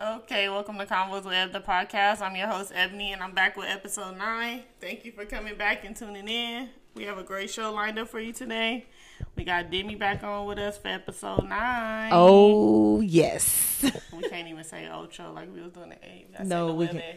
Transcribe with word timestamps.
Okay, 0.00 0.48
welcome 0.48 0.78
to 0.78 0.86
Convos 0.86 1.24
with 1.24 1.52
the 1.52 1.60
podcast. 1.60 2.20
I'm 2.20 2.36
your 2.36 2.46
host 2.46 2.70
Ebony, 2.72 3.12
and 3.12 3.20
I'm 3.20 3.34
back 3.34 3.56
with 3.56 3.66
episode 3.66 4.16
nine. 4.16 4.62
Thank 4.80 5.04
you 5.04 5.10
for 5.10 5.24
coming 5.24 5.56
back 5.56 5.84
and 5.84 5.96
tuning 5.96 6.28
in. 6.28 6.68
We 6.94 7.02
have 7.02 7.18
a 7.18 7.24
great 7.24 7.50
show 7.50 7.72
lined 7.72 7.98
up 7.98 8.06
for 8.06 8.20
you 8.20 8.32
today. 8.32 8.86
We 9.34 9.42
got 9.42 9.72
Demi 9.72 9.96
back 9.96 10.22
on 10.22 10.46
with 10.46 10.58
us 10.60 10.78
for 10.78 10.86
episode 10.86 11.48
nine. 11.48 12.10
Oh 12.12 13.00
yes. 13.00 13.84
we 14.12 14.28
can't 14.28 14.46
even 14.46 14.62
say 14.62 14.88
Ocho 14.88 15.32
like 15.32 15.52
we 15.52 15.60
was 15.60 15.72
doing 15.72 15.88
the 15.88 15.96
eight. 16.08 16.28
That's 16.32 16.48
No, 16.48 16.74
we 16.74 16.86
can. 16.86 16.98
can. 16.98 17.14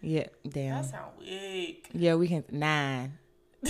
Yeah, 0.00 0.26
damn. 0.48 0.76
That 0.76 0.90
sound 0.90 1.12
weak. 1.20 1.90
Yeah, 1.92 2.14
we 2.14 2.28
can 2.28 2.44
nine. 2.50 3.18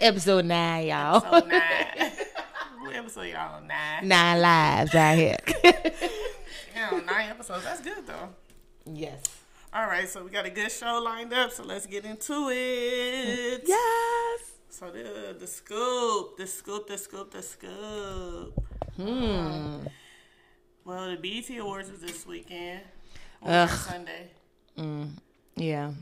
Episode 0.00 0.44
nine, 0.44 0.86
y'all. 0.86 1.20
So 1.20 1.46
nine. 1.46 2.12
what 2.82 2.94
episode 2.94 3.22
y'all 3.22 3.56
on 3.56 3.66
nine? 3.66 4.06
Nine 4.06 4.40
lives 4.40 4.94
out 4.94 5.16
here. 5.16 5.36
Yeah, 6.80 7.00
nine 7.04 7.28
episodes. 7.30 7.64
That's 7.64 7.80
good 7.82 8.06
though. 8.06 8.28
yes. 8.86 9.22
All 9.72 9.86
right, 9.86 10.08
so 10.08 10.24
we 10.24 10.30
got 10.30 10.46
a 10.46 10.50
good 10.50 10.72
show 10.72 11.00
lined 11.04 11.32
up, 11.32 11.52
so 11.52 11.62
let's 11.62 11.86
get 11.86 12.04
into 12.04 12.48
it. 12.50 13.62
Yes. 13.66 14.40
So 14.70 14.90
the 14.90 15.36
the 15.38 15.46
scoop, 15.46 16.36
the 16.38 16.46
scoop, 16.46 16.86
the 16.88 16.98
scoop, 16.98 17.30
the 17.30 17.42
scoop. 17.42 18.54
Hmm. 18.96 19.86
Well, 20.84 21.10
the 21.10 21.16
BET 21.16 21.56
Awards 21.58 21.90
was 21.90 22.00
this 22.00 22.26
weekend. 22.26 22.80
Ugh. 23.44 23.68
On 23.70 23.76
Sunday. 23.76 24.30
Yeah. 25.56 25.92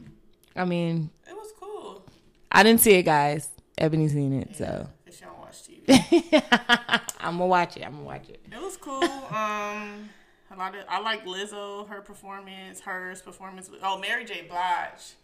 I 0.57 0.65
mean, 0.65 1.11
It 1.29 1.35
was 1.35 1.53
cool. 1.61 2.05
I 2.53 2.63
didn't 2.63 2.81
see 2.81 2.93
it, 2.95 3.03
guys. 3.03 3.49
Ebony 3.77 4.09
seen 4.09 4.33
it, 4.41 4.57
so 4.57 4.89
If 5.07 5.21
you 5.21 5.27
don't 5.27 5.39
watch 5.39 5.63
TV. 5.65 7.03
I'm 7.21 7.35
gonna 7.39 7.47
watch 7.47 7.77
it. 7.77 7.85
I'm 7.85 7.93
gonna 7.93 8.05
watch 8.05 8.29
it. 8.29 8.41
it 8.51 8.61
was 8.61 8.77
cool. 8.77 9.03
Um, 9.05 10.09
a 10.51 10.57
lot 10.57 10.75
of 10.75 10.85
I 10.89 11.01
like 11.01 11.25
Lizzo, 11.27 11.89
her 11.89 12.01
performance, 12.01 12.81
hers 12.81 13.21
performance. 13.23 13.69
with- 13.71 13.81
Oh, 13.83 13.99
Mary 13.99 14.25
J. 14.25 14.43
Blige 14.49 15.15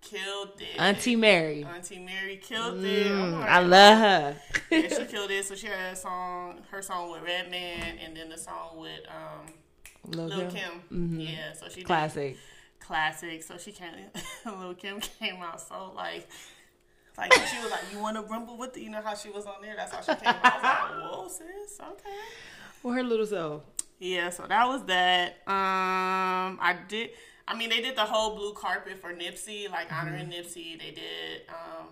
killed 0.00 0.52
it. 0.58 0.78
Auntie 0.80 1.16
Mary. 1.16 1.64
Auntie 1.64 1.98
Mary 1.98 2.36
killed 2.36 2.82
it. 2.84 3.10
I'm 3.10 3.34
I 3.42 3.58
love 3.60 3.98
her. 3.98 4.36
yeah, 4.70 4.88
she 4.88 5.04
killed 5.06 5.30
it. 5.30 5.44
So 5.44 5.54
she 5.54 5.66
had 5.66 5.92
a 5.92 5.96
song, 5.96 6.60
her 6.70 6.80
song 6.82 7.10
with 7.12 7.22
Redman, 7.22 7.98
and 7.98 8.16
then 8.16 8.28
the 8.30 8.38
song 8.38 8.78
with 8.78 9.00
um 9.08 9.52
Lil' 10.06 10.26
Lil 10.28 10.50
Kim. 10.50 10.82
Kim. 10.88 11.20
Yeah, 11.20 11.52
so 11.52 11.68
she 11.68 11.76
did 11.76 11.86
Classic. 11.86 12.36
classic. 12.78 13.42
So 13.42 13.58
she 13.58 13.72
came, 13.72 13.90
Lil 14.46 14.74
Kim 14.74 15.00
came 15.00 15.36
out 15.42 15.60
so 15.60 15.92
like, 15.94 16.26
like 17.18 17.32
she 17.34 17.58
was 17.62 17.70
like, 17.70 17.82
"You 17.92 17.98
want 17.98 18.16
to 18.16 18.22
rumble 18.22 18.56
with 18.56 18.72
the?" 18.72 18.82
You 18.82 18.88
know 18.90 19.02
how 19.02 19.14
she 19.14 19.28
was 19.28 19.44
on 19.44 19.60
there. 19.60 19.74
That's 19.76 19.92
how 19.94 20.00
she 20.00 20.18
came. 20.18 20.28
out. 20.34 20.40
I 20.42 20.54
was 20.56 20.60
like, 20.62 21.12
"Whoa, 21.12 21.28
sis, 21.28 21.78
okay." 21.80 22.18
Well, 22.82 22.94
her 22.94 23.02
little 23.02 23.26
soul. 23.26 23.64
Yeah, 24.00 24.30
so 24.30 24.46
that 24.48 24.66
was 24.66 24.84
that. 24.86 25.42
Um, 25.46 26.58
I 26.60 26.76
did. 26.88 27.10
I 27.46 27.54
mean, 27.54 27.68
they 27.68 27.82
did 27.82 27.96
the 27.96 28.06
whole 28.06 28.34
blue 28.34 28.54
carpet 28.54 28.98
for 28.98 29.12
Nipsey, 29.12 29.70
like 29.70 29.92
honoring 29.92 30.28
Nipsey. 30.28 30.78
They 30.78 30.90
did. 30.90 31.42
Um, 31.48 31.88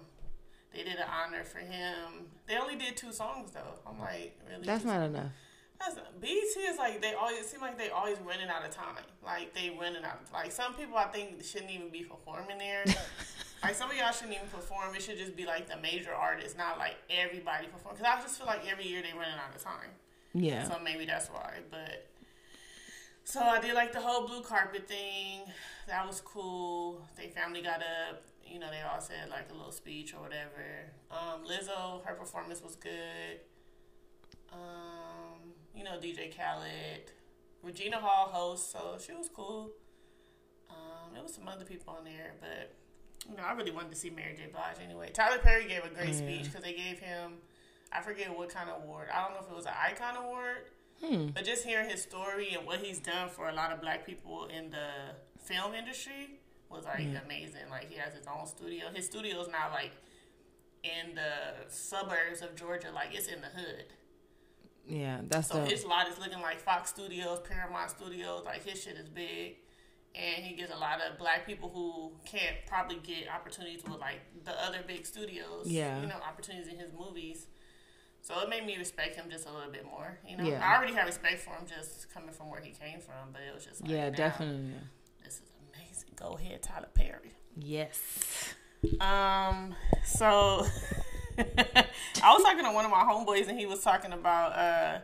they 0.72 0.82
did 0.84 0.96
an 0.96 1.06
honor 1.06 1.44
for 1.44 1.58
him. 1.58 2.26
They 2.46 2.56
only 2.56 2.76
did 2.76 2.96
two 2.96 3.12
songs 3.12 3.50
though. 3.52 3.78
I'm 3.86 3.98
like, 3.98 4.38
really? 4.48 4.64
That's 4.64 4.84
not 4.84 5.02
enough. 5.02 5.32
That's 5.78 5.96
BET 6.20 6.30
is 6.30 6.78
like 6.78 7.00
they 7.02 7.12
always 7.12 7.46
seem 7.46 7.60
like 7.60 7.78
they 7.78 7.90
always 7.90 8.18
running 8.20 8.48
out 8.48 8.64
of 8.64 8.70
time. 8.70 8.96
Like 9.24 9.54
they 9.54 9.76
running 9.78 10.04
out. 10.04 10.20
Like 10.32 10.50
some 10.50 10.74
people 10.74 10.96
I 10.96 11.06
think 11.06 11.44
shouldn't 11.44 11.70
even 11.70 11.90
be 11.90 12.04
performing 12.04 12.58
there. 12.58 12.84
like 13.62 13.74
some 13.74 13.90
of 13.90 13.96
y'all 13.96 14.12
shouldn't 14.12 14.36
even 14.36 14.48
perform. 14.48 14.94
It 14.94 15.02
should 15.02 15.18
just 15.18 15.36
be 15.36 15.44
like 15.44 15.68
the 15.68 15.76
major 15.76 16.14
artists, 16.14 16.56
not 16.56 16.78
like 16.78 16.96
everybody 17.10 17.66
perform. 17.66 17.96
Because 17.96 18.10
I 18.10 18.20
just 18.22 18.38
feel 18.38 18.46
like 18.46 18.62
every 18.70 18.86
year 18.86 19.02
they 19.02 19.16
running 19.16 19.38
out 19.38 19.54
of 19.54 19.62
time. 19.62 19.90
Yeah. 20.34 20.64
So 20.64 20.78
maybe 20.82 21.06
that's 21.06 21.28
why. 21.28 21.58
But 21.70 22.08
so 23.24 23.40
I 23.40 23.60
did 23.60 23.74
like 23.74 23.92
the 23.92 24.00
whole 24.00 24.26
blue 24.26 24.42
carpet 24.42 24.88
thing. 24.88 25.42
That 25.86 26.06
was 26.06 26.20
cool. 26.20 27.02
They 27.16 27.28
family 27.28 27.62
got 27.62 27.80
up. 27.80 28.24
You 28.46 28.58
know, 28.58 28.70
they 28.70 28.80
all 28.80 29.00
said 29.00 29.28
like 29.30 29.50
a 29.50 29.54
little 29.54 29.72
speech 29.72 30.14
or 30.14 30.20
whatever. 30.20 30.90
Um, 31.10 31.44
Lizzo, 31.44 32.04
her 32.04 32.14
performance 32.14 32.62
was 32.62 32.76
good. 32.76 33.40
Um, 34.52 35.52
you 35.74 35.84
know, 35.84 35.98
DJ 36.00 36.34
Khaled. 36.34 37.12
Regina 37.62 37.98
Hall 37.98 38.28
host, 38.28 38.70
so 38.70 38.96
she 39.04 39.12
was 39.12 39.28
cool. 39.28 39.70
Um, 40.70 41.12
there 41.12 41.22
was 41.22 41.34
some 41.34 41.48
other 41.48 41.64
people 41.64 41.94
on 41.98 42.04
there, 42.04 42.34
but 42.40 42.74
you 43.28 43.36
know, 43.36 43.42
I 43.42 43.52
really 43.52 43.70
wanted 43.70 43.90
to 43.90 43.96
see 43.96 44.10
Mary 44.10 44.34
J. 44.36 44.46
Blige 44.50 44.76
anyway. 44.82 45.10
Tyler 45.12 45.38
Perry 45.38 45.66
gave 45.66 45.84
a 45.84 45.88
great 45.88 46.14
speech 46.14 46.44
because 46.44 46.62
they 46.62 46.72
gave 46.72 46.98
him, 47.00 47.34
I 47.92 48.00
forget 48.00 48.36
what 48.36 48.50
kind 48.50 48.68
of 48.68 48.82
award. 48.82 49.08
I 49.12 49.22
don't 49.22 49.32
know 49.32 49.40
if 49.44 49.50
it 49.50 49.56
was 49.56 49.66
an 49.66 49.72
icon 49.80 50.16
award, 50.16 50.56
hmm. 51.02 51.28
but 51.28 51.44
just 51.44 51.64
hearing 51.64 51.88
his 51.88 52.02
story 52.02 52.54
and 52.56 52.66
what 52.66 52.80
he's 52.80 52.98
done 52.98 53.28
for 53.28 53.48
a 53.48 53.52
lot 53.52 53.72
of 53.72 53.80
black 53.80 54.06
people 54.06 54.46
in 54.46 54.70
the 54.70 55.14
film 55.42 55.74
industry 55.74 56.40
was 56.70 56.84
like 56.84 57.00
hmm. 57.00 57.16
amazing. 57.24 57.70
Like 57.70 57.90
he 57.90 57.98
has 57.98 58.14
his 58.14 58.26
own 58.26 58.46
studio. 58.46 58.86
His 58.94 59.06
studio 59.06 59.40
is 59.40 59.48
not 59.48 59.72
like 59.72 59.92
in 60.82 61.14
the 61.14 61.68
suburbs 61.68 62.42
of 62.42 62.54
Georgia, 62.54 62.88
like 62.94 63.08
it's 63.12 63.26
in 63.26 63.40
the 63.40 63.48
hood. 63.48 63.84
Yeah, 64.86 65.20
that's 65.28 65.48
So 65.48 65.62
the 65.62 65.66
his 65.66 65.84
lot 65.84 66.08
is 66.08 66.18
looking 66.18 66.40
like 66.40 66.60
Fox 66.60 66.90
Studios, 66.90 67.40
Paramount 67.48 67.90
Studios. 67.90 68.44
Like 68.44 68.64
his 68.64 68.82
shit 68.82 68.96
is 68.96 69.08
big, 69.08 69.56
and 70.14 70.44
he 70.44 70.54
gets 70.54 70.72
a 70.72 70.78
lot 70.78 71.00
of 71.00 71.18
black 71.18 71.46
people 71.46 71.68
who 71.68 72.12
can't 72.24 72.56
probably 72.66 72.96
get 72.96 73.28
opportunities 73.28 73.82
with 73.84 74.00
like 74.00 74.20
the 74.44 74.52
other 74.64 74.78
big 74.86 75.04
studios. 75.04 75.66
Yeah. 75.66 76.00
you 76.00 76.06
know, 76.06 76.16
opportunities 76.26 76.68
in 76.68 76.78
his 76.78 76.90
movies. 76.92 77.46
So 78.28 78.38
it 78.40 78.50
made 78.50 78.66
me 78.66 78.76
respect 78.76 79.16
him 79.16 79.30
just 79.30 79.48
a 79.48 79.52
little 79.52 79.72
bit 79.72 79.86
more. 79.86 80.18
You 80.28 80.36
know, 80.36 80.44
Yeah. 80.44 80.60
I 80.62 80.76
already 80.76 80.92
had 80.92 81.06
respect 81.06 81.38
for 81.38 81.48
him 81.54 81.64
just 81.66 82.12
coming 82.12 82.30
from 82.30 82.50
where 82.50 82.60
he 82.60 82.72
came 82.72 83.00
from, 83.00 83.32
but 83.32 83.40
it 83.40 83.54
was 83.54 83.64
just 83.64 83.80
like, 83.80 83.90
yeah, 83.90 84.10
definitely. 84.10 84.74
This 85.24 85.36
is 85.36 85.50
amazing. 85.72 86.10
Go 86.14 86.36
ahead, 86.38 86.62
Tyler 86.62 86.90
Perry. 86.92 87.32
Yes. 87.56 88.54
Um, 89.00 89.74
so 90.04 90.66
I 91.38 92.34
was 92.34 92.42
talking 92.42 92.64
to 92.64 92.70
one 92.72 92.84
of 92.84 92.90
my 92.90 93.02
homeboys 93.02 93.48
and 93.48 93.58
he 93.58 93.64
was 93.64 93.80
talking 93.80 94.12
about 94.12 94.52
uh 94.52 94.98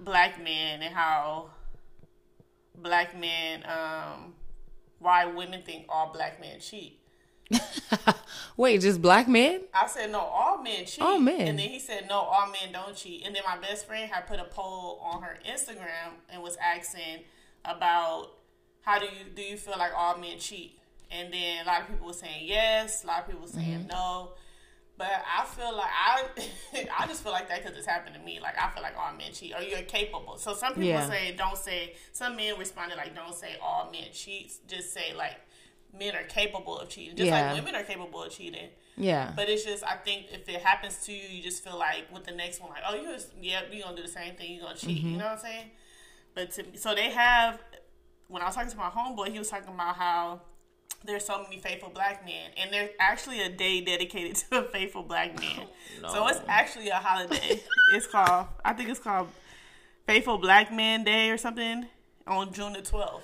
black 0.00 0.42
men 0.42 0.82
and 0.82 0.92
how 0.92 1.50
black 2.74 3.16
men 3.16 3.64
um 3.66 4.34
why 4.98 5.26
women 5.26 5.62
think 5.62 5.86
all 5.88 6.12
black 6.12 6.40
men 6.40 6.58
cheat. 6.58 6.97
Wait, 8.56 8.80
just 8.80 9.00
black 9.00 9.28
men? 9.28 9.62
I 9.72 9.86
said 9.86 10.10
no, 10.10 10.18
all 10.20 10.62
men 10.62 10.84
cheat. 10.84 11.00
All 11.02 11.18
men. 11.18 11.40
And 11.42 11.58
then 11.58 11.68
he 11.68 11.78
said 11.78 12.06
no, 12.08 12.16
all 12.16 12.46
men 12.48 12.72
don't 12.72 12.94
cheat. 12.96 13.22
And 13.24 13.34
then 13.34 13.42
my 13.46 13.56
best 13.58 13.86
friend 13.86 14.10
had 14.10 14.26
put 14.26 14.40
a 14.40 14.44
poll 14.44 15.00
on 15.02 15.22
her 15.22 15.38
Instagram 15.48 16.12
and 16.30 16.42
was 16.42 16.56
asking 16.56 17.24
about 17.64 18.32
how 18.82 18.98
do 18.98 19.06
you 19.06 19.30
do 19.34 19.42
you 19.42 19.56
feel 19.56 19.76
like 19.78 19.92
all 19.96 20.18
men 20.18 20.38
cheat? 20.38 20.78
And 21.10 21.32
then 21.32 21.64
a 21.64 21.66
lot 21.68 21.82
of 21.82 21.88
people 21.88 22.06
were 22.08 22.12
saying 22.12 22.46
yes, 22.46 23.04
a 23.04 23.06
lot 23.06 23.20
of 23.20 23.26
people 23.26 23.42
were 23.42 23.48
saying 23.48 23.78
Mm-hmm. 23.80 23.88
no. 23.88 24.32
But 24.98 25.06
I 25.38 25.44
feel 25.44 25.76
like 25.76 25.86
I, 25.86 26.24
I 26.98 27.06
just 27.06 27.22
feel 27.22 27.30
like 27.30 27.48
that 27.50 27.62
because 27.62 27.78
it's 27.78 27.86
happened 27.86 28.16
to 28.16 28.20
me. 28.20 28.40
Like 28.42 28.56
I 28.60 28.68
feel 28.70 28.82
like 28.82 28.94
all 28.98 29.12
men 29.16 29.32
cheat, 29.32 29.54
or 29.54 29.62
you're 29.62 29.82
capable. 29.82 30.36
So 30.38 30.54
some 30.54 30.72
people 30.74 30.88
Yeah. 30.88 31.08
say 31.08 31.34
don't 31.38 31.56
say. 31.56 31.94
Some 32.12 32.34
men 32.34 32.58
responded 32.58 32.96
like 32.96 33.14
don't 33.14 33.32
say 33.34 33.56
all 33.62 33.88
men 33.92 34.06
cheat. 34.12 34.52
Just 34.66 34.92
say 34.92 35.14
like 35.16 35.36
men 35.96 36.14
are 36.14 36.24
capable 36.24 36.78
of 36.78 36.88
cheating, 36.88 37.16
just 37.16 37.28
Yeah. 37.28 37.52
like 37.52 37.56
women 37.56 37.74
are 37.74 37.84
capable 37.84 38.22
of 38.22 38.32
cheating. 38.32 38.68
Yeah. 38.96 39.32
But 39.34 39.48
it's 39.48 39.64
just, 39.64 39.84
I 39.84 39.94
think 39.96 40.26
if 40.32 40.48
it 40.48 40.60
happens 40.60 41.04
to 41.06 41.12
you, 41.12 41.22
you 41.28 41.42
just 41.42 41.62
feel 41.62 41.78
like 41.78 42.12
with 42.12 42.24
the 42.24 42.32
next 42.32 42.60
one, 42.60 42.70
like, 42.70 42.82
oh, 42.88 42.94
you 42.94 43.04
just, 43.12 43.30
yep, 43.40 43.68
you 43.72 43.82
gonna 43.82 43.96
do 43.96 44.02
the 44.02 44.08
same 44.08 44.34
thing, 44.34 44.52
you 44.52 44.60
gonna 44.60 44.76
cheat. 44.76 44.98
Mm-hmm. 44.98 45.08
You 45.10 45.16
know 45.18 45.24
what 45.24 45.34
I'm 45.34 45.38
saying? 45.38 45.70
But 46.34 46.52
to 46.52 46.64
so 46.76 46.94
they 46.94 47.10
have. 47.10 47.60
When 48.28 48.42
I 48.42 48.44
was 48.44 48.54
talking 48.54 48.70
to 48.70 48.76
my 48.76 48.90
homeboy, 48.90 49.28
he 49.28 49.38
was 49.38 49.48
talking 49.48 49.72
about 49.72 49.96
how 49.96 50.42
there's 51.02 51.24
so 51.24 51.42
many 51.42 51.58
faithful 51.58 51.88
black 51.88 52.26
men, 52.26 52.50
and 52.58 52.70
there's 52.72 52.90
actually 53.00 53.40
a 53.40 53.48
day 53.48 53.80
dedicated 53.80 54.36
to 54.50 54.66
a 54.66 54.68
faithful 54.68 55.02
black 55.02 55.38
man. 55.40 55.66
So 56.10 56.26
it's 56.28 56.40
actually 56.46 56.90
a 56.90 56.96
holiday. 56.96 57.60
it's 57.94 58.06
called, 58.06 58.48
I 58.64 58.74
think 58.74 58.90
it's 58.90 58.98
called 59.00 59.28
Faithful 60.06 60.38
Black 60.38 60.70
Man 60.72 61.04
Day 61.04 61.30
or 61.30 61.38
something 61.38 61.86
on 62.26 62.52
June 62.52 62.74
the 62.74 62.80
12th. 62.80 63.22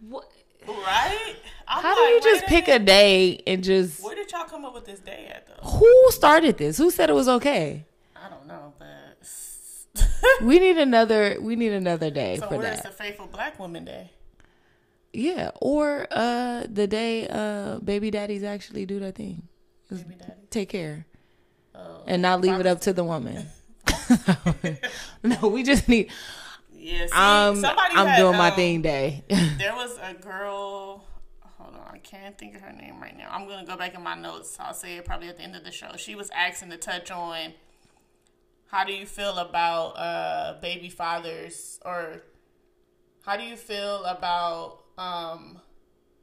What? 0.00 0.30
Right? 0.66 1.36
I'm 1.66 1.82
How 1.82 1.94
do 1.94 2.00
you 2.00 2.20
just 2.20 2.46
pick 2.46 2.68
a 2.68 2.78
day 2.78 3.42
and 3.46 3.64
just 3.64 4.02
Where 4.02 4.14
did 4.14 4.30
y'all 4.30 4.44
come 4.44 4.64
up 4.64 4.74
with 4.74 4.84
this 4.84 5.00
day 5.00 5.30
at 5.34 5.46
though? 5.46 5.68
who 5.68 6.10
started 6.10 6.58
this? 6.58 6.76
Who 6.78 6.90
said 6.90 7.10
it 7.10 7.14
was 7.14 7.28
okay? 7.28 7.84
I 8.14 8.28
don't 8.28 8.46
know, 8.46 8.72
but 8.78 10.04
We 10.42 10.58
need 10.58 10.76
another 10.78 11.38
we 11.40 11.56
need 11.56 11.72
another 11.72 12.10
day 12.10 12.36
so 12.38 12.48
for 12.48 12.58
where's 12.58 12.80
that. 12.80 12.84
the 12.84 12.90
Faithful 12.90 13.26
Black 13.26 13.58
Woman 13.58 13.84
Day? 13.84 14.10
Yeah, 15.12 15.50
or 15.60 16.06
uh 16.10 16.64
the 16.68 16.86
day 16.86 17.28
uh 17.28 17.78
baby 17.78 18.10
daddies 18.10 18.42
actually 18.42 18.84
do 18.86 18.98
their 18.98 19.12
thing. 19.12 19.48
Baby 19.90 20.16
daddy. 20.18 20.32
Take 20.50 20.68
care. 20.70 21.06
Oh. 21.74 22.02
And 22.06 22.22
not 22.22 22.40
leave 22.40 22.58
it 22.58 22.66
up 22.66 22.80
to 22.82 22.92
the 22.92 23.04
woman. 23.04 23.46
no, 25.22 25.48
we 25.48 25.62
just 25.62 25.88
need 25.88 26.10
Yeah, 26.84 27.06
see, 27.06 27.12
um 27.12 27.56
somebody 27.56 27.94
I'm 27.94 28.06
had, 28.06 28.18
doing 28.18 28.36
my 28.36 28.50
um, 28.50 28.56
thing 28.56 28.82
day. 28.82 29.24
There 29.58 29.74
was 29.74 29.98
a 30.02 30.12
girl. 30.12 31.06
Hold 31.58 31.76
on, 31.76 31.94
I 31.94 31.96
can't 31.98 32.36
think 32.36 32.54
of 32.56 32.60
her 32.60 32.72
name 32.72 33.00
right 33.00 33.16
now. 33.16 33.28
I'm 33.30 33.48
gonna 33.48 33.64
go 33.64 33.74
back 33.74 33.94
in 33.94 34.02
my 34.02 34.14
notes. 34.14 34.58
I'll 34.60 34.74
say 34.74 34.98
it 34.98 35.06
probably 35.06 35.28
at 35.28 35.38
the 35.38 35.44
end 35.44 35.56
of 35.56 35.64
the 35.64 35.70
show. 35.70 35.92
She 35.96 36.14
was 36.14 36.28
asking 36.36 36.68
to 36.70 36.76
touch 36.76 37.10
on 37.10 37.54
how 38.66 38.84
do 38.84 38.92
you 38.92 39.06
feel 39.06 39.38
about 39.38 39.92
uh 39.92 40.60
baby 40.60 40.90
fathers 40.90 41.80
or 41.86 42.22
how 43.24 43.38
do 43.38 43.44
you 43.44 43.56
feel 43.56 44.04
about 44.04 44.80
um, 44.98 45.62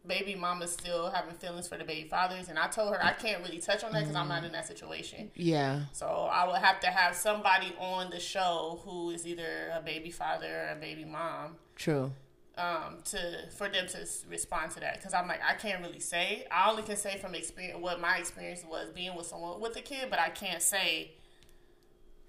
baby 0.05 0.35
mamas 0.35 0.71
still 0.71 1.09
having 1.09 1.35
feelings 1.35 1.67
for 1.67 1.77
the 1.77 1.83
baby 1.83 2.07
fathers? 2.07 2.49
And 2.49 2.57
I 2.57 2.67
told 2.67 2.93
her 2.93 3.03
I 3.03 3.13
can't 3.13 3.43
really 3.43 3.59
touch 3.59 3.83
on 3.83 3.91
that 3.93 4.01
because 4.01 4.15
I'm 4.15 4.27
not 4.27 4.43
in 4.43 4.51
that 4.53 4.67
situation. 4.67 5.31
Yeah. 5.35 5.81
So 5.91 6.05
I 6.05 6.47
would 6.47 6.57
have 6.57 6.79
to 6.81 6.87
have 6.87 7.15
somebody 7.15 7.73
on 7.79 8.09
the 8.09 8.19
show 8.19 8.81
who 8.83 9.11
is 9.11 9.25
either 9.27 9.71
a 9.75 9.81
baby 9.81 10.11
father 10.11 10.67
or 10.67 10.71
a 10.71 10.75
baby 10.75 11.05
mom 11.05 11.55
True. 11.75 12.11
um, 12.57 12.97
to 13.05 13.17
for 13.55 13.69
them 13.69 13.87
to 13.87 14.07
respond 14.29 14.71
to 14.71 14.79
that 14.81 14.97
because 14.97 15.13
I'm 15.13 15.27
like 15.27 15.41
I 15.47 15.53
can't 15.55 15.81
really 15.81 15.99
say. 15.99 16.45
I 16.51 16.69
only 16.69 16.83
can 16.83 16.97
say 16.97 17.17
from 17.17 17.35
experience 17.35 17.79
what 17.81 17.99
my 18.01 18.17
experience 18.17 18.63
was 18.69 18.89
being 18.93 19.15
with 19.15 19.27
someone 19.27 19.59
with 19.61 19.75
a 19.75 19.81
kid, 19.81 20.09
but 20.09 20.19
I 20.19 20.29
can't 20.29 20.61
say 20.61 21.11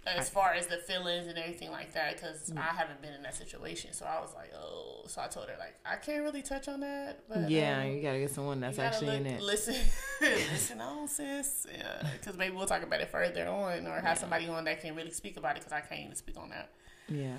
as 0.05 0.29
far 0.29 0.53
as 0.53 0.67
the 0.67 0.79
feelings 0.79 1.29
and 1.29 1.39
everything 1.39 1.71
like 1.71 1.93
that 1.95 2.15
because 2.15 2.53
I 2.57 2.75
haven't 2.75 3.01
been 3.01 3.13
in 3.15 3.23
that 3.23 3.37
situation. 3.37 3.93
So 3.93 4.05
I 4.05 4.21
was 4.21 4.35
like, 4.35 4.53
oh, 4.57 5.05
so 5.07 5.23
I 5.23 5.29
told 5.29 5.47
her 5.47 5.55
like 5.59 5.75
I 5.87 5.97
can't 5.97 6.23
really 6.23 6.43
touch 6.43 6.67
on 6.69 6.81
that. 6.81 7.21
But 7.29 7.49
Yeah, 7.51 7.81
um, 7.81 7.87
you 7.89 8.03
gotta 8.03 8.19
get 8.19 8.31
someone 8.31 8.61
that's 8.61 8.79
actually 8.79 9.17
in 9.17 9.27
it. 9.27 9.41
Listen, 9.41 9.77
listen 10.21 10.81
on, 10.81 11.07
sis. 11.07 11.67
Because 12.19 12.37
maybe 12.37 12.57
we'll 12.57 12.67
talk 12.67 12.83
about 12.83 13.01
it 13.01 13.11
further 13.11 13.47
on, 13.47 13.87
or 13.87 14.01
have 14.01 14.19
somebody 14.19 14.49
on 14.49 14.65
that 14.65 14.81
can 14.81 14.97
really 14.97 15.13
speak 15.13 15.37
about 15.37 15.53
it. 15.57 15.65
Because 15.65 15.73
I 15.73 15.81
can't 15.81 16.01
even 16.03 16.17
speak 16.17 16.37
on 16.37 16.51
that. 16.51 16.71
Yeah. 17.09 17.39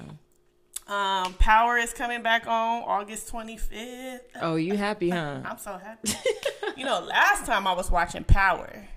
Um, 0.88 1.34
Power 1.36 1.78
is 1.78 1.94
coming 1.94 2.22
back 2.24 2.46
on 2.48 2.84
August 2.84 3.30
twenty 3.30 3.58
fifth. 3.58 4.22
Oh, 4.42 4.56
you 4.56 4.78
happy, 4.78 5.10
huh? 5.10 5.42
I'm 5.46 5.58
so 5.58 5.78
happy. 5.78 6.14
you 6.78 6.86
know, 6.86 7.02
last 7.02 7.46
time 7.46 7.68
I 7.68 7.74
was 7.74 7.90
watching 7.92 8.24
Power, 8.24 8.88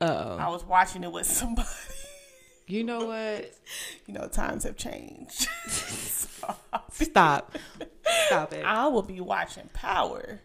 Uh 0.00 0.36
I 0.38 0.46
oh. 0.46 0.52
was 0.52 0.64
watching 0.64 1.04
it 1.04 1.12
with 1.12 1.26
somebody. 1.26 1.68
You 2.66 2.84
know 2.84 3.06
what? 3.06 3.52
You 4.06 4.14
know, 4.14 4.26
times 4.28 4.64
have 4.64 4.76
changed. 4.76 5.48
so 5.68 6.54
Stop. 6.90 7.56
Stop 8.26 8.52
it. 8.52 8.64
I 8.64 8.88
will 8.88 9.02
be 9.02 9.20
watching 9.20 9.70
Power. 9.72 10.40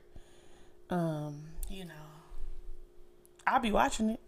Um, 0.89 1.41
you 1.69 1.83
know, 1.85 1.91
I'll 3.45 3.59
be 3.59 3.71
watching 3.71 4.11
it 4.11 4.19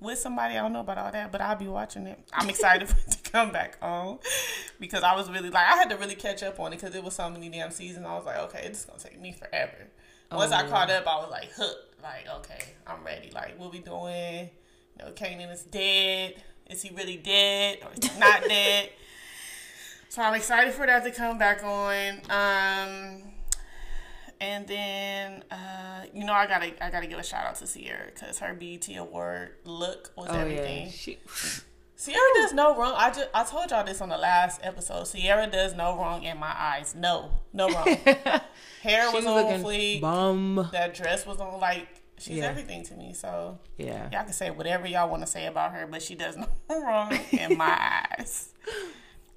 with 0.00 0.18
somebody. 0.18 0.54
I 0.56 0.62
don't 0.62 0.72
know 0.72 0.80
about 0.80 0.98
all 0.98 1.12
that, 1.12 1.30
but 1.30 1.40
I'll 1.40 1.54
be 1.56 1.68
watching 1.68 2.06
it. 2.06 2.18
I'm 2.32 2.48
excited 2.48 2.88
for 2.88 2.96
it 2.96 3.10
to 3.22 3.30
come 3.30 3.52
back 3.52 3.76
on 3.82 4.18
because 4.80 5.02
I 5.04 5.14
was 5.14 5.30
really 5.30 5.50
like 5.50 5.66
I 5.68 5.76
had 5.76 5.90
to 5.90 5.96
really 5.96 6.14
catch 6.16 6.42
up 6.42 6.58
on 6.58 6.72
it 6.72 6.80
because 6.80 6.94
it 6.96 7.04
was 7.04 7.14
so 7.14 7.28
many 7.30 7.48
damn 7.48 7.70
seasons. 7.70 8.06
I 8.06 8.14
was 8.16 8.24
like, 8.24 8.38
okay, 8.38 8.62
it's 8.64 8.84
gonna 8.84 8.98
take 8.98 9.20
me 9.20 9.32
forever. 9.32 9.88
Once 10.32 10.50
I 10.50 10.66
Oh. 10.66 10.68
caught 10.70 10.90
up, 10.90 11.06
I 11.06 11.16
was 11.16 11.30
like 11.30 11.50
hooked. 11.52 12.02
Like, 12.02 12.26
okay, 12.38 12.64
I'm 12.86 13.04
ready. 13.04 13.30
Like, 13.30 13.58
what 13.60 13.70
we 13.70 13.78
doing? 13.80 14.50
You 14.98 15.04
know, 15.04 15.12
Kanan 15.12 15.52
is 15.52 15.62
dead. 15.62 16.42
Is 16.72 16.82
he 16.82 16.90
really 16.94 17.16
dead 17.18 17.78
or 17.82 17.90
is 17.96 18.10
he 18.10 18.18
not 18.18 18.42
dead? 18.48 18.90
So 20.08 20.22
I'm 20.22 20.34
excited 20.34 20.74
for 20.74 20.86
that 20.86 21.04
to 21.04 21.10
come 21.10 21.38
back 21.38 21.62
on. 21.62 22.14
Um, 22.30 23.22
and 24.40 24.66
then 24.66 25.44
uh, 25.50 26.04
you 26.12 26.24
know 26.24 26.32
I 26.32 26.46
gotta 26.46 26.84
I 26.84 26.90
gotta 26.90 27.06
give 27.06 27.18
a 27.18 27.22
shout 27.22 27.46
out 27.46 27.54
to 27.56 27.66
Ciara 27.66 28.06
because 28.12 28.38
her 28.40 28.54
BET 28.54 28.88
award 28.96 29.52
look 29.64 30.10
was 30.16 30.28
oh 30.30 30.34
everything. 30.34 30.86
yeah. 30.86 30.92
She, 30.92 31.18
Ciara 32.02 32.18
does 32.34 32.52
no 32.52 32.76
wrong. 32.76 32.94
I 32.96 33.10
just 33.10 33.28
I 33.32 33.44
told 33.44 33.70
y'all 33.70 33.84
this 33.84 34.00
on 34.00 34.08
the 34.08 34.18
last 34.18 34.60
episode. 34.64 35.04
Ciara 35.06 35.46
does 35.46 35.74
no 35.74 35.96
wrong 35.96 36.24
in 36.24 36.36
my 36.38 36.52
eyes. 36.52 36.94
No, 36.96 37.30
no 37.52 37.68
wrong. 37.68 37.96
Hair 38.82 39.12
was 39.12 39.24
was 39.24 39.26
on 39.26 39.62
fleek. 39.62 40.00
bum. 40.00 40.68
That 40.72 40.94
dress 40.94 41.24
was 41.24 41.38
on 41.38 41.60
like 41.60 42.01
she's 42.22 42.38
Yeah. 42.38 42.46
everything 42.46 42.82
to 42.84 42.94
me. 42.94 43.12
So 43.12 43.58
Yeah. 43.76 44.08
y'all 44.12 44.24
can 44.24 44.32
say 44.32 44.50
whatever 44.50 44.86
y'all 44.86 45.08
want 45.10 45.22
to 45.22 45.26
say 45.26 45.46
about 45.46 45.72
her, 45.72 45.86
but 45.86 46.02
she 46.02 46.14
does 46.14 46.36
no 46.36 46.46
wrong 46.70 47.18
in 47.32 47.56
my 47.56 48.02
eyes. 48.18 48.50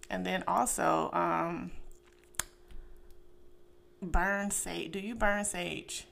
And 0.09 0.25
then 0.25 0.43
also, 0.47 1.09
um, 1.13 1.71
burn 4.01 4.51
sage. 4.51 4.91
Do 4.91 4.99
you 4.99 5.15
burn 5.15 5.45
sage? 5.45 6.05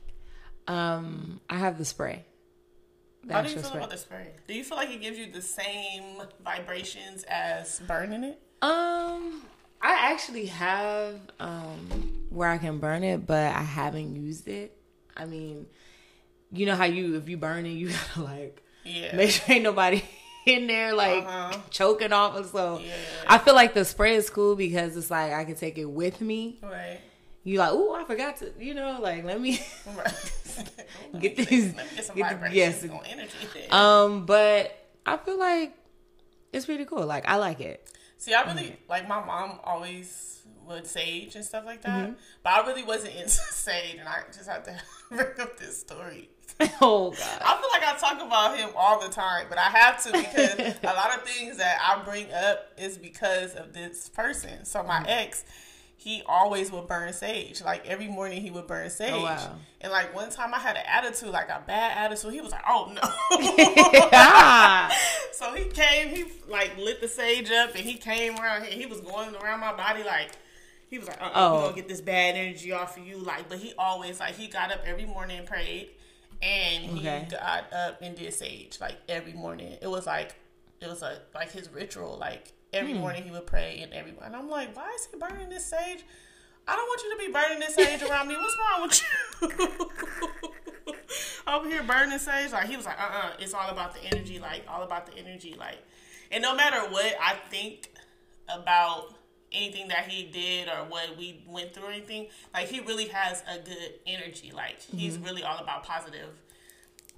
Um, 0.67 1.39
I 1.49 1.57
have 1.57 1.77
the 1.77 1.85
spray. 1.85 2.25
The 3.25 3.33
How 3.33 3.41
do 3.41 3.49
you 3.49 3.55
feel 3.55 3.63
spray. 3.65 3.77
about 3.79 3.89
the 3.91 3.97
spray? 3.97 4.27
Do 4.47 4.53
you 4.53 4.63
feel 4.63 4.77
like 4.77 4.89
it 4.89 5.01
gives 5.01 5.17
you 5.17 5.31
the 5.31 5.41
same 5.41 6.21
vibrations 6.43 7.23
as 7.29 7.79
burning 7.87 8.23
it? 8.23 8.41
Um, 8.61 9.43
I 9.81 10.11
actually 10.11 10.45
have 10.47 11.19
um 11.39 12.25
where 12.29 12.49
I 12.49 12.57
can 12.57 12.79
burn 12.79 13.03
it, 13.03 13.25
but 13.27 13.53
I 13.55 13.61
haven't 13.61 14.15
used 14.15 14.47
it. 14.47 14.75
I 15.15 15.25
mean, 15.25 15.67
you 16.53 16.65
know 16.65 16.75
how 16.75 16.85
you 16.85 17.15
if 17.17 17.27
you 17.27 17.37
burn 17.37 17.65
it, 17.65 17.71
you 17.71 17.89
gotta 18.15 18.21
like 18.23 18.63
Yeah. 18.85 19.15
make 19.15 19.31
sure 19.31 19.55
ain't 19.55 19.63
nobody 19.63 20.03
in 20.45 20.67
there 20.67 20.93
like 20.93 21.23
Uh-huh. 21.25 21.57
choking 21.69 22.13
off 22.13 22.35
and 22.37 22.45
so. 22.45 22.79
Yeah. 22.83 22.93
I 23.27 23.37
feel 23.37 23.55
like 23.55 23.73
the 23.73 23.83
spray 23.85 24.15
is 24.15 24.29
cool 24.29 24.55
because 24.55 24.95
it's 24.97 25.09
like 25.11 25.33
I 25.33 25.43
can 25.45 25.55
take 25.55 25.77
it 25.77 25.85
with 25.85 26.21
me. 26.21 26.59
Right. 26.61 26.99
You 27.45 27.59
like, 27.59 27.71
oh, 27.73 27.93
I 27.93 28.05
forgot 28.05 28.37
to, 28.37 28.53
you 28.59 28.73
know, 28.73 28.99
like 29.01 29.23
let 29.25 29.39
me. 29.41 29.59
Get 31.19 31.37
Let 31.37 31.37
me- 31.37 31.45
these- 31.45 31.75
Let 31.75 31.85
me 31.89 31.95
get 31.95 32.05
some 32.05 32.15
get 32.15 32.41
the- 32.41 32.55
yes. 32.55 32.85
Um, 33.71 34.25
but 34.25 34.75
I 35.05 35.17
feel 35.17 35.37
like 35.39 35.75
it's 36.51 36.65
pretty 36.65 36.85
cool. 36.85 37.05
Like 37.05 37.27
I 37.27 37.37
like 37.37 37.59
it. 37.59 37.87
See, 38.17 38.33
I 38.33 38.41
really 38.43 38.77
like 38.87 39.07
my 39.07 39.23
mom 39.23 39.59
always 39.63 40.41
would 40.65 40.87
sage 40.87 41.35
and 41.35 41.43
stuff 41.43 41.65
like 41.65 41.81
that, 41.81 42.05
Mm-hmm. 42.09 42.13
but 42.43 42.53
I 42.53 42.65
really 42.67 42.83
wasn't 42.83 43.15
into 43.15 43.29
sage, 43.29 43.95
and 43.99 44.07
I 44.07 44.21
just 44.33 44.47
have 44.47 44.63
to 44.63 44.79
bring 45.09 45.39
up 45.41 45.57
this 45.59 45.81
story. 45.81 46.29
oh 46.81 47.11
God. 47.11 47.41
I 47.41 47.59
feel 47.59 47.69
like 47.71 47.83
I 47.83 47.97
talk 47.99 48.21
about 48.25 48.57
him 48.57 48.69
all 48.75 48.99
the 49.01 49.09
time, 49.09 49.47
but 49.49 49.57
I 49.57 49.63
have 49.69 50.03
to 50.03 50.11
because 50.11 50.75
a 50.83 50.93
lot 50.93 51.15
of 51.17 51.23
things 51.23 51.57
that 51.57 51.79
I 51.81 52.03
bring 52.03 52.31
up 52.31 52.71
is 52.77 52.97
because 52.97 53.55
of 53.55 53.73
this 53.73 54.09
person. 54.09 54.65
So 54.65 54.83
my 54.83 55.03
ex, 55.07 55.43
he 55.95 56.21
always 56.25 56.71
would 56.71 56.87
burn 56.87 57.11
sage. 57.13 57.61
Like 57.63 57.87
every 57.87 58.07
morning 58.07 58.41
he 58.41 58.51
would 58.51 58.67
burn 58.67 58.89
sage. 58.89 59.13
wow. 59.13 59.55
And 59.81 59.91
like 59.91 60.13
one 60.15 60.29
time 60.29 60.53
I 60.53 60.59
had 60.59 60.75
an 60.75 60.83
attitude, 60.87 61.29
like 61.29 61.49
a 61.49 61.61
bad 61.65 61.97
attitude. 61.97 62.33
He 62.33 62.41
was 62.41 62.51
like, 62.51 62.63
"Oh 62.67 62.91
no." 62.93 63.01
ah. 64.13 64.95
So 65.31 65.53
he 65.53 65.65
came, 65.65 66.09
he 66.09 66.25
like 66.47 66.77
lit 66.77 67.01
the 67.01 67.07
sage 67.07 67.51
up, 67.51 67.71
and 67.75 67.83
he 67.83 67.95
came 67.95 68.35
around 68.37 68.63
here. 68.65 68.77
He 68.77 68.85
was 68.85 69.01
going 69.01 69.35
around 69.35 69.59
my 69.59 69.73
body 69.73 70.03
like 70.03 70.31
he 70.89 70.99
was 70.99 71.07
like, 71.07 71.21
uh 71.21 71.31
Oh. 71.33 71.53
"We 71.55 71.61
gonna 71.63 71.75
get 71.75 71.87
this 71.89 72.01
bad 72.01 72.35
energy 72.35 72.71
off 72.71 72.97
of 72.97 73.05
you." 73.05 73.17
Like, 73.17 73.49
but 73.49 73.57
he 73.57 73.73
always 73.77 74.19
like 74.19 74.35
he 74.35 74.47
got 74.47 74.71
up 74.71 74.81
every 74.85 75.05
morning 75.05 75.39
and 75.39 75.47
prayed, 75.47 75.89
and 76.43 76.83
he 76.83 76.99
Okay. 76.99 77.27
got 77.31 77.71
up 77.71 78.01
and 78.01 78.15
did 78.15 78.33
sage 78.33 78.77
like 78.81 78.97
every 79.07 79.33
morning. 79.33 79.77
It 79.81 79.87
was 79.87 80.05
like 80.05 80.35
it 80.81 80.87
was 80.87 81.01
like 81.01 81.19
like 81.33 81.51
his 81.51 81.69
ritual. 81.69 82.17
Like 82.19 82.51
every 82.73 82.93
morning 82.93 83.23
he 83.23 83.31
would 83.31 83.47
pray, 83.47 83.79
and 83.81 83.93
every 83.93 84.13
and 84.23 84.35
I'm 84.35 84.49
like, 84.49 84.75
why 84.75 84.91
is 84.95 85.07
he 85.11 85.17
burning 85.17 85.49
this 85.49 85.65
sage? 85.65 86.03
I 86.67 86.75
don't 86.75 86.87
want 86.87 87.01
you 87.03 87.11
to 87.11 87.17
be 87.27 87.31
burning 87.31 87.59
this 87.59 87.75
sage 87.75 88.01
around 88.03 88.27
me. 88.27 88.35
What's 88.35 88.57
wrong 88.57 88.81
with 88.83 89.01
you? 89.71 89.79
Over 91.47 91.69
here 91.69 91.83
burning 91.83 92.17
sage, 92.19 92.51
like 92.51 92.67
he 92.67 92.77
was 92.77 92.85
like, 92.85 92.99
uh, 92.99 93.03
uh 93.13 93.29
it's 93.39 93.53
all 93.53 93.69
about 93.69 93.93
the 93.93 94.03
energy, 94.05 94.39
like 94.39 94.63
all 94.67 94.83
about 94.83 95.05
the 95.05 95.17
energy, 95.17 95.55
like, 95.57 95.77
and 96.31 96.41
no 96.41 96.55
matter 96.55 96.79
what 96.89 97.13
I 97.21 97.35
think 97.49 97.89
about 98.49 99.13
anything 99.53 99.87
that 99.89 100.07
he 100.07 100.23
did 100.23 100.67
or 100.67 100.85
what 100.89 101.17
we 101.17 101.43
went 101.47 101.73
through, 101.73 101.85
or 101.85 101.91
anything, 101.91 102.27
like 102.53 102.67
he 102.67 102.79
really 102.79 103.07
has 103.07 103.43
a 103.49 103.59
good 103.59 103.93
energy. 104.05 104.51
Like 104.53 104.81
he's 104.81 105.15
mm-hmm. 105.15 105.25
really 105.25 105.43
all 105.43 105.57
about 105.57 105.83
positive 105.83 106.29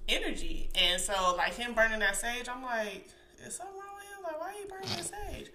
energy, 0.08 0.68
and 0.74 1.00
so 1.00 1.34
like 1.36 1.54
him 1.54 1.74
burning 1.74 2.00
that 2.00 2.16
sage, 2.16 2.48
I'm 2.48 2.62
like, 2.62 3.08
is 3.44 3.56
something 3.56 3.74
wrong 3.74 3.94
with 3.96 4.04
him? 4.04 4.22
Like, 4.22 4.40
why 4.40 4.54
are 4.54 4.58
you 4.58 4.66
burning 4.68 4.88
that 4.88 5.04
sage? 5.04 5.50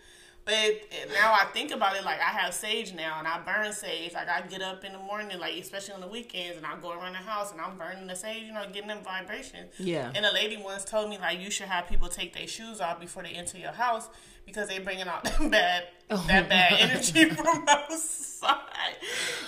But 0.52 1.10
now 1.14 1.32
I 1.34 1.46
think 1.54 1.72
about 1.72 1.96
it, 1.96 2.04
like 2.04 2.20
I 2.20 2.24
have 2.40 2.54
sage 2.54 2.94
now, 2.94 3.20
and 3.20 3.28
I 3.28 3.40
burn 3.40 3.72
sage. 3.72 4.14
Like 4.14 4.28
I 4.28 4.42
get 4.42 4.62
up 4.62 4.84
in 4.84 4.92
the 4.92 5.00
morning, 5.00 5.40
like 5.40 5.56
especially 5.56 5.94
on 5.94 6.02
the 6.02 6.10
weekends, 6.10 6.58
and 6.58 6.66
I 6.66 6.76
go 6.82 6.92
around 6.92 7.14
the 7.14 7.20
house 7.20 7.54
and 7.54 7.62
I'm 7.62 7.78
burning 7.78 8.06
the 8.08 8.16
sage, 8.18 8.44
you 8.44 8.54
know, 8.54 8.66
getting 8.72 8.90
them 8.90 9.00
vibrations. 9.02 9.72
Yeah. 9.80 10.12
And 10.14 10.26
a 10.26 10.34
lady 10.34 10.58
once 10.58 10.84
told 10.84 11.10
me 11.10 11.18
like 11.18 11.40
you 11.40 11.50
should 11.50 11.68
have 11.68 11.88
people 11.88 12.10
take 12.10 12.34
their 12.34 12.48
shoes 12.48 12.82
off 12.82 13.00
before 13.00 13.24
they 13.24 13.30
enter 13.30 13.58
your 13.58 13.72
house 13.72 14.10
because 14.46 14.68
they 14.68 14.80
bringing 14.80 15.08
out 15.08 15.24
that 15.40 15.40
bad 15.50 15.84
that 16.10 16.50
bad 16.50 16.74
energy 16.80 17.30
from 17.30 17.64
outside. 17.70 18.58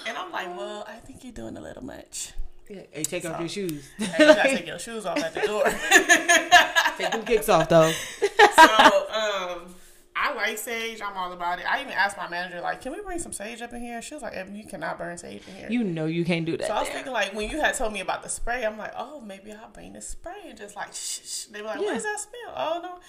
And 0.07 0.17
I'm 0.17 0.31
like, 0.31 0.55
well, 0.55 0.85
I 0.87 0.99
think 0.99 1.21
you're 1.25 1.33
doing 1.33 1.57
a 1.57 1.61
little 1.61 1.83
much. 1.83 2.31
Yeah. 2.69 2.83
Hey, 2.91 3.03
take 3.03 3.25
off 3.25 3.41
your 3.41 3.49
shoes. 3.49 3.89
Hey, 3.97 4.25
you 4.25 4.33
gotta 4.35 4.49
take 4.55 4.67
your 4.73 4.79
shoes 4.79 5.05
off 5.05 5.17
at 5.17 5.33
the 5.33 5.41
door. 5.41 5.65
take 6.97 7.11
them 7.11 7.25
kicks 7.25 7.49
off 7.49 7.67
though. 7.67 7.91
so 8.55 9.09
um 9.11 9.75
I 10.15 10.33
like 10.35 10.57
sage. 10.57 11.01
I'm 11.01 11.17
all 11.17 11.31
about 11.33 11.59
it. 11.59 11.65
I 11.71 11.81
even 11.81 11.93
asked 11.93 12.17
my 12.17 12.29
manager, 12.29 12.61
like, 12.61 12.81
can 12.81 12.91
we 12.91 13.01
bring 13.01 13.17
some 13.19 13.33
sage 13.33 13.61
up 13.61 13.73
in 13.73 13.81
here? 13.81 14.01
She 14.01 14.13
was 14.13 14.21
like, 14.21 14.33
Evan, 14.33 14.55
you 14.55 14.65
cannot 14.65 14.97
burn 14.97 15.17
sage 15.17 15.41
in 15.47 15.55
here. 15.55 15.67
You 15.71 15.83
know 15.83 16.05
you 16.05 16.23
can't 16.23 16.45
do 16.45 16.55
that. 16.57 16.67
so 16.67 16.73
I 16.73 16.79
was 16.79 16.87
there. 16.87 16.97
thinking, 16.97 17.13
like, 17.13 17.33
when 17.33 17.49
you 17.49 17.59
had 17.59 17.73
told 17.73 17.93
me 17.93 17.99
about 17.99 18.21
the 18.21 18.29
spray, 18.29 18.63
I'm 18.65 18.77
like, 18.77 18.93
oh, 18.97 19.21
maybe 19.21 19.51
I'll 19.51 19.69
bring 19.69 19.93
the 19.93 20.01
spray 20.01 20.33
and 20.49 20.57
just 20.57 20.75
like, 20.75 20.93
shh, 20.93 21.21
shh. 21.25 21.43
They 21.45 21.61
were 21.61 21.67
like, 21.67 21.79
what 21.79 21.87
Yeah. 21.87 21.93
does 21.95 22.03
that 22.03 22.19
smell? 22.19 22.53
Oh, 22.55 22.79
no. 22.83 22.99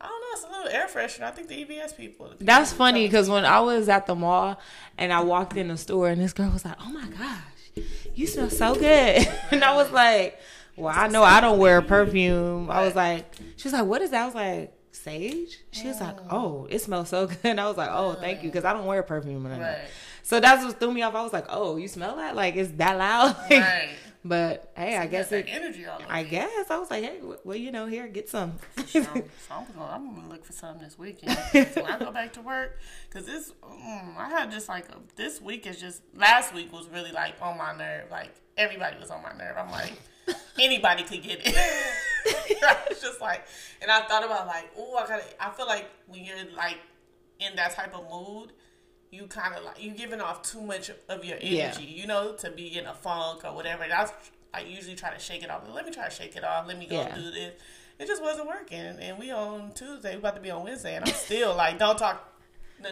I 0.00 0.06
don't 0.06 0.20
know. 0.20 0.26
It's 0.32 0.44
a 0.44 0.48
little 0.48 0.68
air 0.80 0.86
freshener. 0.88 1.24
I 1.24 1.30
think 1.32 1.48
the 1.48 1.64
EBS 1.64 1.96
people. 1.96 2.26
the 2.26 2.32
people 2.34 2.46
That's 2.46 2.72
funny 2.72 3.06
because 3.06 3.28
when 3.28 3.44
I 3.44 3.60
was 3.60 3.88
at 3.88 4.06
the 4.06 4.14
mall 4.16 4.58
and 4.98 5.12
I 5.12 5.20
walked 5.20 5.56
in 5.56 5.68
the 5.68 5.76
store 5.76 6.08
and 6.08 6.20
this 6.20 6.32
girl 6.32 6.50
was 6.50 6.64
like, 6.64 6.74
"Oh 6.80 6.90
my 6.90 7.06
gosh, 7.06 7.84
you 8.14 8.26
smell 8.26 8.50
so 8.50 8.74
good," 8.74 9.28
and 9.52 9.62
I 9.62 9.76
was 9.76 9.92
like, 9.92 10.40
"Well, 10.74 10.92
I 10.92 11.06
know 11.06 11.22
I 11.22 11.40
don't 11.40 11.60
wear 11.60 11.80
perfume." 11.82 12.68
I 12.68 12.84
was 12.84 12.96
like, 12.96 13.32
"She 13.56 13.68
was 13.68 13.74
like, 13.74 13.84
what 13.84 14.02
is 14.02 14.10
that?" 14.10 14.22
I 14.22 14.26
was 14.26 14.34
like, 14.34 14.72
sage. 15.02 15.58
She 15.70 15.88
was 15.88 16.00
like, 16.00 16.16
oh, 16.30 16.66
it 16.70 16.80
smells 16.80 17.08
so 17.08 17.26
good. 17.28 17.38
And 17.44 17.60
I 17.60 17.66
was 17.68 17.76
like, 17.76 17.90
oh, 17.92 18.14
thank 18.14 18.42
you, 18.42 18.48
because 18.48 18.64
I 18.64 18.72
don't 18.72 18.86
wear 18.86 19.02
perfume. 19.02 19.46
Right. 19.46 19.88
So 20.22 20.40
that's 20.40 20.64
what 20.64 20.78
threw 20.78 20.92
me 20.92 21.02
off. 21.02 21.14
I 21.14 21.22
was 21.22 21.32
like, 21.32 21.46
oh, 21.48 21.76
you 21.76 21.88
smell 21.88 22.16
that? 22.16 22.36
Like, 22.36 22.56
is 22.56 22.72
that 22.74 22.96
loud? 22.96 23.36
Right. 23.50 23.90
but 24.24 24.72
hey, 24.76 24.96
I 24.96 25.06
guess 25.08 25.32
it. 25.32 25.46
energy 25.48 25.84
all 25.84 26.00
I 26.08 26.22
guess 26.22 26.70
I 26.70 26.78
was 26.78 26.90
like, 26.90 27.02
hey, 27.02 27.18
well, 27.44 27.56
you 27.56 27.72
know, 27.72 27.86
here, 27.86 28.06
get 28.06 28.28
some. 28.28 28.54
So, 28.86 29.02
so 29.02 29.10
I'm, 29.50 29.64
gonna, 29.74 29.90
I'm 29.90 30.14
gonna 30.14 30.28
look 30.28 30.44
for 30.44 30.52
something 30.52 30.84
this 30.84 30.96
weekend. 30.96 31.36
when 31.52 31.86
I 31.86 31.98
go 31.98 32.12
back 32.12 32.32
to 32.34 32.40
work, 32.40 32.78
because 33.08 33.26
this, 33.26 33.52
mm, 33.62 34.16
I 34.16 34.28
had 34.28 34.52
just 34.52 34.68
like 34.68 34.88
a, 34.90 34.96
this 35.16 35.40
week 35.40 35.66
is 35.66 35.80
just 35.80 36.02
last 36.14 36.54
week 36.54 36.72
was 36.72 36.88
really 36.88 37.10
like 37.10 37.34
on 37.42 37.58
my 37.58 37.76
nerve. 37.76 38.10
Like 38.10 38.30
everybody 38.56 38.96
was 38.98 39.10
on 39.10 39.22
my 39.22 39.32
nerve. 39.32 39.56
I'm 39.58 39.70
like 39.70 39.92
anybody 40.60 41.02
could 41.04 41.22
get 41.22 41.40
it. 41.44 41.54
I 42.62 42.76
was 42.88 43.00
just 43.00 43.20
like, 43.20 43.44
and 43.80 43.90
I 43.90 44.02
thought 44.02 44.24
about 44.24 44.46
like, 44.46 44.70
oh, 44.78 44.96
I 44.96 45.06
gotta. 45.06 45.24
I 45.40 45.50
feel 45.50 45.66
like 45.66 45.90
when 46.06 46.24
you're 46.24 46.36
like 46.56 46.78
in 47.40 47.56
that 47.56 47.74
type 47.74 47.94
of 47.94 48.08
mood. 48.10 48.52
You 49.14 49.26
kind 49.26 49.54
of 49.54 49.62
like 49.62 49.76
you're 49.78 49.94
giving 49.94 50.22
off 50.22 50.40
too 50.42 50.62
much 50.62 50.90
of 51.10 51.22
your 51.22 51.36
energy, 51.38 51.50
Yeah. 51.54 51.78
you 51.80 52.06
know, 52.06 52.32
to 52.36 52.50
be 52.50 52.78
in 52.78 52.86
a 52.86 52.94
funk 52.94 53.44
or 53.44 53.54
whatever. 53.54 53.82
And 53.82 53.92
I, 53.92 54.08
I 54.54 54.60
usually 54.62 54.94
try 54.96 55.12
to 55.12 55.18
shake 55.18 55.42
it 55.42 55.50
off. 55.50 55.68
Let 55.70 55.84
me 55.84 55.92
try 55.92 56.08
to 56.08 56.10
shake 56.10 56.34
it 56.34 56.42
off. 56.42 56.66
Let 56.66 56.78
me 56.78 56.86
go 56.86 56.94
Yeah. 57.02 57.14
do 57.14 57.30
this. 57.30 57.52
It 57.98 58.06
just 58.06 58.22
wasn't 58.22 58.48
working. 58.48 58.78
And 58.80 59.18
we 59.18 59.30
on 59.30 59.72
Tuesday. 59.74 60.12
We 60.12 60.16
about 60.20 60.36
to 60.36 60.40
be 60.40 60.50
on 60.50 60.64
Wednesday, 60.64 60.96
and 60.96 61.04
I'm 61.06 61.12
still 61.12 61.54
like, 61.54 61.78
don't 61.78 61.98
talk. 61.98 62.26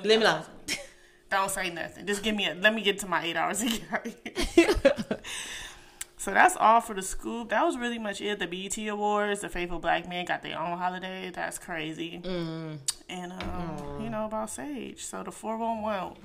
Leave 0.05 0.19
me 0.19 0.27
alone. 0.27 0.43
Don't 1.31 1.51
say 1.51 1.71
nothing. 1.71 2.07
Just 2.07 2.23
give 2.23 2.37
me 2.37 2.47
a. 2.49 2.55
Let 2.55 2.75
me 2.75 2.83
get 2.83 2.99
to 2.99 3.07
my 3.07 3.25
eight 3.25 3.37
hours 3.37 3.65
so 6.21 6.35
that's 6.35 6.55
all 6.55 6.83
for 6.83 6.93
the 6.93 7.01
scoop. 7.01 7.49
That 7.49 7.65
was 7.65 7.79
really 7.79 7.99
much 7.99 8.21
it. 8.21 8.39
The 8.39 8.47
BET 8.47 8.77
Awards, 8.89 9.41
the 9.41 9.49
Faithful 9.49 9.79
Black 9.79 10.07
Men 10.07 10.27
got 10.27 10.43
their 10.43 10.61
own 10.61 10.77
holiday. 10.77 11.31
That's 11.35 11.59
crazy. 11.59 12.21
Mm. 12.23 12.77
And 13.09 13.33
um, 13.33 14.03
you 14.03 14.11
know 14.11 14.27
about 14.27 14.51
Sage. 14.51 15.03
So 15.03 15.23
the 15.23 15.33
four 15.33 15.57
one 15.57 15.81
one. 15.81 16.17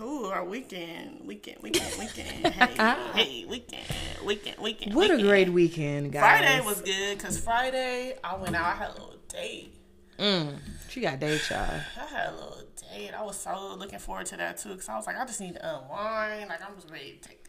Ooh, 0.00 0.24
our 0.24 0.42
weekend, 0.42 1.20
weekend, 1.22 1.58
weekend, 1.62 1.94
weekend. 1.98 2.46
Hey, 2.54 2.72
hey, 3.14 3.44
weekend, 3.44 3.84
weekend, 4.24 4.58
weekend. 4.58 4.94
what 4.94 5.10
a 5.10 5.20
great 5.20 5.50
weekend, 5.50 6.10
guys. 6.10 6.22
Friday 6.22 6.64
was 6.64 6.80
good 6.80 7.18
because 7.18 7.38
Friday 7.38 8.16
I 8.24 8.36
went 8.36 8.56
out. 8.56 8.64
I 8.64 8.74
had 8.74 8.88
a 8.88 8.92
little 8.94 9.18
date. 9.28 9.74
Mm, 10.18 10.56
she 10.88 11.02
got 11.02 11.20
date, 11.20 11.42
y'all. 11.50 11.58
I 11.58 12.06
had 12.06 12.30
a 12.30 12.36
little 12.36 12.62
date. 12.90 13.10
I 13.12 13.22
was 13.22 13.36
so 13.38 13.76
looking 13.78 13.98
forward 13.98 14.24
to 14.26 14.38
that 14.38 14.56
too 14.56 14.70
because 14.70 14.88
I 14.88 14.96
was 14.96 15.06
like, 15.06 15.18
I 15.18 15.26
just 15.26 15.42
need 15.42 15.56
to 15.56 15.76
unwind. 15.76 16.48
Like 16.48 16.66
I'm 16.66 16.74
just 16.76 16.90
ready 16.90 17.18
to 17.20 17.28
take 17.28 17.43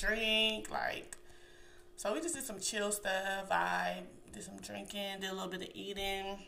drink. 0.00 0.70
Like, 0.70 1.16
so 1.96 2.12
we 2.14 2.20
just 2.20 2.34
did 2.34 2.44
some 2.44 2.60
chill 2.60 2.92
stuff. 2.92 3.50
I 3.50 4.02
did 4.32 4.42
some 4.42 4.56
drinking, 4.58 5.20
did 5.20 5.30
a 5.30 5.34
little 5.34 5.48
bit 5.48 5.62
of 5.62 5.68
eating, 5.74 6.38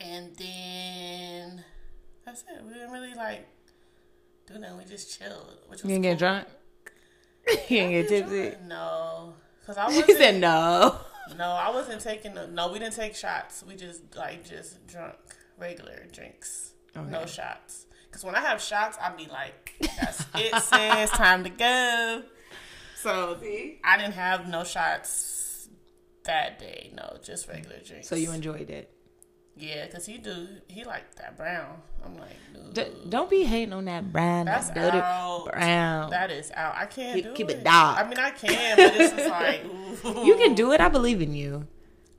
and 0.00 0.34
then 0.36 1.64
that's 2.24 2.42
it. 2.42 2.64
We 2.64 2.72
didn't 2.74 2.90
really 2.92 3.14
like 3.14 3.46
do 4.46 4.58
nothing. 4.58 4.78
We 4.78 4.84
just 4.84 5.18
chilled. 5.18 5.58
Which 5.68 5.82
was 5.82 5.90
You 5.90 5.96
didn't 5.98 6.02
get 6.02 6.18
drunk? 6.18 6.46
you 7.48 7.56
didn't 7.68 7.90
get 7.92 8.08
tipsy? 8.08 8.56
No, 8.66 9.34
because 9.60 9.76
I 9.76 9.84
wasn't. 9.86 10.10
said 10.18 10.40
no. 10.40 10.96
No, 11.36 11.44
I 11.50 11.70
wasn't 11.70 12.00
taking. 12.00 12.34
The, 12.34 12.46
no, 12.46 12.72
we 12.72 12.78
didn't 12.78 12.94
take 12.94 13.14
shots. 13.14 13.62
We 13.66 13.74
just 13.76 14.14
like 14.16 14.48
just 14.48 14.86
drunk 14.86 15.16
regular 15.58 16.06
drinks. 16.12 16.72
No 16.94 17.26
shots. 17.26 17.86
Because 18.10 18.24
when 18.24 18.34
I 18.34 18.40
have 18.40 18.60
shots, 18.60 18.96
I 19.00 19.10
be 19.14 19.26
like, 19.26 19.74
"That's 20.00 20.24
it, 20.34 20.54
sis. 20.62 21.10
Time 21.10 21.44
to 21.44 21.50
go." 21.50 22.22
So 22.96 23.38
I 23.84 23.96
didn't 23.96 24.14
have 24.14 24.48
no 24.48 24.64
shots 24.64 25.68
that 26.24 26.58
day. 26.58 26.90
No, 26.96 27.16
just 27.22 27.46
regular 27.48 27.78
drinks. 27.84 28.08
So 28.08 28.16
you 28.16 28.32
enjoyed 28.32 28.70
it. 28.70 28.90
Yeah, 29.56 29.86
because 29.86 30.06
he 30.06 30.18
do. 30.18 30.46
He 30.68 30.84
like 30.84 31.14
that 31.16 31.36
brown. 31.36 31.82
I'm 32.04 32.16
like, 32.16 32.36
D- 32.74 32.86
don't 33.08 33.28
be 33.28 33.42
hating 33.44 33.72
on 33.72 33.86
that 33.86 34.12
brown, 34.12 34.46
That's 34.46 34.68
that 34.68 34.74
dirty 34.74 34.98
out. 34.98 35.48
brown. 35.52 36.10
that 36.10 36.30
is 36.30 36.52
out. 36.54 36.76
I 36.76 36.86
can't 36.86 37.14
Keep- 37.16 37.24
do 37.24 37.32
keep 37.34 37.50
it. 37.50 37.56
it 37.58 37.64
dark. 37.64 37.98
I 37.98 38.08
mean, 38.08 38.18
I 38.18 38.30
can, 38.30 38.76
but 38.76 38.94
it's 39.00 39.14
just 39.16 39.28
like 39.30 39.64
ooh. 39.64 40.24
you 40.24 40.36
can 40.36 40.54
do 40.54 40.70
it. 40.72 40.80
I 40.80 40.88
believe 40.88 41.20
in 41.20 41.34
you. 41.34 41.66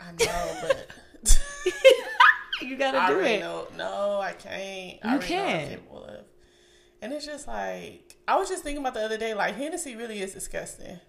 I 0.01 0.11
know, 0.11 0.55
but. 0.61 0.87
You 2.61 2.75
gotta 2.77 2.97
I 2.99 3.09
do 3.09 3.19
it. 3.19 3.39
know. 3.39 3.67
No, 3.77 4.19
I 4.21 4.33
can't. 4.33 4.93
You 4.93 4.99
I 5.03 5.07
already 5.15 5.35
know 5.35 5.41
can. 5.43 5.69
capable 5.69 6.03
of. 6.05 6.19
And 7.01 7.13
it's 7.13 7.25
just 7.25 7.47
like 7.47 8.17
I 8.27 8.37
was 8.37 8.49
just 8.49 8.63
thinking 8.63 8.81
about 8.81 8.93
the 8.93 9.01
other 9.05 9.17
day. 9.17 9.33
Like 9.33 9.55
Hennessy 9.55 9.95
really 9.95 10.19
is 10.21 10.33
disgusting. 10.33 10.99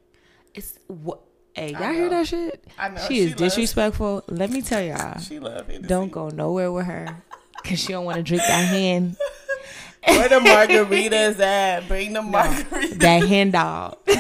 It's 0.55 0.79
what. 0.87 1.21
Hey, 1.55 1.73
y'all 1.73 1.93
hear 1.93 2.09
that 2.11 2.29
shit? 2.29 2.65
I 2.79 2.91
know, 2.91 3.01
She, 3.09 3.15
she 3.15 3.21
is 3.23 3.31
loves- 3.31 3.41
disrespectful. 3.43 4.23
Let 4.29 4.51
me 4.51 4.63
tell 4.63 4.81
y'all. 4.83 5.19
She 5.19 5.41
love 5.41 5.67
Hennessy. 5.67 5.89
Don't 5.89 6.13
go 6.13 6.29
nowhere 6.29 6.71
with 6.71 6.87
her. 6.87 7.23
Cause 7.65 7.79
she 7.81 7.89
don't 7.89 8.05
want 8.05 8.17
to 8.19 8.23
drink 8.23 8.43
that 8.43 8.69
hen. 8.69 9.17
Where 10.07 10.29
the 10.31 10.37
margaritas 10.37 11.39
at? 11.41 11.87
Bring 11.89 12.13
the 12.15 12.21
margaritas. 12.21 12.99
That 13.01 13.25
hen 13.29 13.51
dog. 13.51 13.99
no, 14.07 14.15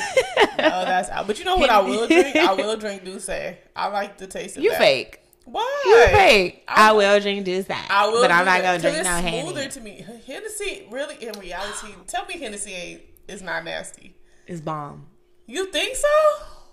that's 0.58 1.08
out. 1.08 1.26
But 1.26 1.38
you 1.38 1.44
know 1.46 1.56
what? 1.56 1.70
I 1.70 1.80
will 1.80 2.06
drink. 2.06 2.36
I 2.36 2.52
will 2.52 2.76
drink 2.78 3.04
D'ussé. 3.04 3.56
I 3.74 3.86
like 3.88 4.18
the 4.18 4.26
taste 4.26 4.56
of 4.58 4.62
that. 4.62 4.68
You 4.70 4.74
fake. 4.76 5.20
Why? 5.50 5.82
You 5.86 6.16
fake. 6.16 6.64
I, 6.68 6.90
I- 6.90 6.92
will 6.92 7.20
drink 7.20 7.44
this 7.44 7.66
that. 7.66 7.88
I 7.90 8.06
will, 8.08 8.22
but 8.22 8.30
I'm 8.30 8.44
not 8.44 8.62
gonna 8.62 8.78
drink 8.78 8.96
no 8.98 9.02
smoother 9.20 9.60
hen. 9.62 9.70
to 9.70 9.80
me. 9.80 10.04
Hennessy, 10.26 10.86
really, 10.90 11.16
in 11.16 11.38
reality, 11.38 11.88
tell 12.06 12.24
me 12.26 12.38
Hennessy 12.38 12.72
ain't 12.72 13.02
is 13.28 13.42
not 13.42 13.64
nasty. 13.64 14.14
It's 14.46 14.60
bomb. 14.60 15.06
You 15.46 15.66
think 15.66 15.96
so? 15.96 16.08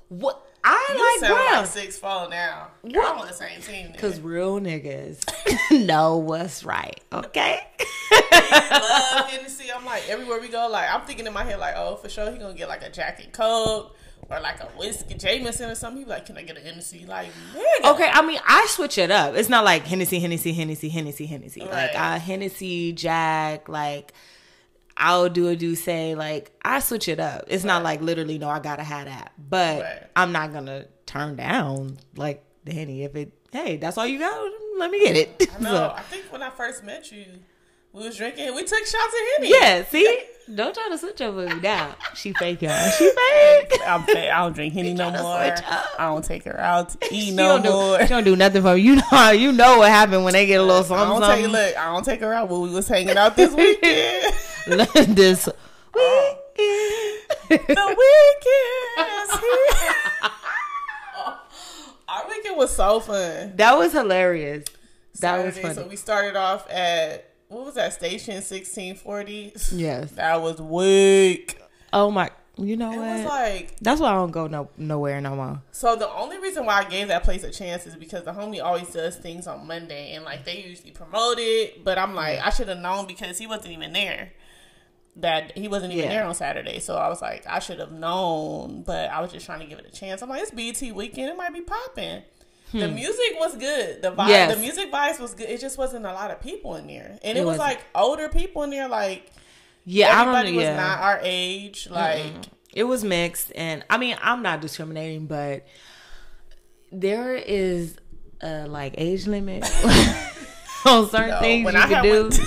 What? 0.09 0.43
I 0.63 0.95
You 1.21 1.21
like 1.21 1.31
sound 1.31 1.55
like 1.57 1.65
six 1.67 1.97
falling 1.97 2.31
down. 2.31 2.67
What? 2.81 2.93
Y'all 2.93 3.19
on 3.19 3.27
the 3.27 3.33
same 3.33 3.61
team. 3.61 3.87
then. 3.91 3.99
Cause 3.99 4.19
real 4.19 4.59
niggas 4.59 5.23
know 5.85 6.17
what's 6.17 6.63
right. 6.63 6.99
Okay. 7.13 7.59
love 8.11 9.25
Hennessy. 9.29 9.71
I'm 9.71 9.85
like 9.85 10.07
everywhere 10.09 10.39
we 10.39 10.47
go, 10.49 10.67
like 10.67 10.89
I'm 10.91 11.01
thinking 11.01 11.25
in 11.27 11.33
my 11.33 11.43
head, 11.43 11.59
like, 11.59 11.75
oh, 11.77 11.95
for 11.97 12.09
sure 12.09 12.31
he 12.31 12.37
gonna 12.37 12.53
get 12.53 12.67
like 12.67 12.83
a 12.83 12.89
Jack 12.89 13.23
and 13.23 13.31
Coke 13.31 13.95
or 14.29 14.39
like 14.41 14.59
a 14.61 14.65
whiskey 14.77 15.13
Jameson 15.15 15.69
or 15.69 15.75
something. 15.75 15.99
He 15.99 16.03
be 16.05 16.09
like, 16.09 16.25
can 16.25 16.37
I 16.37 16.43
get 16.43 16.57
a 16.57 16.59
Hennessy? 16.59 17.05
Like, 17.07 17.29
nigga. 17.55 17.91
Okay, 17.93 18.09
I 18.11 18.25
mean, 18.25 18.39
I 18.45 18.65
switch 18.69 18.97
it 18.97 19.09
up. 19.11 19.35
It's 19.35 19.49
not 19.49 19.63
like 19.63 19.85
Hennessy, 19.85 20.19
Hennessy, 20.19 20.53
Hennessy, 20.53 20.89
Hennessy, 20.89 21.25
Hennessy. 21.25 21.61
Like 21.61 21.71
Right. 21.71 21.95
uh, 21.95 22.19
Hennessy, 22.19 22.91
Jack. 22.93 23.69
Like 23.69 24.13
I'll 24.97 25.29
do 25.29 25.47
a 25.47 25.55
D'ussé. 25.55 26.15
Like 26.15 26.51
I 26.63 26.79
switch 26.79 27.07
it 27.07 27.19
up. 27.19 27.45
It's 27.47 27.63
not 27.63 27.83
like 27.83 28.01
literally 28.01 28.37
no, 28.37 28.49
I 28.49 28.59
gotta 28.59 28.83
have 28.83 29.05
that. 29.05 29.31
But 29.37 29.81
Right. 29.81 30.03
I'm 30.15 30.31
not 30.31 30.51
gonna 30.53 30.85
turn 31.05 31.35
down 31.35 31.97
like 32.15 32.43
the 32.65 32.73
henny 32.73 33.03
if 33.03 33.15
it. 33.15 33.31
Hey, 33.51 33.77
that's 33.77 33.97
all 33.97 34.05
you 34.05 34.19
got. 34.19 34.51
Let 34.77 34.91
me 34.91 34.99
get 34.99 35.15
it. 35.15 35.49
I 35.55 35.59
know. 35.61 35.69
So, 35.77 35.93
I 35.95 36.01
think 36.01 36.25
when 36.31 36.43
I 36.43 36.49
first 36.49 36.83
met 36.83 37.11
you, 37.11 37.25
we 37.93 38.03
was 38.03 38.15
drinking. 38.17 38.53
We 38.55 38.63
took 38.63 38.79
shots 38.85 38.93
of 38.93 39.19
Henny. 39.37 39.49
yeah. 39.51 39.83
See, 39.85 40.19
don't 40.53 40.73
try 40.73 40.87
to 40.89 40.97
switch 40.97 41.19
over 41.21 41.45
me 41.47 41.59
now. 41.61 41.95
She 42.15 42.31
fake 42.33 42.61
y'all. 42.61 42.89
She 42.91 43.05
fake. 43.69 43.79
I'm 43.85 44.03
fat. 44.03 44.29
I 44.33 44.39
don't 44.43 44.53
drink 44.53 44.73
Henny 44.73 44.93
no 44.95 45.09
more. 45.11 45.23
I 45.35 45.55
don't 45.99 46.23
take 46.23 46.43
her 46.45 46.59
out 46.59 46.89
to 46.89 46.97
eat 47.11 47.25
She 47.25 47.31
no 47.31 47.57
don't 47.59 47.63
do. 47.63 47.69
more. 47.71 47.99
She 48.01 48.07
don't 48.07 48.23
do 48.23 48.35
nothing 48.35 48.61
for 48.61 48.75
me. 48.75 48.81
You 48.81 48.95
know. 49.11 49.31
You 49.31 49.51
know 49.51 49.79
what 49.79 49.89
happened 49.89 50.23
when 50.23 50.33
they 50.33 50.45
get 50.45 50.59
a 50.61 50.63
little 50.63 50.83
I 50.83 50.87
something. 50.87 51.19
don't 51.19 51.29
take 51.29 51.43
something. 51.45 51.51
look. 51.51 51.77
I 51.77 51.85
don't 51.93 52.05
take 52.05 52.19
her 52.21 52.33
out 52.33 52.49
when 52.49 52.61
we 52.61 52.69
was 52.69 52.87
hanging 52.87 53.17
out 53.17 53.35
this 53.35 53.53
weekend. 53.53 54.35
this 55.17 55.49
Oh. 55.99 56.35
weekend. 56.57 57.67
the 57.67 57.95
weekend 58.97 59.09
is 59.23 59.39
here. 59.39 59.93
Our 62.09 62.27
weekend 62.29 62.55
was 62.57 62.73
so 62.75 62.99
fun. 63.01 63.53
That 63.57 63.77
was 63.77 63.91
hilarious. 63.91 64.65
That 65.19 65.43
was 65.43 65.55
Saturday, 65.55 65.61
funny. 65.61 65.73
So 65.75 65.87
we 65.89 65.95
started 65.97 66.35
off 66.37 66.69
at 66.71 67.29
what 67.49 67.65
was 67.65 67.75
that 67.75 67.93
station? 67.93 68.41
Sixteen 68.41 68.95
forty. 68.95 69.53
yes. 69.71 70.11
That 70.15 70.41
was 70.41 70.61
weak. 70.61 71.57
Oh 71.93 72.11
my. 72.11 72.29
You 72.59 72.75
know 72.75 72.91
It 72.91 72.97
what? 72.97 73.07
was 73.17 73.25
like 73.25 73.77
That's 73.81 74.01
why 74.01 74.09
I 74.09 74.13
don't 74.15 74.31
go 74.31 74.47
no 74.47 74.69
nowhere 74.77 75.21
no 75.21 75.35
more. 75.35 75.61
so. 75.71 75.95
The 75.95 76.09
only 76.09 76.39
reason 76.39 76.65
why 76.65 76.79
I 76.79 76.85
gave 76.89 77.09
that 77.09 77.23
place 77.23 77.43
a 77.43 77.51
chance 77.51 77.85
is 77.85 77.95
because 77.95 78.23
the 78.23 78.31
homie 78.33 78.63
always 78.63 78.91
does 78.91 79.15
things 79.15 79.45
on 79.45 79.67
Monday, 79.67 80.13
and 80.13 80.25
like 80.25 80.43
they 80.43 80.63
usually 80.63 80.89
promote 80.89 81.37
it. 81.37 81.83
But 81.83 81.99
I'm 81.99 82.15
like, 82.15 82.39
I 82.39 82.49
should 82.49 82.67
have 82.67 82.79
known 82.79 83.05
because 83.05 83.37
he 83.37 83.45
wasn't 83.45 83.73
even 83.73 83.93
there. 83.93 84.31
That 85.17 85.55
he 85.57 85.67
wasn't 85.67 85.93
even 85.93 86.05
Yeah. 86.05 86.15
there 86.17 86.25
on 86.25 86.33
Saturday, 86.35 86.79
so 86.79 86.95
I 86.95 87.09
was 87.09 87.21
like, 87.21 87.45
I 87.47 87.59
should 87.59 87.79
have 87.79 87.91
known. 87.91 88.81
But 88.81 89.11
I 89.11 89.21
was 89.21 89.31
just 89.31 89.45
trying 89.45 89.59
to 89.59 89.65
give 89.67 89.77
it 89.77 89.85
a 89.87 89.91
chance. 89.91 90.23
I'm 90.23 90.29
like, 90.29 90.41
it's 90.41 90.51
BET 90.51 90.81
weekend. 90.95 91.29
It 91.29 91.37
might 91.37 91.53
be 91.53 91.61
popping. 91.61 92.23
The 92.71 92.87
music 92.89 93.35
was 93.39 93.55
good. 93.55 94.01
The 94.01 94.11
vibe, 94.11 94.23
Hmm. 94.25 94.29
Yes. 94.29 94.53
the 94.55 94.59
music 94.61 94.91
vibes 94.91 95.19
was 95.19 95.33
good. 95.33 95.49
It 95.49 95.61
just 95.61 95.77
wasn't 95.77 96.05
a 96.05 96.11
lot 96.13 96.31
of 96.31 96.41
people 96.41 96.75
in 96.75 96.87
there, 96.87 97.17
and 97.23 97.37
it, 97.37 97.41
It 97.41 97.45
was 97.45 97.57
wasn't. 97.57 97.77
like 97.77 97.85
older 97.95 98.27
people 98.29 98.63
in 98.63 98.69
there. 98.71 98.87
Like 98.89 99.31
Yeah, 99.85 100.09
I 100.17 100.21
everybody 100.21 100.53
was 100.53 100.63
Yeah, 100.63 100.75
not 100.75 100.99
our 100.99 101.19
age. 101.23 101.87
Like 101.89 102.33
it 102.73 102.83
was 102.83 103.03
mixed, 103.03 103.51
and 103.55 103.83
I 103.89 103.97
mean, 103.97 104.17
I'm 104.21 104.41
not 104.41 104.59
discriminating, 104.61 105.27
but 105.27 105.65
there 106.91 107.35
is 107.35 107.95
a 108.41 108.67
like 108.67 108.95
age 108.97 109.27
limit 109.27 109.63
on 110.85 111.09
certain 111.09 111.29
No, 111.29 111.39
things 111.39 111.65
when 111.65 111.73
you 111.75 111.79
I 111.81 111.87
can 111.87 112.03
do. 112.03 112.23
went- 112.23 112.39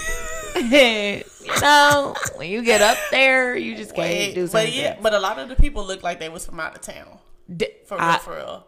you 1.45 1.61
know, 1.63 2.15
when 2.37 2.51
you 2.51 2.63
get 2.63 2.83
up 2.83 2.99
there, 3.11 3.57
you 3.57 3.77
just 3.77 3.95
can't 3.95 4.09
Wait, 4.09 4.35
do 4.35 4.43
but 4.43 4.51
something. 4.51 4.75
yeah, 4.75 4.97
but 5.01 5.15
a 5.15 5.19
lot 5.19 5.39
of 5.39 5.49
the 5.49 5.57
people 5.57 5.85
looked 5.87 6.03
like 6.03 6.19
they 6.21 6.29
was 6.29 6.45
from 6.45 6.61
out 6.61 6.75
of 6.75 6.83
town. 6.83 7.19
For 7.87 7.97
real, 7.97 8.05
I- 8.05 8.19
for 8.19 8.37
real. 8.37 8.67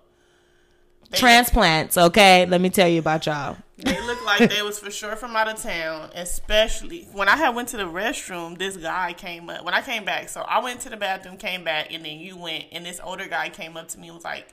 Transplants, 1.18 1.96
okay? 1.98 2.46
Let 2.46 2.60
me 2.60 2.70
tell 2.70 2.88
you 2.88 2.98
about 3.00 3.26
y'all. 3.26 3.56
They 3.78 4.00
look 4.06 4.24
like 4.24 4.48
they 4.48 4.62
was 4.62 4.78
for 4.78 4.90
sure 4.90 5.16
from 5.16 5.34
out 5.34 5.48
of 5.48 5.60
town, 5.60 6.10
especially 6.14 7.08
when 7.12 7.28
I 7.28 7.36
had 7.36 7.54
went 7.54 7.68
to 7.70 7.76
the 7.76 7.84
restroom. 7.84 8.56
This 8.58 8.76
guy 8.76 9.12
came 9.12 9.50
up 9.50 9.64
when 9.64 9.74
I 9.74 9.80
came 9.82 10.04
back. 10.04 10.28
So 10.28 10.42
I 10.42 10.60
went 10.62 10.80
to 10.82 10.88
the 10.90 10.96
bathroom, 10.96 11.36
came 11.36 11.64
back, 11.64 11.92
and 11.92 12.04
then 12.04 12.18
you 12.18 12.36
went, 12.36 12.64
and 12.70 12.86
this 12.86 13.00
older 13.02 13.26
guy 13.26 13.48
came 13.48 13.76
up 13.76 13.88
to 13.88 13.98
me 13.98 14.06
and 14.08 14.14
was 14.14 14.24
like, 14.24 14.46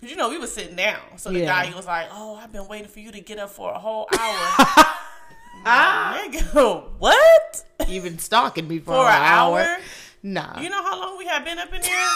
"Cause 0.00 0.10
you 0.10 0.16
know 0.16 0.28
we 0.28 0.36
was 0.36 0.52
sitting 0.52 0.76
down." 0.76 1.00
So 1.16 1.30
the 1.30 1.38
Yeah. 1.40 1.46
guy 1.46 1.66
he 1.66 1.74
was 1.74 1.86
like, 1.86 2.08
"Oh, 2.12 2.36
I've 2.36 2.52
been 2.52 2.68
waiting 2.68 2.88
for 2.88 3.00
you 3.00 3.10
to 3.12 3.20
get 3.20 3.38
up 3.38 3.50
for 3.50 3.70
a 3.72 3.78
whole 3.78 4.06
hour." 4.18 4.66
I'm 5.66 6.30
Nigga, 6.32 6.82
what? 6.98 7.64
You've 7.88 8.04
been 8.04 8.18
stalking 8.18 8.68
me 8.68 8.80
for, 8.80 8.92
For 8.92 9.08
an 9.08 9.16
an 9.16 9.22
hour. 9.22 9.60
hour? 9.60 9.76
Nah. 10.22 10.60
You 10.60 10.68
know 10.68 10.82
how 10.82 11.00
long 11.00 11.16
we 11.16 11.24
have 11.26 11.42
been 11.44 11.58
up 11.58 11.72
in 11.72 11.82
here? 11.82 12.08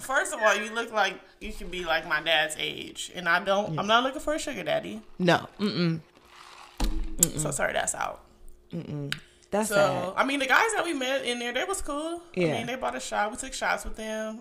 First 0.00 0.32
of 0.34 0.40
all, 0.42 0.54
you 0.56 0.72
look 0.74 0.92
like 0.92 1.20
you 1.40 1.52
can 1.52 1.68
be 1.68 1.84
like 1.84 2.06
my 2.08 2.20
dad's 2.22 2.56
age, 2.58 3.10
and 3.14 3.28
I 3.28 3.42
don't. 3.44 3.78
I'm 3.78 3.86
not 3.86 4.02
looking 4.02 4.20
for 4.20 4.34
a 4.34 4.38
sugar 4.38 4.62
daddy. 4.64 5.00
no. 5.18 5.48
Mm-mm. 5.58 6.00
So 7.36 7.50
sorry, 7.50 7.72
that's 7.74 7.94
out. 7.94 8.22
That's 9.50 9.68
So 9.68 9.74
sad. 9.74 10.12
I 10.16 10.24
mean, 10.24 10.38
the 10.38 10.46
guys 10.46 10.72
that 10.74 10.84
we 10.84 10.94
met 10.94 11.24
in 11.24 11.38
there, 11.38 11.52
they 11.52 11.64
was 11.64 11.82
cool. 11.82 12.22
Yeah. 12.34 12.44
I 12.44 12.46
Yeah. 12.48 12.56
mean, 12.58 12.66
they 12.66 12.76
bought 12.76 12.96
a 12.96 13.00
shot. 13.00 13.30
We 13.30 13.36
took 13.36 13.52
shots 13.52 13.84
with 13.84 13.96
them. 13.96 14.40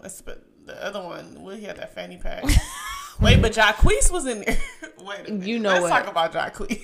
The 0.66 0.86
other 0.86 1.01
one, 1.01 1.42
well, 1.42 1.56
he 1.56 1.66
had 1.66 1.78
that 1.78 1.96
fanny 1.96 2.18
pack. 2.18 2.44
Wait, 3.20 3.42
but 3.42 3.51
Jacquees 3.54 4.12
was 4.12 4.25
in 4.28 4.42
there. 4.42 4.58
Wait 5.04 5.28
a. 5.30 5.34
You 5.34 5.60
know 5.60 5.74
what? 5.74 5.82
Let's 5.84 5.92
what? 6.08 6.16
talk 6.16 6.32
about 6.32 6.54
Jacquees. 6.54 6.82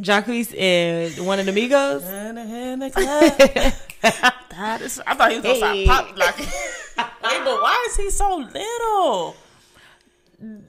Jacquees 0.00 0.54
and 0.58 1.26
one 1.26 1.38
of 1.38 1.46
the 1.46 1.52
Migos. 1.52 2.02
that 4.02 4.80
is, 4.80 5.00
I 5.06 5.14
thought 5.14 5.30
he 5.30 5.36
was 5.38 5.44
gonna 5.44 5.74
Hey. 5.74 5.84
start 5.84 6.06
pop 6.08 6.18
like. 6.18 6.38
Wait, 6.38 7.44
but 7.44 7.62
why 7.62 7.86
is 7.88 7.96
he 7.96 8.10
so 8.10 8.36
little? 8.36 9.36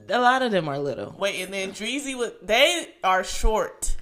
A 0.08 0.18
lot 0.20 0.42
of 0.42 0.52
them 0.52 0.68
are 0.68 0.78
little. 0.78 1.14
Wait, 1.18 1.40
and 1.42 1.52
then 1.52 1.72
Dreezy 1.72 2.16
was. 2.16 2.32
They 2.42 2.94
are 3.02 3.24
short. 3.24 3.96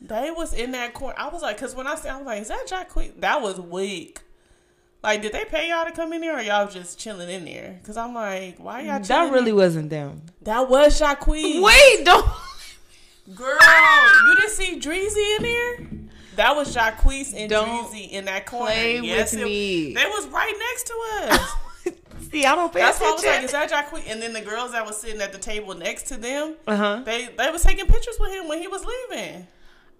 they 0.00 0.30
was 0.30 0.54
in 0.54 0.72
that 0.72 0.94
corner. 0.94 1.14
I 1.18 1.28
was 1.28 1.42
like, 1.42 1.56
because 1.56 1.74
when 1.74 1.86
I 1.86 1.94
said, 1.96 2.12
I 2.12 2.16
was 2.18 2.26
like, 2.26 2.40
is 2.42 2.48
that 2.48 2.66
Jacquees? 2.66 3.20
That 3.20 3.42
was 3.42 3.60
weak. 3.60 4.20
Like, 5.02 5.20
did 5.20 5.32
they 5.32 5.44
pay 5.44 5.68
y'all 5.68 5.84
to 5.84 5.92
come 5.92 6.14
in 6.14 6.22
there, 6.22 6.38
or 6.38 6.40
y'all 6.40 6.66
just 6.66 6.98
chilling 6.98 7.28
in 7.28 7.44
there? 7.44 7.78
Because 7.82 7.98
I'm 7.98 8.14
like, 8.14 8.56
why 8.58 8.82
y'all? 8.82 9.00
That 9.00 9.32
really 9.32 9.52
wasn't 9.52 9.90
them. 9.90 10.22
That 10.42 10.70
was 10.70 10.98
Jacquees. 10.98 11.62
Wait, 11.62 12.04
don't. 12.06 12.26
Girl, 13.32 13.58
you 14.26 14.34
didn't 14.36 14.50
see 14.50 14.78
Dreezy 14.80 15.36
in 15.36 15.42
there? 15.42 15.88
That 16.36 16.56
was 16.56 16.74
Jacquees 16.74 17.32
and 17.36 17.48
Don't 17.48 17.86
Dreezy 17.92 18.10
in 18.10 18.24
that 18.24 18.44
corner. 18.46 18.66
play 18.72 19.00
yes, 19.00 19.32
with 19.32 19.42
it- 19.42 19.44
me. 19.44 19.94
They 19.94 20.04
was 20.06 20.26
right 20.28 20.54
next 20.58 20.86
to 20.86 20.94
us. 21.34 21.50
See, 22.32 22.44
I 22.44 22.56
don't 22.56 22.72
pay 22.72 22.80
That's 22.80 23.00
why 23.00 23.08
I 23.08 23.12
was 23.12 23.22
like, 23.22 23.28
attention. 23.44 23.44
is 23.62 23.70
that 23.70 23.70
Jacquees? 23.70 24.10
And 24.10 24.20
then 24.20 24.32
the 24.32 24.40
girls 24.40 24.72
that 24.72 24.84
was 24.84 24.96
sitting 25.00 25.20
at 25.20 25.32
the 25.32 25.38
table 25.38 25.74
next 25.74 26.04
to 26.08 26.16
them, 26.16 26.54
Uh 26.66 26.76
huh. 26.76 27.02
they 27.04 27.28
they 27.38 27.50
was 27.50 27.62
taking 27.62 27.86
pictures 27.86 28.16
with 28.18 28.32
him 28.32 28.48
when 28.48 28.58
he 28.60 28.66
was 28.66 28.84
leaving. 28.84 29.46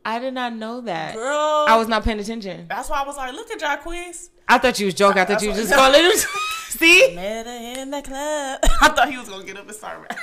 I 0.05 0.19
did 0.19 0.35
not 0.35 0.55
know 0.55 0.81
that. 0.83 1.15
Girl, 1.15 1.65
I 1.69 1.77
was 1.77 1.87
not 1.89 2.03
paying 2.03 2.19
attention. 2.19 2.67
That's 2.69 2.91
why 2.91 3.01
I 3.03 3.07
was 3.07 3.17
like, 3.17 3.33
look 3.33 3.51
at 3.53 3.61
Jacquees. 3.61 4.31
I 4.49 4.59
thought 4.59 4.79
you 4.81 4.87
was 4.87 4.95
joking. 4.95 5.23
I 5.23 5.25
thought 5.25 5.41
That's 5.41 5.43
you 5.45 5.51
was 5.51 5.59
just 5.59 5.73
calling 5.73 6.03
him. 6.03 6.13
See? 6.69 7.15
Met 7.15 7.47
her 7.47 7.81
in 7.81 7.91
the 7.91 8.03
club. 8.03 8.59
I 8.83 8.89
thought 8.89 9.09
he 9.09 9.17
was 9.17 9.29
gonna 9.29 9.45
get 9.45 9.57
up 9.57 9.67
and 9.69 9.75
start 9.77 10.01
rapping. 10.01 10.19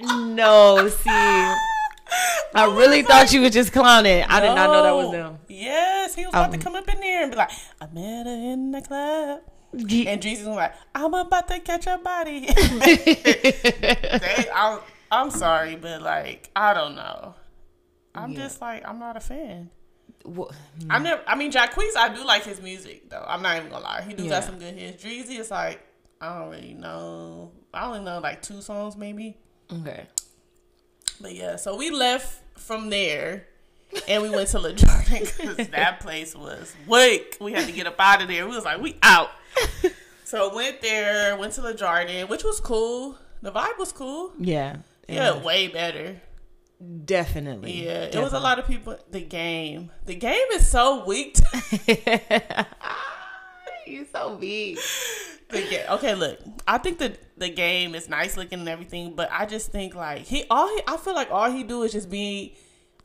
No, 0.00 0.88
see. 0.88 1.10
I 2.54 2.66
really 2.66 3.02
thought 3.02 3.32
you 3.32 3.40
was 3.40 3.52
just 3.52 3.72
clowning. 3.72 4.22
I 4.24 4.40
did 4.40 4.54
not 4.54 4.70
know 4.70 4.82
that 4.82 4.94
was 4.94 5.12
them. 5.12 5.38
Yes, 5.48 6.14
he 6.14 6.26
was 6.26 6.34
about 6.34 6.50
to 6.52 6.58
Um, 6.58 6.62
come 6.62 6.74
up 6.74 6.88
in 6.92 7.00
there 7.00 7.22
and 7.22 7.30
be 7.30 7.36
like, 7.36 7.50
I 7.80 7.86
met 7.92 8.26
her 8.26 8.32
in 8.32 8.72
the 8.72 8.82
club. 8.82 9.40
And 9.72 10.20
Jesus 10.20 10.46
was 10.46 10.56
like, 10.56 10.74
I'm 10.94 11.14
about 11.14 11.48
to 11.48 11.58
catch 11.60 11.86
a 11.86 11.96
body. 11.96 12.40
they, 12.46 14.46
I'm, 14.54 14.80
I'm 15.10 15.30
sorry, 15.30 15.76
but 15.76 16.02
like, 16.02 16.50
I 16.54 16.74
don't 16.74 16.94
know. 16.94 17.34
I'm 18.14 18.34
just 18.34 18.60
like, 18.60 18.86
I'm 18.86 18.98
not 18.98 19.16
a 19.16 19.20
fan. 19.20 19.70
Wha- 20.26 20.50
I 20.90 20.98
never. 20.98 21.22
I 21.26 21.34
mean, 21.34 21.50
Jacquees. 21.50 21.96
I 21.96 22.14
do 22.14 22.24
like 22.24 22.44
his 22.44 22.60
music 22.60 23.08
though. 23.08 23.24
I'm 23.26 23.40
not 23.42 23.56
even 23.56 23.70
gonna 23.70 23.82
lie. 23.82 24.02
He 24.06 24.12
do 24.14 24.24
Yeah. 24.24 24.30
got 24.30 24.44
some 24.44 24.58
good 24.58 24.74
hits. 24.74 25.02
Dreezy 25.02 25.38
is 25.40 25.50
like 25.50 25.80
I 26.20 26.38
don't 26.38 26.50
really 26.50 26.74
know. 26.74 27.50
I 27.72 27.86
only 27.86 28.00
know 28.00 28.18
like 28.20 28.42
two 28.42 28.60
songs 28.60 28.96
maybe. 28.96 29.38
Okay. 29.70 30.06
But 31.20 31.34
yeah, 31.34 31.56
so 31.56 31.76
we 31.76 31.90
left 31.90 32.40
from 32.58 32.90
there 32.90 33.46
and 34.08 34.22
we 34.22 34.30
went 34.30 34.48
to 34.48 34.58
Le 34.58 34.72
Jardin 34.72 35.20
because 35.20 35.68
that 35.70 36.00
place 36.00 36.34
was 36.34 36.74
wake. 36.86 37.36
We 37.40 37.52
had 37.52 37.66
to 37.66 37.72
get 37.72 37.86
up 37.86 37.96
out 37.98 38.22
of 38.22 38.28
there. 38.28 38.46
We 38.46 38.54
was 38.54 38.64
like, 38.64 38.80
we 38.80 38.96
out. 39.02 39.30
so 40.24 40.54
went 40.54 40.80
there, 40.80 41.36
went 41.36 41.52
to 41.54 41.62
Le 41.62 41.74
Jardin, 41.74 42.28
which 42.28 42.44
was 42.44 42.60
cool. 42.60 43.18
The 43.42 43.52
vibe 43.52 43.78
was 43.78 43.92
cool. 43.92 44.32
Yeah. 44.38 44.76
Yeah, 45.08 45.42
way 45.42 45.68
better. 45.68 46.20
Definitely. 47.04 47.84
Yeah, 47.84 48.04
it 48.04 48.16
was 48.16 48.32
a 48.32 48.40
lot 48.40 48.58
of 48.58 48.66
people. 48.66 48.98
The 49.10 49.20
game, 49.20 49.90
the 50.04 50.14
game 50.16 50.46
is 50.52 50.66
so 50.66 51.04
weak. 51.04 51.36
you 53.86 54.06
so. 54.12 54.36
The 54.38 54.76
ga- 55.52 55.86
okay, 55.94 56.14
look, 56.14 56.40
I 56.66 56.78
think 56.78 56.98
the 56.98 57.16
the 57.42 57.50
game 57.50 57.94
is 57.94 58.08
nice 58.08 58.36
looking 58.36 58.60
and 58.60 58.68
everything, 58.68 59.14
but 59.14 59.28
I 59.30 59.44
just 59.46 59.70
think 59.70 59.94
like 59.94 60.22
he 60.22 60.44
all 60.50 60.68
he 60.68 60.80
I 60.88 60.96
feel 60.96 61.14
like 61.14 61.30
all 61.30 61.50
he 61.50 61.62
do 61.62 61.82
is 61.82 61.92
just 61.92 62.08
be 62.10 62.54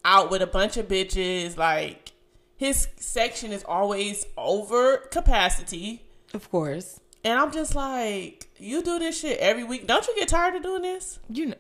out 0.06 0.32
with 0.32 0.41
a 0.41 0.47
bunch 0.47 0.78
of 0.78 0.88
bitches. 0.88 1.58
Like 1.58 2.13
his 2.56 2.88
section 2.97 3.52
is 3.52 3.63
always 3.65 4.26
over 4.38 4.97
capacity, 4.97 6.02
Of 6.34 6.50
course. 6.50 7.00
and 7.23 7.38
I'm 7.39 7.52
just 7.52 7.76
like, 7.76 8.47
you 8.58 8.82
do 8.82 8.97
this 9.00 9.19
shit 9.19 9.38
every 9.39 9.63
week. 9.63 9.86
Don't 9.88 10.08
you 10.08 10.15
get 10.15 10.28
tired 10.30 10.56
of 10.56 10.63
doing 10.63 10.82
this? 10.82 11.19
You 11.30 11.47
know, 11.47 11.56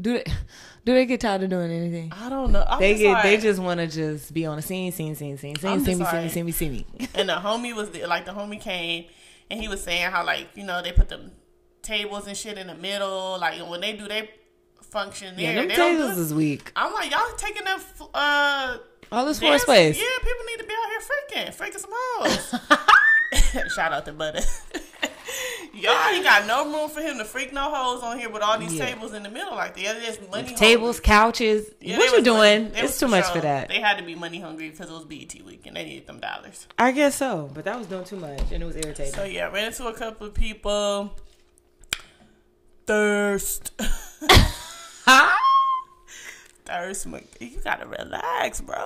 do 0.00 0.12
they 0.14 0.24
do 0.84 0.94
they 0.94 1.04
get 1.06 1.20
tired 1.20 1.42
of 1.42 1.50
doing 1.50 1.70
anything? 1.70 2.12
I 2.14 2.28
don't 2.30 2.52
know. 2.52 2.64
I'm 2.66 2.78
They 2.80 2.92
just 2.92 3.02
get 3.02 3.12
like- 3.12 3.22
they 3.24 3.36
just 3.36 3.60
want 3.60 3.80
to 3.80 3.86
just 3.88 4.32
be 4.32 4.46
on 4.46 4.58
a 4.58 4.62
scene, 4.62 4.92
scene, 4.92 5.14
scene, 5.16 5.36
scene, 5.36 5.56
scene, 5.56 5.70
I'm 5.70 5.80
see 5.80 5.94
just 5.94 5.98
me, 6.00 6.06
see 6.06 6.12
me, 6.16 6.22
like- 6.22 6.30
see 6.32 6.42
me, 6.42 6.52
see 6.52 6.68
me. 6.70 7.08
and 7.14 7.28
the 7.28 7.34
homie 7.34 7.74
was 7.74 7.90
there, 7.90 8.06
like 8.06 8.24
the 8.24 8.32
homie 8.32 8.60
came 8.60 9.06
and 9.50 9.60
he 9.60 9.66
was 9.68 9.82
saying 9.82 10.10
how 10.10 10.24
like 10.24 10.46
you 10.54 10.64
know 10.64 10.82
they 10.82 10.92
put 10.92 11.08
them 11.08 11.32
tables 11.88 12.26
and 12.26 12.36
shit 12.36 12.58
in 12.58 12.66
the 12.66 12.74
middle 12.74 13.38
like 13.40 13.58
when 13.68 13.80
they 13.80 13.92
do 13.94 14.06
their 14.06 14.28
function 14.82 15.34
there 15.36 15.52
Yeah, 15.52 15.54
them 15.60 15.68
they 15.68 15.74
do 15.74 15.82
tables 15.82 16.18
it. 16.18 16.20
is 16.22 16.34
weak. 16.34 16.72
I'm 16.76 16.92
like 16.92 17.10
y'all 17.10 17.34
taking 17.36 17.66
up 17.66 17.80
uh 18.14 18.76
All 19.12 19.24
this 19.26 19.38
floor 19.40 19.58
space. 19.58 19.98
yeah 19.98 20.04
people 20.20 20.44
need 20.50 20.58
to 20.62 20.64
be 20.64 20.74
out 20.80 20.90
here 20.92 21.02
freaking 21.10 21.56
freaking 21.56 21.80
some 21.80 21.90
hoes 21.92 23.72
shout 23.74 23.92
out 23.92 24.04
to 24.06 24.12
Butter 24.12 24.40
y'all 25.74 26.08
ain't 26.12 26.24
got 26.24 26.46
no 26.46 26.64
room 26.72 26.88
for 26.90 27.00
him 27.00 27.18
to 27.18 27.24
freak 27.24 27.52
no 27.52 27.72
hoes 27.72 28.02
on 28.02 28.18
here 28.18 28.30
with 28.30 28.42
all 28.42 28.58
these 28.58 28.74
Yeah. 28.74 28.86
tables 28.86 29.12
in 29.14 29.22
the 29.22 29.28
middle 29.30 29.54
like 29.54 29.76
they're 29.76 30.00
just 30.00 30.28
money 30.30 30.54
Tables, 30.54 30.96
hungry. 30.96 31.04
couches. 31.06 31.70
Yeah, 31.80 31.98
what 31.98 32.06
you 32.06 32.10
money- 32.12 32.22
doing? 32.64 32.72
It's 32.74 32.98
too 32.98 33.08
much 33.08 33.26
for 33.26 33.40
that. 33.40 33.68
they 33.68 33.80
had 33.80 33.98
to 33.98 34.04
be 34.04 34.14
money 34.14 34.40
hungry 34.40 34.70
because 34.70 34.88
it 34.90 34.92
was 34.92 35.04
BET 35.04 35.34
week 35.44 35.66
and 35.66 35.76
they 35.76 35.84
needed 35.84 36.06
them 36.06 36.20
dollars 36.20 36.66
I 36.78 36.92
guess 36.92 37.14
so, 37.16 37.50
but 37.54 37.64
that 37.66 37.76
was 37.78 37.86
doing 37.86 38.04
too 38.04 38.16
much 38.16 38.40
and 38.52 38.62
it 38.62 38.66
was 38.66 38.76
irritating. 38.76 39.12
So 39.14 39.24
yeah, 39.24 39.50
ran 39.50 39.66
into 39.68 39.86
a 39.86 39.92
couple 39.94 40.26
of 40.26 40.34
people. 40.34 41.12
Thirst. 42.88 43.72
Thirst. 46.64 47.06
my- 47.06 47.22
You 47.38 47.58
gotta 47.62 47.86
relax, 47.86 48.62
bro. 48.62 48.82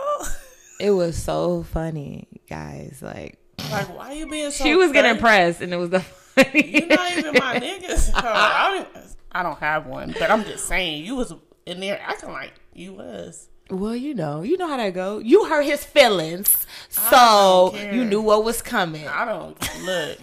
it 0.81 0.91
was 0.91 1.17
so 1.17 1.63
funny, 1.63 2.27
guys. 2.49 2.99
Like 3.01 3.39
Like, 3.71 3.97
why 3.97 4.15
you 4.15 4.27
being 4.29 4.51
so? 4.51 4.65
she 4.65 4.75
was 4.75 4.91
getting 4.91 5.19
pressed, 5.21 5.61
and 5.61 5.73
it 5.73 5.77
was 5.77 5.91
the 5.91 6.05
You're 6.37 6.87
not 6.89 7.13
even 7.17 7.35
my 7.39 7.61
niggas. 7.61 8.11
So 8.13 8.13
I, 8.17 8.85
don't, 8.93 9.07
I 9.31 9.43
don't 9.45 9.59
have 9.61 9.87
one, 9.87 10.13
but 10.19 10.33
I'm 10.33 10.43
just 10.43 10.67
saying 10.67 11.05
you 11.05 11.15
was 11.15 11.33
in 11.65 11.79
there 11.79 12.01
acting 12.03 12.33
like 12.33 12.55
you 12.75 12.95
was. 12.95 13.51
Well, 13.71 13.95
you 13.95 14.15
know, 14.15 14.43
you 14.43 14.57
know 14.59 14.67
how 14.67 14.79
that 14.79 14.95
go. 14.95 15.19
You 15.19 15.45
hurt 15.45 15.63
his 15.65 15.85
feelings, 15.85 16.67
so 16.89 17.73
you 17.93 18.05
knew 18.05 18.21
what 18.21 18.43
was 18.43 18.63
coming. 18.63 19.07
I 19.07 19.25
don't 19.25 19.57
look, 19.85 20.19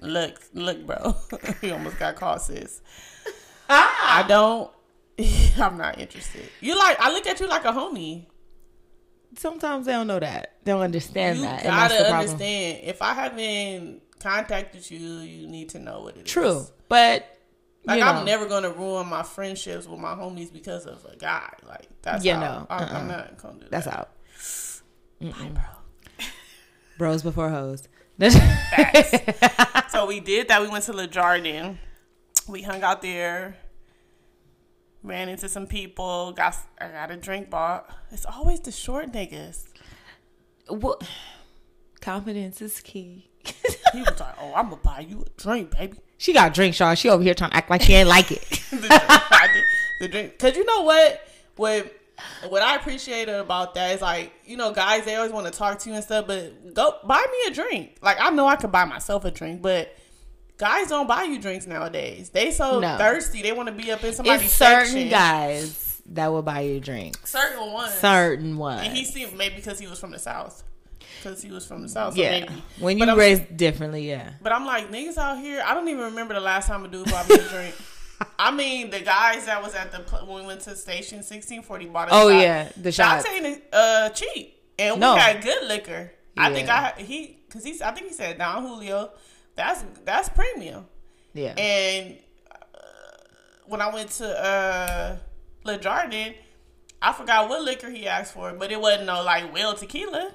look, 0.00 0.40
look, 0.54 0.86
bro. 0.86 1.14
you 1.60 1.74
almost 1.74 1.98
got 1.98 2.16
caught, 2.16 2.40
sis. 2.40 2.80
Ah. 3.68 4.24
I 4.24 4.28
don't. 4.28 4.70
I'm 5.58 5.76
not 5.76 5.98
interested. 5.98 6.48
You 6.60 6.78
like? 6.78 6.98
I 7.00 7.12
look 7.12 7.26
at 7.26 7.40
you 7.40 7.48
like 7.48 7.64
a 7.64 7.72
homie. 7.72 8.26
Sometimes 9.36 9.86
they 9.86 9.92
don't 9.92 10.06
know 10.06 10.18
that. 10.20 10.54
They 10.64 10.72
don't 10.72 10.80
understand 10.82 11.38
You 11.38 11.44
that. 11.44 11.62
that's 11.62 11.92
gotta 11.94 12.14
understand. 12.14 12.80
If 12.84 13.02
I 13.02 13.12
haven't 13.14 14.02
contacted 14.20 14.90
you, 14.90 14.98
you 14.98 15.46
need 15.46 15.68
to 15.70 15.78
know 15.78 16.00
what 16.00 16.16
it 16.16 16.26
is. 16.26 16.32
True, 16.32 16.64
but 16.88 17.26
Like 17.84 17.98
you 17.98 18.04
know, 18.04 18.10
I'm 18.10 18.24
never 18.24 18.46
gonna 18.46 18.70
ruin 18.70 19.06
my 19.06 19.22
friendships 19.22 19.86
with 19.86 20.00
my 20.00 20.14
homies 20.14 20.52
because 20.52 20.86
of 20.86 21.04
a 21.04 21.16
guy. 21.16 21.50
Like 21.66 21.88
that's 22.02 22.24
Yeah, 22.24 22.36
how, 22.36 22.40
no. 22.40 22.66
I'm, 22.70 22.82
Uh-uh. 22.82 22.98
I'm 22.98 23.08
not 23.08 23.36
gonna 23.42 23.54
do 23.54 23.60
that. 23.60 23.70
that's 23.70 23.86
out. 23.86 24.10
Bye, 25.20 25.50
bro. 25.52 25.62
Bros 26.96 27.22
before 27.22 27.50
hoes. 27.50 27.86
So 29.90 30.06
we 30.06 30.20
did 30.20 30.48
that. 30.48 30.60
We 30.62 30.68
went 30.68 30.84
to 30.84 30.92
Le 30.92 31.06
Jardin. 31.06 31.78
We 32.48 32.62
hung 32.62 32.82
out 32.82 33.02
there. 33.02 33.56
Ran 35.02 35.28
into 35.28 35.48
some 35.48 35.66
people. 35.66 36.32
Got 36.32 36.56
I 36.80 36.88
got 36.88 37.10
a 37.10 37.16
drink 37.16 37.50
bought. 37.50 37.90
It's 38.10 38.24
always 38.24 38.60
the 38.60 38.72
short 38.72 39.12
niggas. 39.12 39.64
What? 40.68 41.06
Confidence 42.00 42.62
is 42.62 42.80
key. 42.80 43.30
he 43.92 44.00
was 44.00 44.18
like, 44.18 44.34
"Oh, 44.40 44.52
I'm 44.54 44.70
gonna 44.70 44.80
buy 44.82 45.00
you 45.00 45.24
a 45.26 45.40
drink, 45.40 45.76
baby." 45.76 45.98
She 46.16 46.32
got 46.32 46.54
drinks, 46.54 46.78
y'all. 46.78 46.94
She 46.94 47.08
over 47.08 47.22
here 47.22 47.34
trying 47.34 47.50
to 47.50 47.56
act 47.56 47.70
like 47.70 47.82
she 47.82 47.94
ain't 47.94 48.08
like 48.08 48.32
it. 48.32 48.40
the 48.70 48.78
drink, 48.88 49.66
the 50.00 50.08
drink, 50.08 50.38
cause 50.38 50.56
you 50.56 50.64
know 50.64 50.82
what, 50.82 51.22
what, 51.54 51.96
what 52.48 52.60
I 52.60 52.74
appreciated 52.74 53.36
about 53.36 53.74
that 53.74 53.94
is 53.94 54.02
like, 54.02 54.32
you 54.44 54.56
know, 54.56 54.72
guys 54.72 55.04
they 55.04 55.14
always 55.14 55.30
want 55.30 55.46
to 55.46 55.52
talk 55.52 55.78
to 55.80 55.88
you 55.88 55.94
and 55.94 56.02
stuff, 56.02 56.26
but 56.26 56.74
go 56.74 56.98
buy 57.04 57.24
me 57.30 57.52
a 57.52 57.54
drink. 57.54 57.98
Like 58.02 58.16
I 58.20 58.30
know 58.30 58.48
I 58.48 58.56
could 58.56 58.72
buy 58.72 58.84
myself 58.84 59.24
a 59.24 59.30
drink, 59.30 59.60
but. 59.62 59.94
Guys 60.58 60.88
don't 60.88 61.06
buy 61.06 61.22
you 61.24 61.38
drinks 61.38 61.66
nowadays. 61.66 62.30
They 62.30 62.50
so 62.50 62.80
No. 62.80 62.98
thirsty. 62.98 63.42
They 63.42 63.52
want 63.52 63.68
to 63.68 63.72
be 63.74 63.90
up 63.92 64.02
in 64.02 64.12
somebody's 64.12 64.46
it's 64.46 64.54
certain 64.54 64.86
section. 64.86 65.08
guys 65.08 66.02
that 66.06 66.28
will 66.28 66.42
buy 66.42 66.60
you 66.62 66.80
drinks. 66.80 67.30
Certain 67.30 67.72
ones. 67.72 67.92
Certain 67.94 68.56
ones. 68.56 68.82
And 68.86 68.96
he 68.96 69.04
seemed 69.04 69.36
maybe 69.36 69.56
because 69.56 69.78
he 69.78 69.86
was 69.86 70.00
from 70.00 70.10
the 70.10 70.18
south, 70.18 70.64
because 71.22 71.40
he 71.42 71.50
was 71.52 71.64
from 71.64 71.82
the 71.82 71.88
south. 71.88 72.14
So 72.14 72.20
yeah. 72.20 72.40
maybe. 72.40 72.62
When 72.80 72.98
But 72.98 73.04
you 73.04 73.10
I'm- 73.10 73.18
raised 73.18 73.56
differently, 73.56 74.08
yeah. 74.08 74.30
But 74.42 74.52
I'm 74.52 74.66
like 74.66 74.90
niggas 74.90 75.16
out 75.16 75.38
here. 75.38 75.62
I 75.64 75.74
don't 75.74 75.88
even 75.88 76.04
remember 76.06 76.34
the 76.34 76.40
last 76.40 76.66
time 76.66 76.84
a 76.84 76.88
dude 76.88 77.08
bought 77.10 77.28
me 77.28 77.36
a 77.36 77.48
drink. 77.48 77.74
I 78.38 78.50
mean, 78.50 78.90
the 78.90 78.98
guys 79.00 79.46
that 79.46 79.62
was 79.62 79.76
at 79.76 79.92
the 79.92 79.98
when 80.24 80.40
we 80.40 80.46
went 80.48 80.62
to 80.62 80.74
station 80.74 81.22
sixteen 81.22 81.62
forty 81.62 81.86
bought. 81.86 82.08
Oh 82.10 82.30
shot. 82.30 82.40
yeah, 82.40 82.68
the 82.76 82.90
shots. 82.90 83.24
Uh 83.72 84.08
cheap, 84.10 84.60
and 84.76 84.98
No. 84.98 85.14
we 85.14 85.20
had 85.20 85.40
good 85.40 85.68
liquor. 85.68 86.10
I 86.36 86.52
think 86.52 86.68
I 86.68 86.94
he 86.98 87.38
because 87.46 87.62
he's 87.64 87.80
I 87.80 87.92
think 87.92 88.08
he 88.08 88.12
said 88.12 88.38
Don 88.38 88.64
Julio. 88.66 89.10
That's 89.58 89.84
that's 90.04 90.28
premium. 90.30 90.86
Yeah. 91.34 91.52
And 91.58 92.16
uh, 92.50 92.78
when 93.66 93.80
I 93.82 93.92
went 93.92 94.08
to 94.12 94.26
uh 94.26 95.16
Le 95.64 95.78
Jardin, 95.78 96.34
I 97.02 97.12
forgot 97.12 97.48
what 97.48 97.62
liquor 97.62 97.90
he 97.90 98.06
asked 98.06 98.32
for, 98.34 98.52
but 98.52 98.70
it 98.72 98.80
wasn't 98.80 99.06
no 99.06 99.22
like 99.22 99.52
well 99.52 99.74
tequila. 99.74 100.32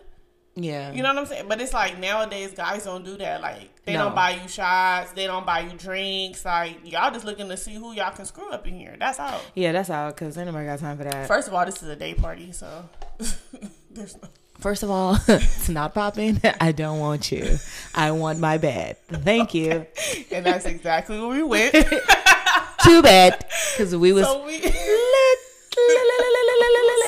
yeah. 0.55 0.91
You 0.91 1.01
know 1.01 1.09
what 1.09 1.17
I'm 1.19 1.25
saying? 1.25 1.45
But 1.47 1.61
it's 1.61 1.73
like 1.73 1.97
nowadays 1.99 2.51
guys 2.51 2.83
don't 2.83 3.03
do 3.05 3.17
that. 3.17 3.41
Like 3.41 3.69
they 3.85 3.93
No. 3.93 4.03
don't 4.05 4.15
buy 4.15 4.31
you 4.41 4.47
shots, 4.49 5.11
they 5.13 5.25
don't 5.25 5.45
buy 5.45 5.61
you 5.61 5.71
drinks. 5.77 6.43
Like 6.45 6.79
y'all 6.83 7.11
just 7.11 7.25
looking 7.25 7.47
to 7.49 7.55
see 7.57 7.75
who 7.75 7.93
y'all 7.93 8.11
can 8.13 8.25
screw 8.25 8.49
up 8.51 8.67
in 8.67 8.75
here. 8.77 8.95
That's 8.99 9.19
all. 9.19 9.39
yeah, 9.55 9.71
that's 9.71 9.89
out 9.89 10.15
because 10.15 10.37
ain't 10.37 10.47
nobody 10.47 10.65
got 10.67 10.79
time 10.79 10.97
for 10.97 11.05
that. 11.05 11.27
First 11.29 11.47
of 11.47 11.53
all, 11.53 11.65
this 11.65 11.81
is 11.81 11.87
a 11.89 11.95
day 11.95 12.13
party, 12.13 12.51
so 12.51 12.87
there's 13.89 14.15
no. 14.21 14.27
First 14.63 14.81
of 14.81 14.89
all, 14.89 15.17
it's 15.27 15.67
not 15.67 15.93
popping. 15.93 16.39
I 16.61 16.71
don't 16.71 16.97
want 16.99 17.31
you. 17.33 17.57
I 17.93 18.11
want 18.11 18.39
my 18.39 18.57
bed. 18.57 18.95
Thank 19.09 19.53
you. 19.53 19.85
And 20.31 20.45
that's 20.45 20.65
exactly 20.65 21.19
where 21.19 21.27
we 21.27 21.43
went. 21.43 21.73
Too 22.85 23.01
bad 23.01 23.45
because 23.75 23.93
we 23.95 24.13
was 24.13 24.25
so 24.25 24.45
we 24.45 24.59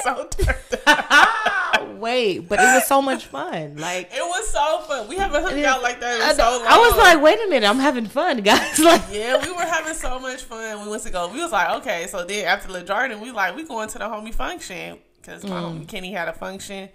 so 0.04 0.28
turned 0.38 0.82
up. 0.86 1.88
Wait, 1.98 2.39
but 2.48 2.60
it 2.60 2.63
was 2.63 2.86
so 2.88 3.02
much 3.02 3.26
fun. 3.26 3.78
Like 3.78 4.10
It 4.13 4.22
was 4.22 4.48
so 4.50 4.80
fun. 4.82 5.08
We 5.08 5.15
haven't 5.18 5.41
hung 5.44 5.63
out 5.63 5.82
like 5.82 6.00
that 6.02 6.15
in 6.18 6.22
I, 6.22 6.34
so 6.34 6.44
long. 6.60 6.68
I 6.68 6.78
was 6.78 6.98
like, 6.98 7.22
wait 7.22 7.39
a 7.46 7.48
minute, 7.50 7.68
I'm 7.68 7.80
having 7.80 8.06
fun, 8.06 8.41
guys. 8.41 8.80
Like, 8.80 9.02
Yeah, 9.12 9.41
we 9.44 9.52
were 9.52 9.62
having 9.65 9.94
so 9.94 10.20
much 10.20 10.44
fun. 10.44 10.84
We 10.84 10.89
went 10.91 11.04
to 11.04 11.10
go. 11.10 11.30
We 11.30 11.39
was 11.41 11.52
like, 11.52 11.70
okay. 11.82 12.08
So 12.08 12.26
then 12.26 12.46
after 12.46 12.72
the 12.72 12.82
Jardin, 12.84 13.20
we 13.22 13.32
like 13.32 13.56
we 13.56 13.63
going 13.63 13.88
to 13.89 13.98
the 13.98 14.06
homie 14.06 14.34
function 14.34 15.00
because 15.22 15.44
my 15.44 15.50
Mm. 15.62 15.80
homie 15.82 15.88
Kenny 15.88 16.12
had 16.12 16.28
a 16.28 16.34
function. 16.34 16.89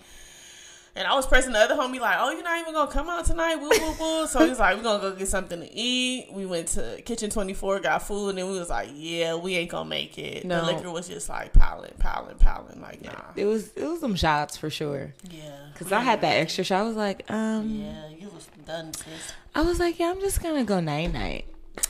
And 0.97 1.07
I 1.07 1.15
was 1.15 1.25
pressing 1.27 1.53
the 1.53 1.59
other 1.61 1.77
homie 1.77 2.01
like, 2.01 2.17
oh, 2.19 2.31
you're 2.33 2.43
not 2.43 2.59
even 2.59 2.75
gonna 2.75 2.91
come 2.91 3.09
out 3.09 3.25
tonight, 3.25 3.57
woo 3.57 3.69
woo 3.71 3.95
woo. 4.01 4.27
So 4.27 4.45
he's 4.47 4.59
like, 4.59 4.77
we're 4.77 4.83
gonna 4.83 5.01
go 5.01 5.13
get 5.15 5.29
something 5.29 5.61
to 5.61 5.73
eat. 5.73 6.33
We 6.33 6.47
went 6.47 6.69
to 6.69 7.01
Kitchen 7.05 7.31
24, 7.31 7.81
got 7.81 8.03
food, 8.03 8.31
and 8.31 8.39
then 8.39 8.51
we 8.51 8.59
was 8.59 8.71
like, 8.71 8.89
yeah, 8.95 9.37
we 9.37 9.55
ain't 9.57 9.71
gonna 9.71 9.89
make 9.89 10.19
it. 10.19 10.45
No. 10.45 10.65
The 10.67 10.73
liquor 10.73 10.91
was 10.91 11.07
just 11.09 11.29
like 11.29 11.53
piling, 11.53 11.95
piling, 12.01 12.37
piling. 12.39 12.81
Like, 12.81 13.03
nah. 13.05 13.13
it 13.37 13.45
was 13.47 13.73
it 13.75 13.85
was 13.85 14.01
some 14.01 14.17
shots 14.17 14.57
for 14.57 14.69
sure. 14.69 15.15
Yeah. 15.31 15.43
Cause 15.77 15.93
I 15.93 16.01
had 16.01 16.21
that 16.23 16.33
extra 16.35 16.65
shot. 16.65 16.81
I 16.81 16.83
was 16.83 16.97
like, 16.97 17.31
um, 17.31 17.71
Yeah, 17.71 18.09
you 18.11 18.29
was 18.29 18.49
done, 18.67 18.93
sis. 18.93 19.33
I 19.55 19.63
was 19.63 19.79
like, 19.79 19.99
yeah, 19.99 20.11
I'm 20.11 20.21
just 20.21 20.43
gonna 20.43 20.65
go 20.65 20.81
night 20.81 21.13
night. 21.13 21.47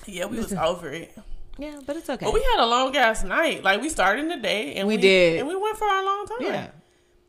Yeah, 0.06 0.26
we 0.26 0.36
was 0.38 0.52
over 0.52 0.90
it. 0.90 1.16
Yeah, 1.58 1.80
but 1.84 1.96
it's 1.96 2.08
okay. 2.08 2.24
But 2.24 2.32
we 2.34 2.42
had 2.42 2.64
a 2.64 2.66
long 2.66 2.96
ass 2.96 3.24
night. 3.24 3.62
Like 3.64 3.80
we 3.82 3.88
started 3.88 4.22
in 4.22 4.28
the 4.28 4.36
day, 4.36 4.74
and 4.74 4.86
We 4.88 4.96
did. 4.96 5.40
and 5.40 5.48
we 5.48 5.56
went 5.56 5.76
for 5.76 5.88
a 5.88 6.04
long 6.04 6.26
time. 6.26 6.38
yeah, 6.40 6.70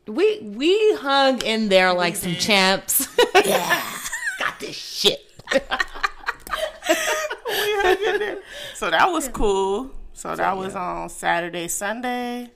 we 0.06 0.40
we 0.40 0.94
hung 0.96 1.40
in 1.42 1.68
there 1.68 1.92
like 1.92 2.16
some 2.16 2.34
champs. 2.34 3.06
yeah, 3.44 3.82
got 4.38 4.58
this 4.60 4.76
shit. 4.76 5.20
we 5.52 5.58
hung 7.48 7.96
in 8.14 8.18
there. 8.18 8.38
So 8.74 8.90
that 8.90 9.06
was 9.10 9.28
cool. 9.28 9.90
So 10.12 10.34
that 10.36 10.56
was 10.56 10.74
on 10.74 11.08
Saturday, 11.08 11.68
Sunday. 11.68 12.50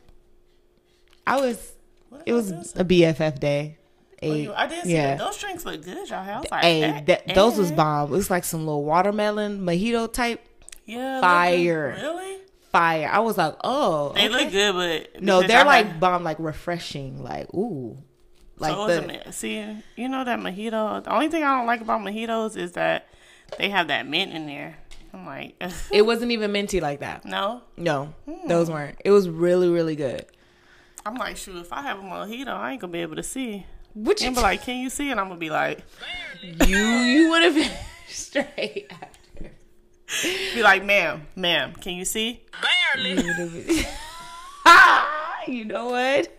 I 1.27 1.41
was. 1.41 1.73
What 2.09 2.23
It 2.27 2.33
was 2.33 2.51
did 2.51 2.59
I 2.81 2.83
do? 2.85 2.95
a 3.05 3.13
BFF 3.13 3.41
day. 3.41 3.79
Oh, 4.23 4.33
Eight. 4.33 4.43
you- 4.45 4.55
I 4.55 4.67
did 4.67 4.85
see 4.85 4.93
yeah. 4.95 5.17
that. 5.17 5.19
Those 5.19 5.39
drinks 5.39 5.65
look 5.65 5.83
good, 5.85 6.09
y'all. 6.09 6.19
I 6.21 6.39
was 6.41 6.51
like, 6.51 6.63
Hey, 6.63 7.03
that, 7.07 7.35
those 7.35 7.59
was 7.59 7.73
bomb. 7.73 8.09
It 8.09 8.13
was 8.17 8.31
like 8.31 8.45
some 8.45 8.61
little 8.61 8.85
watermelon 8.85 9.61
mojito 9.61 10.11
type 10.13 10.41
Yeah, 10.85 11.21
fire. 11.21 11.97
Really? 12.01 12.37
Fire. 12.77 13.09
I 13.13 13.19
was 13.21 13.37
like, 13.39 13.55
oh, 13.65 14.13
They 14.15 14.29
okay. 14.29 14.45
look 14.45 14.53
good, 14.53 14.73
but 15.15 15.23
No, 15.23 15.41
they're 15.43 15.59
y'all 15.59 15.67
like 15.67 15.87
had- 15.87 16.01
bomb, 16.01 16.25
like 16.25 16.39
refreshing, 16.39 17.23
like 17.23 17.53
ooh, 17.55 17.97
like 18.59 18.75
so 18.75 18.87
the 18.87 19.33
see, 19.33 19.65
you 19.97 20.09
know 20.09 20.25
that 20.25 20.39
mojito. 20.39 21.03
The 21.05 21.13
only 21.13 21.29
thing 21.29 21.43
I 21.43 21.57
don't 21.57 21.67
like 21.67 21.81
about 21.81 22.01
mojitos 22.01 22.57
is 22.57 22.73
that 22.73 23.09
they 23.59 23.69
have 23.71 23.89
that 23.89 24.07
mint 24.07 24.33
in 24.33 24.47
there. 24.47 24.77
I'm 25.13 25.25
like, 25.25 25.55
it 25.93 26.03
wasn't 26.03 26.33
even 26.33 26.53
minty 26.53 26.81
like 26.81 27.01
that. 27.01 27.25
no. 27.25 27.63
No, 27.77 28.15
Hmm. 28.29 28.49
those 28.49 28.71
weren't. 28.71 28.99
It 29.05 29.11
was 29.11 29.29
really, 29.29 29.69
really 29.69 29.97
good. 29.97 30.27
I'm 31.07 31.15
like, 31.15 31.37
shoot, 31.37 31.57
if 31.57 31.73
I 31.73 31.83
have 31.83 31.99
a 31.99 32.03
mojito, 32.03 32.49
I 32.49 32.73
ain't 32.73 32.81
gonna 32.81 32.93
be 32.93 33.01
able 33.03 33.17
to 33.17 33.23
see. 33.23 33.65
Which 33.95 34.23
And 34.23 34.35
be 34.37 34.43
like, 34.43 34.63
can 34.63 34.77
you 34.81 34.91
see? 34.91 35.11
And 35.11 35.19
I'm 35.19 35.29
gonna 35.29 35.41
be 35.41 35.49
like, 35.51 35.79
you 36.43 36.77
you 36.77 37.31
would 37.31 37.43
have 37.43 37.55
been 37.55 37.71
straight. 38.09 38.91
be 40.55 40.63
like, 40.63 40.85
ma'am, 40.85 41.27
ma'am, 41.35 41.73
can 41.75 41.95
you 41.95 42.05
see? 42.05 42.43
You, 43.05 43.17
would've 43.17 43.87
Ah, 44.65 45.43
you 45.47 45.65
know 45.65 45.87
what? 45.91 46.33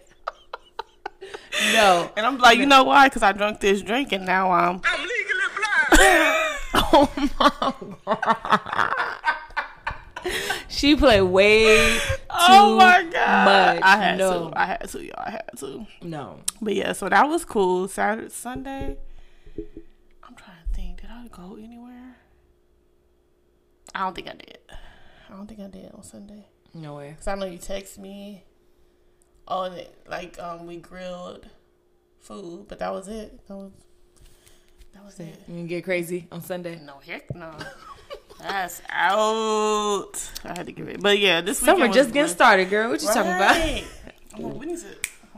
no. 1.73 2.12
And 2.17 2.25
I'm 2.25 2.38
like, 2.38 2.58
you 2.58 2.65
know 2.65 2.84
why? 2.84 3.08
Because 3.08 3.23
I 3.23 3.32
drunk 3.32 3.60
this 3.60 3.82
drink 3.82 4.12
and 4.12 4.25
now 4.25 4.51
I'm. 4.51 4.82
I'm 4.84 5.01
legally 5.01 5.47
blind. 5.56 6.34
Oh 6.89 7.10
my 7.39 7.51
god. 8.06 8.93
She 10.67 10.95
played 10.95 11.21
way 11.21 11.97
too 11.97 12.01
Oh 12.30 12.75
my 12.77 13.03
god! 13.03 13.45
much. 13.45 13.84
I 13.84 13.97
had 13.97 14.17
no, 14.17 14.49
to. 14.51 14.60
I 14.60 14.65
had 14.65 14.89
to, 14.89 15.03
y'all. 15.03 15.13
I 15.17 15.30
had 15.32 15.49
to. 15.60 15.86
no. 16.01 16.39
But 16.62 16.75
yeah, 16.75 16.93
so 16.93 17.08
that 17.10 17.27
was 17.27 17.45
cool. 17.45 17.88
Saturday, 17.88 18.30
Sunday. 18.30 18.97
I'm 20.23 20.36
trying 20.36 20.58
to 20.67 20.75
think. 20.75 21.01
Did 21.01 21.10
I 21.12 21.27
go 21.30 21.56
anywhere? 21.56 22.07
I 23.98 24.02
don't 24.04 24.14
think 24.16 24.28
I 24.28 24.34
did. 24.34 24.58
I 24.70 25.34
don't 25.36 25.48
think 25.48 25.60
I 25.60 25.68
did 25.68 25.92
on 25.92 26.04
Sunday. 26.04 26.46
No 26.74 26.96
way. 26.98 27.16
Cause 27.18 27.28
I 27.28 27.36
know 27.36 27.46
you 27.48 27.58
text 27.58 27.98
me. 27.98 28.44
Oh, 29.48 29.64
it- 29.64 29.94
like 30.08 30.40
um, 30.40 30.68
we 30.68 30.78
grilled 30.78 31.48
food, 32.20 32.68
but 32.68 32.80
that 32.80 32.92
was 32.94 33.08
it. 33.08 33.46
That 33.48 33.56
was 33.56 33.72
that 34.94 35.04
was 35.04 35.20
it. 35.20 35.40
You 35.48 35.56
can 35.56 35.68
get 35.68 35.84
crazy 35.84 36.28
on 36.32 36.42
Sunday. 36.42 36.80
No 36.86 37.00
heck 37.06 37.34
no. 37.36 37.52
That's 38.40 38.82
out. 38.90 40.14
I 40.44 40.50
had 40.56 40.68
to 40.68 40.72
give 40.72 40.88
it, 40.88 41.02
but 41.02 41.18
yeah, 41.18 41.42
this 41.42 41.58
Summer 41.58 41.88
just 41.88 42.14
getting 42.14 42.30
started, 42.32 42.70
girl. 42.70 42.90
What 42.90 43.02
you 43.02 43.08
talking 43.08 43.22
about? 43.32 43.56
Right. 43.56 43.86
Oh, 44.40 44.50
we 44.50 44.68
need 44.68 44.78
to 44.78 44.86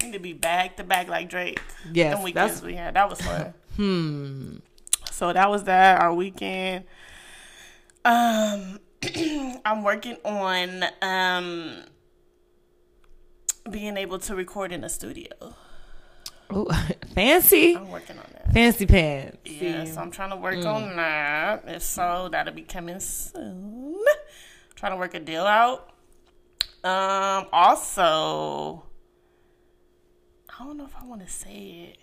we 0.01 0.07
need 0.07 0.13
to 0.13 0.19
be 0.19 0.33
back 0.33 0.75
to 0.75 0.83
back 0.83 1.07
like 1.07 1.29
Drake. 1.29 1.61
Yes, 1.93 2.15
Them 2.15 2.23
weekends 2.23 2.53
that's 2.55 2.61
we 2.65 2.73
had 2.73 2.95
that 2.95 3.09
was 3.09 3.21
fun. 3.21 3.53
hmm. 3.77 4.55
so 5.09 5.31
that 5.31 5.49
was 5.49 5.63
that 5.65 6.01
our 6.01 6.13
weekend. 6.13 6.83
Um, 8.05 8.79
I'm 9.65 9.83
working 9.83 10.17
on 10.23 10.83
um 11.01 11.83
being 13.69 13.97
able 13.97 14.19
to 14.19 14.35
record 14.35 14.71
in 14.71 14.83
a 14.83 14.89
studio. 14.89 15.27
Ooh, 16.53 16.67
fancy, 17.13 17.75
I'm 17.75 17.91
working 17.91 18.17
on 18.17 18.25
that. 18.33 18.51
fancy 18.53 18.85
pants. 18.87 19.37
Yeah, 19.45 19.85
so 19.85 20.01
I'm 20.01 20.09
trying 20.11 20.31
to 20.31 20.35
work 20.37 20.55
Mm. 20.55 20.65
on 20.73 20.95
that. 20.95 21.63
If 21.67 21.83
so, 21.83 22.29
that'll 22.31 22.53
be 22.53 22.63
coming 22.63 22.99
soon. 22.99 23.97
trying 24.75 24.93
to 24.93 24.97
work 24.97 25.13
a 25.13 25.19
deal 25.19 25.43
out. 25.45 25.89
Um, 26.83 27.45
also, 27.51 28.83
I 30.57 30.63
don't 30.63 30.77
know 30.77 30.85
if 30.85 30.95
I 30.99 31.05
want 31.05 31.21
to 31.25 31.31
say 31.31 31.91
it. 31.91 31.97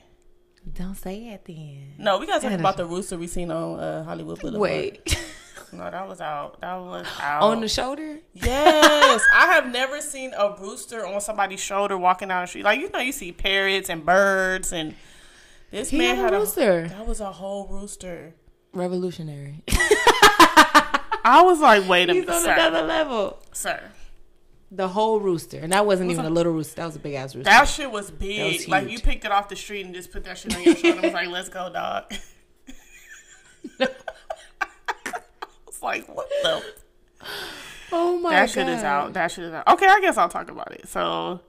Don't 0.74 0.94
say 0.94 1.28
it 1.28 1.44
then. 1.46 1.94
No, 1.98 2.18
we 2.18 2.26
gotta 2.26 2.48
talk 2.48 2.58
about 2.58 2.76
the 2.76 2.84
rooster 2.84 3.16
we 3.16 3.26
seen 3.28 3.50
on 3.50 3.78
uh, 3.80 4.04
Hollywood 4.04 4.38
Boulevard. 4.40 4.60
Wait, 4.60 5.16
no, 5.72 5.90
that 5.90 6.08
was 6.08 6.20
out. 6.20 6.60
That 6.60 6.76
was 6.76 7.06
out. 7.20 7.42
on 7.50 7.60
the 7.60 7.68
shoulder? 7.68 8.18
yes, 8.34 9.22
I 9.34 9.46
have 9.52 9.70
never 9.70 10.00
seen 10.00 10.32
a 10.36 10.54
rooster 10.60 11.06
on 11.06 11.20
somebody's 11.20 11.60
shoulder 11.60 11.96
walking 11.98 12.28
down 12.28 12.42
the 12.42 12.46
street. 12.48 12.64
Like 12.64 12.80
you 12.80 12.90
know, 12.90 12.98
you 13.00 13.12
see 13.12 13.32
parrots 13.32 13.88
and 13.90 14.04
birds, 14.04 14.72
and 14.72 14.94
this 15.70 15.90
He 15.90 15.98
man 15.98 16.16
had 16.16 16.32
a 16.34 16.38
rooster. 16.38 16.88
That 16.88 17.06
was 17.06 17.20
a 17.20 17.32
whole 17.32 17.66
rooster. 17.68 18.34
Revolutionary. 18.72 19.62
I 19.68 21.42
was 21.44 21.60
like, 21.60 21.88
wait 21.88 22.08
a 22.08 22.14
He's 22.14 22.26
minute, 22.26 22.36
on 22.36 22.42
sir. 22.44 22.52
another 22.52 22.82
level. 22.82 23.38
sir. 23.52 23.80
The 24.70 24.88
whole 24.88 25.20
rooster, 25.20 25.58
and 25.58 25.72
that 25.72 25.86
wasn't 25.86 26.10
even 26.10 26.24
a 26.24 26.30
little 26.30 26.52
rooster. 26.52 26.76
That 26.76 26.86
was 26.86 26.96
a 26.96 26.98
big 26.98 27.14
ass 27.14 27.34
rooster. 27.36 27.44
That 27.50 27.64
shit 27.66 27.90
was 27.90 28.10
big. 28.10 28.52
was 28.58 28.68
like 28.68 28.88
you 28.90 28.98
picked 28.98 29.24
it 29.24 29.30
off 29.30 29.48
the 29.48 29.54
street 29.56 29.86
and 29.86 29.94
just 29.94 30.10
put 30.10 30.24
that 30.24 30.38
shit 30.38 30.54
on 30.56 30.62
your 30.64 30.74
shoulder 30.74 30.96
and 30.96 31.02
was 31.04 31.12
like, 31.12 31.28
"Let's 31.28 31.48
go, 31.48 31.70
dog." 31.72 32.12
Like 35.86 36.06
what 36.14 36.28
the 36.42 36.62
Oh 37.92 38.18
my 38.18 38.30
god. 38.30 38.32
that 38.32 38.46
god. 38.46 38.50
shit 38.50 38.68
is 38.68 38.82
out. 38.82 39.12
That 39.12 39.30
shit 39.30 39.44
is 39.44 39.52
out. 39.54 39.68
Okay, 39.68 39.86
I 39.86 40.00
guess 40.00 40.16
I'll 40.18 40.28
talk 40.28 40.50
about 40.50 40.72
it. 40.72 40.88
So 40.88 41.40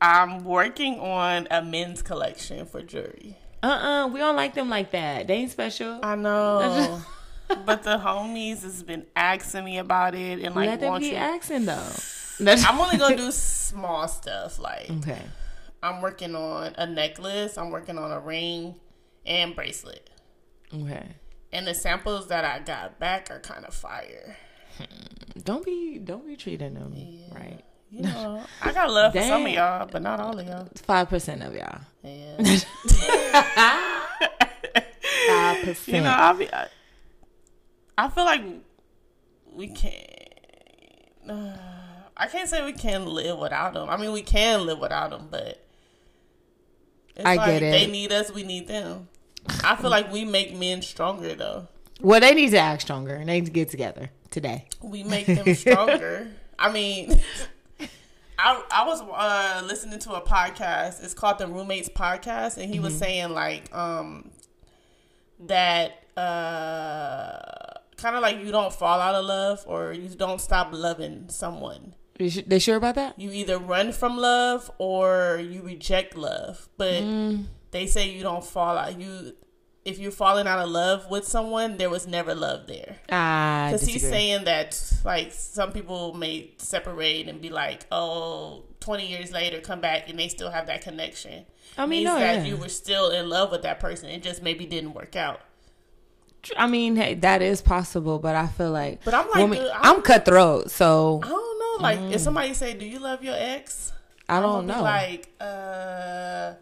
I'm 0.00 0.44
working 0.44 0.98
on 1.00 1.46
a 1.50 1.62
men's 1.62 2.02
collection 2.02 2.66
for 2.66 2.82
jewelry. 2.82 3.36
Uh 3.62 3.66
uh 3.66 4.08
we 4.08 4.18
don't 4.18 4.36
like 4.36 4.54
them 4.54 4.68
like 4.68 4.90
that. 4.90 5.26
They 5.26 5.34
ain't 5.34 5.50
special. 5.50 6.00
I 6.02 6.14
know. 6.26 7.02
but 7.64 7.82
the 7.84 7.96
homies 7.98 8.62
has 8.62 8.82
been 8.82 9.06
asking 9.14 9.64
me 9.64 9.78
about 9.78 10.14
it 10.14 10.40
and 10.40 10.54
like 10.54 10.68
Let 10.68 10.80
them 10.80 10.98
be 11.00 11.10
you. 11.10 11.14
accent 11.14 11.66
though. 11.66 11.92
I'm 12.40 12.78
only 12.80 12.98
gonna 12.98 13.16
do 13.26 13.30
small 13.30 14.06
stuff 14.08 14.58
like 14.58 14.90
okay. 14.90 15.22
I'm 15.82 16.02
working 16.02 16.34
on 16.34 16.74
a 16.76 16.86
necklace, 16.86 17.56
I'm 17.56 17.70
working 17.70 17.96
on 17.98 18.10
a 18.10 18.18
ring 18.18 18.74
and 19.24 19.54
bracelet. 19.54 20.10
Okay. 20.74 21.06
And 21.56 21.66
the 21.66 21.72
samples 21.72 22.28
that 22.28 22.44
I 22.44 22.58
got 22.58 22.98
back 22.98 23.30
are 23.30 23.40
kind 23.40 23.64
of 23.64 23.72
fire. 23.72 24.36
Don't 25.42 25.64
be 25.64 25.98
don't 25.98 26.26
be 26.26 26.36
treating 26.36 26.74
them 26.74 26.92
right. 27.34 27.62
You 27.90 28.02
know, 28.02 28.44
I 28.60 28.72
got 28.72 28.90
love 28.90 29.14
for 29.14 29.22
some 29.22 29.46
of 29.46 29.52
y'all, 29.52 29.88
but 29.90 30.02
not 30.02 30.20
all 30.20 30.38
of 30.38 30.46
y'all. 30.46 30.68
Five 30.74 31.08
percent 31.08 31.42
of 31.42 31.54
y'all. 31.54 31.80
Yeah. 32.02 32.36
Five 35.28 35.64
percent. 35.64 35.96
You 35.96 36.02
know, 36.02 36.10
I'll 36.10 36.34
be. 36.34 36.52
I, 36.52 36.68
I 37.96 38.08
feel 38.10 38.24
like 38.24 38.42
we 39.50 39.68
can't. 39.68 39.96
Uh, 41.26 41.56
I 42.18 42.26
can't 42.26 42.50
say 42.50 42.66
we 42.66 42.74
can 42.74 43.06
live 43.06 43.38
without 43.38 43.72
them. 43.72 43.88
I 43.88 43.96
mean, 43.96 44.12
we 44.12 44.20
can 44.20 44.66
live 44.66 44.78
without 44.78 45.08
them, 45.08 45.28
but 45.30 45.66
it's 47.14 47.24
I 47.24 47.36
like 47.36 47.50
get 47.50 47.62
it. 47.62 47.70
They 47.70 47.86
need 47.86 48.12
us. 48.12 48.30
We 48.30 48.42
need 48.42 48.68
them. 48.68 49.08
I 49.64 49.76
feel 49.76 49.90
like 49.90 50.12
we 50.12 50.24
make 50.24 50.54
men 50.56 50.82
stronger, 50.82 51.34
though. 51.34 51.68
well, 52.00 52.20
they 52.20 52.34
need 52.34 52.50
to 52.50 52.58
act 52.58 52.82
stronger 52.82 53.14
and 53.14 53.28
they 53.28 53.40
need 53.40 53.46
to 53.46 53.52
get 53.52 53.68
together 53.70 54.10
today. 54.30 54.66
We 54.82 55.02
make 55.02 55.26
them 55.26 55.54
stronger. 55.54 56.28
I 56.58 56.72
mean, 56.72 57.20
I 58.38 58.62
I 58.70 58.86
was 58.86 59.00
uh, 59.02 59.62
listening 59.66 59.98
to 60.00 60.12
a 60.14 60.20
podcast. 60.20 61.02
It's 61.04 61.14
called 61.14 61.38
the 61.38 61.46
Roommates 61.46 61.88
Podcast, 61.88 62.56
and 62.56 62.72
he 62.72 62.80
was 62.80 62.96
saying 62.96 63.30
like 63.30 63.74
um 63.74 64.30
that 65.40 66.04
uh 66.16 67.78
kind 67.96 68.16
of 68.16 68.22
like 68.22 68.38
you 68.38 68.50
don't 68.50 68.72
fall 68.72 69.00
out 69.00 69.14
of 69.14 69.24
love 69.24 69.64
or 69.66 69.92
you 69.92 70.08
don't 70.08 70.40
stop 70.40 70.68
loving 70.72 71.26
someone. 71.28 71.94
They 72.18 72.58
sure 72.58 72.76
about 72.76 72.94
that? 72.94 73.18
You 73.18 73.30
either 73.32 73.58
run 73.58 73.92
from 73.92 74.16
love 74.16 74.70
or 74.78 75.38
you 75.42 75.60
reject 75.62 76.16
love, 76.16 76.68
but 76.78 77.02
they 77.76 77.86
say 77.86 78.08
you 78.08 78.22
don't 78.22 78.44
fall 78.44 78.76
out. 78.78 78.98
You 79.00 79.32
if 79.84 80.00
you're 80.00 80.10
falling 80.10 80.48
out 80.48 80.58
of 80.58 80.68
love 80.68 81.08
with 81.10 81.24
someone, 81.24 81.76
there 81.76 81.88
was 81.88 82.08
never 82.08 82.34
love 82.34 82.66
there. 82.66 82.96
Ah, 83.08 83.68
Because 83.70 83.86
he's 83.86 84.02
saying 84.02 84.42
that, 84.44 84.76
like, 85.04 85.30
some 85.32 85.70
people 85.70 86.12
may 86.12 86.50
separate 86.58 87.28
and 87.28 87.40
be 87.40 87.50
like, 87.50 87.86
oh, 87.92 88.64
20 88.80 89.06
years 89.06 89.30
later, 89.30 89.60
come 89.60 89.80
back 89.80 90.08
and 90.10 90.18
they 90.18 90.26
still 90.26 90.50
have 90.50 90.66
that 90.66 90.80
connection. 90.82 91.44
I 91.78 91.86
mean, 91.86 92.02
Means 92.02 92.14
no, 92.14 92.18
that 92.18 92.38
yeah. 92.38 92.44
you 92.46 92.56
were 92.56 92.68
still 92.68 93.10
in 93.10 93.28
love 93.28 93.52
with 93.52 93.62
that 93.62 93.78
person. 93.78 94.08
It 94.08 94.24
just 94.24 94.42
maybe 94.42 94.66
didn't 94.66 94.92
work 94.92 95.14
out. 95.14 95.40
I 96.56 96.66
mean, 96.66 96.96
hey, 96.96 97.14
that 97.14 97.40
is 97.40 97.62
possible, 97.62 98.18
but 98.18 98.34
I 98.34 98.48
feel 98.48 98.72
like, 98.72 99.04
But 99.04 99.14
I'm 99.14 99.26
like, 99.28 99.36
women- 99.36 99.58
dude, 99.60 99.70
I'm, 99.70 99.84
I'm- 99.84 100.02
cutthroat, 100.02 100.72
so 100.72 101.20
I 101.22 101.28
don't 101.28 101.58
know. 101.60 101.82
Like, 101.82 102.00
if 102.12 102.20
somebody 102.22 102.54
say, 102.54 102.74
do 102.74 102.84
you 102.84 102.98
love 102.98 103.22
your 103.22 103.36
ex? 103.38 103.92
I 104.28 104.40
don't 104.40 104.66
know. 104.66 104.82
Like, 104.82 105.28
uh, 105.40 106.54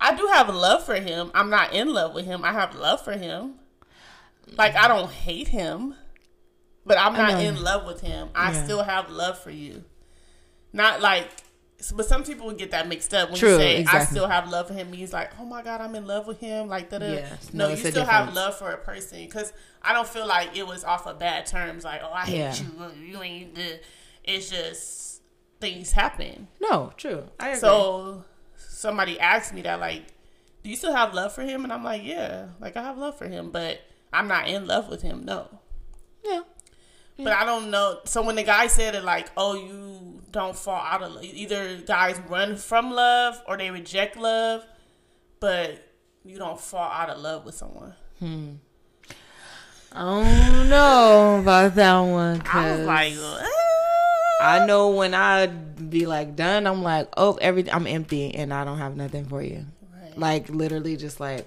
I 0.00 0.14
do 0.16 0.26
have 0.32 0.48
love 0.54 0.84
for 0.84 0.94
him. 0.94 1.30
I'm 1.34 1.50
not 1.50 1.72
in 1.74 1.92
love 1.92 2.14
with 2.14 2.24
him. 2.24 2.44
I 2.44 2.52
have 2.52 2.74
love 2.74 3.02
for 3.04 3.12
him. 3.12 3.54
Like, 4.56 4.74
I 4.74 4.88
don't 4.88 5.10
hate 5.10 5.48
him, 5.48 5.94
but 6.86 6.98
I'm 6.98 7.12
not 7.12 7.40
in 7.42 7.62
love 7.62 7.86
with 7.86 8.00
him. 8.00 8.30
I 8.34 8.52
Yeah. 8.52 8.64
still 8.64 8.82
have 8.82 9.10
love 9.10 9.38
for 9.38 9.50
you. 9.50 9.84
Not 10.72 11.00
like, 11.00 11.28
but 11.94 12.06
some 12.06 12.24
people 12.24 12.46
would 12.46 12.58
get 12.58 12.70
that 12.72 12.88
mixed 12.88 13.12
up 13.14 13.30
when 13.30 13.38
True, 13.38 13.52
you 13.52 13.56
say 13.58 13.84
I 13.88 14.04
still 14.04 14.26
have 14.28 14.48
love 14.50 14.68
for 14.68 14.74
him. 14.74 14.92
He's 14.92 15.12
like, 15.12 15.32
oh 15.40 15.44
my 15.44 15.62
god, 15.62 15.80
I'm 15.80 15.94
in 15.94 16.06
love 16.06 16.26
with 16.26 16.38
him. 16.40 16.68
Like, 16.68 16.90
da 16.90 16.98
Yeah, 16.98 17.28
no, 17.52 17.68
no, 17.68 17.74
you 17.74 17.76
still 17.76 18.04
have 18.04 18.34
love 18.34 18.56
for 18.56 18.70
a 18.70 18.78
person 18.78 19.24
because 19.24 19.52
I 19.82 19.92
don't 19.92 20.06
feel 20.08 20.26
like 20.26 20.56
it 20.56 20.66
was 20.66 20.84
off 20.84 21.06
of 21.06 21.18
bad 21.18 21.46
terms. 21.46 21.84
Like, 21.84 22.00
oh, 22.04 22.12
I 22.12 22.24
hate 22.26 22.38
Yeah. 22.38 22.54
you. 22.56 23.04
You 23.16 23.22
ain't 23.22 23.54
the. 23.54 23.80
It's 24.24 24.50
just 24.50 25.22
things 25.60 25.92
happen. 25.92 26.48
no, 26.60 26.92
true. 26.96 27.24
I 27.38 27.48
agree. 27.48 27.60
So 27.60 28.24
somebody 28.80 29.20
asked 29.20 29.52
me 29.52 29.62
that, 29.62 29.78
like, 29.78 30.06
do 30.62 30.70
you 30.70 30.76
still 30.76 30.94
have 30.94 31.14
love 31.14 31.32
for 31.32 31.42
him? 31.42 31.64
And 31.64 31.72
I'm 31.72 31.84
like, 31.84 32.02
yeah, 32.04 32.48
like 32.60 32.76
I 32.76 32.82
have 32.82 32.98
love 32.98 33.16
for 33.16 33.28
him, 33.28 33.50
but 33.50 33.80
I'm 34.12 34.26
not 34.28 34.48
in 34.48 34.66
love 34.66 34.88
with 34.88 35.02
him. 35.02 35.24
No, 35.24 35.48
yeah, 36.24 36.42
but 37.18 37.32
I 37.32 37.44
don't 37.44 37.70
know. 37.70 38.00
So 38.04 38.22
when 38.22 38.36
the 38.36 38.42
guy 38.42 38.66
said 38.66 38.94
it, 38.94 39.04
like, 39.04 39.28
oh, 39.36 39.54
you 39.54 40.22
don't 40.30 40.56
fall 40.56 40.80
out 40.80 41.02
of 41.02 41.12
love. 41.12 41.24
Either 41.24 41.76
guys 41.78 42.20
run 42.28 42.56
from 42.56 42.90
love 42.90 43.42
or 43.46 43.56
they 43.56 43.70
reject 43.70 44.16
love, 44.16 44.64
but 45.40 45.86
you 46.24 46.38
don't 46.38 46.60
fall 46.60 46.90
out 46.90 47.10
of 47.10 47.18
love 47.18 47.44
with 47.44 47.54
someone. 47.54 47.94
Hmm. 48.18 48.52
I 49.92 50.02
don't 50.02 50.68
know 50.68 51.40
about 51.42 51.74
that 51.74 52.00
one. 52.00 52.42
I 52.46 52.76
was 52.76 52.86
like, 52.86 53.14
uh, 53.16 53.59
I 54.40 54.66
know 54.66 54.90
when 54.90 55.14
I 55.14 55.46
be 55.46 56.06
like 56.06 56.36
done, 56.36 56.66
I'm 56.66 56.82
like, 56.82 57.08
oh, 57.16 57.34
everything, 57.40 57.72
I'm 57.72 57.86
empty 57.86 58.34
and 58.34 58.52
I 58.52 58.64
don't 58.64 58.78
have 58.78 58.96
nothing 58.96 59.26
for 59.26 59.42
you. 59.42 59.66
Right. 59.94 60.16
Like 60.18 60.48
literally, 60.48 60.96
just 60.96 61.20
like 61.20 61.46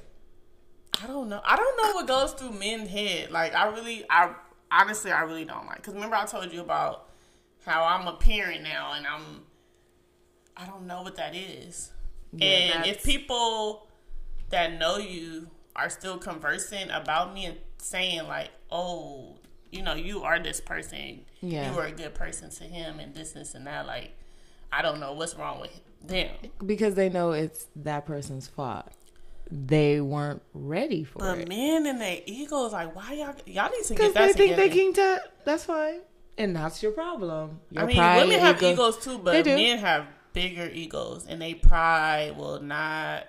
I 1.02 1.08
don't 1.08 1.30
know. 1.30 1.42
I 1.44 1.56
don't 1.56 1.78
know 1.78 1.94
what 1.96 2.08
goes 2.08 2.34
through 2.34 2.52
men's 2.52 2.90
head. 2.90 3.32
Like 3.32 3.56
I 3.56 3.68
really, 3.70 4.06
I 4.10 4.34
honestly, 4.72 5.12
I 5.12 5.22
really 5.22 5.46
don't 5.46 5.66
like. 5.66 5.82
Cause 5.84 5.94
remember 5.94 6.16
I 6.16 6.26
told 6.26 6.52
you 6.54 6.62
about 6.62 7.10
how 7.66 7.84
I'm 7.84 8.08
a 8.08 8.14
parent 8.14 8.64
now, 8.64 8.94
and 8.94 9.08
I'm, 9.08 9.42
I 10.56 10.66
don't 10.66 10.86
know 10.86 11.02
what 11.02 11.16
that 11.16 11.36
is. 11.36 11.92
Yeah, 12.32 12.48
and 12.48 12.86
if 12.86 13.04
people 13.04 13.88
that 14.50 14.78
know 14.80 14.98
you 14.98 15.50
are 15.76 15.90
still 15.90 16.18
conversing 16.18 16.90
about 16.92 17.34
me 17.34 17.46
and 17.46 17.58
saying 17.78 18.28
like, 18.28 18.50
oh, 18.72 19.38
you 19.74 19.82
know, 19.84 19.94
you 19.96 20.24
are 20.24 20.40
this 20.40 20.60
person. 20.62 21.22
Yeah. 21.42 21.70
You 21.72 21.76
were 21.76 21.86
a 21.86 21.92
good 21.92 22.14
person 22.14 22.50
to 22.52 22.64
him, 22.64 23.00
and 23.00 23.14
this, 23.14 23.32
this, 23.32 23.54
and 23.56 23.66
that. 23.68 23.86
Like, 23.88 24.12
I 24.72 24.82
don't 24.82 25.00
know 25.00 25.14
what's 25.14 25.36
wrong 25.36 25.60
with 25.62 25.80
them. 26.06 26.30
because 26.66 26.96
they 26.96 27.10
know 27.10 27.32
it's 27.32 27.68
that 27.78 28.06
person's 28.06 28.48
fault. 28.48 28.92
They 29.52 30.00
weren't 30.02 30.42
ready 30.54 31.04
for 31.04 31.20
But 31.20 31.38
it 31.40 31.48
men 31.50 31.86
and 31.86 32.00
their 32.02 32.20
egos, 32.26 32.72
like, 32.74 32.96
why 32.96 33.14
y'all? 33.14 33.36
Y'all 33.46 33.70
need 33.70 33.84
to 33.86 33.94
get 33.94 34.14
that 34.14 34.14
Because 34.14 34.14
they 34.14 34.34
think 34.34 34.52
together. 34.52 34.56
they 34.56 34.70
can. 34.70 34.94
tell. 34.94 35.20
that's 35.46 35.66
fine, 35.66 36.00
and 36.38 36.56
that's 36.56 36.82
your 36.82 36.92
problem. 36.94 37.60
Your 37.70 37.84
I 37.84 37.86
mean, 37.88 37.96
pride, 37.98 38.18
women 38.24 38.40
have 38.40 38.58
ego- 38.58 38.72
egos 38.74 38.98
too, 39.04 39.18
but 39.20 39.46
men 39.46 39.78
have 39.80 40.08
bigger 40.34 40.70
egos, 40.74 41.26
and 41.28 41.42
they 41.42 41.54
pride 41.54 42.36
will 42.38 42.62
not. 42.62 43.28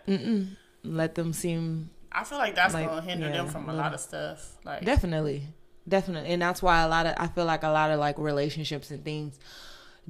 Let 0.83 1.15
them 1.15 1.33
seem 1.33 1.91
I 2.13 2.23
feel 2.25 2.39
like 2.39 2.55
that's 2.55 2.75
Like, 2.75 2.87
gonna 2.89 3.03
hinder 3.03 3.29
them 3.29 3.49
from 3.49 3.69
a 3.69 3.73
lot 3.75 3.93
of 3.93 4.01
stuff. 4.01 4.57
Like, 4.65 4.85
Definitely. 4.85 5.43
Definitely. 5.89 6.31
And 6.31 6.41
that's 6.41 6.63
why 6.63 6.81
a 6.83 6.89
lot 6.89 7.07
of 7.07 7.15
I 7.19 7.27
feel 7.27 7.45
like 7.45 7.63
a 7.63 7.69
lot 7.69 7.91
of 7.91 7.99
like 7.99 8.19
relationships 8.19 8.91
and 8.91 9.05
things 9.05 9.39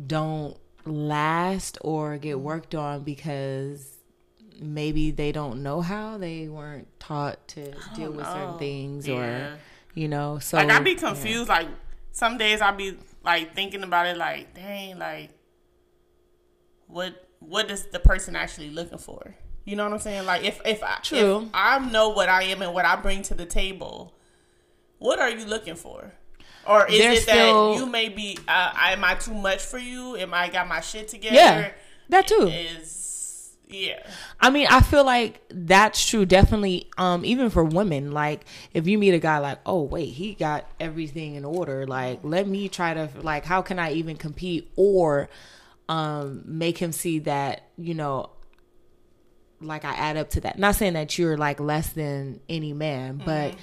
don't 0.06 0.56
last 0.84 1.78
or 1.80 2.16
get 2.18 2.38
worked 2.40 2.74
on 2.74 3.02
because 3.02 3.96
maybe 4.60 5.10
they 5.10 5.32
don't 5.32 5.62
know 5.62 5.80
how 5.80 6.18
they 6.18 6.48
weren't 6.48 6.88
taught 7.00 7.46
to 7.48 7.72
deal 7.96 8.12
with 8.12 8.26
certain 8.26 8.54
oh, 8.54 8.58
things 8.58 9.08
Yeah. 9.08 9.14
or 9.16 9.58
you 9.94 10.08
know 10.08 10.38
so 10.38 10.56
like 10.58 10.70
i'd 10.70 10.84
be 10.84 10.92
yeah. 10.92 10.98
confused. 10.98 11.48
Like 11.48 11.68
some 12.12 12.38
days 12.38 12.60
i'd 12.60 12.76
be 12.76 12.96
like 13.24 13.54
thinking 13.54 13.82
about 13.82 14.06
it. 14.06 14.16
Like, 14.16 14.54
dang, 14.54 14.98
like 14.98 15.30
what 16.86 17.28
what 17.40 17.70
is 17.70 17.86
the 17.86 17.98
person 17.98 18.36
actually 18.36 18.70
looking 18.70 18.98
for? 18.98 19.34
You 19.64 19.76
know 19.76 19.84
what 19.84 19.94
I'm 19.94 19.98
saying? 19.98 20.26
Like, 20.26 20.44
if 20.44 20.60
if 20.64 20.82
I 20.82 20.98
True. 21.02 21.42
if 21.44 21.48
I 21.54 21.78
know 21.90 22.10
what 22.10 22.28
I 22.28 22.44
am 22.44 22.62
and 22.62 22.74
what 22.74 22.84
I 22.84 22.96
bring 22.96 23.22
to 23.22 23.34
the 23.34 23.46
table, 23.46 24.13
what 24.98 25.18
are 25.18 25.30
you 25.30 25.44
looking 25.44 25.74
for? 25.74 26.12
Or 26.66 26.86
is 26.86 26.98
There's 26.98 27.22
it 27.22 27.26
that 27.26 27.76
you 27.78 27.86
may 27.86 28.08
be? 28.08 28.38
Uh, 28.48 28.72
am 28.76 29.04
I 29.04 29.14
too 29.14 29.34
much 29.34 29.62
for 29.62 29.78
you? 29.78 30.16
Am 30.16 30.32
I 30.32 30.48
got 30.48 30.66
my 30.66 30.80
shit 30.80 31.08
together? 31.08 31.36
Yeah, 31.36 31.70
that 32.08 32.26
too. 32.26 32.48
Is 32.50 33.54
yeah. 33.66 34.02
I 34.40 34.50
mean, 34.50 34.66
I 34.70 34.80
feel 34.80 35.04
like 35.04 35.42
that's 35.50 36.06
true. 36.06 36.24
Definitely, 36.24 36.90
um, 36.96 37.24
even 37.24 37.50
for 37.50 37.64
women, 37.64 38.12
like 38.12 38.44
if 38.72 38.86
you 38.86 38.98
meet 38.98 39.14
a 39.14 39.18
guy 39.18 39.38
like, 39.38 39.58
oh 39.66 39.82
wait, 39.82 40.10
he 40.10 40.34
got 40.34 40.68
everything 40.80 41.34
in 41.34 41.44
order. 41.44 41.86
Like, 41.86 42.20
let 42.22 42.46
me 42.46 42.68
try 42.68 42.94
to 42.94 43.08
like, 43.20 43.44
how 43.44 43.62
can 43.62 43.78
I 43.78 43.92
even 43.92 44.16
compete 44.16 44.70
or 44.76 45.28
um 45.86 46.42
make 46.46 46.78
him 46.78 46.92
see 46.92 47.18
that 47.20 47.68
you 47.76 47.94
know, 47.94 48.30
like 49.60 49.84
I 49.84 49.94
add 49.94 50.16
up 50.16 50.30
to 50.30 50.40
that. 50.42 50.58
Not 50.58 50.76
saying 50.76 50.94
that 50.94 51.18
you're 51.18 51.36
like 51.36 51.60
less 51.60 51.90
than 51.90 52.40
any 52.48 52.72
man, 52.72 53.20
but 53.24 53.54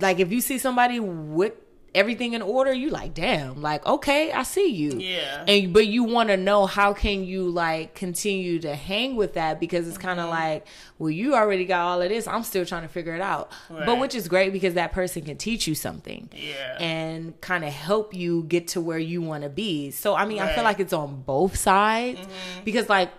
like 0.00 0.20
if 0.20 0.30
you 0.32 0.40
see 0.40 0.58
somebody 0.58 1.00
with 1.00 1.52
everything 1.94 2.34
in 2.34 2.42
order, 2.42 2.72
you 2.72 2.90
like, 2.90 3.14
damn, 3.14 3.62
like 3.62 3.84
okay, 3.86 4.30
I 4.30 4.42
see 4.42 4.68
you. 4.68 4.98
Yeah. 4.98 5.44
And 5.48 5.72
but 5.72 5.86
you 5.86 6.04
want 6.04 6.28
to 6.28 6.36
know 6.36 6.66
how 6.66 6.92
can 6.92 7.24
you 7.24 7.48
like 7.48 7.94
continue 7.94 8.58
to 8.60 8.74
hang 8.76 9.16
with 9.16 9.34
that 9.34 9.58
because 9.58 9.88
it's 9.88 9.96
kind 9.98 10.20
of 10.20 10.26
Mm-hmm. 10.26 10.38
like, 10.38 10.66
well, 10.98 11.10
you 11.10 11.34
already 11.34 11.64
got 11.64 11.80
all 11.80 12.02
of 12.02 12.08
this. 12.10 12.26
I'm 12.28 12.42
still 12.42 12.66
trying 12.66 12.82
to 12.82 12.88
figure 12.88 13.14
it 13.14 13.22
out. 13.22 13.50
But 13.70 13.98
which 13.98 14.14
is 14.14 14.28
great 14.28 14.52
because 14.52 14.74
that 14.74 14.92
person 14.92 15.22
can 15.22 15.38
teach 15.38 15.66
you 15.66 15.74
something 15.74 16.28
Yeah. 16.32 16.76
and 16.78 17.40
kind 17.40 17.64
of 17.64 17.72
help 17.72 18.12
you 18.14 18.42
get 18.44 18.68
to 18.68 18.80
where 18.80 18.98
you 18.98 19.22
want 19.22 19.44
to 19.44 19.48
be. 19.48 19.90
So 19.90 20.14
I 20.14 20.26
mean, 20.26 20.40
I 20.40 20.46
feel 20.48 20.56
Mm-hmm. 20.56 20.64
like 20.64 20.80
it's 20.80 20.92
on 20.92 21.22
both 21.22 21.56
sides 21.56 22.20
because 22.64 22.88
like 22.90 23.10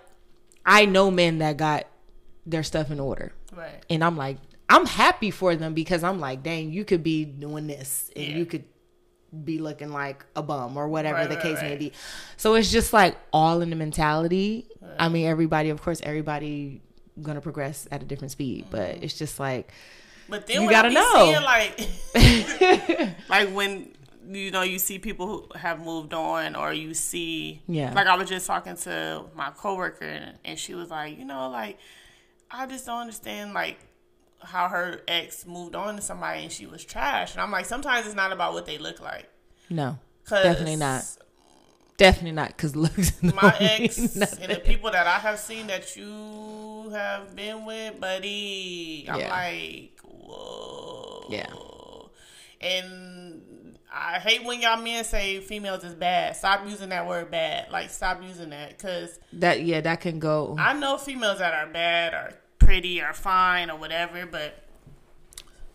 I 0.65 0.85
know 0.85 1.09
men 1.09 1.39
that 1.39 1.57
got 1.57 1.87
their 2.45 2.63
stuff 2.63 2.91
in 2.91 2.99
order. 2.99 3.31
right. 3.55 3.83
And 3.89 4.03
I'm 4.03 4.15
like, 4.17 4.37
I'm 4.69 4.85
happy 4.85 5.31
for 5.31 5.55
them 5.55 5.73
because 5.73 6.03
I'm 6.03 6.19
like, 6.19 6.43
dang, 6.43 6.71
you 6.71 6.85
could 6.85 7.03
be 7.03 7.25
doing 7.25 7.67
this 7.67 8.11
and 8.15 8.25
Yeah. 8.25 8.37
you 8.37 8.45
could 8.45 8.65
be 9.43 9.57
looking 9.59 9.91
like 9.91 10.25
a 10.35 10.41
bum 10.43 10.77
or 10.77 10.87
whatever 10.87 11.17
Right, 11.19 11.29
the 11.29 11.35
right, 11.35 11.43
case 11.43 11.61
may 11.61 11.69
right. 11.71 11.79
be. 11.79 11.91
So 12.37 12.55
it's 12.55 12.71
just 12.71 12.93
like 12.93 13.17
all 13.33 13.61
in 13.61 13.69
the 13.69 13.75
mentality. 13.75 14.67
I 14.97 15.09
mean, 15.09 15.27
everybody, 15.27 15.69
of 15.69 15.81
course, 15.81 16.01
everybody 16.03 16.81
gonna 17.21 17.41
progress 17.41 17.87
at 17.91 18.01
a 18.01 18.05
different 18.05 18.31
speed, 18.31 18.65
but 18.69 18.95
Mm-hmm. 18.95 19.03
it's 19.03 19.17
just 19.17 19.39
like, 19.39 19.71
But 20.29 20.45
then 20.47 20.61
You 20.61 20.69
gotta 20.69 20.89
know. 20.91 21.13
seeing 21.15 21.43
like, 21.43 23.15
like 23.29 23.49
when 23.49 23.93
you 24.31 24.51
know 24.51 24.61
you 24.61 24.77
see 24.79 24.99
people 24.99 25.25
who 25.27 25.57
have 25.57 25.83
moved 25.83 26.13
on, 26.13 26.55
or 26.55 26.71
you 26.73 26.93
see, 26.93 27.61
Yeah. 27.67 27.93
Like 27.93 28.07
I 28.07 28.15
was 28.15 28.29
just 28.29 28.45
talking 28.47 28.75
to 28.77 29.25
my 29.35 29.49
coworker, 29.51 30.05
and, 30.05 30.37
and 30.45 30.59
she 30.59 30.75
was 30.75 30.89
like, 30.89 31.17
you 31.17 31.25
know, 31.25 31.49
like 31.49 31.77
I 32.51 32.65
just 32.67 32.85
don't 32.85 33.01
understand 33.01 33.53
like 33.53 33.77
how 34.43 34.67
her 34.69 35.01
ex 35.07 35.45
moved 35.45 35.75
on 35.75 35.95
to 35.97 36.01
somebody 36.01 36.43
and 36.43 36.51
she 36.51 36.65
was 36.65 36.83
trash, 36.85 37.33
and 37.33 37.41
I'm 37.41 37.51
like, 37.51 37.65
sometimes 37.65 38.05
it's 38.05 38.15
not 38.15 38.31
about 38.31 38.53
what 38.53 38.65
they 38.65 38.77
look 38.77 38.99
like. 39.01 39.29
no, 39.69 39.97
'Cause 40.25 40.43
definitely 40.43 40.75
not. 40.77 41.03
Definitely 41.97 42.31
not 42.31 42.47
because 42.49 42.75
looks. 42.77 43.21
My 43.23 43.53
ex 43.59 43.97
and 43.97 44.51
the 44.51 44.61
people 44.63 44.89
that 44.91 45.05
I 45.05 45.19
have 45.19 45.37
seen 45.37 45.67
that 45.67 45.97
you 45.97 46.89
have 46.93 47.35
been 47.35 47.65
with, 47.65 47.99
buddy, 47.99 49.05
I'm 49.09 49.19
Yeah. 49.19 49.29
like, 49.29 49.99
whoa. 50.03 51.25
Yeah. 51.29 51.47
And 52.61 53.77
I 53.93 54.19
hate 54.19 54.43
when 54.45 54.61
y'all 54.61 54.81
men 54.81 55.03
say 55.03 55.39
females 55.41 55.83
is 55.83 55.95
bad. 55.95 56.35
Stop 56.35 56.65
using 56.67 56.89
that 56.89 57.07
word 57.07 57.31
bad. 57.31 57.71
Like, 57.71 57.89
stop 57.89 58.21
using 58.23 58.49
that. 58.51 58.77
Because 58.77 59.19
That 59.33 59.63
yeah, 59.63 59.81
that 59.81 60.01
can 60.01 60.19
go. 60.19 60.55
I 60.59 60.73
know 60.73 60.97
females 60.97 61.39
that 61.39 61.53
are 61.53 61.67
bad 61.71 62.13
or 62.13 62.33
pretty 62.69 63.01
or 63.01 63.13
fine 63.13 63.71
or 63.71 63.75
whatever, 63.79 64.27
but 64.27 64.63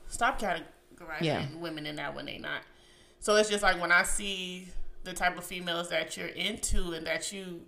stop 0.07 0.41
categorizing 0.41 1.23
Yeah. 1.23 1.47
women 1.57 1.87
in 1.87 1.97
that 1.97 2.15
when 2.15 2.27
they're 2.27 2.39
not. 2.39 2.63
So 3.19 3.35
it's 3.35 3.51
just 3.51 3.65
like 3.65 3.81
when 3.81 3.91
I 3.91 4.05
see 4.05 4.69
the 5.03 5.13
type 5.13 5.37
of 5.37 5.43
females 5.43 5.89
that 5.89 6.17
you're 6.17 6.29
into 6.29 6.93
and 6.93 7.05
that 7.09 7.33
you, 7.33 7.63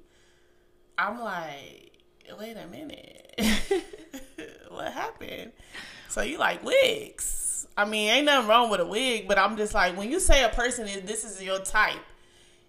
I'm 0.96 1.18
like, 1.18 1.90
wait 2.38 2.56
a 2.56 2.68
minute, 2.68 3.34
what 4.68 4.92
happened? 4.92 5.50
So 6.08 6.22
you 6.22 6.38
like 6.38 6.62
wigs? 6.62 7.66
I 7.76 7.84
mean, 7.84 8.08
ain't 8.10 8.26
nothing 8.26 8.48
wrong 8.48 8.70
with 8.70 8.78
a 8.78 8.86
wig, 8.86 9.26
but 9.26 9.38
I'm 9.38 9.56
just 9.56 9.74
like, 9.74 9.96
when 9.96 10.08
you 10.08 10.20
say 10.20 10.44
a 10.44 10.50
person 10.50 10.86
is 10.86 11.02
this 11.02 11.24
is 11.24 11.42
your 11.42 11.58
type, 11.58 11.98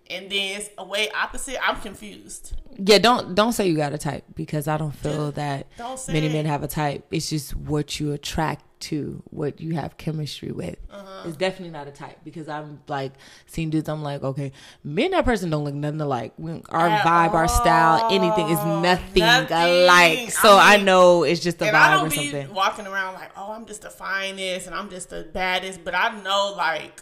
and 0.10 0.30
then 0.32 0.60
it's 0.62 0.70
a 0.78 0.84
way 0.86 1.10
opposite, 1.12 1.58
I'm 1.68 1.80
confused. 1.82 2.54
Yeah, 2.80 3.00
don't 3.00 3.34
don't 3.36 3.54
say 3.54 3.68
you 3.68 3.76
got 3.76 3.94
a 3.94 3.98
type 3.98 4.24
because 4.36 4.68
I 4.68 4.78
don't 4.78 4.92
feel 4.96 5.32
that 5.32 5.66
Don't 5.78 5.98
say 6.00 6.14
many 6.14 6.28
it. 6.28 6.34
men 6.34 6.46
have 6.46 6.62
a 6.64 6.68
type. 6.68 7.06
It's 7.12 7.30
just 7.30 7.56
what 7.56 8.00
you 8.00 8.12
attract 8.14 8.64
to, 8.80 9.24
what 9.32 9.60
you 9.60 9.74
have 9.74 9.98
chemistry 9.98 10.52
with. 10.52 10.76
Uh-huh. 10.92 11.24
It's 11.28 11.36
definitely 11.36 11.72
not 11.72 11.88
a 11.88 11.92
type 11.92 12.20
because 12.24 12.48
I'm 12.48 12.80
like 12.88 13.14
seeing 13.48 13.72
dudes. 13.72 13.90
I'm 13.90 14.04
like, 14.04 14.22
okay, 14.22 14.52
me 14.84 15.06
and 15.06 15.14
that 15.16 15.26
person 15.26 15.50
don't 15.50 15.64
look 15.64 15.74
nothing 15.74 16.00
alike. 16.02 16.34
Our 16.70 16.88
At 16.88 17.02
vibe, 17.04 17.34
our 17.34 17.48
style, 17.48 18.10
anything 18.12 18.48
is 18.50 18.60
nothing, 18.64 19.24
Nothing. 19.24 19.58
alike. 19.58 20.30
So 20.30 20.50
I, 20.58 20.76
I 20.76 20.78
know 20.78 21.24
it's 21.24 21.42
just 21.42 21.60
a 21.64 21.66
vibe 21.66 21.96
or 21.96 22.02
don't 22.02 22.10
be 22.12 22.30
something. 22.30 22.54
walking 22.54 22.86
around 22.86 23.16
like, 23.16 23.32
oh, 23.36 23.52
I'm 23.54 23.66
just 23.66 23.82
the 23.82 23.90
finest 23.90 24.68
and 24.68 24.76
I'm 24.76 24.92
just 24.92 25.10
the 25.10 25.24
baddest, 25.34 25.84
but 25.84 25.96
I 25.96 26.22
know 26.22 26.54
like 26.56 27.02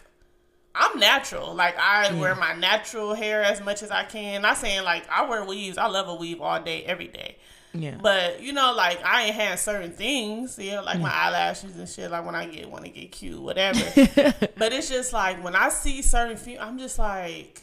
I'm 0.78 0.98
natural. 1.00 1.54
Like 1.54 1.78
I 1.78 2.12
wear 2.14 2.34
my 2.34 2.52
natural 2.54 3.14
hair 3.14 3.42
as 3.42 3.60
much 3.62 3.82
as 3.82 3.90
I 3.90 4.04
can. 4.04 4.42
Not 4.42 4.58
saying 4.58 4.84
like 4.84 5.08
I 5.10 5.26
wear 5.28 5.44
weaves. 5.44 5.78
I 5.78 5.86
love 5.86 6.08
a 6.08 6.14
weave 6.14 6.40
all 6.40 6.62
day, 6.62 6.84
every 6.84 7.08
day. 7.08 7.36
Yeah, 7.72 7.98
But 8.00 8.42
you 8.42 8.52
know, 8.52 8.72
like 8.74 9.04
I 9.04 9.24
ain't 9.24 9.34
had 9.34 9.58
certain 9.58 9.92
things, 9.92 10.58
you 10.58 10.72
know, 10.72 10.82
like 10.82 10.98
my 10.98 11.12
eyelashes 11.12 11.76
and 11.76 11.88
shit. 11.88 12.10
Like 12.10 12.24
when 12.24 12.34
I 12.34 12.46
get 12.46 12.70
want 12.70 12.84
to 12.84 12.90
get 12.90 13.12
cute, 13.12 13.40
whatever. 13.40 13.80
but 14.56 14.72
it's 14.72 14.88
just 14.88 15.12
like 15.12 15.42
when 15.44 15.54
I 15.54 15.68
see 15.68 16.00
certain, 16.02 16.36
fe- 16.36 16.58
I'm 16.58 16.78
just 16.78 16.98
like, 16.98 17.60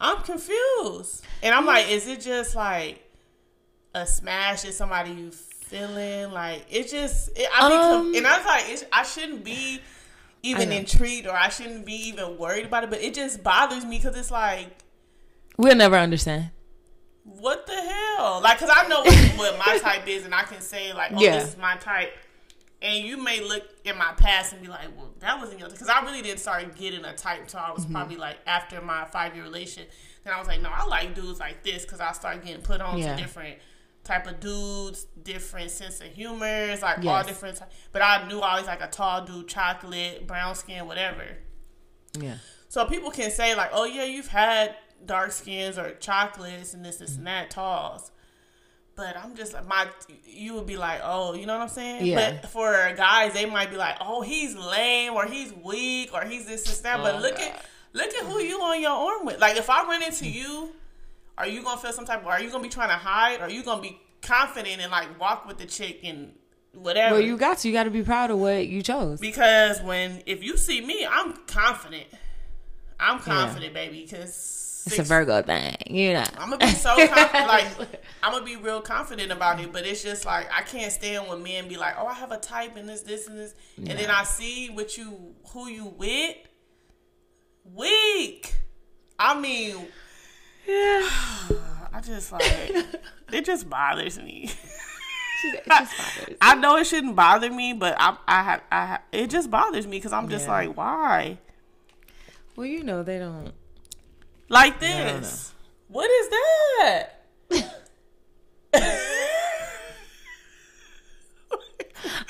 I'm 0.00 0.22
confused, 0.22 1.24
and 1.42 1.54
I'm 1.54 1.64
like, 1.64 1.88
is 1.90 2.06
it 2.08 2.20
just 2.20 2.54
like 2.54 3.02
a 3.94 4.06
smash? 4.06 4.64
Is 4.64 4.76
somebody 4.76 5.12
you 5.12 5.30
feeling 5.30 6.32
like 6.32 6.66
it? 6.70 6.90
Just 6.90 7.30
it, 7.38 7.48
I 7.56 7.68
be, 7.68 7.74
Um, 7.74 8.14
and 8.16 8.26
I 8.26 8.36
was 8.38 8.46
like, 8.46 8.88
I 8.92 9.02
shouldn't 9.04 9.44
be 9.44 9.80
even 10.42 10.72
intrigued 10.72 11.26
or 11.26 11.34
I 11.34 11.48
shouldn't 11.48 11.86
be 11.86 11.94
even 12.08 12.36
worried 12.38 12.66
about 12.66 12.84
it, 12.84 12.90
but 12.90 13.00
it 13.00 13.14
just 13.14 13.42
bothers 13.42 13.84
me 13.84 13.98
because 13.98 14.16
it's 14.16 14.30
like 14.30 14.68
we'll 15.56 15.76
never 15.76 15.96
understand. 15.96 16.50
what 17.24 17.66
the 17.66 17.74
hell? 17.80 18.40
Like, 18.42 18.58
cause 18.58 18.70
I 18.72 18.88
know 18.88 19.00
what, 19.02 19.16
what 19.36 19.58
my 19.66 19.78
type 19.78 20.08
is, 20.08 20.24
and 20.24 20.34
I 20.34 20.42
can 20.42 20.60
say 20.60 20.92
like, 20.92 21.12
oh, 21.14 21.20
Yeah. 21.20 21.38
this 21.38 21.50
is 21.50 21.56
my 21.56 21.76
type. 21.76 22.12
And 22.80 23.04
you 23.06 23.16
may 23.22 23.40
look 23.40 23.62
in 23.84 23.96
my 23.96 24.12
past 24.16 24.52
and 24.52 24.60
be 24.60 24.66
like, 24.66 24.88
well, 24.96 25.10
that 25.20 25.38
wasn't 25.38 25.60
your. 25.60 25.68
Because 25.68 25.88
I 25.88 26.02
really 26.02 26.20
didn't 26.20 26.40
start 26.40 26.74
getting 26.74 27.04
a 27.04 27.14
type 27.14 27.40
until 27.42 27.60
I 27.60 27.70
was 27.70 27.84
Mm-hmm. 27.84 27.94
probably 27.94 28.16
like 28.16 28.38
after 28.44 28.80
my 28.80 29.04
five 29.04 29.36
year 29.36 29.44
relation. 29.44 29.84
Then 30.24 30.34
I 30.34 30.38
was 30.40 30.48
like, 30.48 30.60
no, 30.62 30.68
I 30.72 30.84
like 30.86 31.14
dudes 31.14 31.38
like 31.38 31.62
this 31.62 31.84
because 31.84 32.00
I 32.00 32.10
started 32.10 32.44
getting 32.44 32.62
put 32.62 32.80
on 32.80 32.98
Yeah. 32.98 33.14
to 33.14 33.22
different 33.22 33.58
type 34.04 34.26
of 34.26 34.40
dudes, 34.40 35.04
different 35.22 35.70
sense 35.70 36.00
of 36.00 36.08
humor. 36.08 36.46
It's 36.46 36.82
like 36.82 36.98
all 37.04 37.22
different. 37.24 37.56
Ty- 37.58 37.68
but 37.92 38.02
I 38.02 38.26
knew 38.28 38.40
always 38.40 38.66
like 38.66 38.82
a 38.82 38.88
tall 38.88 39.24
dude, 39.24 39.48
chocolate, 39.48 40.26
brown 40.26 40.54
skin, 40.54 40.86
whatever. 40.86 41.24
Yeah, 42.18 42.36
So 42.68 42.84
people 42.86 43.10
can 43.10 43.30
say 43.30 43.54
like, 43.54 43.70
"Oh 43.72 43.84
yeah, 43.84 44.04
you've 44.04 44.28
had 44.28 44.76
dark 45.06 45.32
skins 45.32 45.78
or 45.78 45.92
chocolates 45.94 46.74
and 46.74 46.84
this, 46.84 46.96
this, 46.96 47.16
and 47.16 47.26
that 47.26 47.50
talls." 47.50 48.10
But 48.94 49.16
I'm 49.16 49.34
just 49.34 49.54
like 49.54 49.66
my. 49.66 49.86
You 50.26 50.54
would 50.54 50.66
be 50.66 50.76
like, 50.76 51.00
"Oh, 51.02 51.32
you 51.32 51.46
know 51.46 51.54
what 51.54 51.62
I'm 51.62 51.68
saying?" 51.70 52.04
Yeah. 52.04 52.38
But 52.42 52.50
for 52.50 52.92
guys, 52.94 53.32
they 53.32 53.46
might 53.46 53.70
be 53.70 53.76
like, 53.78 53.96
"Oh, 54.00 54.20
he's 54.20 54.54
lame 54.54 55.14
or 55.14 55.24
he's 55.24 55.50
weak 55.54 56.12
or 56.12 56.24
he's 56.24 56.44
this, 56.46 56.64
this, 56.64 56.80
that." 56.80 56.98
But 57.00 57.14
Oh, 57.14 57.18
look 57.20 57.38
at 57.40 57.64
look 57.94 58.08
at 58.12 58.26
who 58.26 58.38
you 58.40 58.60
on 58.60 58.78
your 58.80 58.90
arm 58.90 59.24
with. 59.24 59.40
Like 59.40 59.56
if 59.56 59.70
I 59.70 59.84
run 59.84 60.02
into 60.02 60.28
you, 60.28 60.74
are 61.42 61.48
you 61.48 61.62
gonna 61.62 61.80
feel 61.80 61.92
some 61.92 62.04
type? 62.04 62.20
of 62.20 62.26
Are 62.28 62.40
you 62.40 62.50
gonna 62.50 62.62
be 62.62 62.68
trying 62.68 62.90
to 62.90 62.94
hide? 62.94 63.40
Or 63.40 63.44
are 63.44 63.50
you 63.50 63.64
gonna 63.64 63.82
be 63.82 64.00
confident 64.22 64.80
and 64.80 64.92
like 64.92 65.18
walk 65.18 65.44
with 65.46 65.58
the 65.58 65.66
chick 65.66 66.00
and 66.04 66.32
whatever? 66.72 67.16
well, 67.16 67.24
you 67.24 67.36
got 67.36 67.58
to. 67.58 67.68
You 67.68 67.74
got 67.74 67.84
to 67.84 67.90
be 67.90 68.02
proud 68.02 68.30
of 68.30 68.38
what 68.38 68.68
you 68.68 68.80
chose. 68.80 69.18
Because 69.20 69.82
when 69.82 70.22
if 70.24 70.44
you 70.44 70.56
see 70.56 70.80
me, 70.80 71.04
I'm 71.04 71.32
confident. 71.48 72.06
I'm 73.00 73.18
confident, 73.18 73.74
baby. 73.74 74.02
Because 74.02 74.84
It's 74.86 75.00
a 75.00 75.02
Virgo 75.02 75.42
thing, 75.42 75.76
you 75.88 76.12
know. 76.12 76.24
I'm 76.38 76.50
gonna 76.50 76.58
be 76.58 76.68
so 76.68 76.94
confident. 77.08 77.32
like 77.48 77.66
I'm 78.22 78.32
gonna 78.32 78.44
be 78.44 78.54
real 78.54 78.80
confident 78.80 79.32
about 79.32 79.60
it. 79.60 79.72
But 79.72 79.84
it's 79.84 80.04
just 80.04 80.24
like 80.24 80.48
I 80.56 80.62
can't 80.62 80.92
stand 80.92 81.28
when 81.28 81.42
men 81.42 81.66
be 81.66 81.76
like, 81.76 81.94
"Oh, 81.98 82.06
I 82.06 82.14
have 82.14 82.30
a 82.30 82.38
type 82.38 82.76
and 82.76 82.88
this, 82.88 83.02
this, 83.02 83.26
and 83.26 83.36
this," 83.36 83.52
and 83.78 83.98
then 83.98 84.10
I 84.10 84.22
see 84.22 84.70
what 84.70 84.96
you, 84.96 85.34
who 85.48 85.68
you 85.68 85.86
with. 85.86 86.36
Weak. 87.64 88.54
I 89.18 89.38
mean, 89.38 89.86
Yeah. 90.66 91.08
I 91.94 92.00
just 92.02 92.32
like 92.32 92.42
it. 93.32 93.44
Just 93.44 93.68
bothers 93.68 94.18
me. 94.18 94.50
It 95.44 95.62
just 95.66 95.66
bothers. 96.18 96.36
I 96.40 96.54
know 96.54 96.76
it 96.76 96.86
shouldn't 96.86 97.16
bother 97.16 97.50
me, 97.50 97.72
but 97.72 97.96
I, 97.98 98.16
I 98.26 98.42
have, 98.42 98.62
I 98.70 98.86
have, 98.86 99.00
it 99.12 99.28
just 99.30 99.50
bothers 99.50 99.86
me 99.86 99.98
because 99.98 100.12
I'm 100.12 100.28
just 100.28 100.46
Yeah. 100.46 100.52
like, 100.52 100.76
why? 100.76 101.38
Well, 102.56 102.66
you 102.66 102.82
know 102.84 103.02
they 103.02 103.18
don't. 103.18 103.52
Like 104.48 104.78
don't 104.80 105.22
this. 105.22 105.52
What 105.88 106.10
is 106.10 106.28
that? 106.30 107.08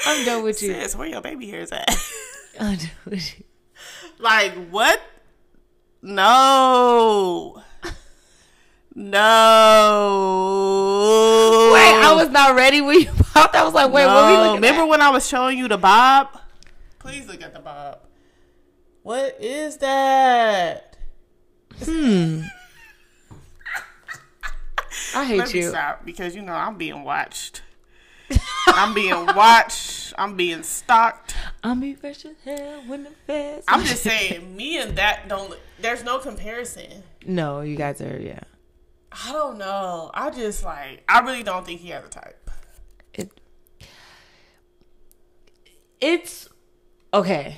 I'm 0.07 0.25
done 0.25 0.43
with 0.43 0.63
you. 0.63 0.73
Sis, 0.75 0.95
where 0.97 1.09
your 1.09 1.21
baby 1.21 1.49
hairs 1.49 1.73
at? 1.73 1.89
I'm 2.61 2.77
done 2.77 2.91
with 3.07 3.39
you. 3.39 3.45
like 4.19 4.53
what? 4.69 5.01
No. 6.03 7.63
No. 8.95 9.21
Wait, 11.73 11.95
I 12.05 12.13
was 12.15 12.29
not 12.31 12.55
ready 12.55 12.81
when 12.81 13.01
you 13.01 13.07
popped. 13.33 13.55
I 13.55 13.65
was 13.65 13.75
like, 13.75 13.91
wait, 13.93 14.07
what 14.07 14.17
are 14.17 14.31
we 14.31 14.37
No. 14.37 14.43
looking 14.43 14.55
Remember 14.57 14.83
at? 14.83 14.89
when 14.89 15.01
I 15.01 15.11
was 15.11 15.27
showing 15.27 15.59
you 15.59 15.69
the 15.69 15.79
bob? 15.79 16.29
Please 16.99 17.27
look 17.27 17.43
at 17.43 17.55
the 17.55 17.61
bob. 17.61 17.99
What 19.03 19.37
is 19.41 19.79
that? 19.79 20.97
Hmm. 21.85 22.43
I 25.15 25.25
hate 25.25 25.39
Let 25.39 25.53
me 25.53 25.61
you. 25.61 25.69
stop 25.71 26.05
because 26.05 26.35
you 26.37 26.43
know 26.43 26.53
I'm 26.53 26.77
being 26.77 27.03
watched. 27.03 27.63
I'm 28.69 28.95
being 28.95 29.27
watched. 29.35 30.13
I'm 30.17 30.37
being 30.37 30.63
stalked. 30.63 31.35
I'm 31.65 31.81
be 31.81 31.95
fresh 31.95 32.25
as 32.25 32.37
hell 32.45 32.83
when 32.87 33.05
the 33.05 33.11
feds. 33.27 33.65
I'm 33.69 33.85
just 33.85 34.03
saying, 34.03 34.55
me 34.57 34.81
and 34.81 34.97
that 34.97 35.29
don't. 35.29 35.55
There's 35.81 36.05
no 36.05 36.19
comparison. 36.19 37.03
no, 37.27 37.61
you 37.63 37.77
guys 37.77 38.01
are 38.01 38.19
yeah. 38.21 38.41
I 39.27 39.33
don't 39.33 39.59
know. 39.59 40.11
I 40.15 40.31
just 40.31 40.65
like. 40.65 41.05
I 41.09 41.21
really 41.21 41.43
don't 41.43 41.65
think 41.67 41.81
he 41.81 41.89
has 41.91 42.05
a 42.05 42.09
type. 42.09 42.51
It 43.15 43.31
it's 46.01 46.49
okay. 47.15 47.57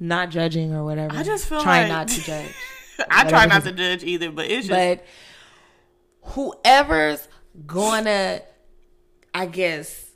Not 0.00 0.30
judging 0.30 0.72
or 0.74 0.84
whatever. 0.84 1.16
I 1.16 1.22
just 1.22 1.46
feel 1.46 1.62
trying 1.62 1.88
like- 1.88 1.92
not 1.92 2.08
to 2.08 2.20
judge. 2.22 2.54
I 3.10 3.24
try 3.28 3.46
not 3.46 3.64
to 3.64 3.72
judge 3.72 4.04
either, 4.04 4.30
but 4.30 4.46
it's 4.50 4.66
just. 4.68 4.70
but 6.20 6.30
whoever's 6.32 7.26
gonna, 7.66 8.42
I 9.34 9.46
guess, 9.46 10.06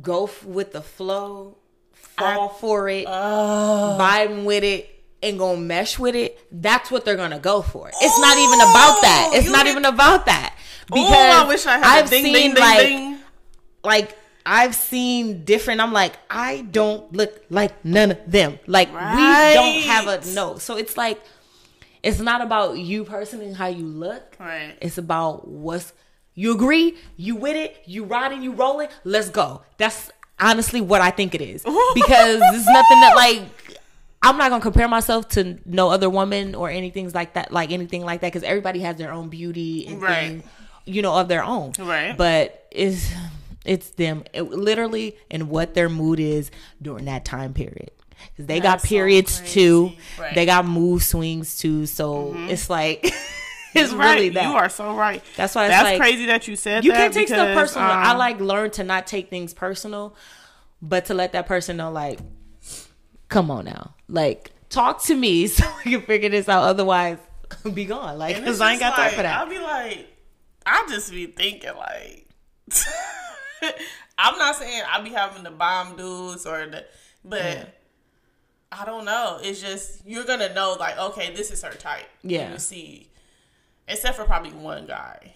go 0.00 0.24
f- 0.24 0.44
with 0.44 0.72
the 0.72 0.80
flow, 0.82 1.58
fall 1.92 2.48
for 2.48 2.88
it, 2.88 3.06
uh, 3.06 3.98
vibe 4.00 4.44
with 4.44 4.64
it, 4.64 4.88
and 5.22 5.38
gonna 5.38 5.60
mesh 5.60 5.98
with 5.98 6.14
it. 6.14 6.38
That's 6.50 6.90
what 6.90 7.04
they're 7.04 7.16
gonna 7.16 7.38
go 7.38 7.62
for. 7.62 7.88
It's 7.88 8.20
not 8.20 8.36
even 8.38 8.60
about 8.60 9.00
that. 9.02 9.30
It's 9.34 9.50
not 9.50 9.66
hit- 9.66 9.72
even 9.72 9.84
about 9.84 10.26
that. 10.26 10.54
Ooh, 10.94 10.98
I 10.98 11.46
wish 11.48 11.64
I 11.66 11.78
had 11.78 11.84
I've 12.04 12.10
ding, 12.10 12.24
seen 12.24 12.34
ding, 12.34 12.54
ding, 12.54 13.12
like 13.12 13.18
like 13.84 14.18
I've 14.44 14.74
seen 14.74 15.44
different. 15.44 15.80
I'm 15.80 15.92
like, 15.92 16.14
I 16.28 16.62
don't 16.62 17.12
look 17.12 17.44
like 17.50 17.84
none 17.84 18.12
of 18.12 18.18
them. 18.30 18.58
Like 18.66 18.88
we 18.88 18.94
don't 19.54 19.82
have 19.82 20.08
a 20.08 20.26
no. 20.34 20.58
So 20.58 20.76
it's 20.76 20.96
like, 20.96 21.22
it's 22.02 22.18
not 22.18 22.40
about 22.40 22.78
you 22.78 23.04
personally 23.04 23.46
and 23.46 23.56
how 23.56 23.68
you 23.68 23.86
look. 23.86 24.36
Right. 24.38 24.74
It's 24.80 24.98
about 24.98 25.46
what's 25.46 25.92
you 26.34 26.54
agree, 26.54 26.96
you 27.16 27.36
with 27.36 27.56
it, 27.56 27.82
you 27.84 28.04
riding, 28.04 28.42
you 28.42 28.52
rolling. 28.52 28.88
Let's 29.04 29.28
go. 29.28 29.62
That's 29.76 30.10
honestly 30.40 30.80
what 30.80 31.00
I 31.00 31.10
think 31.10 31.34
it 31.34 31.40
is 31.40 31.62
because 31.94 32.40
there's 32.40 32.66
nothing 32.66 33.00
that 33.00 33.12
like. 33.16 33.71
I'm 34.22 34.36
not 34.38 34.50
gonna 34.50 34.62
compare 34.62 34.86
myself 34.88 35.28
to 35.30 35.58
no 35.66 35.90
other 35.90 36.08
woman 36.08 36.54
or 36.54 36.70
anything 36.70 37.10
like 37.12 37.34
that, 37.34 37.52
like 37.52 37.72
anything 37.72 38.04
like 38.04 38.20
that, 38.20 38.28
because 38.28 38.44
everybody 38.44 38.80
has 38.80 38.96
their 38.96 39.12
own 39.12 39.28
beauty 39.28 39.86
and 39.88 40.00
Right. 40.00 40.28
thing, 40.28 40.42
you 40.84 41.02
know, 41.02 41.14
of 41.14 41.28
their 41.28 41.42
own. 41.42 41.72
Right. 41.78 42.16
But 42.16 42.66
it's 42.70 43.10
it's 43.64 43.90
them 43.90 44.24
it, 44.32 44.42
literally 44.42 45.16
and 45.30 45.48
what 45.48 45.74
their 45.74 45.88
mood 45.88 46.18
is 46.20 46.50
during 46.80 47.04
that 47.06 47.24
time 47.24 47.52
period. 47.54 47.90
Because 48.30 48.46
they 48.46 48.60
got 48.60 48.74
That's 48.74 48.84
so 48.84 48.88
periods 48.88 49.38
crazy. 49.40 49.52
too. 49.54 49.84
Right. 50.18 50.26
Mm-hmm. 50.26 50.34
They 50.36 50.46
got 50.46 50.64
mood 50.66 51.02
swings 51.02 51.56
too. 51.58 51.86
So 51.86 52.34
it's 52.48 52.70
like 52.70 53.04
it's 53.74 53.92
right. 53.92 54.14
really 54.14 54.28
that. 54.30 54.44
You 54.48 54.54
are 54.54 54.68
so 54.68 54.94
right. 54.94 55.22
That's 55.36 55.54
why 55.56 55.64
it's 55.66 55.70
That's 55.72 55.84
like- 55.84 55.98
crazy 56.00 56.26
that 56.26 56.46
you 56.46 56.54
said 56.54 56.84
you 56.84 56.92
that. 56.92 56.96
can't 56.98 57.14
take 57.14 57.26
stuff 57.28 57.48
because, 57.48 57.70
personal. 57.70 57.88
I 57.88 58.12
um, 58.12 58.18
like 58.18 58.40
learn 58.40 58.70
to 58.72 58.84
not 58.84 59.08
take 59.08 59.30
things 59.30 59.52
personal, 59.52 60.14
but 60.80 61.06
to 61.06 61.14
let 61.14 61.32
that 61.32 61.46
person 61.46 61.76
know, 61.76 61.90
like, 61.90 62.20
come 63.32 63.50
on 63.50 63.64
now, 63.64 63.94
like, 64.08 64.52
talk 64.68 65.02
to 65.04 65.14
me 65.14 65.46
so 65.48 65.64
we 65.84 65.92
can 65.92 66.02
figure 66.02 66.28
this 66.28 66.48
out. 66.48 66.64
Otherwise, 66.64 67.18
be 67.74 67.84
gone. 67.84 68.18
Like, 68.18 68.36
because 68.36 68.60
I 68.60 68.72
ain't 68.72 68.80
got 68.80 68.96
just 68.96 69.00
time 69.00 69.16
for 69.16 69.22
that. 69.22 69.38
I'll 69.38 69.48
be 69.48 69.58
like, 69.58 70.08
I 70.64 70.86
just 70.88 71.10
be 71.10 71.26
thinking 71.26 71.74
like, 71.76 72.28
I'm 74.18 74.38
not 74.38 74.56
saying 74.56 74.82
I'll 74.88 75.02
be 75.02 75.10
having 75.10 75.42
the 75.42 75.50
bomb 75.50 75.96
dudes 75.96 76.46
or 76.46 76.66
the, 76.66 76.84
but 77.24 77.42
Yeah. 77.42 77.64
I 78.70 78.84
don't 78.86 79.04
know. 79.04 79.38
It's 79.42 79.60
just 79.60 80.06
you're 80.06 80.24
gonna 80.24 80.54
know 80.54 80.76
like, 80.80 80.98
okay, 80.98 81.34
this 81.34 81.50
is 81.50 81.62
her 81.62 81.72
type. 81.72 82.06
Yeah. 82.22 82.52
you 82.52 82.58
see, 82.58 83.10
except 83.86 84.16
for 84.16 84.24
probably 84.24 84.52
one 84.52 84.86
guy, 84.86 85.34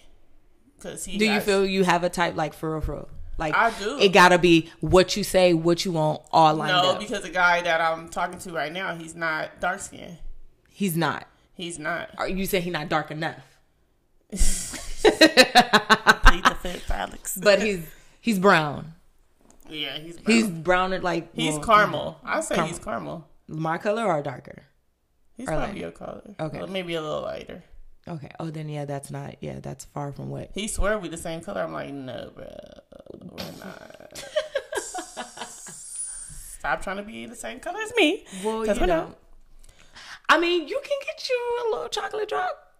because 0.77 1.05
he. 1.05 1.17
Do 1.17 1.25
you 1.25 1.39
feel 1.39 1.65
you 1.65 1.83
have 1.83 2.03
a 2.03 2.09
type 2.09 2.35
like 2.35 2.53
for 2.53 2.71
real, 2.71 2.81
for 2.81 2.93
real? 2.95 3.09
Like, 3.37 3.53
I 3.55 3.69
do. 3.79 3.99
It 3.99 4.09
gotta 4.13 4.39
be 4.39 4.69
what 4.79 5.15
you 5.15 5.23
say, 5.23 5.53
what 5.53 5.85
you 5.85 5.91
want, 5.91 6.23
all 6.31 6.55
lined 6.55 6.71
No, 6.71 6.91
up. 6.93 6.99
because 6.99 7.21
the 7.21 7.29
guy 7.29 7.61
that 7.61 7.79
I'm 7.81 8.09
talking 8.09 8.39
to 8.39 8.51
right 8.51 8.71
now, 8.73 8.95
he's 8.95 9.13
not 9.15 9.59
dark 9.59 9.79
skinned. 9.79 10.17
He's 10.69 10.97
not. 10.97 11.27
He's 11.53 11.77
not. 11.79 12.09
Or 12.17 12.27
you 12.27 12.45
say 12.47 12.61
he's 12.61 12.73
not 12.73 12.89
dark 12.89 13.11
enough, 13.11 13.37
Plead 14.31 14.39
the 16.43 16.57
fifth, 16.61 16.89
Alex. 16.91 17.37
but 17.41 17.61
he's 17.61 17.85
he's 18.21 18.39
brown. 18.39 18.93
yeah, 19.69 19.97
he's 19.99 20.17
brown. 20.19 20.35
He's 20.37 20.47
brown 20.49 21.01
like 21.01 21.33
he's 21.35 21.53
well, 21.55 21.63
caramel. 21.63 22.19
I 22.23 22.41
say 22.41 22.55
Caramel. 22.55 22.73
he's 22.75 22.83
caramel. 22.83 23.27
My 23.47 23.77
color 23.77 24.05
or 24.05 24.21
darker? 24.21 24.63
He's 25.35 25.47
Or 25.47 25.51
probably 25.51 25.67
lighter. 25.67 25.79
your 25.79 25.91
color. 25.91 26.21
Okay. 26.39 26.65
Maybe 26.67 26.95
a 26.95 27.01
little 27.01 27.21
lighter. 27.21 27.63
Okay. 28.07 28.31
Oh, 28.39 28.49
then 28.49 28.69
yeah, 28.69 28.85
that's 28.85 29.11
not. 29.11 29.35
Yeah, 29.41 29.59
that's 29.59 29.85
far 29.85 30.11
from 30.11 30.29
what. 30.29 30.51
He 30.53 30.67
swear 30.67 30.97
we 30.97 31.09
the 31.09 31.17
same 31.17 31.41
color. 31.41 31.61
I'm 31.61 31.73
like, 31.73 31.93
no, 31.93 32.31
bro, 32.33 32.47
we're 33.31 33.51
not. 33.59 34.23
Stop 35.47 36.81
trying 36.81 36.97
to 36.97 37.03
be 37.03 37.25
the 37.25 37.35
same 37.35 37.59
color 37.59 37.79
as 37.81 37.93
me. 37.95 38.25
Well, 38.43 38.65
you 38.65 38.73
know. 38.73 38.85
not. 38.85 39.17
I 40.29 40.39
mean, 40.39 40.67
you 40.67 40.81
can 40.83 40.97
get 41.05 41.29
you 41.29 41.59
a 41.65 41.69
little 41.71 41.89
chocolate 41.89 42.29
drop. 42.29 42.73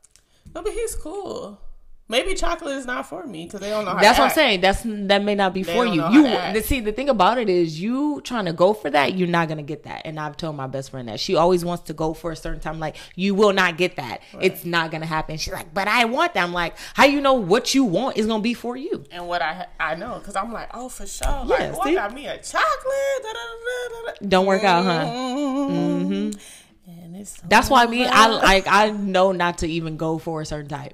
No, 0.53 0.61
but 0.61 0.73
he's 0.73 0.95
cool. 0.95 1.61
Maybe 2.09 2.35
chocolate 2.35 2.77
is 2.77 2.85
not 2.85 3.05
for 3.05 3.27
me 3.27 3.45
because 3.45 3.59
they 3.59 3.69
don't 3.69 3.83
know 3.83 3.91
how. 3.91 3.99
That's 3.99 4.17
what 4.17 4.29
I'm 4.29 4.33
saying. 4.33 4.61
That's 4.61 4.81
that 4.83 5.23
may 5.23 5.35
not 5.35 5.53
be 5.53 5.63
They 5.63 5.73
for 5.73 5.85
you. 5.85 5.95
You 5.95 6.25
how 6.25 6.31
to 6.31 6.39
act. 6.39 6.65
see 6.65 6.79
the 6.79 6.93
thing 6.93 7.09
about 7.09 7.37
it 7.37 7.49
is 7.49 7.81
you 7.81 8.21
trying 8.21 8.45
to 8.45 8.53
go 8.53 8.73
for 8.73 8.89
that. 8.89 9.17
You're 9.17 9.27
not 9.27 9.49
gonna 9.49 9.61
get 9.61 9.83
that. 9.83 10.03
And 10.05 10.17
I've 10.17 10.37
told 10.37 10.55
my 10.55 10.67
best 10.67 10.91
friend 10.91 11.09
that 11.09 11.19
she 11.19 11.35
always 11.35 11.65
wants 11.65 11.83
to 11.85 11.93
go 11.93 12.13
for 12.13 12.31
a 12.31 12.35
certain 12.35 12.61
time. 12.61 12.79
Like 12.79 12.95
you 13.15 13.35
will 13.35 13.51
not 13.51 13.77
get 13.77 13.97
that. 13.97 14.21
It's 14.39 14.63
not 14.63 14.89
gonna 14.89 15.05
happen. 15.05 15.37
She's 15.37 15.51
like, 15.51 15.73
but 15.73 15.89
I 15.89 16.05
want 16.05 16.33
that. 16.35 16.43
I'm 16.43 16.53
like, 16.53 16.77
how 16.93 17.03
you 17.03 17.19
know 17.19 17.33
what 17.33 17.75
you 17.75 17.83
want 17.83 18.15
is 18.15 18.25
gonna 18.25 18.41
be 18.41 18.53
for 18.53 18.77
you? 18.77 19.03
And 19.11 19.27
what 19.27 19.41
I 19.41 19.67
I 19.77 19.95
know 19.95 20.17
because 20.19 20.37
I'm 20.37 20.53
like, 20.53 20.69
oh, 20.73 20.87
for 20.87 21.05
sure. 21.05 21.27
Yeah, 21.45 21.73
oh, 21.75 21.81
I 21.81 21.89
see? 21.89 21.95
got 21.95 22.13
me 22.13 22.27
a 22.27 22.37
chocolate. 22.37 23.21
Da, 23.21 23.33
da, 23.33 24.11
da. 24.13 24.27
Don't 24.29 24.45
work 24.45 24.63
out, 24.63 24.85
huh? 24.85 25.05
Mm-hmm. 25.11 26.39
And 26.89 27.17
it's 27.17 27.41
That's 27.41 27.69
why 27.69 27.85
me, 27.85 28.05
I 28.05 28.27
like 28.27 28.65
I 28.65 28.91
know 28.91 29.33
not 29.33 29.57
to 29.57 29.67
even 29.67 29.97
go 29.97 30.17
for 30.17 30.39
a 30.39 30.45
certain 30.45 30.69
type. 30.69 30.93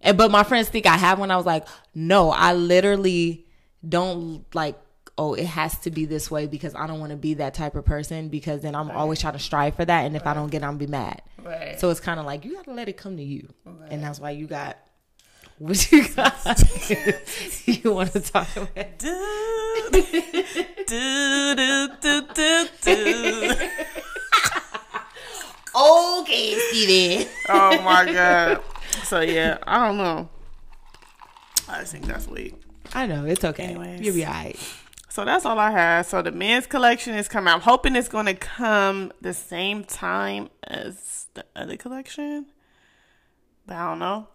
And 0.00 0.16
but 0.16 0.30
my 0.30 0.44
friends 0.44 0.68
think 0.68 0.86
I 0.86 0.96
have 0.96 1.18
one. 1.18 1.30
I 1.30 1.36
was 1.36 1.46
like, 1.46 1.66
no, 1.94 2.30
I 2.30 2.52
literally 2.52 3.46
don't 3.86 4.44
like. 4.54 4.78
Oh, 5.20 5.34
it 5.34 5.46
has 5.46 5.76
to 5.80 5.90
be 5.90 6.04
this 6.04 6.30
way 6.30 6.46
because 6.46 6.76
I 6.76 6.86
don't 6.86 7.00
want 7.00 7.10
to 7.10 7.16
be 7.16 7.34
that 7.34 7.52
type 7.52 7.74
of 7.74 7.84
person 7.84 8.28
because 8.28 8.62
then 8.62 8.76
I'm 8.76 8.88
always 8.92 9.20
trying 9.20 9.32
to 9.32 9.40
strive 9.40 9.74
for 9.74 9.84
that, 9.84 10.06
and 10.06 10.14
if 10.14 10.24
I 10.28 10.32
don't 10.32 10.48
get, 10.48 10.62
it, 10.62 10.64
I'm 10.64 10.78
gonna 10.78 10.78
be 10.78 10.86
mad. 10.86 11.22
Right. 11.42 11.78
So 11.80 11.90
it's 11.90 11.98
kind 11.98 12.20
of 12.20 12.26
like 12.26 12.44
you 12.44 12.54
gotta 12.54 12.72
let 12.72 12.88
it 12.88 12.96
come 12.96 13.16
to 13.16 13.22
you, 13.22 13.48
and 13.90 14.00
that's 14.00 14.20
why 14.20 14.30
you 14.30 14.46
got 14.46 14.78
what 15.58 15.90
you 15.90 16.08
got. 16.14 16.36
you 17.66 17.92
want 17.92 18.12
to 18.12 18.20
talk 18.20 18.48
about? 18.56 18.74
do, 18.98 19.88
do, 20.86 21.90
do, 22.00 22.22
do, 22.34 22.68
do. 22.82 23.54
Okay, 25.78 26.58
Steven. 26.58 27.28
Oh 27.48 27.80
my 27.82 28.04
god. 28.12 28.62
So 29.04 29.20
yeah, 29.20 29.58
I 29.66 29.86
don't 29.86 29.98
know. 29.98 30.28
I 31.68 31.80
just 31.80 31.92
think 31.92 32.06
that's 32.06 32.26
weak. 32.26 32.54
I 32.94 33.06
know 33.06 33.24
it's 33.24 33.44
okay. 33.44 33.64
Anyways. 33.64 34.00
You'll 34.00 34.14
be 34.14 34.24
alright. 34.24 34.58
So 35.08 35.24
that's 35.24 35.44
all 35.44 35.58
I 35.58 35.70
have. 35.70 36.06
So 36.06 36.22
the 36.22 36.32
men's 36.32 36.66
collection 36.66 37.14
is 37.14 37.28
coming. 37.28 37.52
I'm 37.52 37.60
hoping 37.60 37.96
it's 37.96 38.08
going 38.08 38.26
to 38.26 38.34
come 38.34 39.12
the 39.20 39.34
same 39.34 39.84
time 39.84 40.48
as 40.64 41.26
the 41.34 41.44
other 41.56 41.76
collection, 41.76 42.46
but 43.66 43.76
I 43.76 43.88
don't 43.88 43.98
know. 43.98 44.28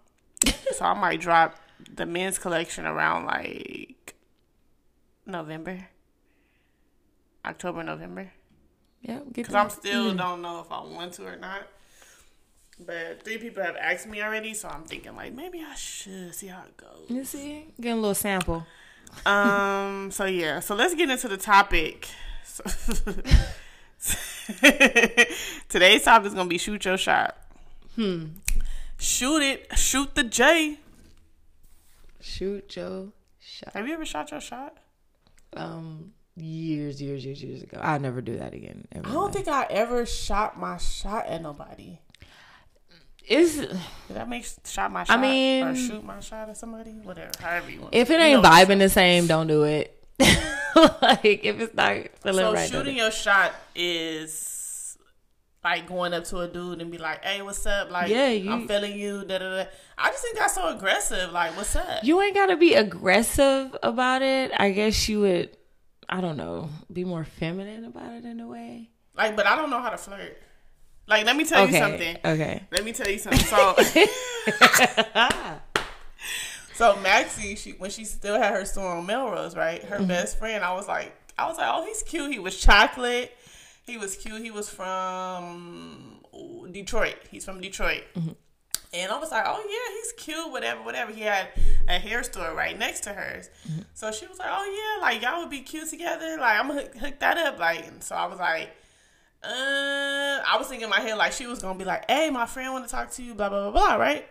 so 0.74 0.86
I 0.86 0.94
might 0.94 1.22
drop 1.22 1.56
the 1.94 2.06
men's 2.06 2.38
collection 2.38 2.86
around 2.86 3.26
like 3.26 4.16
November, 5.26 5.88
October, 7.46 7.84
November. 7.84 8.32
Yeah, 9.02 9.20
Because. 9.32 9.54
I'm 9.54 9.70
still 9.70 10.14
mm. 10.14 10.18
don't 10.18 10.42
know 10.42 10.62
if 10.62 10.72
I 10.72 10.82
want 10.84 11.14
to 11.14 11.26
or 11.28 11.36
not. 11.36 11.68
But 12.80 13.24
three 13.24 13.38
people 13.38 13.64
have 13.64 13.76
asked 13.76 14.08
me 14.08 14.22
already, 14.22 14.54
so 14.54 14.68
I'm 14.68 14.84
thinking 14.84 15.16
like 15.16 15.34
maybe 15.34 15.64
I 15.64 15.76
should 15.76 16.34
see 16.34 16.48
how 16.48 16.64
it 16.64 16.76
goes. 16.78 17.06
You 17.08 17.24
see, 17.24 17.66
get 17.80 17.92
a 17.92 17.96
little 17.96 18.16
sample. 18.16 18.66
Um. 19.26 20.10
So 20.12 20.26
yeah. 20.26 20.60
So 20.60 20.76
let's 20.76 20.96
get 20.96 21.10
into 21.10 21.28
the 21.28 21.38
topic. 21.38 22.08
So 22.46 22.64
Today's 25.70 26.04
topic 26.04 26.28
is 26.28 26.34
gonna 26.34 26.50
be 26.50 26.58
shoot 26.58 26.84
your 26.86 26.98
shot. 26.98 27.38
Hmm. 27.96 28.26
Shoot 28.98 29.42
it. 29.44 29.78
Shoot 29.78 30.16
the 30.16 30.24
J. 30.24 30.78
Shoot 32.22 32.76
your 32.76 33.10
shot. 33.40 33.74
Have 33.74 33.88
you 33.88 33.94
ever 33.94 34.06
shot 34.06 34.32
your 34.32 34.42
shot? 34.42 34.78
Um, 35.56 36.14
years, 36.36 37.02
years, 37.02 37.24
years, 37.26 37.44
years 37.44 37.62
ago. 37.62 37.80
I'll 37.82 38.00
never 38.00 38.22
do 38.22 38.38
that 38.38 38.54
again. 38.54 38.88
I 38.94 39.00
don't 39.00 39.14
my 39.14 39.32
think 39.32 39.48
I 39.48 39.68
ever 39.70 40.06
shot 40.06 40.58
my 40.60 40.78
shot 40.78 41.28
at 41.28 41.42
nobody. 41.42 42.00
Did 43.28 43.80
that 44.10 44.28
make 44.30 44.46
shot 44.66 44.92
my 44.92 45.04
shot? 45.04 45.18
or 45.18 45.22
mean- 45.22 45.76
shoot 45.76 46.04
my 46.04 46.20
shot 46.20 46.50
at 46.50 46.58
somebody? 46.58 46.92
Whatever. 46.92 47.32
However 47.40 47.70
you 47.72 47.82
want. 47.82 47.94
if 47.96 48.10
it 48.10 48.14
You 48.14 48.20
ain't 48.20 48.44
know 48.44 48.50
vibing 48.50 48.80
the 48.80 48.90
same, 48.90 49.28
don't 49.28 49.48
do 49.48 49.64
it. 49.64 49.98
like 50.20 51.44
if 51.46 51.60
it's 51.60 51.74
not 51.74 51.96
feeling 52.22 52.46
So 52.46 52.54
right, 52.54 52.70
shooting 52.70 52.98
your 52.98 53.12
shot 53.12 53.54
is 53.76 54.98
like 55.64 55.88
going 55.88 56.14
up 56.14 56.26
to 56.26 56.40
a 56.40 56.48
dude 56.48 56.82
and 56.82 56.92
be 56.92 56.98
like, 56.98 57.24
"Hey, 57.24 57.42
what's 57.42 57.66
up? 57.66 57.90
Like, 57.90 58.10
Yeah, 58.10 58.30
you- 58.30 58.52
I'm 58.52 58.68
feeling 58.68 58.98
you." 58.98 59.24
Da, 59.26 59.38
da, 59.40 59.50
da. 59.64 59.66
I 59.98 60.10
just 60.10 60.22
think 60.24 60.38
that's 60.38 60.56
so 60.56 60.76
aggressive. 60.76 61.32
Like, 61.32 61.56
what's 61.56 61.76
up? 61.76 62.04
you 62.04 62.22
ain't 62.22 62.36
gotta 62.36 62.58
be 62.58 62.74
aggressive 62.76 63.76
about 63.82 64.22
it. 64.22 64.52
I 64.58 64.72
guess 64.72 65.08
you 65.08 65.22
would. 65.22 65.56
I 66.10 66.20
don't 66.22 66.38
know, 66.38 66.70
be 66.92 67.06
more 67.06 67.24
feminine 67.24 67.86
about 67.86 68.12
it 68.14 68.26
in 68.26 68.40
a 68.40 68.48
way. 68.48 68.90
Like, 69.16 69.36
but 69.36 69.48
I 69.48 69.56
don't 69.56 69.70
know 69.70 69.80
how 69.82 69.90
to 69.90 69.98
flirt. 69.98 70.38
Like, 71.08 71.26
let 71.26 71.36
me 71.36 71.44
tell 71.44 71.68
you 71.68 71.74
something. 71.74 72.18
Okay. 72.24 72.64
Let 72.72 72.86
me 72.86 72.94
tell 72.94 73.10
you 73.10 73.20
something. 73.20 73.42
So, 73.42 73.76
so 76.74 76.96
Maxie, 77.02 77.56
she 77.56 77.72
when 77.72 77.90
she 77.90 78.06
still 78.06 78.36
had 78.36 78.54
her 78.54 78.66
store 78.66 78.98
on 78.98 79.06
Melrose, 79.06 79.56
right? 79.56 79.84
Her 79.84 79.98
mm-hmm. 79.98 80.08
best 80.08 80.40
friend, 80.40 80.64
I 80.64 80.74
was 80.74 80.88
like, 80.88 81.14
I 81.38 81.48
was 81.48 81.58
like, 81.58 81.70
oh, 81.72 81.86
he's 81.86 82.04
cute. 82.04 82.32
He 82.32 82.40
was 82.40 82.60
chocolate. 82.60 83.36
He 83.86 83.98
was 83.98 84.16
cute. 84.16 84.42
He 84.42 84.52
was 84.52 84.70
from 84.70 86.22
Detroit. 86.72 87.18
He's 87.30 87.44
from 87.44 87.60
Detroit. 87.60 88.04
Mm-hmm. 88.16 88.32
And 88.94 89.12
I 89.12 89.20
was 89.20 89.32
like, 89.32 89.44
oh 89.48 89.60
yeah, 89.68 89.96
he's 89.96 90.14
cute, 90.24 90.52
whatever, 90.52 90.84
whatever. 90.84 91.12
He 91.12 91.22
had 91.22 91.48
a 91.88 91.94
hair 91.94 92.22
store 92.22 92.54
right 92.54 92.78
next 92.78 93.02
to 93.02 93.10
hers. 93.10 93.50
Mm-hmm. 93.68 93.82
So 93.96 94.12
she 94.12 94.28
was 94.28 94.38
like, 94.38 94.50
oh 94.52 94.98
yeah, 95.00 95.02
like 95.02 95.22
y'all 95.22 95.42
would 95.42 95.50
be 95.50 95.62
cute 95.62 95.90
together. 95.90 96.38
Like 96.40 96.60
I'm 96.60 96.68
gonna 96.68 96.82
hook, 96.84 96.98
hook 96.98 97.20
that 97.20 97.38
up. 97.38 97.58
Like, 97.58 97.88
and 97.88 98.04
so 98.04 98.16
I 98.16 98.28
was 98.28 98.40
like, 98.40 98.70
uh, 99.44 100.42
I 100.48 100.56
was 100.58 100.68
thinking 100.68 100.86
in 100.86 100.90
my 100.90 101.00
head 101.00 101.18
like 101.18 101.34
she 101.34 101.48
was 101.48 101.60
gonna 101.60 101.78
be 101.78 101.86
like, 101.86 102.10
hey, 102.10 102.30
my 102.30 102.46
friend 102.46 102.74
want 102.74 102.86
to 102.86 102.92
talk 102.92 103.12
to 103.12 103.24
you, 103.24 103.34
blah 103.36 103.50
blah 103.50 103.70
blah 103.70 103.72
blah, 103.72 103.96
right? 103.96 104.28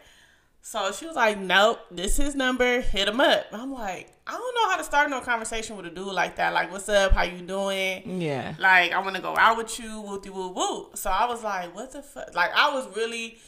So 0.64 0.92
she 0.92 1.06
was 1.06 1.16
like, 1.16 1.38
nope, 1.38 1.80
this 1.90 2.16
his 2.16 2.36
number, 2.36 2.80
hit 2.80 3.08
him 3.08 3.20
up. 3.20 3.46
I'm 3.52 3.72
like, 3.72 4.12
I 4.26 4.32
don't 4.32 4.54
know 4.54 4.70
how 4.70 4.76
to 4.76 4.84
start 4.84 5.10
no 5.10 5.20
conversation 5.20 5.76
with 5.76 5.86
a 5.86 5.90
dude 5.90 6.06
like 6.06 6.36
that. 6.36 6.52
Like, 6.52 6.70
what's 6.70 6.88
up? 6.88 7.12
How 7.12 7.24
you 7.24 7.42
doing? 7.42 8.20
Yeah. 8.20 8.54
Like, 8.60 8.92
I 8.92 9.00
want 9.00 9.16
to 9.16 9.22
go 9.22 9.36
out 9.36 9.56
with 9.56 9.78
you, 9.80 10.00
whoop 10.00 10.24
whoop. 10.24 10.96
So 10.96 11.10
I 11.10 11.26
was 11.26 11.42
like, 11.42 11.74
what 11.74 11.90
the 11.90 12.00
fuck? 12.00 12.32
Like, 12.36 12.52
I 12.54 12.72
was 12.72 12.86
really, 12.96 13.38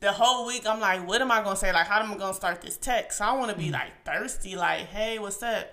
the 0.00 0.12
whole 0.12 0.46
week, 0.46 0.66
I'm 0.66 0.80
like, 0.80 1.06
what 1.06 1.20
am 1.20 1.30
I 1.30 1.42
going 1.42 1.56
to 1.56 1.60
say? 1.60 1.70
Like, 1.74 1.86
how 1.86 2.00
am 2.00 2.10
I 2.10 2.16
going 2.16 2.32
to 2.32 2.36
start 2.36 2.62
this 2.62 2.78
text? 2.78 3.18
So 3.18 3.26
I 3.26 3.32
want 3.34 3.50
to 3.50 3.56
be 3.56 3.70
like 3.70 4.06
thirsty, 4.06 4.56
like, 4.56 4.86
hey, 4.86 5.18
what's 5.18 5.42
up? 5.42 5.66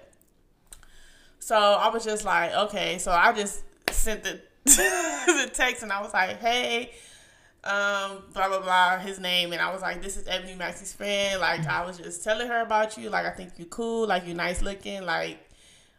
So 1.39 1.55
I 1.55 1.87
was 1.87 2.03
just 2.03 2.25
like, 2.25 2.53
okay. 2.53 2.97
So 2.97 3.11
I 3.11 3.31
just 3.31 3.63
sent 3.89 4.23
the, 4.23 4.41
the 5.45 5.49
text 5.53 5.83
and 5.83 5.91
I 5.91 6.01
was 6.01 6.13
like, 6.13 6.39
hey, 6.39 6.91
um, 7.63 8.23
blah 8.33 8.47
blah 8.47 8.61
blah, 8.61 8.99
his 8.99 9.19
name, 9.19 9.51
and 9.51 9.61
I 9.61 9.71
was 9.73 9.81
like, 9.81 10.01
"This 10.01 10.15
is 10.15 10.27
Ebony 10.27 10.55
Maxie's 10.55 10.93
friend." 10.93 11.41
Like, 11.41 11.67
I 11.67 11.85
was 11.85 11.97
just 11.97 12.23
telling 12.23 12.47
her 12.47 12.61
about 12.61 12.97
you. 12.97 13.09
Like, 13.09 13.25
I 13.25 13.31
think 13.31 13.51
you're 13.57 13.67
cool. 13.67 14.07
Like, 14.07 14.25
you're 14.25 14.35
nice 14.35 14.61
looking. 14.61 15.05
Like, 15.05 15.39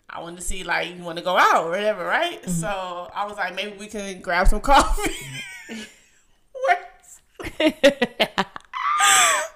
I 0.09 0.21
wanted 0.21 0.37
to 0.37 0.43
see 0.43 0.64
like 0.64 0.97
you 0.97 1.03
want 1.03 1.18
to 1.18 1.25
go 1.25 1.37
out 1.37 1.66
or 1.66 1.71
whatever, 1.71 2.05
right? 2.05 2.49
So 2.49 2.66
I 3.14 3.27
was 3.27 3.37
like, 3.37 3.55
maybe 3.55 3.77
we 3.79 3.87
can 3.87 4.21
grab 4.21 4.49
some 4.49 4.61
coffee. 4.61 5.12
What? 6.53 6.79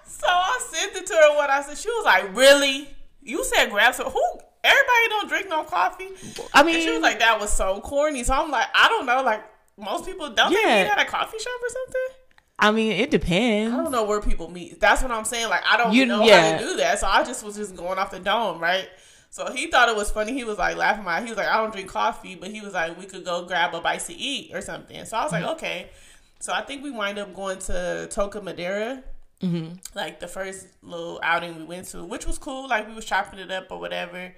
so 0.06 0.26
I 0.26 0.60
sent 0.70 0.96
it 0.96 1.06
to 1.06 1.12
her. 1.14 1.36
What 1.36 1.50
I 1.50 1.62
said, 1.62 1.76
she 1.76 1.88
was 1.88 2.04
like, 2.06 2.34
"Really? 2.34 2.88
You 3.20 3.44
said 3.44 3.68
grab 3.70 3.94
some? 3.94 4.10
Who? 4.10 4.38
Everybody 4.64 5.08
don't 5.10 5.28
drink 5.28 5.48
no 5.48 5.64
coffee." 5.64 6.08
I 6.52 6.62
And 6.62 6.82
she 6.82 6.90
was 6.90 7.02
like, 7.02 7.18
"That 7.20 7.38
was 7.38 7.52
so 7.52 7.80
corny." 7.80 8.24
So 8.24 8.34
I'm 8.34 8.50
like, 8.50 8.66
I 8.74 8.88
don't 8.88 9.06
know. 9.06 9.22
Like 9.22 9.44
most 9.76 10.06
people 10.06 10.30
don't 10.30 10.52
they 10.52 10.60
Yeah. 10.60 10.84
meet 10.84 10.90
at 10.90 11.00
a 11.00 11.04
coffee 11.04 11.38
shop 11.38 11.60
or 11.62 11.68
something. 11.68 12.16
I 12.58 12.70
mean, 12.70 12.92
it 12.92 13.10
depends. 13.10 13.74
I 13.74 13.82
don't 13.82 13.90
know 13.90 14.04
where 14.04 14.20
people 14.20 14.48
meet. 14.50 14.80
That's 14.80 15.02
what 15.02 15.10
I'm 15.10 15.24
saying. 15.24 15.48
Like 15.48 15.62
I 15.68 15.76
don't 15.76 15.92
You- 15.92 16.06
know 16.06 16.24
yeah. 16.24 16.52
how 16.52 16.58
to 16.58 16.64
do 16.64 16.76
that. 16.76 16.98
So 16.98 17.06
I 17.06 17.24
just 17.24 17.44
was 17.44 17.56
just 17.56 17.76
going 17.76 17.98
off 17.98 18.10
the 18.10 18.20
dome, 18.20 18.60
right? 18.60 18.88
So 19.30 19.50
he 19.50 19.66
thought 19.66 19.88
it 19.88 19.96
was 19.96 20.12
funny. 20.12 20.32
He 20.32 20.44
was 20.44 20.58
like 20.58 20.76
laughing 20.76 21.04
my. 21.04 21.20
He 21.20 21.28
was 21.28 21.36
like, 21.36 21.48
I 21.48 21.56
don't 21.56 21.72
drink 21.72 21.88
coffee, 21.90 22.36
but 22.36 22.50
he 22.50 22.60
was 22.60 22.72
like, 22.72 22.96
we 22.96 23.04
could 23.06 23.24
go 23.24 23.44
grab 23.44 23.74
a 23.74 23.80
bite 23.80 24.00
to 24.02 24.14
eat 24.14 24.54
or 24.54 24.60
something. 24.60 25.04
So 25.06 25.16
I 25.16 25.24
was 25.24 25.32
like, 25.32 25.42
mm-hmm. 25.42 25.54
okay. 25.54 25.90
So 26.38 26.52
I 26.52 26.62
think 26.62 26.84
we 26.84 26.92
wind 26.92 27.18
up 27.18 27.34
going 27.34 27.58
to 27.60 28.06
Toca 28.12 28.40
Madera, 28.40 29.02
mm-hmm. 29.42 29.74
like 29.96 30.20
the 30.20 30.28
first 30.28 30.68
little 30.82 31.18
outing 31.22 31.56
we 31.56 31.64
went 31.64 31.88
to, 31.88 32.04
which 32.04 32.26
was 32.26 32.38
cool. 32.38 32.68
Like 32.68 32.86
we 32.86 32.94
was 32.94 33.04
chopping 33.06 33.40
it 33.40 33.50
up 33.50 33.66
or 33.72 33.80
whatever. 33.80 34.32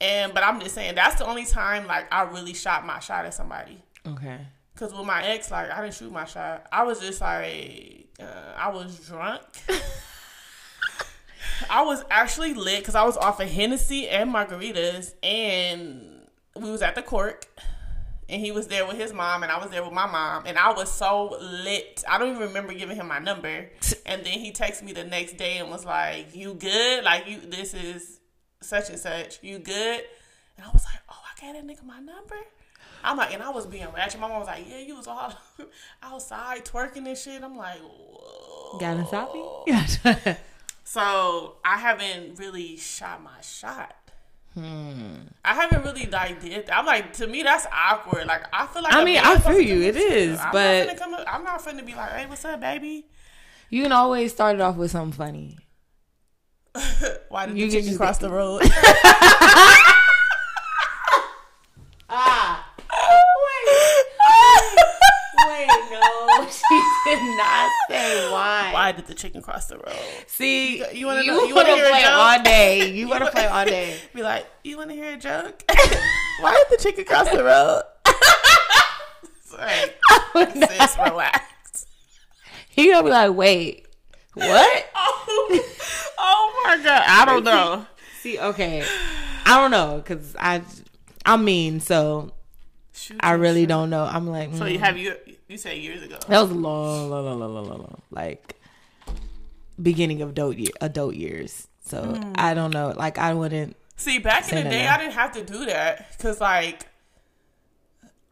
And 0.00 0.32
but 0.32 0.44
I'm 0.44 0.60
just 0.60 0.74
saying 0.74 0.94
that's 0.94 1.16
the 1.16 1.26
only 1.26 1.44
time 1.44 1.86
like 1.86 2.12
I 2.12 2.22
really 2.22 2.54
shot 2.54 2.86
my 2.86 3.00
shot 3.00 3.24
at 3.24 3.34
somebody. 3.34 3.82
Okay. 4.06 4.38
Cause 4.76 4.94
with 4.94 5.06
my 5.06 5.24
ex, 5.24 5.50
like 5.50 5.70
I 5.70 5.82
didn't 5.82 5.94
shoot 5.94 6.12
my 6.12 6.24
shot. 6.24 6.66
I 6.70 6.84
was 6.84 7.00
just 7.00 7.20
like, 7.20 8.06
uh, 8.20 8.54
I 8.56 8.70
was 8.70 8.96
drunk. 9.06 9.42
I 11.70 11.82
was 11.82 12.04
actually 12.10 12.54
lit 12.54 12.78
because 12.80 12.94
I 12.94 13.04
was 13.04 13.16
off 13.16 13.40
of 13.40 13.48
Hennessy 13.48 14.08
and 14.08 14.32
margaritas, 14.32 15.14
and 15.22 16.28
we 16.54 16.70
was 16.70 16.82
at 16.82 16.94
the 16.94 17.02
Cork, 17.02 17.46
and 18.28 18.40
he 18.40 18.52
was 18.52 18.68
there 18.68 18.86
with 18.86 18.96
his 18.96 19.12
mom, 19.12 19.42
and 19.42 19.50
I 19.50 19.58
was 19.58 19.70
there 19.70 19.82
with 19.82 19.92
my 19.92 20.06
mom, 20.06 20.44
and 20.46 20.56
I 20.56 20.72
was 20.72 20.90
so 20.90 21.36
lit. 21.40 22.04
I 22.08 22.18
don't 22.18 22.30
even 22.30 22.42
remember 22.42 22.72
giving 22.72 22.96
him 22.96 23.08
my 23.08 23.18
number, 23.18 23.48
and 24.06 24.24
then 24.24 24.38
he 24.38 24.52
texted 24.52 24.82
me 24.84 24.92
the 24.92 25.04
next 25.04 25.36
day 25.36 25.58
and 25.58 25.70
was 25.70 25.84
like, 25.84 26.34
"You 26.36 26.54
good? 26.54 27.04
Like 27.04 27.28
you? 27.28 27.40
This 27.40 27.74
is 27.74 28.17
such 28.60 28.90
and 28.90 28.98
such. 28.98 29.42
You 29.42 29.58
good?" 29.58 30.00
And 30.56 30.66
I 30.66 30.70
was 30.72 30.84
like, 30.84 31.00
"Oh, 31.08 31.20
I 31.24 31.40
gave 31.40 31.54
that 31.54 31.66
nigga 31.66 31.84
my 31.86 31.98
number." 32.00 32.36
I'm 33.04 33.16
like, 33.16 33.32
and 33.32 33.42
I 33.42 33.50
was 33.50 33.64
being 33.66 33.86
ratchet. 33.94 34.20
My 34.20 34.28
mom 34.28 34.40
was 34.40 34.48
like, 34.48 34.68
"Yeah, 34.68 34.78
you 34.80 34.96
was 34.96 35.06
all 35.06 35.32
outside 36.02 36.64
twerking 36.64 37.06
and 37.06 37.16
shit." 37.16 37.42
I'm 37.42 37.56
like, 37.56 37.78
Whoa. 37.80 38.78
Got 38.78 38.96
a 38.98 39.06
sloppy? 39.06 40.36
So 40.84 41.56
I 41.64 41.76
haven't 41.76 42.38
really 42.38 42.78
shot 42.78 43.22
my 43.22 43.38
shot. 43.42 43.94
Hmm. 44.54 45.16
I 45.44 45.52
haven't 45.54 45.84
really 45.84 46.06
like 46.06 46.40
did. 46.40 46.70
I'm 46.70 46.86
like, 46.86 47.12
to 47.14 47.26
me, 47.26 47.42
that's 47.42 47.66
awkward. 47.70 48.26
Like, 48.26 48.44
I 48.54 48.66
feel 48.66 48.82
like 48.82 48.94
I 48.94 49.04
mean, 49.04 49.18
I 49.22 49.38
feel 49.38 49.60
you. 49.60 49.82
It 49.82 49.96
is, 49.96 49.96
It 49.96 49.98
this 49.98 50.12
is, 50.14 50.38
shit. 50.38 50.46
I'm 50.46 50.52
but- 50.52 50.86
not 50.86 50.96
come 50.96 51.14
I'm 51.28 51.44
not 51.44 51.60
finna 51.62 51.84
be 51.84 51.94
like, 51.94 52.10
"Hey, 52.12 52.26
what's 52.26 52.44
up, 52.46 52.60
baby?" 52.60 53.04
you 53.70 53.82
can 53.82 53.92
always 53.92 54.32
start 54.32 54.54
it 54.54 54.62
off 54.62 54.76
with 54.76 54.90
something 54.90 55.12
funny. 55.12 55.58
Why 57.28 57.46
did 57.46 57.56
You 57.58 57.70
the 57.70 57.80
chicken 57.80 57.96
cross 57.96 58.18
the 58.18 58.30
road? 58.30 58.62
Ah. 62.10 62.64
Wait, 65.46 65.68
no, 65.90 66.46
she 66.50 66.82
did 67.04 67.36
not 67.36 67.70
say 67.90 68.30
why. 68.32 68.70
Why 68.72 68.92
did 68.92 69.06
the 69.06 69.14
chicken 69.14 69.42
cross 69.42 69.66
the 69.66 69.76
road? 69.76 69.94
See, 70.26 70.78
You 70.94 71.06
wanna 71.06 71.22
you 71.22 71.32
you 71.46 71.54
want 71.54 71.68
wanna 71.68 71.82
a 71.84 71.90
play 71.90 72.02
joke? 72.02 72.12
all 72.12 72.42
day. 72.42 72.90
You 72.90 73.08
want 73.08 73.24
to 73.24 73.30
play 73.30 73.46
all 73.46 73.64
day. 73.64 73.96
Be 74.14 74.22
like, 74.22 74.46
you 74.64 74.76
want 74.78 74.90
to 74.90 74.96
hear 74.96 75.12
a 75.14 75.16
joke? 75.18 75.62
Why 76.40 76.54
did 76.68 76.78
the 76.78 76.82
chicken 76.82 77.04
cross 77.04 77.28
the 77.30 77.44
road? 77.44 77.82
Sorry, 79.44 80.66
sis, 80.66 80.96
relax. 80.98 81.86
He 82.70 82.90
gonna 82.90 83.02
be 83.04 83.10
like, 83.10 83.32
wait, 83.34 83.86
what? 84.38 84.84
Oh, 84.94 85.60
oh 86.18 86.62
my 86.64 86.76
god, 86.82 87.02
I 87.06 87.24
don't 87.24 87.44
know. 87.44 87.86
See, 88.20 88.38
okay, 88.38 88.84
I 89.46 89.60
don't 89.60 89.70
know, 89.70 90.02
cause 90.04 90.34
I, 90.38 90.62
I'm 91.24 91.44
mean, 91.44 91.80
so 91.80 92.32
Shoot 92.92 93.16
I 93.20 93.32
really 93.32 93.62
shoot. 93.62 93.68
don't 93.68 93.90
know. 93.90 94.04
I'm 94.04 94.26
like, 94.26 94.54
So 94.54 94.64
mm. 94.64 94.72
you 94.72 94.78
have 94.80 94.96
you 94.98 95.14
you 95.46 95.56
said 95.56 95.76
years 95.78 96.02
ago. 96.02 96.18
that 96.28 96.40
was 96.42 96.50
long, 96.50 97.10
long, 97.10 97.24
long, 97.24 97.38
long, 97.40 97.54
long, 97.54 97.66
long, 97.68 98.02
like 98.10 98.56
beginning 99.80 100.20
of 100.22 100.30
adult 100.30 100.56
year, 100.56 100.70
adult 100.80 101.14
years. 101.14 101.68
So 101.84 102.02
Mm. 102.02 102.34
I 102.36 102.54
don't 102.54 102.72
know. 102.74 102.92
Like 102.96 103.18
I 103.18 103.34
wouldn't. 103.34 103.76
See, 103.96 104.18
back 104.18 104.50
in 104.52 104.64
the 104.64 104.70
day. 104.70 104.86
I 104.86 104.96
didn't 104.98 105.14
have 105.14 105.32
to 105.32 105.44
do 105.44 105.66
that 105.66 106.10
because, 106.16 106.40
like, 106.40 106.86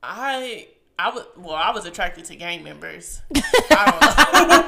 I 0.02 0.68
I 0.98 1.10
was 1.10 1.26
well, 1.36 1.54
I 1.54 1.72
was 1.72 1.84
attracted 1.84 2.24
to 2.26 2.36
gang 2.36 2.64
members. 2.64 3.20
I 3.34 3.84
don't 3.90 4.00
know. 4.00 4.64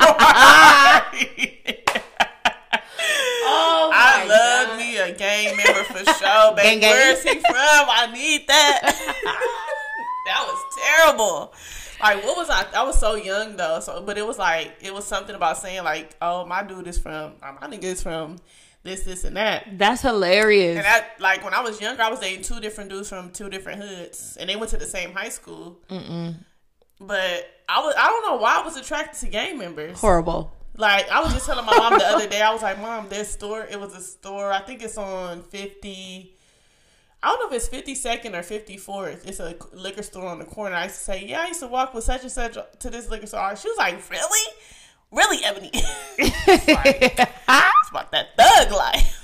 Oh, 3.51 3.91
I 3.95 4.27
love 4.27 4.79
me 4.79 4.99
a 4.99 5.15
gang 5.17 5.57
member 5.57 5.85
for 5.85 6.05
sure, 6.05 6.55
baby. 6.57 6.69
Gang, 6.69 6.81
gang. 6.81 6.91
Where's 6.91 7.23
he 7.23 7.35
from? 7.41 7.45
I 7.55 8.11
need 8.13 8.47
that. 8.47 8.81
that 10.27 10.45
was 10.47 10.77
terrible. 10.85 11.55
Like, 12.01 12.23
what 12.23 12.37
was 12.37 12.51
I? 12.51 12.67
I 12.77 12.83
was 12.83 13.01
so 13.01 13.15
young 13.15 13.57
though. 13.57 13.81
So, 13.81 14.03
but 14.03 14.19
it 14.19 14.27
was 14.27 14.39
like 14.39 14.75
it 14.83 14.93
was 14.93 15.07
something 15.07 15.35
about 15.35 15.57
saying 15.57 15.83
like, 15.83 16.15
oh, 16.21 16.45
my 16.45 16.63
dude 16.63 16.89
is 16.89 16.99
from, 16.99 17.33
my 17.41 17.69
nigga 17.69 17.85
is 17.85 18.03
from 18.03 18.37
this, 18.89 19.03
this, 19.03 19.25
and 19.25 19.37
that. 19.37 19.79
That's 19.79 20.03
hilarious. 20.03 20.77
And 20.77 20.85
that, 20.85 21.21
like, 21.21 21.45
when 21.45 21.55
I 21.55 21.61
was 21.61 21.81
younger, 21.81 22.03
I 22.03 22.11
was 22.11 22.21
dating 22.21 22.45
two 22.45 22.61
different 22.61 22.91
dudes 22.91 23.09
from 23.09 23.31
two 23.31 23.49
different 23.49 23.83
hoods, 23.83 24.37
and 24.41 24.49
they 24.49 24.57
went 24.57 24.71
to 24.71 24.77
the 24.77 24.87
same 24.87 25.13
high 25.13 25.29
school. 25.29 25.79
Mm-mm. 25.89 26.37
But 27.01 27.47
I 27.69 27.81
was, 27.81 27.95
I 27.97 28.07
don't 28.07 28.27
know 28.27 28.37
why 28.37 28.61
I 28.61 28.65
was 28.65 28.77
attracted 28.77 29.21
to 29.21 29.29
gang 29.29 29.59
members. 29.59 30.01
Horrible. 30.01 30.53
Like, 30.77 31.09
I 31.11 31.21
was 31.21 31.33
just 31.33 31.47
telling 31.47 31.65
my 31.65 31.77
mom 31.77 31.99
the 31.99 32.07
other 32.07 32.29
day, 32.29 32.41
I 32.41 32.53
was 32.53 32.63
like, 32.63 32.81
Mom, 32.81 33.09
this 33.09 33.31
store, 33.31 33.67
it 33.69 33.79
was 33.79 33.95
a 33.95 34.01
store, 34.01 34.53
I 34.53 34.61
think 34.61 34.83
it's 34.83 34.97
on 34.97 35.43
50, 35.43 36.39
I 37.21 37.29
don't 37.29 37.51
know 37.51 37.57
if 37.57 37.73
it's 37.73 38.01
52nd 38.01 38.35
or 38.35 38.43
54th. 38.43 39.27
It's 39.27 39.41
a 39.41 39.57
liquor 39.73 40.05
store 40.05 40.27
on 40.27 40.39
the 40.39 40.45
corner. 40.45 40.77
I 40.77 40.85
used 40.85 40.99
to 40.99 41.03
say, 41.03 41.27
Yeah, 41.27 41.41
I 41.41 41.49
used 41.49 41.61
to 41.61 41.67
walk 41.67 41.93
with 41.95 42.05
such 42.05 42.23
and 42.23 42.31
such 42.31 42.57
to 42.79 42.91
this 42.91 43.11
liquor 43.11 43.27
store. 43.27 43.57
She 43.57 43.69
was 43.69 43.77
like, 43.77 44.09
Really? 44.09 44.53
Really, 45.11 45.45
Ebony? 45.45 45.71
it's, 45.73 46.69
like, 46.69 46.99
it's 47.01 47.91
about 47.91 48.13
that 48.13 48.37
thug 48.37 48.73
life. 48.73 49.15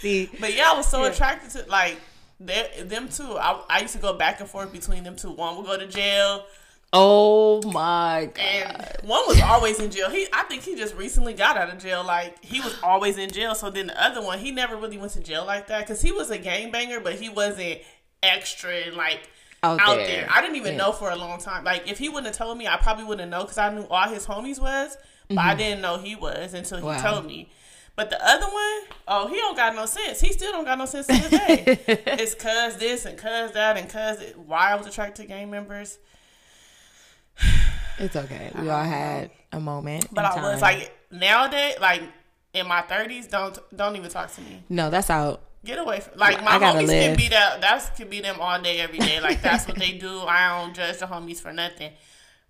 See, 0.00 0.30
But 0.40 0.54
yeah, 0.56 0.70
I 0.72 0.76
was 0.76 0.86
so 0.86 1.04
attracted 1.04 1.50
to 1.50 1.70
like 1.70 2.00
them 2.40 3.08
two. 3.08 3.36
I, 3.36 3.62
I 3.68 3.80
used 3.80 3.94
to 3.94 4.00
go 4.00 4.14
back 4.14 4.40
and 4.40 4.48
forth 4.48 4.72
between 4.72 5.04
them 5.04 5.16
two. 5.16 5.30
One 5.30 5.56
would 5.56 5.66
go 5.66 5.78
to 5.78 5.86
jail, 5.86 6.44
oh 6.92 7.62
my 7.70 8.30
god! 8.34 8.44
and 8.44 9.08
one 9.08 9.22
was 9.26 9.40
always 9.40 9.78
in 9.80 9.90
jail. 9.90 10.10
He, 10.10 10.26
I 10.32 10.42
think 10.44 10.62
he 10.62 10.74
just 10.74 10.94
recently 10.96 11.34
got 11.34 11.56
out 11.56 11.70
of 11.70 11.78
jail. 11.78 12.04
Like 12.04 12.42
he 12.44 12.60
was 12.60 12.76
always 12.82 13.18
in 13.18 13.30
jail. 13.30 13.54
So 13.54 13.70
then 13.70 13.88
the 13.88 14.02
other 14.04 14.22
one, 14.22 14.38
he 14.38 14.50
never 14.50 14.76
really 14.76 14.98
went 14.98 15.12
to 15.12 15.20
jail 15.20 15.44
like 15.44 15.68
that 15.68 15.80
because 15.80 16.02
he 16.02 16.12
was 16.12 16.30
a 16.30 16.38
gangbanger, 16.38 17.02
but 17.02 17.14
he 17.14 17.28
wasn't 17.28 17.80
extra 18.22 18.72
and 18.72 18.96
like 18.96 19.28
Out 19.64 19.78
out, 19.80 19.96
there. 19.96 20.06
there. 20.06 20.28
I 20.30 20.40
didn't 20.40 20.56
even 20.56 20.72
Yeah. 20.72 20.78
know 20.78 20.92
for 20.92 21.10
a 21.10 21.16
long 21.16 21.38
time. 21.40 21.62
Like 21.64 21.88
if 21.90 21.98
he 21.98 22.08
wouldn't 22.08 22.26
have 22.26 22.36
told 22.36 22.58
me, 22.58 22.66
I 22.66 22.76
probably 22.76 23.04
wouldn't 23.04 23.30
know 23.30 23.42
because 23.42 23.58
I 23.58 23.72
knew 23.72 23.86
all 23.88 24.08
his 24.08 24.26
homies 24.26 24.60
was, 24.60 24.96
but 25.28 25.38
I 25.38 25.54
didn't 25.54 25.80
know 25.82 25.98
he 25.98 26.16
was 26.16 26.52
until 26.54 26.78
he 26.78 26.84
Mm-hmm. 26.84 27.04
Wow. 27.04 27.12
told 27.12 27.26
me. 27.26 27.48
But 27.94 28.08
the 28.10 28.18
other 28.26 28.46
one, 28.46 28.80
oh, 29.06 29.28
he 29.28 29.36
don't 29.36 29.54
got 29.56 29.74
no 29.76 29.84
sense. 29.86 30.18
He 30.20 30.32
still 30.32 30.50
don't 30.50 30.64
got 30.64 30.78
no 30.78 30.86
sense 30.86 31.06
to 31.08 31.12
this 31.12 31.30
day. 31.30 31.64
it's 32.06 32.34
cuz 32.34 32.76
this 32.76 33.04
and 33.04 33.16
cuz 33.18 33.52
that 33.52 33.76
and 33.76 33.88
cuz 33.88 34.20
it- 34.20 34.38
why 34.38 34.72
I 34.72 34.74
was 34.76 34.86
attracted 34.86 35.22
to 35.22 35.28
gang 35.28 35.50
members. 35.50 35.98
It's 37.98 38.16
okay. 38.16 38.50
We 38.60 38.68
all 38.68 38.82
had 38.84 39.30
a 39.52 39.60
moment. 39.60 40.06
But 40.12 40.24
I 40.24 40.42
was 40.52 40.60
like 40.60 40.90
nowadays, 41.10 41.76
like 41.80 42.02
in 42.54 42.66
my 42.66 42.80
thirties, 42.82 43.26
don't 43.28 43.58
don't 43.76 43.96
even 43.96 44.10
talk 44.10 44.32
to 44.34 44.40
me. 44.40 44.62
no, 44.68 44.90
that's 44.90 45.10
out. 45.10 45.42
Get 45.64 45.78
away 45.78 46.00
from 46.00 46.18
like 46.18 46.42
my 46.42 46.58
homies 46.58 46.88
live. 46.88 46.88
can 46.88 47.16
be 47.16 47.28
that 47.28 47.60
that's 47.60 47.90
can 47.90 48.08
be 48.08 48.20
them 48.20 48.40
all 48.40 48.60
day 48.60 48.80
every 48.80 48.98
day. 48.98 49.20
Like 49.20 49.42
that's 49.42 49.66
what 49.68 49.78
they 49.78 49.92
do. 49.98 50.20
I 50.22 50.60
don't 50.60 50.74
judge 50.74 50.98
the 50.98 51.06
homies 51.06 51.40
for 51.40 51.52
nothing. 51.52 51.92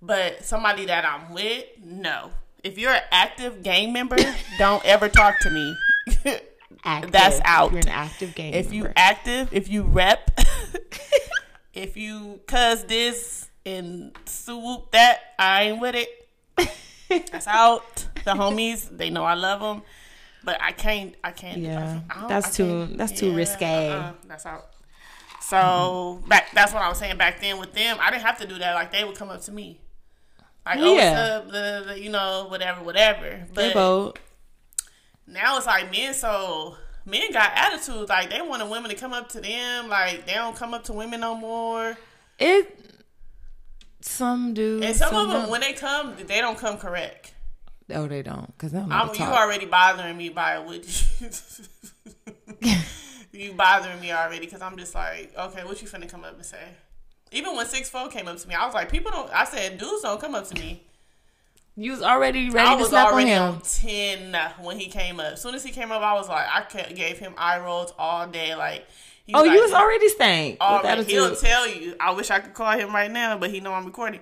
But 0.01 0.45
somebody 0.45 0.87
that 0.87 1.05
I'm 1.05 1.33
with, 1.33 1.65
no. 1.83 2.31
If 2.65 2.79
you're 2.79 2.93
an 2.93 3.03
active 3.11 3.63
gang 3.63 3.93
member, 3.93 4.17
don't 4.59 4.85
ever 4.85 5.09
talk 5.09 5.39
to 5.41 5.51
me. 5.51 5.77
Active. 6.85 7.13
That's 7.13 7.41
out. 7.45 7.71
You're 7.71 7.81
an 7.81 7.89
active 7.89 8.35
gang. 8.35 8.55
if 8.55 8.73
you 8.73 8.85
member. 8.85 8.95
active, 8.97 9.49
if 9.53 9.69
you 9.69 9.83
rep, 9.83 10.31
if 11.75 11.97
you 11.97 12.41
cuz 12.47 12.85
this 12.85 13.51
and 13.65 14.17
swoop 14.25 14.91
that, 14.93 15.21
I 15.39 15.65
ain't 15.65 15.81
with 15.81 15.95
it. 15.95 17.29
That's 17.31 17.47
out. 17.47 18.07
The 18.25 18.33
homies, 18.33 18.89
they 18.97 19.11
know 19.11 19.25
I 19.25 19.35
love 19.35 19.61
them, 19.61 19.83
but 20.45 20.61
I 20.61 20.73
can't. 20.73 21.15
I 21.25 21.31
can't. 21.31 21.59
Yeah, 21.59 22.01
I 22.11 22.15
don't- 22.21 22.29
that's 22.29 22.49
I 22.49 22.51
too- 22.51 22.87
that's 22.97 23.13
too 23.13 23.35
risque. 23.35 23.89
uh-uh, 23.91 24.13
that's 24.27 24.47
out. 24.47 24.67
So 25.41 26.23
back, 26.29 26.53
that's 26.55 26.73
what 26.73 26.83
I 26.83 26.89
was 26.89 26.99
saying 26.99 27.19
back 27.19 27.41
then 27.41 27.59
with 27.59 27.73
them. 27.75 27.99
I 28.01 28.11
didn't 28.11 28.23
have 28.23 28.39
to 28.39 28.47
do 28.47 28.59
that. 28.59 28.75
Like 28.75 28.93
they 28.93 29.05
would 29.05 29.17
come 29.17 29.29
up 29.29 29.43
to 29.43 29.53
me, 29.53 29.81
like, 30.65 30.79
"Oh, 30.81 30.95
what's 30.95 31.05
up?" 31.05 31.51
blah, 31.51 31.61
blah, 31.61 31.83
blah, 31.85 31.93
you 31.95 32.11
know, 32.11 32.47
whatever, 32.49 32.83
whatever. 32.83 33.45
they 33.53 33.73
But 33.73 34.19
now 35.27 35.57
it's 35.59 35.67
like 35.67 35.91
men 35.91 36.15
so 36.15 36.77
men 37.05 37.33
got 37.33 37.53
attitudes 37.55 38.09
like 38.09 38.31
they 38.31 38.41
wanted 38.41 38.69
women 38.71 38.91
to 38.91 38.97
come 38.97 39.13
up 39.13 39.29
to 39.31 39.41
them 39.41 39.89
like 39.89 40.27
they 40.27 40.35
don't 40.35 40.57
come 40.57 40.73
up 40.75 40.85
to 40.85 40.93
women 40.93 41.21
no 41.21 41.35
more 41.35 41.97
It. 42.39 42.79
Some 44.01 44.53
do. 44.53 44.81
and 44.83 44.97
some, 44.97 45.15
of 45.15 45.29
them 45.29 45.43
don't. 45.43 45.51
when 45.51 45.61
they 45.61 45.75
come 45.75 46.17
they 46.27 46.41
don't 46.41 46.59
come 46.59 46.77
correct 46.77 47.22
Oh, 47.95 48.07
they 48.07 48.23
don't. 48.23 48.57
They 48.59 48.69
don't 48.69 48.91
I'm, 48.93 49.09
you 49.15 49.25
already 49.25 49.67
bothering 49.67 50.17
me 50.17 50.29
by 50.31 50.59
what 50.59 50.85
you, 51.21 51.29
you 53.33 53.53
bothering 53.53 54.01
me 54.01 54.13
already 54.13 54.41
because 54.41 54.61
i'm 54.63 54.77
just 54.77 54.95
like 54.95 55.33
okay 55.39 55.65
what 55.65 55.81
you 55.81 55.89
finna 55.89 56.09
come 56.09 56.25
up 56.25 56.35
and 56.35 56.45
say 56.45 56.63
even 57.31 57.57
when 57.57 57.67
six 57.67 57.89
four 57.89 58.09
came 58.09 58.29
up 58.29 58.37
to 58.37 58.47
me 58.49 58.55
i 58.55 58.65
was 58.67 58.75
like 58.75 58.91
people 58.91 59.11
don't 59.11 59.31
i 59.33 59.45
said 59.45 59.79
dudes 59.79 60.03
don't 60.03 60.21
come 60.21 60.35
up 60.35 60.47
to 60.47 60.55
me 60.61 60.83
You 61.75 61.93
was 61.93 62.03
already 62.03 62.51
ready 62.51 62.69
I 62.69 62.77
to 62.77 62.85
snap 62.85 63.13
on 63.15 63.27
him. 63.27 63.43
on 63.43 63.61
ten 63.63 64.37
when 64.61 64.79
he 64.79 64.87
came 64.89 65.19
up. 65.21 65.33
As 65.33 65.41
soon 65.41 65.55
as 65.55 65.65
he 65.65 65.71
came 65.73 65.91
up, 65.91 66.03
I 66.03 66.13
was 66.13 66.29
like, 66.29 66.47
I 66.47 66.93
gave 66.93 67.19
him 67.19 67.33
eye 67.39 67.59
rolls 67.61 67.95
all 67.99 68.27
day. 68.27 68.55
Like, 68.55 68.85
he 69.25 69.33
Oh, 69.33 69.41
like, 69.41 69.53
you 69.53 69.63
was 69.63 69.73
already 69.73 70.09
stank. 70.11 70.61
Already, 70.61 71.05
he'll 71.05 71.35
tell 71.35 71.67
you. 71.67 71.97
I 71.99 72.11
wish 72.13 72.31
I 72.31 72.41
could 72.41 72.53
call 72.53 72.73
him 72.79 72.95
right 72.95 73.11
now, 73.11 73.39
but 73.39 73.51
he 73.51 73.61
know 73.61 73.73
I'm 73.73 73.87
recording. 73.87 74.21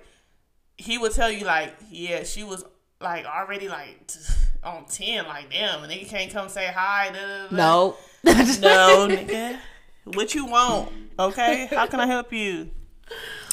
He 0.76 0.96
would 0.96 1.10
tell 1.12 1.28
you 1.28 1.44
like, 1.44 1.74
yeah, 1.90 2.22
she 2.22 2.44
was 2.44 2.62
like 3.01 3.24
already 3.24 3.68
like 3.68 4.07
t- 4.07 4.18
on 4.62 4.84
ten, 4.86 5.26
like 5.26 5.51
damn, 5.51 5.82
and 5.82 5.90
then 5.90 5.98
you 5.98 6.07
can't 6.07 6.30
come 6.32 6.48
say 6.48 6.66
hi. 6.74 7.11
Da, 7.12 7.18
da, 7.18 7.48
da. 7.48 7.57
no. 7.57 7.96
no, 8.24 9.09
nigga. 9.09 9.59
What 10.05 10.34
you 10.34 10.46
want? 10.46 10.90
Okay, 11.18 11.66
how 11.70 11.86
can 11.86 12.01
I 12.01 12.07
help 12.07 12.32
you? 12.32 12.70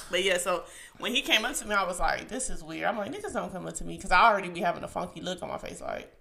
But 0.10 0.24
yeah, 0.24 0.38
so 0.38 0.64
when 0.98 1.14
he 1.14 1.22
came 1.22 1.44
up 1.46 1.54
to 1.56 1.68
me, 1.68 1.76
I 1.76 1.86
was 1.86 2.00
like, 2.00 2.30
this 2.30 2.50
is 2.50 2.64
weird. 2.64 2.86
I'm 2.86 2.98
like, 2.98 3.12
niggas 3.14 3.34
don't 3.34 3.52
come 3.52 3.68
up 3.68 3.74
to 3.76 3.84
me 3.84 3.98
because 3.98 4.12
I 4.12 4.32
already 4.32 4.50
be 4.50 4.62
having 4.62 4.82
a 4.84 4.88
funky 4.88 5.22
look 5.22 5.44
on 5.44 5.50
my 5.50 5.58
face, 5.58 5.82
like. 5.82 6.12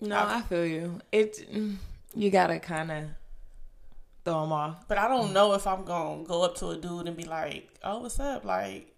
No, 0.00 0.16
I 0.18 0.42
feel 0.42 0.66
you. 0.66 1.00
It. 1.10 1.50
mm, 1.52 1.76
You 2.14 2.30
gotta 2.30 2.60
kind 2.60 2.92
of 2.92 3.04
throw 4.24 4.42
them 4.42 4.52
off. 4.52 4.86
But 4.86 4.98
I 4.98 5.08
don't 5.08 5.32
know 5.32 5.54
if 5.54 5.66
I'm 5.66 5.84
gonna 5.84 6.22
go 6.24 6.42
up 6.42 6.54
to 6.56 6.68
a 6.68 6.76
dude 6.76 7.08
and 7.08 7.16
be 7.16 7.24
like, 7.24 7.68
"Oh, 7.82 8.00
what's 8.00 8.20
up?" 8.20 8.44
Like, 8.44 8.94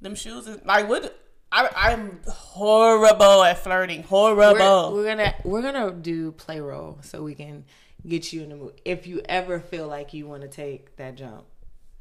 them 0.00 0.14
shoes 0.14 0.48
is 0.48 0.64
like 0.64 0.88
what? 0.88 1.21
I, 1.52 1.68
I'm 1.76 2.20
horrible 2.26 3.44
at 3.44 3.62
flirting. 3.62 4.02
Horrible. 4.04 4.92
We're, 4.92 4.96
we're 4.96 5.04
gonna 5.04 5.34
we're 5.44 5.62
gonna 5.62 5.92
do 5.92 6.32
play 6.32 6.60
role 6.60 6.98
so 7.02 7.22
we 7.22 7.34
can 7.34 7.66
get 8.06 8.32
you 8.32 8.42
in 8.42 8.48
the 8.48 8.56
mood. 8.56 8.80
If 8.84 9.06
you 9.06 9.20
ever 9.28 9.60
feel 9.60 9.86
like 9.86 10.14
you 10.14 10.26
want 10.26 10.42
to 10.42 10.48
take 10.48 10.96
that 10.96 11.14
jump, 11.14 11.44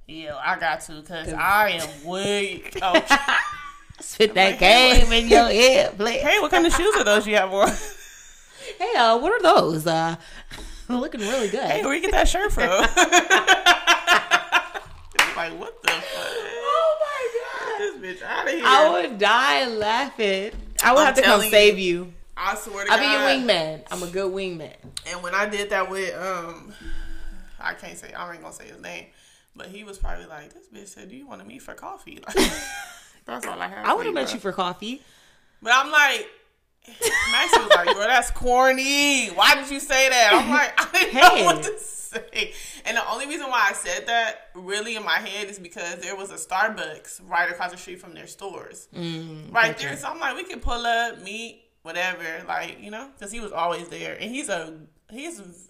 yeah, 0.07 0.37
I 0.41 0.57
got 0.57 0.81
to 0.81 1.01
because 1.01 1.33
I 1.33 1.81
am 1.81 2.07
weak. 2.07 2.79
Oh, 2.83 2.93
spit 3.99 4.33
that 4.33 4.57
game 4.57 5.11
in 5.11 5.27
your 5.27 5.47
head. 5.47 5.97
Play. 5.97 6.19
hey, 6.19 6.39
what 6.39 6.49
kind 6.49 6.65
of 6.65 6.73
shoes 6.73 6.95
are 6.95 7.03
those 7.03 7.27
you 7.27 7.35
have 7.35 7.53
on? 7.53 7.71
Hey, 8.79 8.95
uh, 8.95 9.17
what 9.17 9.33
are 9.33 9.41
those? 9.41 9.85
Uh, 9.85 10.15
looking 10.87 11.19
really 11.19 11.49
good. 11.49 11.69
Hey, 11.69 11.83
where 11.83 11.93
you 11.93 12.01
get 12.01 12.11
that 12.11 12.27
shirt 12.27 12.53
from? 12.53 12.69
Like 15.35 15.59
what 15.59 15.81
the 15.81 15.89
fuck? 15.89 16.05
oh 16.07 16.97
my 17.01 17.21
god! 17.41 17.79
This 17.79 17.90
bitch 18.01 18.21
out 18.23 18.47
of 18.47 18.53
here. 18.53 18.63
I 18.65 18.89
would 18.89 19.17
die 19.17 19.67
laughing. 19.67 20.51
I 20.83 20.91
would 20.93 20.99
I'm 20.99 21.05
have 21.05 21.15
to 21.15 21.21
come 21.21 21.43
you. 21.43 21.49
save 21.49 21.79
you. 21.79 22.13
I 22.35 22.55
swear 22.55 22.85
to 22.85 22.89
God. 22.89 22.99
I'll 22.99 23.05
God. 23.05 23.37
be 23.37 23.41
your 23.47 23.55
wingman. 23.55 23.83
I'm 23.91 24.03
a 24.03 24.07
good 24.07 24.31
wingman. 24.31 24.73
And 25.07 25.21
when 25.21 25.35
I 25.35 25.47
did 25.47 25.69
that 25.69 25.89
with 25.89 26.15
um, 26.15 26.73
I 27.59 27.73
can't 27.73 27.97
say 27.97 28.11
I 28.13 28.31
ain't 28.33 28.41
gonna 28.41 28.53
say 28.53 28.67
his 28.67 28.81
name, 28.81 29.05
but 29.55 29.67
he 29.67 29.83
was 29.83 29.97
probably 29.97 30.25
like, 30.25 30.53
"This 30.53 30.67
bitch 30.67 30.87
said, 30.87 31.09
do 31.09 31.15
you 31.15 31.27
want 31.27 31.41
to 31.41 31.47
meet 31.47 31.61
for 31.61 31.73
coffee?" 31.73 32.19
Like, 32.25 32.35
that's 33.25 33.45
all 33.45 33.61
I 33.61 33.67
have. 33.67 33.85
I 33.85 33.93
would 33.93 34.05
have 34.05 34.15
met 34.15 34.33
you 34.33 34.39
for 34.39 34.51
coffee. 34.51 35.01
But 35.61 35.73
I'm 35.75 35.91
like, 35.91 36.27
Max 36.87 37.57
was 37.57 37.69
like, 37.69 37.85
"Bro, 37.95 38.07
that's 38.07 38.31
corny. 38.31 39.27
Why 39.29 39.55
did 39.55 39.69
you 39.69 39.79
say 39.79 40.09
that?" 40.09 40.31
I'm 40.33 40.49
like, 40.51 40.73
I 40.77 40.91
didn't 40.91 41.13
Hey. 41.13 41.39
know 41.39 41.45
what 41.45 41.63
to 41.63 41.77
say. 41.79 42.53
And 42.85 42.97
the 42.97 43.09
only 43.09 43.27
reason 43.27 43.47
why 43.49 43.67
I 43.69 43.73
said 43.73 44.07
that 44.07 44.49
really 44.55 44.95
in 44.95 45.03
my 45.05 45.19
head 45.19 45.47
is 45.49 45.59
because 45.59 45.97
there 45.97 46.15
was 46.15 46.31
a 46.31 46.35
Starbucks 46.35 47.21
right 47.29 47.49
across 47.49 47.71
the 47.71 47.77
street 47.77 48.01
from 48.01 48.13
their 48.13 48.27
stores, 48.27 48.87
Mm, 48.95 49.53
right 49.53 49.77
there. 49.77 49.95
So 49.95 50.07
I'm 50.07 50.19
like, 50.19 50.35
we 50.35 50.43
can 50.43 50.59
pull 50.59 50.85
up, 50.85 51.21
meet, 51.21 51.63
whatever, 51.83 52.23
like 52.47 52.77
you 52.81 52.91
know, 52.91 53.09
because 53.17 53.31
he 53.31 53.39
was 53.39 53.51
always 53.51 53.87
there, 53.89 54.17
and 54.19 54.29
he's 54.31 54.49
a 54.49 54.77
he's 55.11 55.69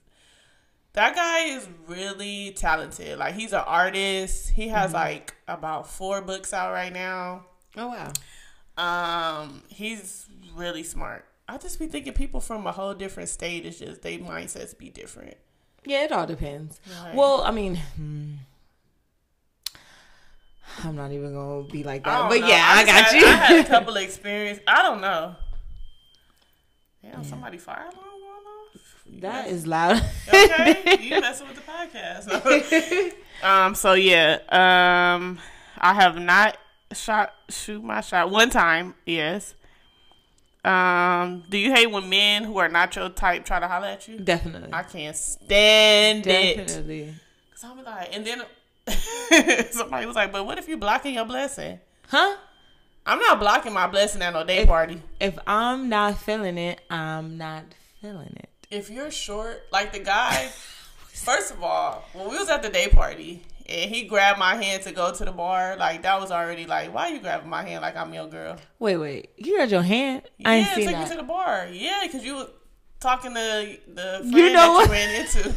that 0.94 1.16
guy 1.16 1.40
is 1.56 1.68
really 1.88 2.52
talented. 2.56 3.18
Like 3.20 3.34
he's 3.36 3.54
an 3.54 3.64
artist. 3.66 4.50
He 4.52 4.70
has 4.70 4.88
Mm-hmm. 4.88 4.96
like 4.96 5.36
about 5.48 5.88
four 5.88 6.22
books 6.22 6.54
out 6.54 6.72
right 6.72 6.92
now. 6.94 7.46
Oh 7.78 7.88
wow. 7.88 8.12
Um, 8.78 9.62
he's 9.68 10.26
really 10.56 10.84
smart. 10.84 11.26
I 11.48 11.58
just 11.58 11.80
be 11.80 11.88
thinking 11.88 12.14
people 12.14 12.40
from 12.40 12.66
a 12.66 12.72
whole 12.72 12.94
different 12.94 13.30
state 13.30 13.66
is 13.66 13.80
just 13.80 14.02
they 14.02 14.18
mindsets 14.18 14.78
be 14.78 14.90
different. 14.90 15.36
Yeah, 15.86 16.04
it 16.04 16.12
all 16.12 16.26
depends. 16.28 16.80
Right. 17.04 17.16
Well, 17.16 17.42
I 17.42 17.52
mean, 17.52 17.76
hmm. 17.76 18.34
I'm 20.84 20.96
not 20.96 21.12
even 21.12 21.34
gonna 21.34 21.64
be 21.64 21.84
like 21.84 22.04
that. 22.04 22.30
But 22.30 22.42
know. 22.42 22.48
yeah, 22.48 22.66
I, 22.68 22.84
just 22.84 22.88
got 22.88 23.06
had- 23.06 23.22
you. 23.22 23.28
I 23.28 23.32
had 23.32 23.66
a 23.66 23.68
couple 23.70 23.98
of 23.98 24.04
experience. 24.04 24.60
I 24.68 24.82
don't 24.84 25.02
know. 25.02 25.36
Damn, 27.04 27.24
somebody 27.24 27.58
fire 27.58 27.82
alarm 27.82 27.94
going 27.94 28.46
off. 28.46 29.22
That 29.22 29.48
is 29.50 29.66
loud. 29.68 30.04
okay. 30.28 30.98
You 31.02 31.20
messing 31.20 31.48
with 31.48 31.58
the 31.58 31.64
podcast. 31.72 33.14
um. 33.44 33.76
So 33.76 33.94
yeah. 33.94 34.38
Um. 34.50 35.40
I 35.78 35.96
have 35.96 36.18
not 36.20 36.58
shot 36.94 37.34
shoot 37.50 37.84
my 37.84 38.02
shot 38.02 38.30
one 38.30 38.50
time. 38.50 38.94
Yes. 39.06 39.56
Um. 40.64 41.44
Do 41.50 41.58
you 41.58 41.74
hate 41.74 41.88
when 41.88 42.08
men 42.10 42.44
who 42.44 42.58
are 42.58 42.70
not 42.70 42.96
your 42.96 43.10
type 43.10 43.46
try 43.46 43.60
to 43.60 43.68
holler 43.68 43.88
at 43.88 44.08
you? 44.08 44.20
Definitely. 44.20 44.70
I 44.72 44.84
can't 44.84 45.16
stand 45.16 46.28
it. 46.28 46.58
Definitely. 46.58 47.16
Cause 47.60 47.76
be 47.76 47.84
like, 47.84 48.16
and 48.16 48.26
then 48.26 48.42
somebody 49.72 50.06
was 50.06 50.16
like, 50.16 50.32
"But 50.32 50.46
what 50.46 50.58
if 50.58 50.68
you 50.68 50.78
blocking 50.78 51.16
your 51.16 51.26
blessing?" 51.26 51.80
Huh? 52.08 52.38
I'm 53.06 53.20
not 53.20 53.40
blocking 53.40 53.74
my 53.74 53.88
blessing 53.88 54.22
at 54.22 54.34
no 54.34 54.44
day 54.44 54.66
party. 54.66 55.02
If 55.20 55.38
I'm 55.48 55.90
not 55.90 56.20
feeling 56.20 56.58
it, 56.58 56.82
I'm 56.90 57.38
not 57.38 57.66
feeling 58.00 58.36
it. 58.38 58.50
If 58.70 58.90
you're 58.90 59.12
short, 59.12 59.64
like 59.72 59.92
the 59.92 60.00
guy, 60.00 60.48
first 61.08 61.52
of 61.52 61.64
all, 61.64 62.04
when 62.14 62.30
we 62.30 62.38
was 62.38 62.50
at 62.50 62.62
the 62.62 62.70
day 62.70 62.88
party 62.88 63.44
and 63.72 63.90
he 63.94 64.04
grabbed 64.04 64.40
my 64.40 64.62
hand 64.62 64.84
to 64.84 64.92
go 64.92 65.14
to 65.14 65.26
the 65.26 65.32
bar, 65.32 65.78
like 65.78 66.04
that 66.04 66.20
was 66.20 66.32
already 66.32 66.66
like, 66.66 66.94
why 66.94 67.10
are 67.10 67.14
you 67.14 67.20
grabbing 67.20 67.50
my 67.50 67.64
hand 67.64 67.82
like 67.82 67.96
I'm 67.96 68.14
your 68.14 68.28
girl? 68.28 68.58
Wait, 68.80 68.98
wait. 68.98 69.30
You 69.38 69.56
grabbed 69.56 69.72
your 69.72 69.82
hand? 69.82 70.24
I 70.44 70.56
ain't 70.56 70.68
yeah, 70.68 70.76
seen 70.76 70.86
take 70.86 70.96
that. 70.96 71.10
me 71.10 71.16
to 71.16 71.22
the 71.22 71.28
bar. 71.28 71.68
Yeah, 71.72 72.02
because 72.04 72.26
you 72.26 72.36
were 72.36 72.50
talking 73.00 73.34
to 73.34 73.78
the 73.88 74.20
friend 74.20 74.34
You 74.34 74.54
know 74.54 74.80
that 74.80 74.88
you 74.88 74.92
ran 74.92 75.22
into. 75.22 75.56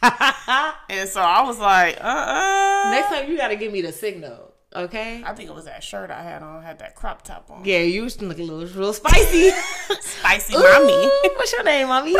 and 0.88 1.08
so 1.08 1.20
I 1.20 1.42
was 1.42 1.58
like, 1.58 1.98
uh 2.00 2.06
uh 2.06 2.90
Next 2.92 3.08
time 3.08 3.30
you 3.30 3.36
gotta 3.36 3.56
give 3.56 3.72
me 3.72 3.82
the 3.82 3.92
signal, 3.92 4.54
okay? 4.74 5.22
I 5.24 5.34
think 5.34 5.50
it 5.50 5.54
was 5.54 5.64
that 5.64 5.82
shirt 5.82 6.10
I 6.10 6.22
had 6.22 6.42
on, 6.42 6.62
had 6.62 6.78
that 6.78 6.94
crop 6.94 7.22
top 7.22 7.50
on. 7.50 7.64
Yeah, 7.64 7.80
you 7.80 8.04
used 8.04 8.20
to 8.20 8.26
look 8.26 8.38
a 8.38 8.42
little, 8.42 8.80
real 8.80 8.92
spicy. 8.92 9.50
Spicy 10.00 10.54
Ooh, 10.54 10.60
mommy. 10.60 11.10
What's 11.36 11.52
your 11.52 11.64
name, 11.64 11.88
mommy? 11.88 12.14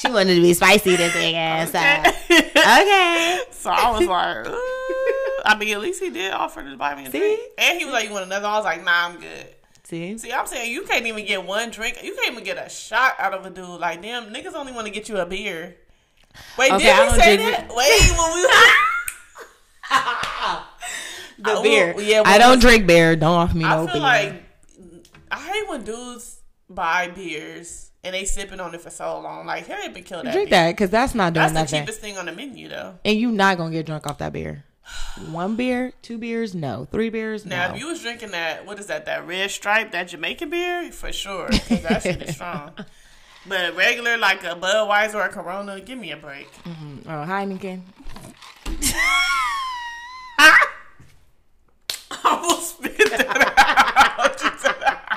She 0.00 0.10
wanted 0.10 0.34
to 0.36 0.40
be 0.42 0.54
spicy 0.54 0.96
this 0.96 1.12
big 1.12 1.34
ass. 1.34 1.70
time. 1.72 2.06
Okay. 2.30 3.40
So 3.50 3.70
I 3.70 3.90
was 3.98 4.06
like, 4.06 4.46
Ooh. 4.48 5.42
I 5.44 5.56
mean, 5.58 5.74
at 5.74 5.80
least 5.80 6.02
he 6.02 6.10
did 6.10 6.32
offer 6.32 6.62
to 6.62 6.76
buy 6.76 6.94
me 6.94 7.06
a 7.06 7.10
See? 7.10 7.18
drink. 7.18 7.40
And 7.58 7.78
he 7.78 7.84
was 7.84 7.92
like, 7.92 8.06
You 8.06 8.12
want 8.12 8.24
another? 8.26 8.46
I 8.46 8.56
was 8.56 8.64
like, 8.64 8.84
Nah, 8.84 9.06
I'm 9.08 9.20
good. 9.20 9.46
See? 9.84 10.16
See, 10.18 10.32
I'm 10.32 10.46
saying 10.46 10.70
you 10.72 10.82
can't 10.84 11.04
even 11.06 11.24
get 11.26 11.44
one 11.44 11.70
drink. 11.70 11.98
You 12.02 12.14
can't 12.14 12.32
even 12.32 12.44
get 12.44 12.56
a 12.64 12.68
shot 12.70 13.14
out 13.18 13.34
of 13.34 13.44
a 13.44 13.50
dude. 13.50 13.64
Like, 13.80 14.00
damn, 14.02 14.32
niggas 14.32 14.54
only 14.54 14.72
want 14.72 14.86
to 14.86 14.92
get 14.92 15.08
you 15.08 15.18
a 15.18 15.26
beer. 15.26 15.76
Wait, 16.56 16.70
Okay, 16.72 16.84
did 16.84 16.92
I 16.92 17.12
we 17.12 17.18
say 17.20 17.36
that? 17.38 17.68
Wait, 17.74 18.10
when 18.16 18.34
we 18.34 18.42
The 21.42 21.50
I- 21.58 21.62
beer. 21.62 21.94
yeah, 22.00 22.22
I 22.24 22.38
don't 22.38 22.60
drink 22.60 22.86
beer. 22.86 23.16
Don't 23.16 23.32
offer 23.34 23.56
me 23.56 23.64
I 23.64 23.76
no 23.76 23.86
feel 23.86 23.94
beer. 23.94 24.02
like 24.02 24.42
I 25.30 25.38
hate 25.40 25.68
when 25.68 25.82
dudes 25.84 26.40
buy 26.68 27.08
beers 27.08 27.89
and 28.04 28.14
they 28.14 28.24
sipping 28.24 28.60
on 28.60 28.74
it 28.74 28.80
for 28.80 28.90
so 28.90 29.20
long. 29.20 29.46
Like, 29.46 29.66
hurry 29.66 29.86
up 29.86 29.94
and 29.96 30.04
kill 30.04 30.22
that. 30.22 30.32
drink 30.32 30.50
beer. 30.50 30.58
that 30.58 30.72
because 30.72 30.90
that's 30.90 31.14
not 31.14 31.32
doing 31.34 31.42
That's 31.52 31.70
the 31.70 31.76
nothing. 31.76 31.80
cheapest 31.86 32.00
thing 32.00 32.18
on 32.18 32.26
the 32.26 32.32
menu, 32.32 32.68
though. 32.68 32.98
And 33.04 33.18
you 33.18 33.30
not 33.30 33.56
gonna 33.58 33.70
get 33.72 33.86
drunk 33.86 34.06
off 34.06 34.18
that 34.18 34.32
beer. 34.32 34.64
One 35.30 35.56
beer, 35.56 35.92
two 36.02 36.18
beers, 36.18 36.54
no. 36.54 36.86
Three 36.90 37.10
beers, 37.10 37.44
Now, 37.44 37.56
no. 37.56 37.68
Now, 37.68 37.74
if 37.74 37.80
you 37.80 37.86
was 37.88 38.00
drinking 38.00 38.30
that, 38.30 38.66
what 38.66 38.78
is 38.78 38.86
that? 38.86 39.04
That 39.06 39.26
red 39.26 39.50
stripe, 39.50 39.92
that 39.92 40.08
Jamaican 40.08 40.50
beer, 40.50 40.90
for 40.92 41.12
sure, 41.12 41.48
because 41.50 41.82
that 41.82 42.02
shit 42.02 42.22
is 42.22 42.34
strong. 42.34 42.72
But 43.46 43.74
regular, 43.74 44.18
like 44.18 44.44
a 44.44 44.54
Budweiser 44.54 45.14
or 45.14 45.22
a 45.22 45.28
Corona, 45.30 45.80
give 45.80 45.98
me 45.98 46.12
a 46.12 46.16
break. 46.18 46.52
Mm-hmm. 46.64 47.08
oh, 47.08 47.24
Heineken. 47.26 47.80
I 50.38 50.66
almost 52.24 52.76
spit 52.76 52.98
that 53.10 53.54
out. 54.18 55.00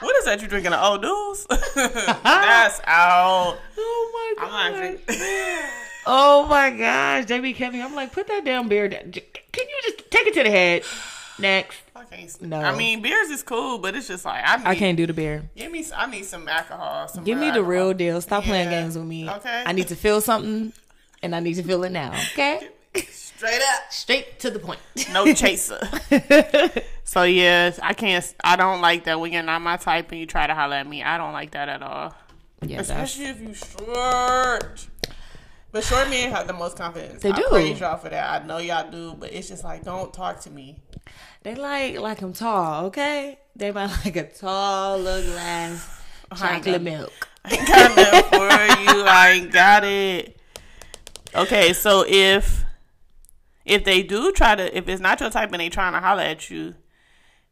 what 0.00 0.16
is 0.16 0.24
that 0.24 0.40
you 0.42 0.48
drinking? 0.48 0.72
Old 0.74 1.02
news? 1.02 1.46
That's 1.74 2.80
out. 2.86 3.58
Oh 3.78 4.34
my 4.38 4.44
I'm 4.46 4.72
not 4.72 4.78
drinking. 4.78 5.16
Oh 6.06 6.46
my 6.48 6.70
gosh, 6.70 7.26
JB 7.26 7.54
Kevin. 7.56 7.82
I'm 7.82 7.94
like, 7.94 8.10
put 8.10 8.26
that 8.28 8.42
damn 8.44 8.68
beer 8.68 8.88
down. 8.88 9.12
Can 9.12 9.22
you 9.68 9.80
just 9.82 10.10
take 10.10 10.26
it 10.26 10.34
to 10.34 10.42
the 10.42 10.50
head? 10.50 10.82
Next. 11.38 11.76
I 11.94 12.04
can't. 12.04 12.42
No. 12.42 12.58
I 12.58 12.74
mean, 12.74 13.02
beers 13.02 13.28
is 13.28 13.42
cool, 13.42 13.76
but 13.78 13.94
it's 13.94 14.08
just 14.08 14.24
like 14.24 14.42
I 14.44 14.56
need. 14.56 14.66
I 14.66 14.74
can't 14.76 14.96
do 14.96 15.06
the 15.06 15.12
beer. 15.12 15.42
Give 15.54 15.70
me. 15.70 15.84
I 15.94 16.06
need 16.10 16.24
some 16.24 16.48
alcohol. 16.48 17.06
Some 17.06 17.22
Give 17.24 17.36
me 17.36 17.46
the 17.50 17.56
alcohol. 17.58 17.70
real 17.70 17.94
deal. 17.94 18.20
Stop 18.22 18.44
playing 18.44 18.70
games 18.70 18.96
with 18.96 19.06
me. 19.06 19.28
Okay. 19.28 19.62
I 19.66 19.72
need 19.72 19.88
to 19.88 19.94
feel 19.94 20.22
something, 20.22 20.72
and 21.22 21.36
I 21.36 21.40
need 21.40 21.54
to 21.54 21.62
feel 21.62 21.84
it 21.84 21.92
now. 21.92 22.12
Okay. 22.32 22.68
Straight 23.40 23.62
up. 23.62 23.90
Straight 23.90 24.38
to 24.40 24.50
the 24.50 24.58
point. 24.58 24.80
No 25.14 25.32
chaser. 25.32 25.80
so 27.04 27.22
yeah, 27.22 27.72
I 27.82 27.94
can't. 27.94 28.34
I 28.44 28.56
don't 28.56 28.82
like 28.82 29.04
that 29.04 29.18
when 29.18 29.32
you're 29.32 29.42
not 29.42 29.62
my 29.62 29.78
type 29.78 30.12
and 30.12 30.20
you 30.20 30.26
try 30.26 30.46
to 30.46 30.54
holler 30.54 30.76
at 30.76 30.86
me. 30.86 31.02
I 31.02 31.16
don't 31.16 31.32
like 31.32 31.52
that 31.52 31.70
at 31.70 31.82
all. 31.82 32.14
yeah, 32.60 32.82
that's, 32.82 32.90
Especially 32.90 33.24
if 33.24 33.40
you 33.40 33.54
short. 33.54 34.86
But 35.72 35.84
short 35.84 36.10
men 36.10 36.30
have 36.30 36.48
the 36.48 36.52
most 36.52 36.76
confidence. 36.76 37.22
They 37.22 37.30
I 37.30 37.36
do. 37.36 37.44
praise 37.48 37.80
y'all 37.80 37.96
for 37.96 38.10
that. 38.10 38.42
I 38.42 38.46
know 38.46 38.58
y'all 38.58 38.90
do, 38.90 39.14
but 39.18 39.32
it's 39.32 39.48
just 39.48 39.64
like 39.64 39.84
don't 39.84 40.12
talk 40.12 40.40
to 40.40 40.50
me. 40.50 40.76
they 41.42 41.54
like 41.54 41.98
like 41.98 42.20
I'm 42.20 42.34
tall. 42.34 42.84
Okay. 42.88 43.38
They 43.56 43.72
might 43.72 43.86
like 44.04 44.16
a 44.16 44.24
tall 44.24 44.98
little 44.98 45.32
glass 45.32 46.02
chocolate 46.36 46.82
milk. 46.82 47.28
I 47.46 47.54
ain't 47.56 47.66
got 47.66 47.96
nothing 47.96 48.22
for 48.38 48.96
you. 48.98 49.04
I 49.06 49.30
ain't 49.30 49.50
got 49.50 49.84
it. 49.84 50.36
Okay, 51.34 51.72
so 51.72 52.04
if 52.06 52.66
if 53.70 53.84
they 53.84 54.02
do 54.02 54.32
try 54.32 54.54
to, 54.54 54.76
if 54.76 54.88
it's 54.88 55.00
not 55.00 55.20
your 55.20 55.30
type 55.30 55.52
and 55.52 55.60
they 55.60 55.68
trying 55.68 55.92
to 55.92 56.00
holler 56.00 56.22
at 56.22 56.50
you, 56.50 56.74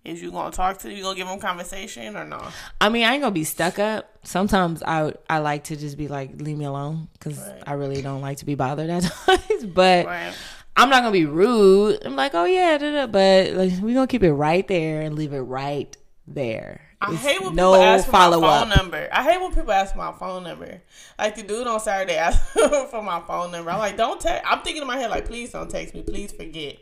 is 0.04 0.20
you 0.22 0.30
gonna 0.30 0.50
talk 0.50 0.78
to 0.78 0.92
you 0.92 1.02
gonna 1.02 1.16
give 1.16 1.26
them 1.26 1.38
conversation 1.38 2.16
or 2.16 2.24
no? 2.24 2.42
I 2.80 2.88
mean, 2.88 3.04
I 3.04 3.12
ain't 3.14 3.22
gonna 3.22 3.32
be 3.32 3.44
stuck 3.44 3.78
up. 3.78 4.18
Sometimes 4.24 4.82
I 4.82 5.12
I 5.28 5.38
like 5.38 5.64
to 5.64 5.76
just 5.76 5.96
be 5.96 6.08
like, 6.08 6.40
leave 6.40 6.56
me 6.56 6.64
alone, 6.64 7.08
because 7.12 7.38
Right. 7.38 7.62
I 7.66 7.72
really 7.74 8.02
don't 8.02 8.20
like 8.20 8.38
to 8.38 8.46
be 8.46 8.54
bothered 8.54 8.90
at 8.90 9.02
times. 9.26 9.64
But 9.66 10.06
Right. 10.06 10.34
I'm 10.76 10.88
not 10.90 11.00
gonna 11.00 11.12
be 11.12 11.26
rude. 11.26 12.04
I'm 12.04 12.16
like, 12.16 12.34
oh 12.34 12.44
yeah, 12.44 12.78
da, 12.78 12.92
da, 12.92 13.06
but 13.06 13.52
like, 13.52 13.72
we 13.82 13.94
gonna 13.94 14.06
keep 14.06 14.22
it 14.22 14.32
right 14.32 14.66
there 14.66 15.02
and 15.02 15.14
leave 15.14 15.32
it 15.32 15.40
right 15.40 15.94
there. 16.26 16.80
I 17.00 17.12
It's 17.12 17.22
hate 17.22 17.40
when 17.40 17.54
no 17.54 17.72
people 17.74 17.84
ask 17.86 18.06
for 18.06 18.12
my 18.12 18.30
phone 18.30 18.44
up. 18.72 18.76
number. 18.76 19.08
I 19.12 19.22
hate 19.22 19.40
when 19.40 19.52
people 19.54 19.70
ask 19.72 19.92
for 19.92 19.98
my 19.98 20.12
phone 20.12 20.42
number. 20.42 20.82
Like 21.18 21.36
the 21.36 21.42
dude 21.44 21.66
on 21.66 21.78
Saturday 21.78 22.16
asked 22.18 22.42
for 22.90 23.02
my 23.02 23.20
phone 23.20 23.52
number. 23.52 23.70
I'm 23.70 23.78
like, 23.78 23.96
don't 23.96 24.20
text. 24.20 24.44
I'm 24.50 24.62
thinking 24.62 24.82
in 24.82 24.88
my 24.88 24.96
head 24.98 25.10
like, 25.10 25.26
please 25.26 25.50
don't 25.50 25.70
text 25.70 25.94
me. 25.94 26.02
Please 26.02 26.32
forget. 26.32 26.76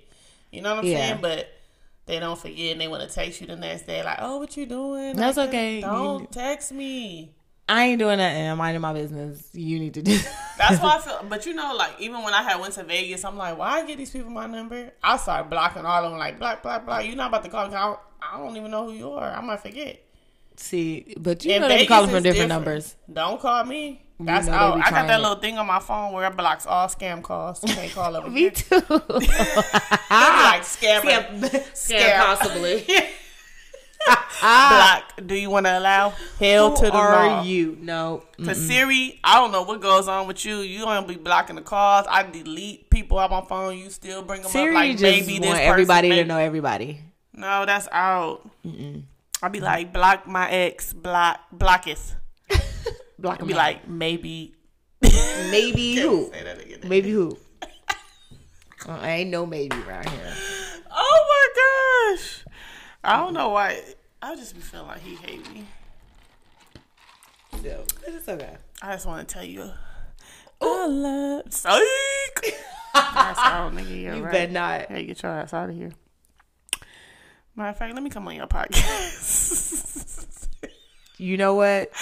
You 0.51 0.63
know 0.63 0.75
what 0.77 0.85
I'm 0.85 0.91
Yeah. 0.91 1.09
saying? 1.09 1.19
But 1.21 1.49
they 2.07 2.19
don't 2.19 2.39
forget 2.39 2.73
and 2.73 2.81
they 2.81 2.89
want 2.89 3.07
to 3.07 3.15
text 3.15 3.41
you 3.43 3.47
the 3.47 3.57
next 3.57 3.83
day. 3.87 4.03
Like, 4.03 4.19
oh, 4.21 4.39
what 4.39 4.57
you 4.57 4.65
doing? 4.65 5.17
That's 5.17 5.37
Like, 5.37 5.49
okay. 5.51 5.81
Don't 5.83 6.21
You- 6.23 6.29
text 6.31 6.73
me. 6.73 7.33
I 7.69 7.87
ain't 7.87 7.99
doing 7.99 8.19
nothing. 8.19 8.49
I'm 8.49 8.59
minding 8.59 8.81
my 8.81 8.93
business. 8.93 9.51
You 9.53 9.81
need 9.81 9.95
to 9.95 10.03
do. 10.03 10.17
That's 10.57 10.81
why 10.81 10.97
I 10.97 10.99
feel. 11.01 11.27
But 11.29 11.45
you 11.47 11.53
know, 11.53 11.75
like 11.75 11.95
even 11.99 12.23
when 12.23 12.33
I 12.33 12.43
had 12.45 12.61
went 12.61 12.75
to 12.75 12.85
Vegas, 12.85 13.25
I'm 13.25 13.37
like, 13.37 13.59
why 13.59 13.81
I 13.81 13.87
get 13.87 13.99
these 13.99 14.13
people 14.13 14.31
my 14.31 14.47
number? 14.47 14.93
I 15.03 15.17
start 15.17 15.51
blocking 15.51 15.85
all 15.85 16.05
of 16.05 16.11
them. 16.13 16.19
Like, 16.19 16.39
block, 16.39 16.63
block, 16.63 16.87
block. 16.87 17.05
You're 17.05 17.17
not 17.17 17.29
about 17.29 17.43
to 17.43 17.51
call. 17.51 17.67
I 17.67 17.71
don't, 17.71 17.99
I 18.23 18.39
don't 18.39 18.57
even 18.57 18.71
know 18.71 18.87
who 18.87 18.93
you 18.93 19.11
are. 19.11 19.33
I 19.33 19.41
might 19.41 19.59
forget. 19.61 20.01
See, 20.57 21.15
but 21.19 21.45
you 21.45 21.59
know 21.61 21.69
they 21.69 21.75
Vegas 21.79 21.89
calling 21.89 22.09
from 22.09 22.17
is 22.19 22.23
different, 22.23 22.49
numbers. 22.49 22.97
Don't 23.13 23.41
call 23.41 23.65
me. 23.65 24.03
That's 24.19 24.49
out. 24.49 24.79
I 24.79 24.91
got 24.91 25.07
that 25.09 25.19
it. 25.19 25.23
little 25.23 25.37
thing 25.37 25.59
on 25.59 25.67
my 25.67 25.79
phone 25.79 26.13
where 26.15 26.27
it 26.27 26.37
blocks 26.37 26.65
all 26.67 26.89
scam 26.89 27.23
calls. 27.23 27.63
You 27.63 27.75
can't 27.75 27.93
call 27.93 28.17
over 28.17 28.31
Me 28.31 28.49
too. 28.51 28.77
like 28.89 30.63
scammer. 30.63 31.29
Scam 31.75 31.75
scam, 31.75 32.17
possibly. 32.25 32.87
Block. 34.41 35.13
Do 35.27 35.35
you 35.35 35.51
want 35.51 35.67
to 35.67 35.79
allow 35.79 36.11
hell 36.39 36.71
Who 36.71 36.77
to 36.77 36.83
the 36.91 36.93
are 36.97 37.45
you? 37.45 37.77
No. 37.81 38.23
Cause 38.45 38.59
Siri, 38.59 39.19
I 39.25 39.39
don't 39.41 39.53
know 39.53 39.63
what 39.63 39.81
goes 39.81 40.09
on 40.09 40.27
with 40.27 40.45
you. 40.45 40.59
You 40.59 40.81
don't 40.81 41.09
be 41.09 41.17
blocking 41.17 41.57
the 41.57 41.63
calls. 41.63 42.07
I 42.09 42.23
delete 42.23 42.89
people 42.91 43.19
out 43.19 43.31
my 43.31 43.43
phone. 43.43 43.77
You 43.79 43.91
still 43.91 44.23
bring 44.23 44.43
them 44.43 44.51
Siri 44.51 44.69
up 44.69 44.75
like 44.75 44.91
just 44.93 45.03
maybe 45.03 45.39
this 45.39 45.47
want 45.49 45.59
person, 45.59 45.71
everybody 45.73 46.09
to 46.11 46.15
maybe- 46.17 46.29
know 46.29 46.39
everybody. 46.39 47.01
No, 47.35 47.67
that's 47.67 47.89
out. 47.93 48.49
I'll 49.43 49.51
be 49.51 49.61
like, 49.61 49.93
block 49.93 50.27
my 50.27 50.51
ex, 50.51 50.93
block. 50.93 51.41
Block 51.53 51.87
I'll 51.87 53.37
them 53.39 53.47
be 53.49 53.55
like, 53.55 53.89
maybe. 53.89 54.55
maybe 55.51 55.97
who? 56.01 56.31
Say 56.33 56.43
that 56.45 56.61
again. 56.61 56.81
Maybe 56.85 57.11
who? 57.11 57.37
Uh, 58.89 58.93
I 59.01 59.11
ain't 59.11 59.31
no 59.31 59.45
maybe 59.47 59.77
around 59.77 60.09
here. 60.09 60.33
Oh 60.91 62.09
my 62.13 62.15
gosh. 62.17 62.45
I 63.05 63.17
don't 63.19 63.35
know 63.35 63.51
why. 63.51 63.81
I 64.23 64.35
just 64.37 64.55
be 64.55 64.61
feeling 64.61 64.87
like 64.87 65.01
he 65.01 65.15
hate 65.17 65.53
me. 65.53 65.65
So, 67.63 67.85
it's 68.07 68.29
okay. 68.29 68.57
I 68.83 68.93
just 68.93 69.07
want 69.07 69.27
to 69.29 69.33
tell 69.35 69.45
you. 69.45 69.71
I 70.61 70.87
love. 70.87 71.53
Psych! 71.53 72.55
That's 72.95 73.39
out, 73.41 73.75
nigga. 73.75 74.01
You're 74.03 74.15
You 74.17 74.23
right. 74.25 74.33
bet 74.33 74.53
not. 74.53 74.83
Hey, 74.91 75.05
get 75.07 75.23
your 75.23 75.33
ass 75.33 75.53
out 75.53 75.69
of 75.71 75.77
here. 75.77 75.93
Matter 77.57 77.71
of 77.71 77.77
fact, 77.79 77.95
let 77.95 78.03
me 78.03 78.11
come 78.11 78.29
on 78.29 78.37
your 78.37 78.47
podcast. 78.47 80.23
You 81.19 81.39
know 81.39 81.55
what? 81.55 81.93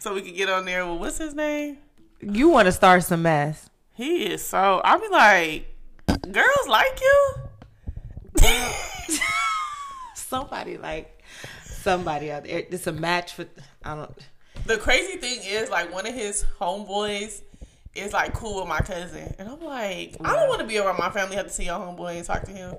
so 0.00 0.12
we 0.12 0.22
can 0.22 0.34
get 0.34 0.48
on 0.48 0.64
there 0.64 0.84
with 0.84 0.98
what's 0.98 1.18
his 1.18 1.34
name? 1.34 1.78
You 2.20 2.48
want 2.48 2.66
to 2.66 2.72
start 2.72 3.04
some 3.04 3.22
mess. 3.22 3.70
He 3.94 4.24
is 4.24 4.44
so. 4.44 4.80
I'll 4.84 5.00
be 5.00 5.06
like, 5.06 5.72
girls 6.32 6.68
like 6.68 7.00
you? 7.00 7.34
Somebody 10.16 10.78
like 10.78 11.22
somebody 11.64 12.32
out 12.32 12.42
there. 12.44 12.64
It's 12.68 12.88
a 12.88 12.92
match 12.92 13.34
for. 13.34 13.46
I 13.84 13.94
don't. 13.94 14.28
The 14.64 14.78
crazy 14.78 15.18
thing 15.18 15.38
is, 15.44 15.70
like, 15.70 15.92
one 15.94 16.04
of 16.06 16.14
his 16.14 16.44
homeboys 16.60 17.42
is 17.94 18.12
like 18.12 18.34
cool 18.34 18.58
with 18.60 18.68
my 18.68 18.80
cousin, 18.80 19.32
and 19.38 19.48
I'm 19.48 19.60
like, 19.60 20.16
I 20.24 20.34
don't 20.34 20.48
want 20.48 20.60
to 20.60 20.66
be 20.66 20.78
around 20.78 20.98
my 20.98 21.10
family. 21.10 21.36
Have 21.36 21.46
to 21.46 21.52
see 21.52 21.66
your 21.66 21.78
homeboy 21.78 22.16
and 22.16 22.26
talk 22.26 22.42
to 22.42 22.50
him, 22.50 22.74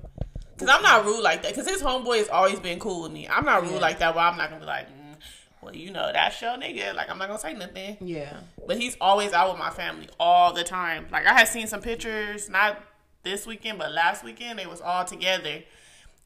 because 0.57 0.73
I'm 0.73 0.81
not 0.81 1.05
rude 1.05 1.21
like 1.21 1.43
that. 1.43 1.53
Because 1.55 1.69
his 1.69 1.81
homeboy 1.81 2.17
has 2.17 2.29
always 2.29 2.59
been 2.59 2.79
cool 2.79 3.03
with 3.03 3.11
me. 3.11 3.27
I'm 3.27 3.45
not 3.45 3.61
rude 3.63 3.73
Yeah. 3.73 3.79
like 3.79 3.99
that. 3.99 4.15
Where 4.15 4.23
I'm 4.23 4.37
not 4.37 4.49
gonna 4.49 4.61
be 4.61 4.65
like, 4.65 4.87
mm, 4.89 5.15
well, 5.61 5.75
you 5.75 5.91
know, 5.91 6.09
that's 6.11 6.41
your 6.41 6.51
nigga. 6.57 6.95
Like, 6.95 7.09
I'm 7.09 7.17
not 7.17 7.27
gonna 7.27 7.39
say 7.39 7.53
nothing. 7.53 7.97
Yeah. 8.01 8.37
But 8.65 8.77
he's 8.77 8.97
always 8.99 9.33
out 9.33 9.49
with 9.51 9.59
my 9.59 9.69
family 9.69 10.09
all 10.19 10.53
the 10.53 10.63
time. 10.63 11.07
Like, 11.11 11.25
I 11.27 11.33
had 11.33 11.47
seen 11.47 11.67
some 11.67 11.81
pictures, 11.81 12.49
not 12.49 12.81
this 13.23 13.45
weekend, 13.45 13.77
but 13.77 13.91
last 13.91 14.23
weekend. 14.23 14.57
They 14.59 14.65
was 14.65 14.81
all 14.81 15.05
together, 15.05 15.63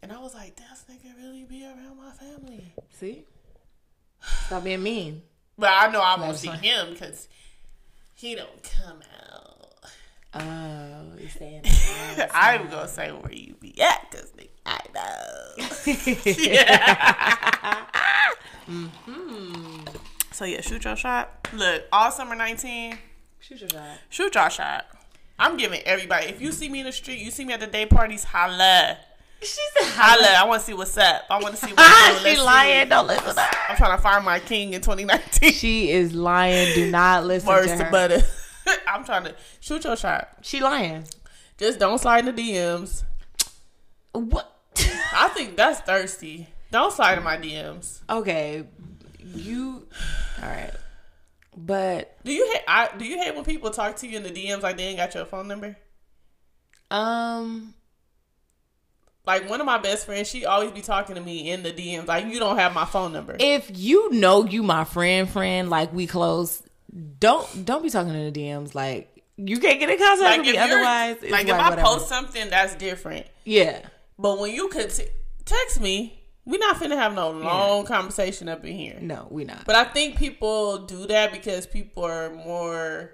and 0.02 0.12
I 0.12 0.20
was 0.20 0.34
like, 0.34 0.56
this 0.56 0.86
nigga 0.90 1.16
really 1.18 1.44
be 1.44 1.64
around 1.66 1.98
my 1.98 2.12
family. 2.12 2.74
See. 2.92 3.26
Stop 4.46 4.64
being 4.64 4.84
mean. 4.84 5.24
But 5.58 5.72
I 5.72 5.92
know 5.92 6.02
I 6.02 6.16
won't 6.20 6.38
see 6.38 6.48
him 6.50 6.92
because 6.94 7.28
he 8.14 8.36
don't 8.36 8.62
come 8.64 8.98
out. 8.98 9.11
Oh, 10.34 11.04
you 11.20 11.28
saying? 11.28 11.64
I'm 12.34 12.70
gonna 12.70 12.88
say 12.88 13.12
where 13.12 13.34
you 13.34 13.56
be 13.60 13.80
at 13.82 14.10
because 14.10 14.32
I 14.66 14.80
know. 14.94 15.56
yeah. 16.38 17.86
mm-hmm. 18.70 19.82
So 20.32 20.46
yeah, 20.46 20.62
shoot 20.62 20.84
your 20.86 20.96
shot. 20.96 21.48
Look, 21.54 21.84
all 21.92 22.12
summer 22.12 22.36
19, 22.36 22.98
Shoot 23.40 23.60
your 23.60 23.70
shot. 23.70 23.98
shoot 24.10 24.34
your 24.36 24.50
shot. 24.50 24.86
I'm 25.38 25.58
giving 25.58 25.82
everybody. 25.82 26.28
If 26.28 26.42
you 26.42 26.52
see 26.52 26.70
me 26.70 26.80
in 26.80 26.86
the 26.86 26.92
street, 26.92 27.20
you 27.20 27.32
see 27.32 27.44
me 27.44 27.54
at 27.54 27.60
the 27.60 27.68
day 27.68 27.86
parties, 27.86 28.24
holla. 28.24 28.98
She 29.42 29.48
said, 29.80 29.88
Holla, 29.96 30.36
I 30.38 30.46
want 30.48 30.62
to 30.62 30.68
see 30.68 30.74
what's 30.76 30.96
up. 30.98 31.24
I 31.28 31.40
want 31.42 31.56
to 31.56 31.66
see 31.66 31.74
what's 31.74 32.22
she 32.22 32.38
lying. 32.40 32.88
Don't 32.90 33.08
listen 33.08 33.34
to 33.34 33.42
her. 33.42 33.58
I'm 33.70 33.76
trying 33.76 33.98
to 33.98 34.02
find 34.04 34.24
my 34.24 34.40
king 34.40 34.74
in 34.74 34.82
2019. 34.82 35.52
She 35.52 35.90
is 35.90 36.14
lying. 36.14 36.76
Do 36.76 36.92
not 36.92 37.26
listen 37.26 37.50
Worst 37.50 37.78
to 37.78 37.86
her. 37.86 37.92
butter. 37.92 38.24
I'm 38.88 39.04
trying 39.04 39.24
to 39.26 39.36
shoot 39.60 39.84
your 39.84 39.96
shot. 39.98 40.30
She 40.42 40.60
lying. 40.62 41.06
Just 41.58 41.80
don't 41.80 42.00
slide 42.00 42.28
in 42.28 42.36
the 42.36 42.42
DMs. 42.54 43.04
What? 44.14 44.58
I 45.14 45.30
think 45.30 45.56
that's 45.56 45.80
thirsty. 45.82 46.48
Don't 46.72 46.92
slide 46.94 47.18
in 47.18 47.24
my 47.24 47.38
DMs. 47.38 48.00
okay, 48.10 48.64
you. 49.24 49.88
All 50.42 50.50
right, 50.50 50.72
but 51.56 52.18
Do 52.24 52.32
you 52.34 52.50
hate? 52.52 52.62
I 52.68 52.90
do 52.98 53.06
you 53.06 53.18
hate 53.22 53.36
when 53.36 53.44
people 53.44 53.70
talk 53.70 53.98
to 53.98 54.08
you 54.08 54.18
in 54.18 54.24
the 54.24 54.30
DMs 54.32 54.62
like 54.62 54.78
they 54.78 54.84
ain't 54.86 54.98
got 54.98 55.14
your 55.14 55.26
phone 55.26 55.48
number? 55.48 55.76
um, 56.90 57.74
Like 59.26 59.50
one 59.50 59.60
of 59.60 59.66
my 59.66 59.78
best 59.78 60.06
friends, 60.06 60.30
she 60.30 60.46
always 60.46 60.72
be 60.72 60.82
talking 60.82 61.16
to 61.16 61.22
me 61.22 61.52
in 61.52 61.64
the 61.64 61.72
DMs 61.72 62.08
like 62.08 62.26
you 62.26 62.40
don't 62.40 62.58
have 62.58 62.74
my 62.74 62.86
phone 62.86 63.14
number. 63.14 63.36
if 63.40 63.70
you 63.74 64.12
know 64.14 64.46
you 64.46 64.64
my 64.64 64.84
friend, 64.84 65.30
friend, 65.30 65.70
like 65.70 65.94
we 65.94 66.08
close, 66.08 66.64
don't 67.20 67.66
don't 67.66 67.84
be 67.84 67.90
talking 67.90 68.14
in 68.14 68.32
the 68.34 68.40
DMs 68.40 68.76
like 68.76 69.24
you 69.38 69.60
can't 69.60 69.80
get 69.80 69.90
in 69.90 69.98
contact 69.98 70.22
like 70.22 70.40
with 70.42 70.50
me. 70.52 70.58
Otherwise, 70.58 71.18
it's 71.22 71.32
like 71.32 71.48
like, 71.48 71.48
if 71.48 71.54
I 71.54 71.70
whatever. 71.70 71.88
post 71.88 72.10
something, 72.10 72.50
that's 72.50 72.76
different. 72.76 73.26
yeah, 73.46 73.80
But 74.20 74.40
when 74.40 74.54
you 74.54 74.68
could 74.68 74.90
t- 74.92 75.08
text 75.46 75.80
me, 75.82 76.22
we're 76.46 76.60
not 76.60 76.76
finna 76.78 76.96
have 76.98 77.14
no 77.16 77.32
long 77.32 77.86
conversation 77.86 78.50
up 78.50 78.64
in 78.66 78.76
here. 78.76 78.98
no, 79.02 79.28
we 79.32 79.46
not. 79.46 79.66
But 79.66 79.76
I 79.76 79.86
think 79.86 80.18
people 80.18 80.80
do 80.80 81.08
that 81.08 81.32
because 81.32 81.66
people 81.66 82.04
are 82.04 82.30
more 82.30 83.12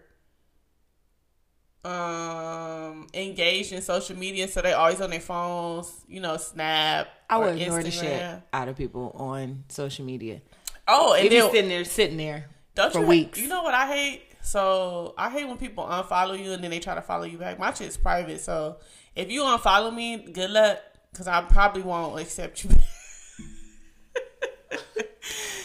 um 1.85 3.07
engaged 3.13 3.71
in 3.71 3.81
social 3.81 4.17
media, 4.17 4.47
so 4.47 4.61
they're 4.61 4.77
always 4.77 4.99
on 5.01 5.09
their 5.09 5.19
phones. 5.21 5.91
You 6.07 6.19
know, 6.19 6.37
Snap. 6.37 7.07
I 7.29 7.37
would 7.37 7.59
ignore 7.61 7.83
the 7.83 7.91
shit 7.91 8.41
out 8.53 8.67
of 8.67 8.75
people 8.75 9.11
on 9.15 9.63
social 9.69 10.03
media. 10.05 10.41
Oh, 10.87 11.13
and 11.13 11.25
If 11.25 11.31
then 11.31 11.51
sitting 11.51 11.69
there, 11.69 11.85
sitting 11.85 12.17
there 12.17 12.45
don't 12.77 12.93
for 12.93 12.99
you 13.01 13.05
weeks. 13.07 13.39
You 13.39 13.47
know 13.49 13.63
what 13.63 13.73
I 13.73 13.87
hate? 13.87 14.21
So 14.41 15.13
I 15.17 15.29
hate 15.29 15.45
when 15.45 15.57
people 15.57 15.83
unfollow 15.83 16.41
you 16.41 16.53
and 16.53 16.63
then 16.63 16.71
they 16.71 16.79
try 16.79 16.95
to 16.95 17.01
follow 17.01 17.25
you 17.25 17.37
back. 17.37 17.59
My 17.59 17.73
shit's 17.73 17.97
private, 17.97 18.39
so 18.39 18.77
if 19.15 19.29
you 19.29 19.41
unfollow 19.41 19.93
me, 19.93 20.17
good 20.31 20.49
luck, 20.51 20.79
because 21.11 21.27
I 21.27 21.41
probably 21.41 21.81
won't 21.81 22.19
accept 22.21 22.63
you. 22.63 22.69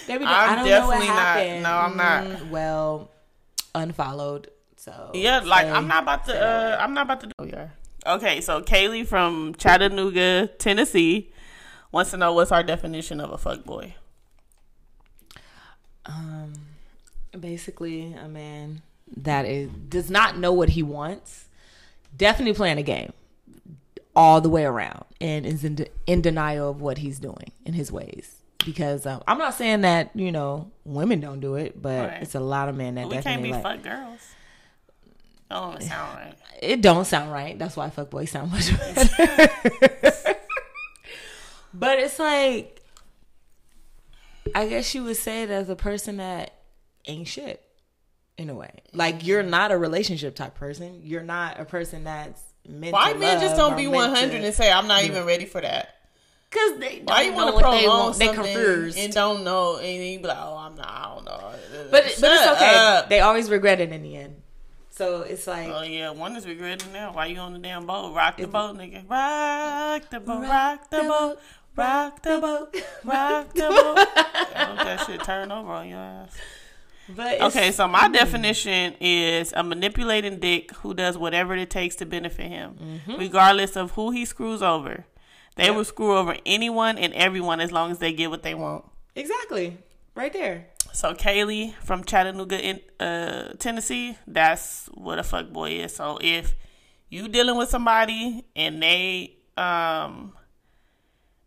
I'm 0.09 0.27
I 0.27 0.57
don't 0.57 0.67
know 0.69 0.87
what 0.89 0.95
definitely 0.99 1.07
not- 1.07 1.17
happened. 1.17 1.63
no, 1.63 1.71
I'm 1.71 1.97
not. 1.97 2.25
Mm, 2.25 2.51
well, 2.51 3.11
unfollowed. 3.75 4.51
So 4.77 5.13
Yeah, 5.15 5.41
like 5.45 5.67
I'm 5.69 5.87
not 5.87 6.03
about 6.03 6.25
to. 6.27 6.35
Uh, 6.45 6.77
I'm 6.81 6.93
not 6.93 7.07
about 7.07 7.21
to. 7.21 7.31
Oh 7.39 7.45
yeah. 7.45 7.69
Okay, 8.05 8.41
so 8.41 8.61
Kaylee 8.63 9.07
from 9.07 9.55
Chattanooga, 9.57 10.49
Tennessee, 10.59 11.33
wants 11.93 12.11
to 12.11 12.17
know 12.17 12.33
what's 12.33 12.51
our 12.51 12.65
definition 12.65 13.21
of 13.21 13.31
a 13.31 13.39
fuck 13.39 13.65
boy. 13.65 13.95
Um, 16.05 16.53
basically, 17.39 18.12
a 18.14 18.28
man 18.28 18.83
that 19.16 19.45
is 19.47 19.70
does 19.89 20.11
not 20.11 20.39
know 20.39 20.53
what 20.53 20.70
he 20.70 20.83
wants, 20.83 21.47
definitely 22.16 22.55
playing 22.55 22.78
a 22.78 22.83
game 22.83 23.12
all 24.14 24.41
the 24.41 24.49
way 24.51 24.64
around, 24.64 25.05
and 25.20 25.47
is 25.47 25.64
in, 25.64 25.74
de- 25.76 25.89
in 26.07 26.20
denial 26.20 26.70
of 26.70 26.80
what 26.80 26.99
he's 26.99 27.18
doing 27.18 27.51
in 27.64 27.72
his 27.74 27.91
ways. 27.91 28.37
Because 28.64 29.07
um, 29.07 29.22
I'm 29.26 29.39
not 29.39 29.55
saying 29.55 29.80
that 29.80 30.11
you 30.14 30.30
know 30.30 30.70
women 30.85 31.20
don't 31.20 31.41
do 31.41 31.57
it, 31.57 31.80
but 31.80 32.09
Right. 32.11 32.22
it's 32.22 32.35
a 32.35 32.41
lot 32.41 32.68
of 32.68 32.76
men 32.76 32.95
that 32.97 33.09
that. 33.11 33.16
We 33.16 33.22
can't 33.22 33.43
be 33.43 33.51
like. 33.51 33.62
fuck 33.62 33.83
girls. 33.83 34.20
That 35.49 35.57
don't 35.61 35.83
sound 35.83 36.16
right. 36.18 36.35
It 36.62 36.80
don't 36.80 37.05
sound 37.05 37.33
right. 37.33 37.59
That's 37.59 37.76
why 37.76 37.91
fuck 37.91 38.09
boys 38.11 38.30
sound 38.30 38.53
much 38.53 38.70
better. 38.78 40.37
but 41.74 41.99
it's 41.99 42.18
like, 42.18 42.80
I 44.55 44.66
guess 44.68 44.95
you 44.95 45.05
would 45.05 45.16
say 45.16 45.43
it 45.43 45.51
as 45.51 45.68
a 45.68 45.76
person 45.76 46.18
that 46.18 46.55
ain't 47.07 47.29
shit 47.29 47.63
in 48.39 48.51
a 48.51 48.55
way. 48.55 48.83
Like 48.93 49.27
you're 49.27 49.43
not 49.43 49.73
a 49.73 49.79
relationship 49.79 50.35
type 50.35 50.55
person. 50.55 51.01
You're 51.03 51.23
not 51.23 51.61
a 51.61 51.65
person 51.65 52.05
that's 52.05 52.43
meant. 52.69 52.93
Why 52.93 53.13
men 53.15 53.41
just 53.41 53.57
don't 53.57 53.77
be 53.77 53.87
100 53.87 54.31
to- 54.31 54.37
and 54.47 54.55
say 54.55 54.71
I'm 54.71 54.87
not 54.89 55.05
even 55.05 55.25
ready 55.27 55.45
for 55.45 55.61
that? 55.61 55.97
Cause 56.51 56.79
they 56.79 56.97
don't 56.97 57.07
Why 57.07 57.23
you 57.23 57.31
know 57.31 57.37
want 57.37 57.57
to 57.57 57.63
they 57.63 57.63
prolong. 57.63 58.19
They 58.19 58.27
something 58.27 58.45
confused. 58.45 58.99
and 58.99 59.13
don't 59.15 59.43
know, 59.43 59.79
and 59.79 60.05
you 60.05 60.19
be 60.19 60.27
like, 60.27 60.37
oh, 60.39 60.57
I'm 60.59 60.75
not. 60.75 60.87
I 60.87 61.15
don't 61.15 61.25
know. 61.25 61.51
but 61.91 61.91
but 61.91 62.05
it's 62.07 62.23
okay. 62.23 62.75
up. 62.77 63.09
They 63.09 63.21
always 63.21 63.49
regret 63.49 63.81
it 63.81 63.91
in 63.91 64.03
the 64.03 64.17
end. 64.17 64.37
So 64.91 65.23
it's 65.23 65.47
like 65.47 65.71
Oh 65.73 65.81
yeah, 65.81 66.11
one 66.11 66.37
is 66.37 66.47
regretting 66.47 66.93
now. 66.93 67.15
Why 67.15 67.25
you 67.27 67.39
on 67.39 67.55
the 67.55 67.59
damn 67.59 67.87
boat? 67.87 68.15
Rock 68.15 68.37
the 68.37 68.47
boat, 68.47 68.77
nigga. 68.77 69.09
Rock 69.09 70.11
the 70.11 70.21
boat, 70.21 70.43
rock 70.43 70.91
the 70.91 70.99
boat, 70.99 71.39
rock 71.75 72.23
the 72.23 72.39
boat, 72.39 72.77
rock 73.03 73.55
the 73.55 73.61
boat. 73.71 74.09
I 74.55 74.65
hope 74.67 74.79
that 74.85 75.07
shit 75.07 75.25
turn 75.25 75.51
over 75.51 75.73
on 75.73 75.89
your 75.89 75.99
ass. 75.99 76.37
But 77.09 77.41
Okay, 77.41 77.73
so 77.73 77.87
my 77.89 78.09
definition 78.09 78.95
is 79.01 79.53
a 79.57 79.63
manipulating 79.63 80.39
dick 80.39 80.71
who 80.77 80.95
does 80.95 81.19
whatever 81.19 81.55
it 81.55 81.71
takes 81.71 81.97
to 81.97 82.07
benefit 82.07 82.47
him, 82.49 82.77
Mm-hmm. 82.81 83.17
regardless 83.19 83.77
of 83.77 83.93
who 83.93 84.11
he 84.11 84.25
screws 84.25 84.63
over. 84.63 85.05
They 85.57 85.71
will 85.71 85.85
screw 85.85 86.17
over 86.17 86.37
anyone 86.47 86.97
and 86.97 87.13
everyone 87.13 87.61
as 87.61 87.71
long 87.73 87.91
as 87.91 87.99
they 87.99 88.13
get 88.13 88.31
what 88.31 88.43
they 88.43 88.55
want. 88.55 88.85
exactly 89.15 89.77
right 90.15 90.33
there. 90.33 90.69
So 90.95 91.15
Kaylee 91.15 91.75
from 91.83 92.05
Chattanooga, 92.05 92.59
in 92.61 92.81
uh, 93.01 93.55
Tennessee, 93.59 94.17
that's 94.27 94.87
what 94.95 95.19
a 95.19 95.23
fuck 95.23 95.51
boy 95.51 95.71
is. 95.85 95.95
So 95.97 96.19
if 96.23 96.55
you 97.11 97.29
dealing 97.29 97.57
with 97.57 97.69
somebody 97.71 98.45
and 98.57 98.83
they 98.83 99.37
um 99.57 100.33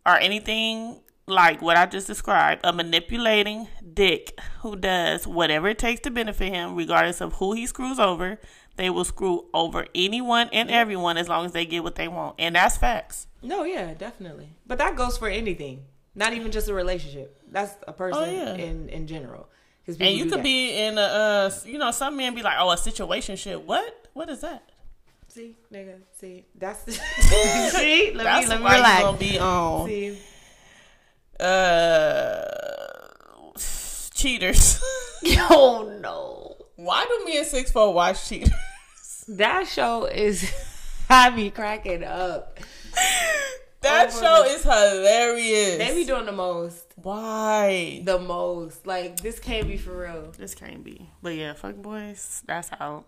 are 0.06 0.18
anything 0.18 1.02
like 1.28 1.62
what 1.62 1.78
I 1.78 1.86
just 1.86 2.08
described, 2.08 2.62
a 2.64 2.72
manipulating 2.74 3.68
dick 3.94 4.40
who 4.62 4.76
does 4.76 5.26
whatever 5.26 5.68
it 5.70 5.80
takes 5.80 6.02
to 6.02 6.12
benefit 6.12 6.54
him, 6.54 6.76
regardless 6.76 7.22
of 7.22 7.34
who 7.34 7.54
he 7.54 7.66
screws 7.66 8.00
over, 8.00 8.40
they 8.76 8.90
will 8.90 9.06
screw 9.06 9.46
over 9.54 9.86
anyone 9.96 10.50
and 10.54 10.70
everyone 10.70 11.18
as 11.18 11.28
long 11.30 11.46
as 11.46 11.52
they 11.54 11.66
get 11.66 11.84
what 11.84 11.96
they 11.96 12.08
want. 12.08 12.36
And 12.40 12.56
that's 12.56 12.78
facts. 12.78 13.28
No, 13.42 13.64
yeah, 13.64 13.94
definitely. 13.94 14.50
But 14.68 14.78
that 14.80 14.96
goes 14.96 15.18
for 15.18 15.28
anything, 15.28 15.86
not 16.14 16.34
even 16.34 16.52
just 16.52 16.68
a 16.70 16.74
relationship. 16.74 17.40
That's 17.52 17.74
a 17.88 17.94
person 17.94 18.24
Oh, 18.24 18.32
yeah. 18.32 18.54
in 18.56 18.90
in 18.90 19.08
general. 19.08 19.48
And 19.88 20.18
you 20.18 20.24
could 20.26 20.40
that. 20.40 20.44
be 20.44 20.76
in 20.76 20.98
a, 20.98 21.02
uh, 21.02 21.52
you 21.64 21.78
know, 21.78 21.92
some 21.92 22.18
men 22.18 22.34
be 22.34 22.42
like, 22.42 22.56
oh, 22.60 22.72
a 22.72 22.78
situation 22.78 23.36
shit. 23.36 23.62
What? 23.62 24.08
What 24.14 24.30
is 24.30 24.42
that? 24.42 24.72
see, 25.28 25.54
nigga, 25.72 25.96
see, 26.14 26.46
that's 26.58 26.84
the 26.84 26.92
see. 27.72 28.12
Let 28.16 28.24
That's 28.24 28.48
me 28.48 28.56
let 28.56 28.62
me 28.62 28.76
relax. 28.78 29.02
gonna 29.04 29.18
be 29.18 29.38
on 29.40 29.88
See, 29.88 30.18
uh 31.40 32.42
cheaters. 34.14 34.82
oh 35.50 35.98
no, 36.02 36.56
why 36.76 37.06
do 37.06 37.26
me 37.26 37.38
and 37.38 37.48
six 37.48 37.72
four 37.72 37.94
watch 37.94 38.28
cheaters? 38.28 38.52
that 39.28 39.68
show 39.68 40.06
is 40.06 40.52
I 41.10 41.30
be 41.30 41.50
cracking 41.52 42.04
up. 42.04 42.60
That 43.82 44.08
Over 44.10 44.18
show 44.20 44.44
the- 44.44 44.50
is 44.50 44.64
hilarious. 44.64 45.78
They 45.78 45.94
be 45.96 46.06
doing 46.06 46.26
the 46.26 46.32
most, 46.32 46.86
why? 46.96 48.02
the 48.04 48.18
most. 48.20 48.88
Like 48.88 49.18
this 49.20 49.40
can't 49.40 49.68
be 49.68 49.78
for 49.78 49.96
real. 50.02 50.32
This 50.38 50.56
can't 50.56 50.84
be. 50.84 51.10
But 51.22 51.36
yeah, 51.36 51.54
fuck 51.54 51.76
boys. 51.76 52.42
That's 52.48 52.70
out. 52.80 53.06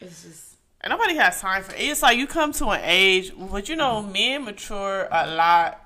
It's 0.00 0.24
just 0.24 0.56
And 0.80 0.90
nobody 0.90 1.14
has 1.16 1.40
time 1.40 1.62
for 1.62 1.72
it. 1.74 1.80
It's 1.80 2.02
like 2.02 2.18
you 2.18 2.26
come 2.26 2.52
to 2.54 2.68
an 2.70 2.80
age, 2.82 3.32
but 3.38 3.68
you 3.68 3.76
know, 3.76 4.02
men 4.02 4.44
mature 4.44 5.06
a 5.10 5.28
lot 5.34 5.80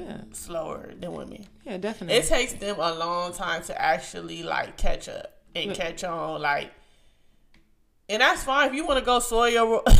yeah, 0.00 0.20
slower 0.32 0.92
than 0.98 1.12
women. 1.12 1.46
yeah, 1.64 1.76
definitely. 1.78 2.16
It 2.18 2.26
takes 2.26 2.52
them 2.54 2.76
a 2.78 2.94
long 2.94 3.32
time 3.32 3.62
to 3.64 3.80
actually 3.80 4.42
like 4.42 4.76
catch 4.76 5.08
up 5.08 5.32
and 5.54 5.74
catch 5.74 6.04
on. 6.04 6.40
Like, 6.42 6.70
and 8.08 8.20
that's 8.22 8.44
fine 8.44 8.68
if 8.68 8.74
you 8.74 8.86
want 8.86 8.98
to 8.98 9.04
go 9.04 9.18
soy 9.18 9.48
your 9.48 9.66
ro- 9.66 9.84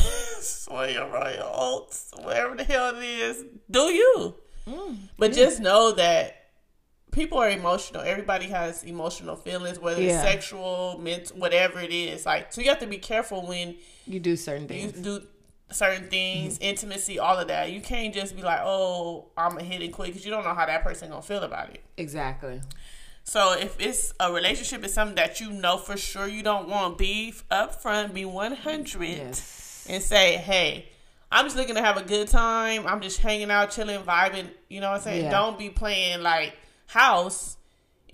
soy 0.41 0.91
your 0.93 1.09
royal 1.09 1.51
oats, 1.55 2.11
whatever 2.23 2.55
the 2.57 2.65
hell 2.65 2.95
it 2.97 3.03
is. 3.03 3.45
Do 3.71 3.81
you? 3.93 4.35
Mm, 4.69 4.97
but 5.19 5.33
just 5.33 5.61
know 5.61 5.93
that 5.93 6.35
people 7.13 7.39
are 7.39 7.49
emotional. 7.51 8.03
Everybody 8.03 8.47
has 8.47 8.85
emotional 8.85 9.37
feelings, 9.37 9.79
whether 9.81 10.01
Yeah. 10.03 10.21
it's 10.21 10.23
sexual, 10.23 10.99
mental, 11.03 11.39
whatever 11.39 11.81
it 11.81 11.93
is. 11.93 12.27
Like, 12.27 12.53
so 12.53 12.61
you 12.61 12.69
have 12.69 12.81
to 12.81 12.87
be 12.87 12.99
careful 12.99 13.47
when 13.47 13.77
you 14.07 14.21
do 14.21 14.37
certain 14.37 14.63
you 14.65 14.69
things. 14.91 14.93
do 15.01 15.27
certain 15.71 16.09
things, 16.09 16.55
mm-hmm. 16.55 16.65
intimacy, 16.65 17.19
all 17.19 17.39
of 17.39 17.49
that. 17.49 17.73
You 17.73 17.81
can't 17.81 18.15
just 18.15 18.37
be 18.37 18.43
like, 18.43 18.61
"Oh, 18.63 19.27
I'm 19.37 19.59
a 19.59 19.63
hit 19.63 19.83
it 19.83 19.89
quick," 19.93 20.09
because 20.09 20.25
you 20.25 20.31
don't 20.31 20.45
know 20.45 20.55
how 20.55 20.67
that 20.67 20.83
person 20.83 21.11
gonna 21.11 21.23
feel 21.23 21.43
about 21.43 21.71
it. 21.71 21.83
Exactly. 21.97 22.61
So 23.25 23.55
if 23.55 23.77
it's 23.81 24.15
a 24.21 24.33
relationship, 24.33 24.85
it's 24.85 24.95
something 24.95 25.17
that 25.17 25.41
you 25.41 25.51
know 25.51 25.79
for 25.79 25.97
sure 25.97 26.29
you 26.29 26.45
don't 26.45 26.69
want, 26.69 26.97
be 26.97 27.35
upfront, 27.51 28.15
be 28.15 28.25
one 28.25 28.53
hundred, 28.53 29.03
Yes. 29.09 29.87
and 29.89 30.03
say, 30.03 30.37
"Hey, 30.37 30.89
I'm 31.33 31.47
just 31.47 31.57
looking 31.57 31.75
to 31.75 31.83
have 31.83 31.97
a 31.97 32.05
good 32.05 32.29
time. 32.29 32.87
I'm 32.87 33.01
just 33.01 33.19
hanging 33.19 33.51
out, 33.51 33.73
chilling, 33.73 34.01
vibing." 34.03 34.49
You 34.69 34.81
know 34.81 34.91
what 34.91 34.99
I'm 34.99 35.03
saying? 35.03 35.25
Yeah. 35.25 35.31
Don't 35.31 35.59
be 35.59 35.71
playing 35.71 36.23
like 36.23 36.57
house 36.87 37.56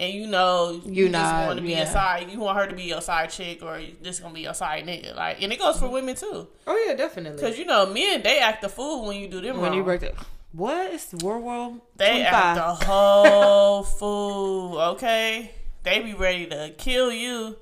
and 0.02 0.12
you 0.12 0.26
know 0.26 0.80
You 0.84 1.04
just 1.08 1.12
not- 1.12 1.46
want 1.46 1.58
to 1.58 1.62
be 1.62 1.70
yeah. 1.72 1.82
a 1.82 1.86
side. 1.86 2.30
You 2.30 2.38
want 2.40 2.58
her 2.58 2.66
to 2.66 2.74
be 2.74 2.82
your 2.84 3.00
side 3.00 3.30
chick, 3.30 3.62
or 3.62 3.78
you 3.78 3.94
just 4.02 4.20
gonna 4.22 4.34
be 4.34 4.40
your 4.42 4.54
side 4.54 4.84
nigga. 4.84 5.14
Like, 5.16 5.40
and 5.42 5.52
it 5.52 5.58
goes 5.58 5.78
for 5.78 5.88
women 5.88 6.14
too, 6.16 6.48
Oh 6.66 6.84
yeah, 6.86 6.94
definitely. 6.94 7.40
because 7.40 7.58
you 7.58 7.64
know 7.64 7.86
men 7.86 8.22
they 8.22 8.38
act 8.40 8.62
the 8.62 8.68
fool 8.68 9.06
when 9.06 9.16
you 9.20 9.28
do 9.28 9.40
them 9.40 9.56
when 9.60 9.70
wrong. 9.70 9.78
you 9.78 9.84
break 9.84 10.02
it, 10.02 10.14
what? 10.52 10.92
It's 10.92 11.12
World 11.24 11.44
War 11.44 11.74
they 11.96 12.08
Twenty 12.08 12.22
act 12.24 12.56
the 12.56 12.86
whole 12.86 13.82
fool. 13.98 14.78
Okay, 14.94 15.52
they 15.84 16.00
be 16.00 16.14
ready 16.14 16.46
to 16.48 16.74
kill 16.76 17.10
you 17.12 17.56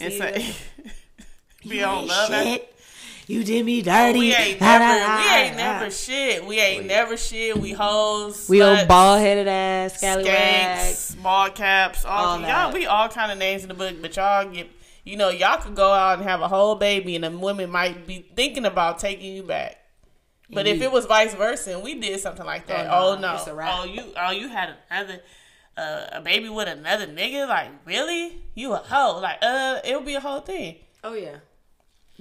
and 0.00 0.12
See, 0.12 0.18
say. 0.18 0.54
be 1.68 1.82
on 1.82 2.06
love. 2.06 2.30
and- 2.32 2.60
You 3.28 3.44
did 3.44 3.66
me 3.66 3.82
dirty. 3.82 4.18
We 4.18 4.34
ain't 4.34 4.58
never, 4.62 4.84
ah, 4.84 5.16
we 5.18 5.38
ain't 5.42 5.54
ah. 5.54 5.56
never 5.58 5.90
shit. 5.90 6.46
We 6.46 6.58
ain't 6.58 6.86
never 6.86 7.16
shit. 7.18 7.58
We 7.58 7.72
hoes. 7.72 8.48
We 8.48 8.62
old 8.62 8.78
sluts, 8.78 8.88
bald 8.88 9.20
headed 9.20 9.46
ass 9.46 9.98
scallywag. 9.98 10.24
skanks, 10.26 10.94
small 11.12 11.50
caps, 11.50 12.06
all, 12.06 12.26
All 12.26 12.38
y'all. 12.38 12.46
that. 12.46 12.72
We 12.72 12.86
all 12.86 13.10
kind 13.10 13.30
of 13.30 13.36
names 13.36 13.62
in 13.64 13.68
the 13.68 13.74
book, 13.74 13.96
but 14.00 14.16
y'all 14.16 14.48
get, 14.48 14.70
you 15.04 15.18
know, 15.18 15.28
y'all 15.28 15.60
could 15.60 15.76
go 15.76 15.92
out 15.92 16.18
and 16.18 16.26
have 16.26 16.40
a 16.40 16.48
whole 16.48 16.74
baby, 16.74 17.16
and 17.16 17.24
the 17.24 17.30
women 17.30 17.68
might 17.70 18.06
be 18.06 18.24
thinking 18.34 18.64
about 18.64 18.98
taking 18.98 19.34
you 19.36 19.42
back. 19.42 19.76
But 20.50 20.66
if 20.66 20.80
it 20.80 20.90
was 20.90 21.04
vice 21.04 21.34
versa, 21.34 21.74
and 21.74 21.82
we 21.82 22.00
did 22.00 22.18
something 22.20 22.46
like 22.46 22.66
that, 22.68 22.86
Oh, 22.90 23.10
oh, 23.10 23.14
no, 23.16 23.20
no, 23.20 23.34
it's 23.34 23.46
a 23.46 23.54
wrap. 23.54 23.80
oh 23.80 23.84
you, 23.84 24.04
oh 24.16 24.30
you 24.30 24.48
had 24.48 24.74
another. 24.90 25.20
Uh, 25.76 26.06
a 26.10 26.20
baby 26.20 26.48
with 26.48 26.66
another 26.66 27.06
nigga, 27.06 27.46
like 27.46 27.68
really? 27.84 28.42
You 28.56 28.72
a 28.72 28.78
hoe? 28.78 29.20
Like, 29.20 29.38
uh, 29.42 29.78
it 29.84 29.94
would 29.94 30.04
be 30.06 30.14
a 30.16 30.20
whole 30.20 30.40
thing. 30.40 30.74
Oh 31.04 31.12
yeah, 31.14 31.36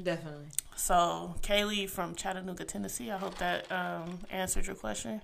definitely. 0.04 0.46
So, 0.78 1.36
Kaylee 1.42 1.90
from 1.90 2.14
Chattanooga, 2.14 2.64
Tennessee, 2.64 3.10
I 3.12 3.18
hope 3.18 3.38
that 3.40 3.70
um, 3.72 4.20
answered 4.30 4.68
your 4.68 4.76
question 4.76 5.22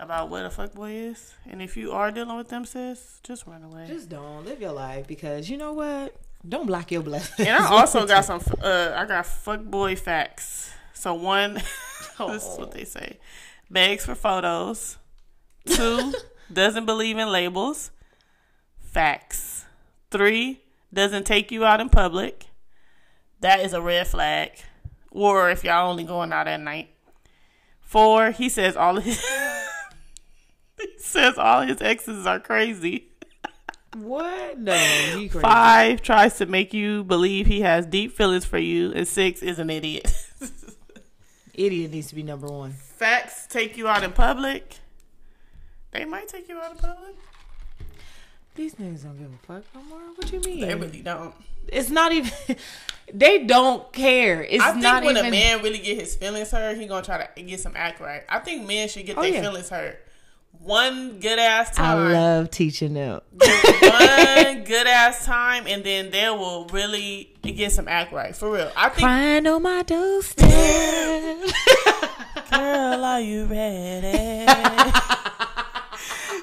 about 0.00 0.30
what 0.30 0.46
a 0.46 0.48
fuckboy 0.48 1.10
is. 1.10 1.34
And 1.48 1.60
if 1.60 1.76
you 1.76 1.92
are 1.92 2.10
dealing 2.10 2.38
with 2.38 2.48
them, 2.48 2.64
sis, 2.64 3.20
just 3.22 3.46
run 3.46 3.62
away. 3.62 3.84
Just 3.86 4.08
don't 4.08 4.44
live 4.46 4.60
your 4.60 4.72
life 4.72 5.06
because 5.06 5.50
you 5.50 5.58
know 5.58 5.74
what? 5.74 6.16
Don't 6.48 6.66
block 6.66 6.90
your 6.90 7.02
blessings. 7.02 7.46
and 7.46 7.50
I 7.50 7.66
also 7.70 8.06
got 8.06 8.24
some, 8.24 8.40
uh, 8.62 8.92
I 8.96 9.04
got 9.04 9.26
fuckboy 9.26 9.98
facts. 9.98 10.72
So, 10.94 11.14
one, 11.14 11.54
this 12.18 12.46
is 12.46 12.58
what 12.58 12.72
they 12.72 12.84
say 12.84 13.18
begs 13.70 14.06
for 14.06 14.14
photos. 14.14 14.98
Two, 15.66 16.14
doesn't 16.52 16.86
believe 16.86 17.18
in 17.18 17.28
labels. 17.30 17.90
Facts. 18.80 19.64
Three, 20.10 20.60
doesn't 20.92 21.24
take 21.24 21.50
you 21.52 21.64
out 21.64 21.80
in 21.80 21.88
public. 21.88 22.46
That 23.42 23.60
is 23.60 23.72
a 23.72 23.82
red 23.82 24.06
flag. 24.06 24.52
Or 25.10 25.50
if 25.50 25.62
y'all 25.64 25.90
only 25.90 26.04
going 26.04 26.32
out 26.32 26.48
at 26.48 26.60
night. 26.60 26.88
Four, 27.80 28.30
he 28.30 28.48
says 28.48 28.76
all 28.76 28.96
of 28.96 29.04
his 29.04 29.22
he 30.80 30.88
says 30.96 31.36
all 31.36 31.62
his 31.62 31.82
exes 31.82 32.26
are 32.26 32.40
crazy. 32.40 33.08
what? 33.94 34.58
No, 34.58 34.74
you 35.18 35.28
crazy. 35.28 35.40
Five 35.40 36.00
tries 36.02 36.38
to 36.38 36.46
make 36.46 36.72
you 36.72 37.04
believe 37.04 37.46
he 37.46 37.60
has 37.60 37.84
deep 37.84 38.16
feelings 38.16 38.46
for 38.46 38.58
you, 38.58 38.92
and 38.92 39.06
six 39.06 39.42
is 39.42 39.58
an 39.58 39.68
idiot. 39.68 40.10
Idiot 41.54 41.90
needs 41.90 42.06
to 42.08 42.14
be 42.14 42.22
number 42.22 42.46
one. 42.46 42.72
Facts 42.72 43.46
take 43.46 43.76
you 43.76 43.86
out 43.86 44.02
in 44.02 44.12
public. 44.12 44.78
They 45.90 46.06
might 46.06 46.28
take 46.28 46.48
you 46.48 46.58
out 46.58 46.70
in 46.70 46.78
public. 46.78 47.14
These 48.54 48.74
niggas 48.74 49.04
don't 49.04 49.18
give 49.18 49.30
a 49.32 49.46
fuck 49.46 49.64
no 49.74 49.82
more. 49.84 50.00
What 50.14 50.30
you 50.32 50.40
mean? 50.40 50.60
They 50.60 50.74
really 50.74 51.00
don't. 51.00 51.34
it's 51.68 51.90
not 51.90 52.12
even. 52.12 52.30
They 53.14 53.44
don't 53.44 53.92
care. 53.92 54.42
It's 54.42 54.58
not. 54.58 54.68
I 54.68 54.72
think 54.72 54.82
not 54.84 55.04
when 55.04 55.16
even. 55.18 55.26
a 55.26 55.30
man 55.30 55.62
really 55.62 55.78
get 55.80 55.98
his 55.98 56.14
feelings 56.14 56.50
hurt, 56.50 56.78
he 56.78 56.86
gonna 56.86 57.02
try 57.04 57.26
to 57.36 57.42
get 57.42 57.60
some 57.60 57.72
act 57.76 58.00
right. 58.00 58.22
I 58.28 58.38
think 58.38 58.66
men 58.66 58.88
should 58.88 59.04
get 59.04 59.18
Oh, 59.18 59.22
their 59.22 59.32
yeah. 59.32 59.42
feelings 59.42 59.68
hurt. 59.68 59.98
One 60.60 61.18
good 61.18 61.38
ass 61.38 61.74
time. 61.74 61.98
I 61.98 62.12
love 62.12 62.50
teaching 62.50 62.94
them. 62.94 63.20
one 63.32 64.64
good 64.64 64.86
ass 64.86 65.26
time, 65.26 65.66
and 65.66 65.82
then 65.84 66.10
they 66.10 66.30
will 66.30 66.66
really 66.68 67.34
get 67.42 67.72
some 67.72 67.88
act 67.88 68.12
right 68.12 68.34
for 68.34 68.50
real. 68.52 68.70
I 68.76 68.88
think. 68.88 69.00
Crying 69.00 69.46
on 69.46 69.62
my 69.62 69.82
doorstep. 69.86 70.48
Girl, 72.50 73.04
are 73.04 73.20
you 73.20 73.44
ready? 73.46 74.46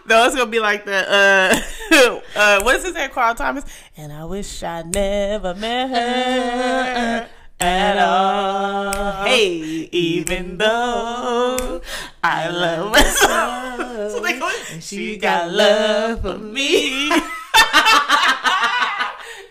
No, 0.10 0.26
it's 0.26 0.36
gonna 0.36 0.49
be 0.49 0.60
like 0.60 0.86
the 0.86 1.62
uh, 1.91 2.20
uh, 2.36 2.62
what's 2.64 2.84
his 2.84 2.93
name? 2.93 3.10
Carl 3.12 3.36
Thomas. 3.36 3.64
And 3.95 4.12
I 4.12 4.26
wish 4.26 4.64
I 4.64 4.82
never 4.84 5.53
met 5.55 5.89
her 5.89 7.30
at 7.62 7.97
all. 7.97 9.26
hey, 9.26 9.89
even 9.91 10.57
though 10.57 11.82
I 12.24 12.49
love 12.49 12.95
her 12.95 13.03
so. 13.03 14.10
so 14.18 14.20
they 14.22 14.39
go, 14.39 14.49
she 14.80 15.18
got 15.18 15.51
love 15.51 16.22
for 16.22 16.38
me. 16.38 17.10
That's 17.10 17.22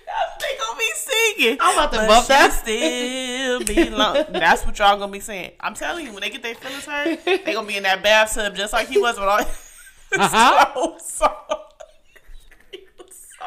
what 0.08 0.40
they 0.40 0.56
gonna 0.58 0.78
be 0.78 0.90
singing. 0.94 1.58
I'm 1.60 1.74
about 1.74 1.92
to 1.92 1.98
But 1.98 2.08
bump 2.08 2.26
that. 2.28 2.52
still 2.52 3.64
belong. 3.64 4.24
That's 4.32 4.64
what 4.66 4.78
y'all 4.78 4.98
gonna 4.98 5.12
be 5.12 5.20
saying. 5.20 5.52
I'm 5.60 5.74
telling 5.74 6.06
you, 6.06 6.12
when 6.12 6.22
they 6.22 6.30
get 6.30 6.42
their 6.42 6.54
feelings 6.54 6.84
hurt, 6.86 7.24
they 7.24 7.52
gonna 7.52 7.66
be 7.66 7.76
in 7.76 7.82
that 7.84 8.02
bathtub 8.02 8.56
just 8.56 8.72
like 8.72 8.88
he 8.88 8.98
was 8.98 9.18
with 9.18 9.28
all. 9.28 9.40
Uh-huh. 10.18 10.98
so, 10.98 11.26
so, 11.26 11.26
so. 13.10 13.46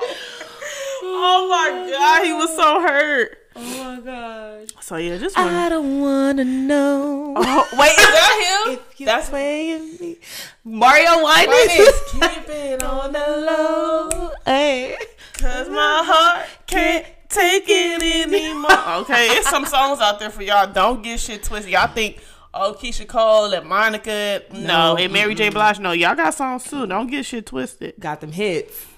Oh 1.04 1.48
my 1.50 1.90
god, 1.92 2.24
he 2.24 2.34
was 2.34 2.56
so 2.56 2.82
hurt. 2.82 3.38
Oh 3.56 3.84
my 3.84 4.00
gosh. 4.02 4.70
So 4.82 4.96
yeah, 4.98 5.18
just 5.18 5.36
one. 5.38 5.48
I 5.54 5.70
don't 5.70 6.00
wanna 6.02 6.44
know. 6.46 7.34
Oh, 7.36 7.68
wait, 7.78 7.90
is 7.92 7.98
that 7.98 8.64
him? 8.68 8.74
If 8.92 9.00
you 9.00 9.06
That's 9.08 9.30
playing 9.30 9.98
me. 10.00 10.18
Mario 10.64 11.24
Winans. 11.24 11.72
is 11.72 12.02
keep 12.12 12.50
it 12.50 12.84
on 12.84 13.12
the 13.12 13.20
low, 13.20 14.32
Hey. 14.46 14.96
cause 15.34 15.68
my 15.70 16.04
heart 16.06 16.48
can't 16.68 17.06
take 17.30 17.64
it 17.68 18.02
anymore. 18.28 19.00
Okay, 19.02 19.28
it's 19.30 19.50
some 19.50 19.66
songs 19.66 20.00
out 20.00 20.20
there 20.20 20.30
for 20.30 20.44
y'all. 20.44 20.72
Don't 20.72 21.02
get 21.02 21.20
shit 21.20 21.44
twisted. 21.44 21.72
Y'all 21.72 21.88
think, 21.94 22.22
oh, 22.54 22.76
Keyshia 22.80 23.08
Cole 23.08 23.54
and 23.54 23.68
Monica, 23.68 24.42
no, 24.52 24.60
No, 24.60 24.98
and 24.98 25.12
Mary 25.14 25.36
J. 25.36 25.50
Blige, 25.50 25.80
no, 25.80 25.92
y'all 25.92 26.16
got 26.16 26.34
songs 26.34 26.64
too. 26.66 26.86
Don't 26.86 27.08
get 27.08 27.26
shit 27.26 27.46
twisted. 27.46 27.96
Got 28.00 28.22
them 28.22 28.32
hits. 28.32 28.86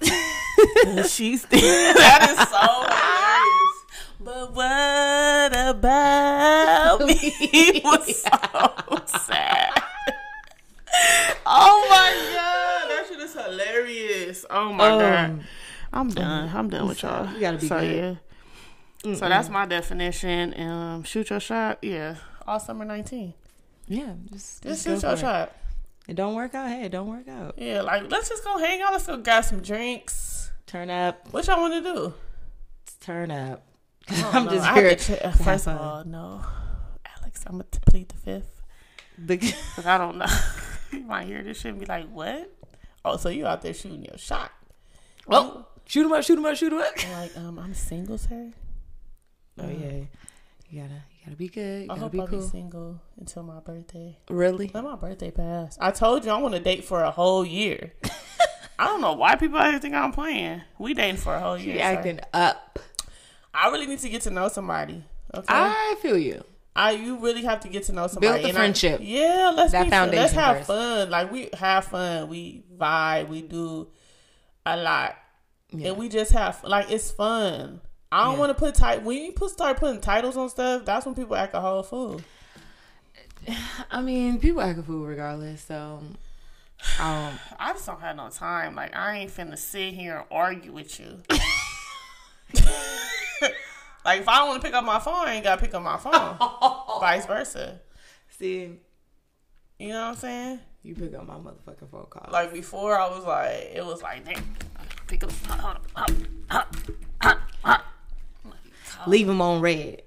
She's 1.12 1.44
that 1.46 2.28
is 2.30 2.48
so 2.48 2.66
hilarious. 2.84 3.84
But 4.20 4.54
what 4.54 5.76
about 5.76 7.06
me? 7.06 7.14
He 7.14 7.80
was 7.84 8.22
so 8.22 9.18
sad. 9.18 9.82
Oh 11.46 11.86
my 11.90 12.34
god, 12.34 12.90
that 12.90 13.06
shit 13.08 13.18
is 13.20 13.34
hilarious. 13.34 14.46
Oh 14.48 14.72
my 14.72 14.88
god. 14.88 15.30
Um, 15.30 15.40
I'm 15.92 16.08
done. 16.10 16.50
I'm 16.54 16.68
done 16.70 16.88
with 16.88 17.02
y'all. 17.02 17.32
You 17.32 17.40
gotta 17.40 17.58
be 17.58 17.66
so, 17.66 17.80
good. 17.80 18.18
yeah. 19.04 19.14
So 19.14 19.28
that's 19.28 19.48
my 19.50 19.66
definition. 19.66 20.58
Um, 20.58 21.02
shoot 21.02 21.30
your 21.30 21.40
shot. 21.40 21.78
Yeah, 21.82 22.16
all 22.46 22.58
summer 22.58 22.84
19. 22.84 23.34
Yeah, 23.86 24.14
just, 24.32 24.62
Just 24.62 24.84
just 24.84 24.84
shoot 24.84 25.02
your 25.06 25.12
it. 25.14 25.18
shot. 25.18 25.52
It 26.08 26.14
don't 26.16 26.34
work 26.34 26.54
out. 26.54 26.68
Hey, 26.68 26.84
it 26.84 26.90
don't 26.90 27.08
work 27.08 27.28
out. 27.28 27.54
Yeah, 27.58 27.82
like 27.82 28.10
let's 28.10 28.28
just 28.28 28.44
go 28.44 28.58
hang 28.58 28.80
out. 28.82 28.92
Let's 28.92 29.06
go 29.06 29.16
grab 29.16 29.44
some 29.44 29.60
drinks. 29.60 30.50
Turn 30.66 30.90
up. 30.90 31.28
What 31.32 31.46
y'all 31.46 31.60
want 31.60 31.74
to 31.84 31.94
do? 31.94 32.14
Turn 33.00 33.30
up. 33.30 33.66
I 34.08 34.30
I'm 34.32 34.48
just. 34.48 34.66
I 34.66 34.74
here. 34.74 34.88
have 34.90 34.98
to 34.98 35.06
check- 35.06 35.20
to 35.20 35.28
have 35.28 35.40
First 35.40 35.66
of 35.68 35.80
all, 35.80 36.04
no, 36.04 36.42
Alex, 37.20 37.42
I'm 37.46 37.52
gonna 37.52 37.64
plead 37.86 38.08
the 38.10 38.16
fifth 38.16 38.62
because 39.24 39.86
I 39.86 39.96
don't 39.98 40.18
know. 40.18 40.26
you 40.92 41.00
might 41.00 41.26
hear 41.26 41.42
this 41.42 41.58
shit 41.60 41.70
and 41.72 41.80
be 41.80 41.86
like, 41.86 42.08
"What? 42.10 42.50
Oh, 43.04 43.16
so 43.16 43.28
you 43.28 43.46
out 43.46 43.62
there 43.62 43.74
shooting 43.74 44.04
your 44.04 44.18
shot?" 44.18 44.50
oh, 45.28 45.66
shoot 45.86 46.04
him 46.04 46.12
up! 46.12 46.22
Shoot 46.24 46.38
him 46.38 46.44
up! 46.44 46.56
Shoot 46.56 46.72
him 46.72 46.80
up! 46.80 46.92
I'm 46.98 47.12
like, 47.12 47.36
um, 47.38 47.58
I'm 47.58 47.72
single, 47.74 48.18
sir. 48.18 48.50
Oh 49.58 49.68
yeah, 49.70 50.00
you 50.68 50.82
gotta, 50.82 51.02
gotta 51.24 51.36
be 51.36 51.48
good. 51.48 51.80
You 51.80 51.84
I 51.84 51.86
gotta 51.88 52.00
hope 52.00 52.12
be 52.12 52.20
I'll 52.20 52.26
cool. 52.28 52.40
be 52.40 52.46
single 52.46 53.00
until 53.18 53.42
my 53.42 53.60
birthday. 53.60 54.18
Really? 54.28 54.70
Let 54.72 54.84
my 54.84 54.96
birthday 54.96 55.30
pass. 55.30 55.76
I 55.80 55.90
told 55.90 56.24
you 56.24 56.30
I 56.30 56.36
want 56.38 56.54
to 56.54 56.60
date 56.60 56.84
for 56.84 57.02
a 57.02 57.10
whole 57.10 57.44
year. 57.44 57.92
I 58.78 58.86
don't 58.86 59.00
know 59.00 59.12
why 59.14 59.36
people 59.36 59.56
out 59.58 59.70
here 59.70 59.78
think 59.78 59.94
I'm 59.94 60.12
playing. 60.12 60.62
We 60.78 60.94
dating 60.94 61.16
for 61.18 61.34
a 61.34 61.40
whole 61.40 61.56
year. 61.58 61.74
You 61.74 61.78
sir. 61.80 61.84
acting 61.84 62.20
up. 62.32 62.78
I 63.54 63.70
really 63.70 63.86
need 63.86 64.00
to 64.00 64.08
get 64.08 64.22
to 64.22 64.30
know 64.30 64.48
somebody. 64.48 65.04
Okay. 65.34 65.46
I 65.48 65.96
feel 66.02 66.18
you. 66.18 66.44
I 66.76 66.90
you 66.90 67.18
really 67.18 67.44
have 67.44 67.60
to 67.60 67.68
get 67.68 67.84
to 67.84 67.92
know 67.92 68.08
somebody. 68.08 68.32
Build 68.32 68.44
the 68.44 68.48
And 68.48 68.56
I- 68.58 68.60
friendship. 68.60 69.00
yeah, 69.02 69.52
let's 69.54 69.70
That 69.72 69.84
be 69.84 69.90
fun. 69.90 70.10
Let's 70.10 70.32
have 70.32 70.56
first. 70.58 70.66
fun. 70.66 71.10
Like 71.10 71.30
we 71.30 71.48
have 71.54 71.84
fun. 71.84 72.28
We 72.28 72.64
vibe. 72.76 73.28
We 73.28 73.42
do 73.42 73.86
a 74.66 74.76
lot, 74.76 75.14
Yeah. 75.70 75.88
and 75.90 75.96
we 75.98 76.08
just 76.08 76.32
have 76.32 76.64
like 76.64 76.90
it's 76.90 77.12
fun. 77.12 77.80
I 78.14 78.24
don't 78.24 78.34
Yeah. 78.34 78.38
want 78.40 78.50
to 78.50 78.54
put 78.54 78.74
tit- 78.76 79.02
when 79.02 79.18
you 79.22 79.32
put 79.32 79.50
start 79.50 79.76
putting 79.78 80.00
titles 80.00 80.36
on 80.36 80.48
stuff. 80.48 80.84
That's 80.84 81.04
when 81.04 81.14
people 81.16 81.34
act 81.34 81.54
a 81.54 81.60
whole 81.60 81.82
fool. 81.82 82.20
I 83.90 84.00
mean, 84.00 84.38
people 84.38 84.60
act 84.62 84.78
a 84.78 84.82
fool 84.82 85.04
regardless. 85.04 85.62
So, 85.64 86.00
um, 87.00 87.38
I 87.58 87.72
just 87.72 87.86
don't 87.86 88.00
have 88.00 88.14
no 88.16 88.28
time. 88.28 88.74
Like 88.76 88.94
I 88.94 89.18
ain't 89.18 89.30
finna 89.34 89.58
sit 89.58 89.94
here 89.94 90.16
and 90.18 90.24
argue 90.30 90.72
with 90.72 91.00
you. 91.00 91.22
like 94.04 94.20
if 94.20 94.28
I 94.28 94.44
want 94.44 94.60
to 94.62 94.66
pick 94.66 94.74
up 94.74 94.84
my 94.84 94.98
phone, 95.00 95.26
I 95.26 95.34
ain't 95.34 95.44
gotta 95.44 95.60
pick 95.60 95.74
up 95.74 95.82
my 95.82 95.96
phone. 95.96 96.36
Vice 97.00 97.26
versa. 97.26 97.80
see, 98.28 98.78
You 99.78 99.88
know 99.88 100.02
what 100.02 100.08
I'm 100.10 100.16
saying? 100.16 100.60
you 100.82 100.94
pick 100.94 101.14
up 101.14 101.26
my 101.26 101.34
motherfucking 101.34 101.90
phone 101.90 102.06
call. 102.10 102.28
Like 102.30 102.52
before, 102.52 102.98
I 102.98 103.08
was 103.08 103.24
like, 103.24 103.72
it 103.74 103.84
was 103.84 104.02
like, 104.02 104.24
damn, 104.24 104.44
Pick 105.06 105.24
up. 105.24 105.32
Hold 105.48 105.78
on. 105.96 106.06
Hold 106.50 106.64
on. 107.62 107.80
Leave 109.06 109.26
them 109.26 109.40
on 109.40 109.60
red. 109.60 110.02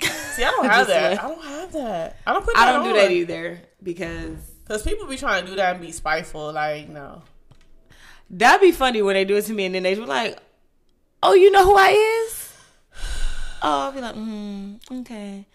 See, 0.00 0.42
I 0.42 0.50
don't 0.50 0.66
have 0.66 0.86
that. 0.88 1.10
like- 1.12 1.24
I 1.24 1.28
don't 1.28 1.44
have 1.44 1.72
that. 1.72 2.16
I 2.26 2.32
don't 2.32 2.44
put. 2.44 2.56
I 2.56 2.72
don't 2.72 2.84
do 2.84 2.92
that 2.94 3.10
either 3.10 3.60
because 3.82 4.38
Cause 4.66 4.82
people 4.82 5.06
be 5.06 5.16
trying 5.16 5.44
to 5.44 5.50
do 5.50 5.56
that 5.56 5.76
and 5.76 5.84
be 5.84 5.92
spiteful. 5.92 6.52
Like 6.52 6.88
no. 6.88 7.22
that'd 8.30 8.60
be 8.60 8.72
funny 8.72 9.02
when 9.02 9.14
they 9.14 9.24
do 9.24 9.36
it 9.36 9.42
to 9.46 9.52
me 9.52 9.66
and 9.66 9.74
then 9.74 9.82
they 9.82 9.94
be 9.94 10.00
like, 10.00 10.38
"Oh, 11.22 11.34
you 11.34 11.50
know 11.50 11.64
who 11.64 11.76
I 11.76 11.90
is?" 11.90 12.40
Oh, 13.66 13.86
I'll 13.86 13.92
be 13.92 14.00
like, 14.02 14.14
mm, 14.14 14.78
"Okay, 15.00 15.46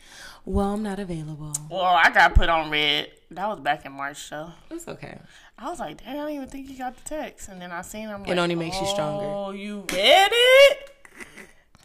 well, 0.43 0.73
I'm 0.73 0.81
not 0.81 0.97
available." 0.97 1.53
Well, 1.69 1.83
I 1.83 2.09
got 2.09 2.33
put 2.33 2.49
on 2.49 2.71
red. 2.71 3.11
That 3.31 3.47
was 3.47 3.59
back 3.59 3.85
in 3.85 3.91
March, 3.91 4.29
though. 4.31 4.51
It's 4.71 4.87
okay. 4.87 5.19
I 5.59 5.69
was 5.69 5.79
like, 5.79 6.03
damn, 6.03 6.09
I 6.09 6.13
didn't 6.13 6.29
even 6.31 6.47
think 6.47 6.69
you 6.69 6.77
got 6.77 6.95
the 6.97 7.07
text. 7.07 7.49
And 7.49 7.61
then 7.61 7.71
I 7.71 7.81
seen 7.81 8.07
him. 8.07 8.25
It 8.25 8.37
only 8.39 8.55
makes 8.55 8.79
you 8.81 8.87
stronger. 8.87 9.25
Oh, 9.25 9.51
you 9.51 9.85
read 9.91 10.29
it? 10.31 10.89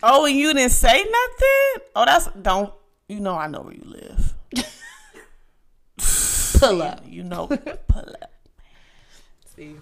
Oh, 0.07 0.27
and 0.27 0.37
you 0.37 0.53
didn't 0.53 0.71
say 0.71 0.99
nothing? 0.99 1.87
Oh, 1.97 2.05
that's 2.05 2.29
don't. 2.41 2.71
You 3.09 3.21
know, 3.21 3.37
I 3.37 3.47
know 3.47 3.63
where 3.63 3.73
you 3.73 3.85
live. 3.85 4.35
Pull 6.59 6.83
up. 6.83 7.03
You 7.07 7.23
know, 7.23 7.47
pull 7.47 8.17
up. 8.23 8.33
See, 9.57 9.77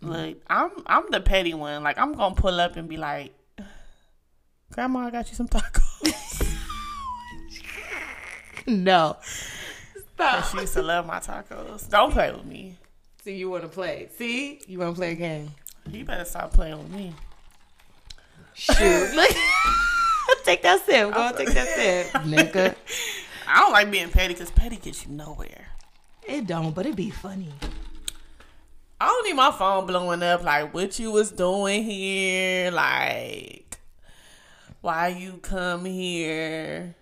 Look, 0.00 0.36
I'm 0.48 0.70
I'm 0.86 1.10
the 1.10 1.20
petty 1.20 1.54
one. 1.54 1.82
Like 1.82 1.98
I'm 1.98 2.14
gonna 2.14 2.34
pull 2.34 2.60
up 2.60 2.76
and 2.76 2.88
be 2.88 2.96
like, 2.96 3.34
Grandma, 4.72 5.00
I 5.00 5.10
got 5.10 5.28
you 5.28 5.34
some 5.34 5.48
tacos. 5.48 6.56
no. 8.66 9.16
she 10.50 10.58
used 10.58 10.74
to 10.74 10.82
love 10.82 11.06
my 11.06 11.18
tacos. 11.18 11.88
Don't 11.90 12.12
play 12.12 12.32
with 12.32 12.44
me. 12.44 12.76
See, 13.22 13.36
you 13.36 13.50
want 13.50 13.62
to 13.62 13.68
play? 13.68 14.08
See, 14.16 14.60
you 14.66 14.78
want 14.78 14.94
to 14.94 14.98
play 14.98 15.12
a 15.12 15.14
game? 15.16 15.50
You 15.90 16.04
better 16.04 16.24
stop 16.24 16.52
playing 16.52 16.78
with 16.78 16.90
me. 16.90 17.12
Shoot, 18.54 19.14
look. 19.14 19.30
take 20.44 20.62
that 20.62 20.84
sip. 20.84 21.12
Go 21.12 21.20
on, 21.20 21.36
take 21.36 21.50
that 21.50 21.68
sip, 21.68 22.12
nigga. 22.22 22.74
I 23.46 23.60
don't 23.60 23.72
like 23.72 23.90
being 23.90 24.10
petty 24.10 24.34
because 24.34 24.50
petty 24.50 24.76
gets 24.76 25.04
you 25.06 25.12
nowhere. 25.12 25.66
It 26.26 26.46
don't, 26.46 26.74
but 26.74 26.86
it 26.86 26.96
be 26.96 27.10
funny. 27.10 27.52
I 29.00 29.06
don't 29.06 29.26
need 29.26 29.34
my 29.34 29.50
phone 29.50 29.86
blowing 29.86 30.22
up 30.22 30.42
like 30.42 30.72
what 30.72 30.98
you 30.98 31.10
was 31.10 31.30
doing 31.30 31.82
here, 31.82 32.70
like 32.70 33.78
why 34.80 35.08
you 35.08 35.38
come 35.42 35.84
here. 35.84 36.94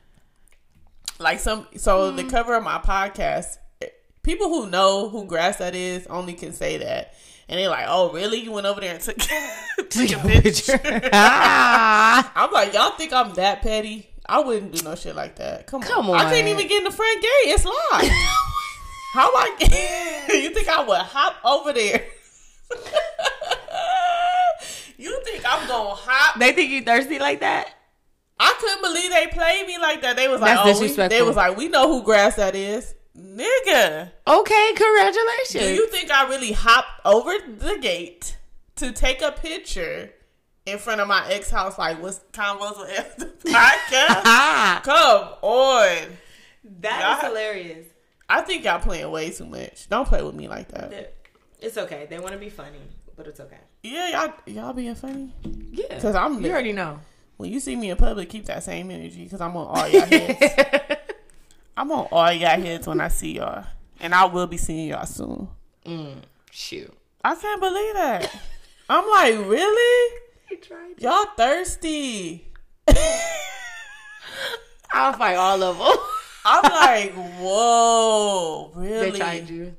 Like 1.19 1.39
some 1.39 1.69
so 1.77 2.11
the 2.11 2.25
mm. 2.25 2.31
cover 2.31 2.57
of 2.57 2.65
my 2.65 2.79
podcast, 2.79 3.59
eh, 3.81 3.89
people 4.23 4.49
who 4.49 4.69
know 4.69 5.09
who 5.09 5.27
grass 5.27 5.59
that 5.59 5.75
is 5.77 6.07
only 6.09 6.33
can 6.33 6.53
say 6.53 6.79
that. 6.79 7.15
And 7.49 7.59
they're 7.59 7.69
like, 7.69 7.87
Oh 7.89 8.13
really? 8.13 8.41
You 8.41 8.53
went 8.53 8.67
over 8.67 8.81
there 8.81 8.95
and 8.95 9.03
took, 9.03 9.17
took 9.91 10.13
a 10.13 10.19
picture. 10.27 10.81
I'm 11.13 12.53
like, 12.53 12.73
Y'all 12.73 12.91
think 12.97 13.13
I'm 13.13 13.35
that 13.35 13.63
petty? 13.63 14.09
I 14.27 14.41
wouldn't 14.41 14.73
do 14.73 14.83
no 14.83 14.95
shit 14.95 15.17
like 15.17 15.37
that. 15.37 15.67
Come, 15.67 15.83
Come 15.83 16.11
on. 16.11 16.21
I 16.21 16.25
on. 16.25 16.31
can't 16.33 16.47
even 16.49 16.67
get 16.69 16.79
in 16.79 16.85
the 16.85 16.91
front 16.93 17.21
gate. 17.21 17.29
It's 17.47 17.65
locked. 17.65 18.09
How 19.15 19.31
I 19.35 19.57
you 20.29 20.51
think 20.55 20.69
I 20.69 20.85
would 20.87 20.99
hop 20.99 21.37
over 21.45 21.73
there? 21.73 22.03
you 24.97 25.21
think 25.25 25.45
I'm 25.47 25.69
gonna 25.69 25.95
hop? 25.95 26.39
they 26.39 26.53
think 26.53 26.71
you 26.71 26.83
thirsty 26.83 27.19
like 27.19 27.41
that? 27.41 27.69
I 28.39 28.55
couldn't 28.59 28.83
believe 28.83 29.11
they 29.11 29.27
played 29.27 29.67
me 29.67 29.79
like 29.79 30.03
that. 30.03 30.17
They 30.17 30.29
was 30.29 30.41
like, 30.41 30.65
That's 30.65 30.79
"Oh, 30.79 30.83
we, 30.83 31.09
they 31.09 31.23
was 31.23 31.37
like, 31.37 31.57
we 31.57 31.69
know 31.69 31.89
who 31.89 32.03
grass 32.03 32.37
that 32.37 32.55
is, 32.55 32.95
nigga." 33.17 34.11
Okay, 34.27 34.73
congratulations. 34.75 35.53
Do 35.65 35.75
you 35.75 35.87
think 35.89 36.11
I 36.11 36.29
really 36.29 36.53
hopped 36.53 37.01
over 37.05 37.33
the 37.59 37.79
gate 37.81 38.37
to 38.77 38.93
take 38.93 39.23
a 39.23 39.33
picture 39.33 40.11
in 40.67 40.79
front 40.79 41.01
of 41.01 41.09
my 41.09 41.27
ex 41.31 41.51
house? 41.51 41.79
Like, 41.79 42.01
what's 42.03 42.21
convos 42.33 42.79
with 42.81 42.99
after 42.99 43.27
podcast? 43.45 44.23
ah, 44.25 44.81
Come 44.85 45.29
on. 45.43 46.17
that 46.81 47.01
Y'all- 47.01 47.17
is 47.19 47.25
hilarious. 47.25 47.87
I 48.29 48.41
think 48.41 48.65
y'all 48.65 48.81
playing 48.81 49.11
way 49.11 49.31
too 49.31 49.45
much. 49.45 49.89
Don't 49.91 50.09
play 50.09 50.23
with 50.23 50.35
me 50.35 50.49
like 50.49 50.69
that. 50.69 51.15
It's 51.61 51.77
okay. 51.77 52.07
They 52.09 52.19
want 52.19 52.33
to 52.33 52.39
be 52.39 52.49
funny, 52.49 52.79
but 53.15 53.27
it's 53.27 53.41
okay. 53.41 53.59
Yeah, 53.83 54.09
y'all 54.09 54.33
y'all 54.47 54.73
being 54.73 54.95
funny. 54.95 55.35
Yeah, 55.71 55.95
because 55.97 56.15
I'm- 56.15 56.43
You 56.43 56.51
already 56.51 56.73
know. 56.73 57.01
When 57.37 57.51
you 57.53 57.61
see 57.61 57.75
me 57.77 57.91
in 57.91 57.97
public, 57.97 58.29
keep 58.31 58.47
that 58.47 58.63
same 58.63 58.91
energy 58.91 59.25
because 59.25 59.41
I'm 59.41 59.57
on 59.57 59.67
all 59.67 59.89
y'all 59.89 60.07
heads. 60.07 60.55
I'm 61.77 61.91
on 61.91 62.07
all 62.13 62.33
y'all 62.33 62.61
heads 62.61 62.87
when 62.87 63.01
I 63.01 63.09
see 63.09 63.37
y'all, 63.37 63.65
and 64.01 64.15
I 64.15 64.25
will 64.27 64.47
be 64.47 64.57
seeing 64.59 64.89
y'all 64.89 65.07
soon. 65.07 65.49
Mm, 65.87 66.17
Shoot. 66.51 66.93
I 67.25 67.35
can't 67.35 67.61
believe 67.61 67.95
that. 67.95 68.35
I'm 68.89 69.09
like, 69.09 69.49
really? 69.49 70.19
Y'all 70.99 71.25
thirsty? 71.37 72.47
I'll 74.93 75.15
fight 75.15 75.37
all 75.37 75.63
of 75.63 75.79
them. 75.79 75.97
I'm 76.45 76.63
like, 76.71 77.13
whoa, 77.39 78.73
really? 78.75 79.11
they 79.13 79.19
tried 79.19 79.49
you. 79.49 79.75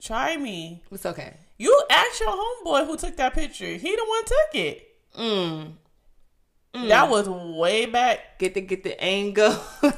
Try 0.00 0.36
me. 0.36 0.82
It's 0.90 1.06
okay. 1.06 1.34
You 1.56 1.82
asked 1.90 2.20
your 2.20 2.30
homeboy 2.30 2.86
who 2.86 2.96
took 2.96 3.16
that 3.16 3.32
picture. 3.34 3.66
He 3.66 3.96
the 3.96 4.04
one 4.06 4.24
took 4.24 4.54
it. 4.54 4.88
Mm. 5.18 5.72
That 6.74 7.08
mm. 7.08 7.10
was 7.10 7.28
way 7.28 7.86
back. 7.86 8.38
Get 8.38 8.54
the 8.54 8.60
get 8.60 8.84
the 8.84 9.00
angle. 9.02 9.52
He 9.80 9.88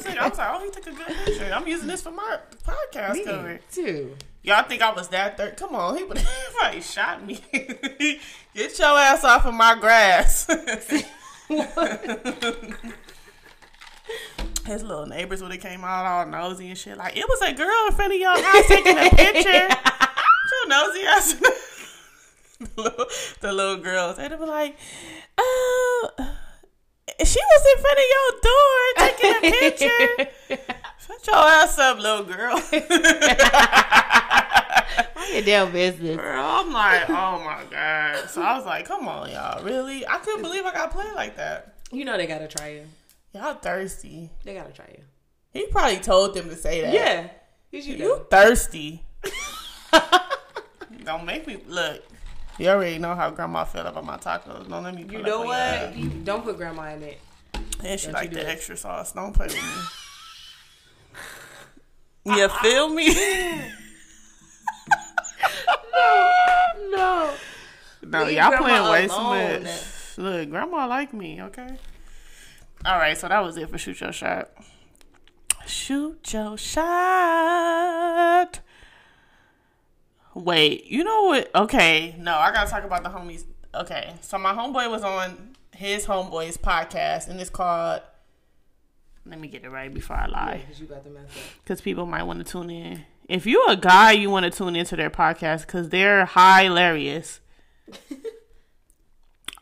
said, 0.00 0.16
I 0.18 0.28
was 0.28 0.38
like, 0.38 0.50
oh, 0.52 0.64
he 0.64 0.70
took 0.70 0.86
a 0.86 0.92
good 0.92 1.06
picture. 1.06 1.52
I'm 1.52 1.66
using 1.66 1.88
this 1.88 2.02
for 2.02 2.12
my 2.12 2.38
podcast 2.64 3.24
cover. 3.24 3.60
Too. 3.70 4.16
Y'all 4.42 4.66
think 4.66 4.80
I 4.80 4.90
was 4.92 5.08
that 5.08 5.36
third? 5.36 5.56
Come 5.58 5.74
on, 5.74 5.98
he 5.98 6.04
would 6.04 6.16
have 6.16 6.84
shot 6.92 7.26
me. 7.26 7.40
Get 8.54 8.78
your 8.78 8.98
ass 8.98 9.22
off 9.22 9.44
of 9.44 9.54
my 9.54 9.74
grass. 9.78 10.46
His 14.66 14.82
little 14.82 15.06
neighbors 15.06 15.42
would 15.42 15.52
have 15.52 15.60
came 15.60 15.84
out 15.84 16.06
all 16.06 16.26
nosy 16.26 16.68
and 16.68 16.78
shit. 16.78 16.96
Like 16.96 17.16
it 17.16 17.28
was 17.28 17.42
a 17.42 17.52
girl 17.52 17.86
in 17.88 17.92
front 17.92 18.14
of 18.14 18.20
your 18.20 18.40
house 18.40 18.66
taking 18.66 18.96
a 18.96 19.10
picture. 19.10 19.68
Your 20.52 20.68
nosy 20.68 21.02
ass. 21.02 21.34
the, 22.76 22.82
little, 22.82 23.06
the 23.40 23.52
little 23.52 23.76
girls, 23.78 24.18
they'd 24.18 24.28
be 24.28 24.36
like, 24.36 24.76
"Oh, 25.38 26.10
she 27.24 27.40
was 27.40 27.66
in 27.72 27.82
front 27.82 27.98
of 27.98 28.04
your 28.14 28.30
door 28.42 28.80
taking 28.98 29.34
a 29.36 29.40
picture." 29.60 30.08
Shut 31.06 31.26
your 31.26 31.36
ass 31.36 31.78
up, 31.78 31.98
little 31.98 32.24
girl. 32.24 32.54
Mind 35.16 35.32
your 35.32 35.42
damn 35.42 35.72
business. 35.72 36.16
Girl, 36.16 36.44
I'm 36.44 36.70
like, 36.70 37.08
oh 37.08 37.42
my 37.42 37.64
god. 37.70 38.28
So 38.28 38.42
I 38.42 38.56
was 38.56 38.66
like, 38.66 38.86
come 38.86 39.08
on, 39.08 39.30
y'all, 39.30 39.64
really? 39.64 40.06
I 40.06 40.18
couldn't 40.18 40.42
believe 40.42 40.66
I 40.66 40.72
got 40.72 40.90
played 40.90 41.14
like 41.14 41.36
that. 41.36 41.76
You 41.90 42.04
know 42.04 42.18
they 42.18 42.26
gotta 42.26 42.48
try 42.48 42.68
you. 42.74 42.84
Y'all 43.32 43.54
thirsty. 43.54 44.30
They 44.44 44.52
gotta 44.54 44.72
try 44.72 44.86
you. 44.96 45.02
He 45.52 45.66
probably 45.68 45.98
told 45.98 46.34
them 46.34 46.48
to 46.50 46.56
say 46.56 46.82
that. 46.82 46.92
Yeah. 46.92 47.28
You 47.72 47.80
You 47.80 48.26
thirsty. 48.30 49.04
Don't 51.04 51.24
make 51.24 51.46
me 51.46 51.58
look. 51.66 52.02
You 52.60 52.68
already 52.68 52.98
know 52.98 53.14
how 53.14 53.30
grandma 53.30 53.64
felt 53.64 53.86
about 53.86 54.04
my 54.04 54.18
tacos. 54.18 54.68
Don't 54.68 54.82
let 54.84 54.94
me. 54.94 55.06
You 55.10 55.22
know 55.22 55.40
what? 55.44 55.96
You 55.96 56.10
don't 56.10 56.44
put 56.44 56.58
grandma 56.58 56.92
in 56.92 57.02
it. 57.02 57.18
And 57.82 57.98
she 57.98 58.08
Don't 58.08 58.14
like 58.16 58.32
the 58.32 58.40
it. 58.40 58.48
extra 58.48 58.76
sauce. 58.76 59.12
Don't 59.12 59.32
play 59.32 59.46
with 59.46 59.56
me. 62.26 62.36
you 62.36 62.48
feel 62.50 62.90
me? 62.90 63.14
No. 66.90 67.32
No, 68.02 68.24
Leave 68.24 68.36
y'all 68.36 68.56
playing 68.58 68.90
way 68.90 69.06
too 69.06 69.62
much. 69.64 70.18
Look, 70.18 70.50
grandma 70.50 70.86
like 70.86 71.14
me, 71.14 71.40
okay? 71.40 71.78
All 72.84 72.98
right, 72.98 73.16
so 73.16 73.28
that 73.28 73.40
was 73.40 73.56
it 73.56 73.70
for 73.70 73.78
shoot 73.78 74.00
your 74.02 74.12
shot. 74.12 74.50
Shoot 75.66 76.30
your 76.34 76.58
shot. 76.58 76.80
Wait, 80.34 80.86
you 80.86 81.02
know 81.04 81.24
what? 81.24 81.50
Okay, 81.54 82.14
no, 82.18 82.34
I 82.36 82.52
gotta 82.52 82.70
talk 82.70 82.84
about 82.84 83.02
the 83.02 83.08
homies. 83.10 83.44
Okay, 83.74 84.14
so 84.20 84.38
my 84.38 84.52
homeboy 84.52 84.90
was 84.90 85.02
on 85.02 85.54
his 85.74 86.06
homeboy's 86.06 86.56
podcast, 86.56 87.28
and 87.28 87.40
it's 87.40 87.50
called. 87.50 88.02
Let 89.26 89.38
me 89.38 89.48
get 89.48 89.64
it 89.64 89.70
right 89.70 89.92
before 89.92 90.16
I 90.16 90.26
lie 90.26 90.62
Because 90.64 90.80
you 90.80 90.86
got 90.86 91.04
the 91.04 91.10
mess 91.10 91.24
up. 91.24 91.42
because 91.62 91.80
people 91.82 92.06
might 92.06 92.22
want 92.22 92.38
to 92.44 92.50
tune 92.50 92.70
in. 92.70 93.04
If 93.28 93.46
you're 93.46 93.70
a 93.70 93.76
guy, 93.76 94.12
you 94.12 94.30
want 94.30 94.44
to 94.44 94.50
tune 94.50 94.74
into 94.74 94.96
their 94.96 95.10
podcast 95.10 95.60
because 95.66 95.90
they're 95.90 96.24
hilarious. 96.26 97.40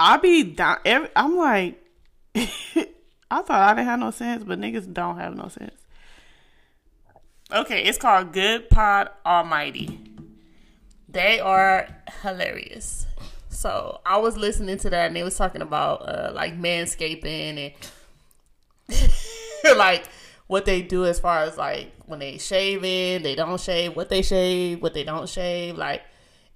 I 0.00 0.16
be 0.18 0.44
down. 0.44 0.78
Every, 0.84 1.08
I'm 1.16 1.36
like, 1.36 1.82
I 2.36 3.42
thought 3.42 3.50
I 3.50 3.74
didn't 3.74 3.86
have 3.86 3.98
no 3.98 4.10
sense, 4.12 4.44
but 4.44 4.60
niggas 4.60 4.92
don't 4.92 5.18
have 5.18 5.34
no 5.36 5.48
sense. 5.48 5.74
Okay, 7.52 7.82
it's 7.82 7.98
called 7.98 8.32
Good 8.32 8.70
Pod 8.70 9.10
Almighty. 9.26 9.98
They 11.08 11.40
are 11.40 11.88
hilarious. 12.22 13.06
So 13.48 14.00
I 14.04 14.18
was 14.18 14.36
listening 14.36 14.78
to 14.78 14.90
that, 14.90 15.06
and 15.06 15.16
they 15.16 15.22
was 15.22 15.36
talking 15.36 15.62
about 15.62 16.08
uh, 16.08 16.32
like 16.34 16.58
manscaping 16.58 17.72
and 18.88 19.76
like 19.76 20.04
what 20.46 20.64
they 20.64 20.82
do 20.82 21.04
as 21.04 21.18
far 21.18 21.42
as 21.42 21.56
like 21.56 21.92
when 22.06 22.18
they 22.18 22.38
shaving, 22.38 23.22
they 23.22 23.34
don't 23.34 23.60
shave, 23.60 23.96
what 23.96 24.08
they 24.08 24.22
shave, 24.22 24.82
what 24.82 24.94
they 24.94 25.04
don't 25.04 25.28
shave, 25.28 25.76
like 25.76 26.02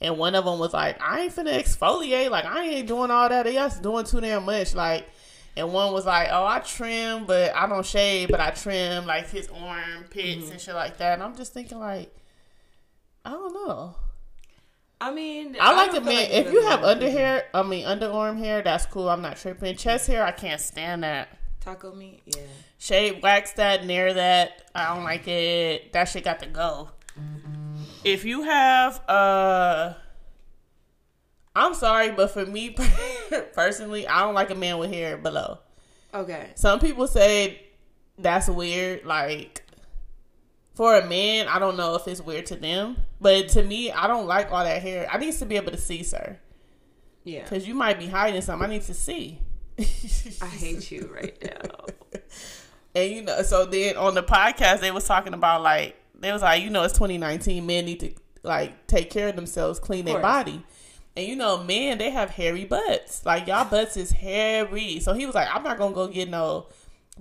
and 0.02 0.18
one 0.18 0.34
of 0.34 0.44
them 0.44 0.58
was 0.58 0.72
like, 0.72 1.00
"I 1.00 1.22
ain't 1.22 1.34
finna 1.34 1.56
exfoliate. 1.58 2.30
Like 2.30 2.44
I 2.44 2.64
ain't 2.64 2.88
doing 2.88 3.10
all 3.10 3.28
that. 3.28 3.46
That's 3.46 3.78
doing 3.78 4.04
too 4.04 4.20
damn 4.20 4.44
much." 4.44 4.74
Like, 4.74 5.08
and 5.56 5.72
one 5.72 5.92
was 5.92 6.04
like, 6.04 6.28
"Oh, 6.32 6.44
I 6.44 6.58
trim, 6.58 7.24
but 7.24 7.54
I 7.54 7.68
don't 7.68 7.86
shave, 7.86 8.28
but 8.28 8.40
I 8.40 8.50
trim 8.50 9.06
like 9.06 9.30
his 9.30 9.48
armpits 9.48 10.50
and 10.50 10.60
shit 10.60 10.74
like 10.74 10.98
that." 10.98 11.14
And 11.14 11.22
I'm 11.22 11.36
just 11.36 11.54
thinking 11.54 11.78
like, 11.78 12.12
I 13.24 13.30
don't 13.30 13.54
know. 13.54 13.94
I 15.02 15.10
mean, 15.10 15.56
I 15.60 15.74
like 15.74 15.90
a 15.90 15.94
don't 15.94 16.04
man. 16.04 16.14
like 16.14 16.30
if 16.30 16.52
you 16.52 16.62
have 16.62 16.84
under 16.84 17.10
hair, 17.10 17.46
I 17.52 17.64
mean 17.64 17.84
underarm 17.84 18.38
hair, 18.38 18.62
that's 18.62 18.86
cool. 18.86 19.08
I'm 19.08 19.20
not 19.20 19.36
tripping. 19.36 19.74
Chest 19.76 20.06
hair, 20.06 20.24
I 20.24 20.30
can't 20.30 20.60
stand 20.60 21.02
that. 21.02 21.36
taco 21.60 21.92
meat, 21.92 22.22
yeah. 22.24 22.42
Shade, 22.78 23.20
wax 23.20 23.52
that, 23.54 23.84
near 23.84 24.14
that. 24.14 24.62
I 24.76 24.94
don't 24.94 25.02
like 25.02 25.26
it. 25.26 25.92
That 25.92 26.04
shit 26.04 26.22
got 26.22 26.38
to 26.40 26.46
go. 26.46 26.90
If 28.04 28.24
you 28.24 28.42
have, 28.42 29.02
uh, 29.08 29.94
I'm 31.56 31.74
sorry, 31.74 32.12
but 32.12 32.30
for 32.30 32.46
me 32.46 32.76
personally, 33.54 34.06
I 34.06 34.20
don't 34.20 34.34
like 34.34 34.50
a 34.50 34.54
man 34.54 34.78
with 34.78 34.92
hair 34.92 35.16
below. 35.16 35.58
Okay. 36.14 36.50
Some 36.54 36.78
people 36.78 37.08
say 37.08 37.66
that's 38.18 38.48
weird. 38.48 39.04
Like 39.04 39.61
for 40.74 40.96
a 40.96 41.06
man, 41.06 41.48
I 41.48 41.58
don't 41.58 41.76
know 41.76 41.94
if 41.96 42.06
it's 42.08 42.20
weird 42.20 42.46
to 42.46 42.56
them, 42.56 42.96
but 43.20 43.48
to 43.50 43.62
me, 43.62 43.90
I 43.90 44.06
don't 44.06 44.26
like 44.26 44.50
all 44.52 44.64
that 44.64 44.80
hair. 44.82 45.06
I 45.10 45.18
need 45.18 45.34
to 45.34 45.46
be 45.46 45.56
able 45.56 45.72
to 45.72 45.78
see, 45.78 46.02
sir, 46.02 46.38
Yeah. 47.24 47.42
because 47.42 47.66
you 47.68 47.74
might 47.74 47.98
be 47.98 48.06
hiding 48.06 48.40
something. 48.42 48.66
I 48.68 48.72
need 48.72 48.82
to 48.82 48.94
see. 48.94 49.38
I 49.78 50.46
hate 50.46 50.90
you 50.90 51.10
right 51.14 51.36
now. 51.42 52.20
And 52.94 53.10
you 53.10 53.22
know, 53.22 53.40
so 53.40 53.64
then 53.64 53.96
on 53.96 54.12
the 54.14 54.22
podcast 54.22 54.80
they 54.80 54.90
was 54.90 55.06
talking 55.06 55.32
about 55.32 55.62
like 55.62 55.96
they 56.20 56.30
was 56.30 56.42
like, 56.42 56.62
you 56.62 56.68
know, 56.68 56.82
it's 56.82 56.92
2019. 56.92 57.64
Men 57.64 57.86
need 57.86 58.00
to 58.00 58.12
like 58.42 58.86
take 58.86 59.08
care 59.08 59.28
of 59.28 59.36
themselves, 59.36 59.78
clean 59.78 60.04
their 60.04 60.20
body. 60.20 60.62
And 61.16 61.26
you 61.26 61.34
know, 61.34 61.64
men 61.64 61.96
they 61.96 62.10
have 62.10 62.28
hairy 62.28 62.66
butts. 62.66 63.24
Like 63.24 63.46
y'all 63.46 63.64
butts 63.64 63.96
is 63.96 64.10
hairy. 64.12 65.00
So 65.00 65.14
he 65.14 65.24
was 65.24 65.34
like, 65.34 65.48
I'm 65.50 65.62
not 65.62 65.78
gonna 65.78 65.94
go 65.94 66.06
get 66.06 66.28
no 66.28 66.66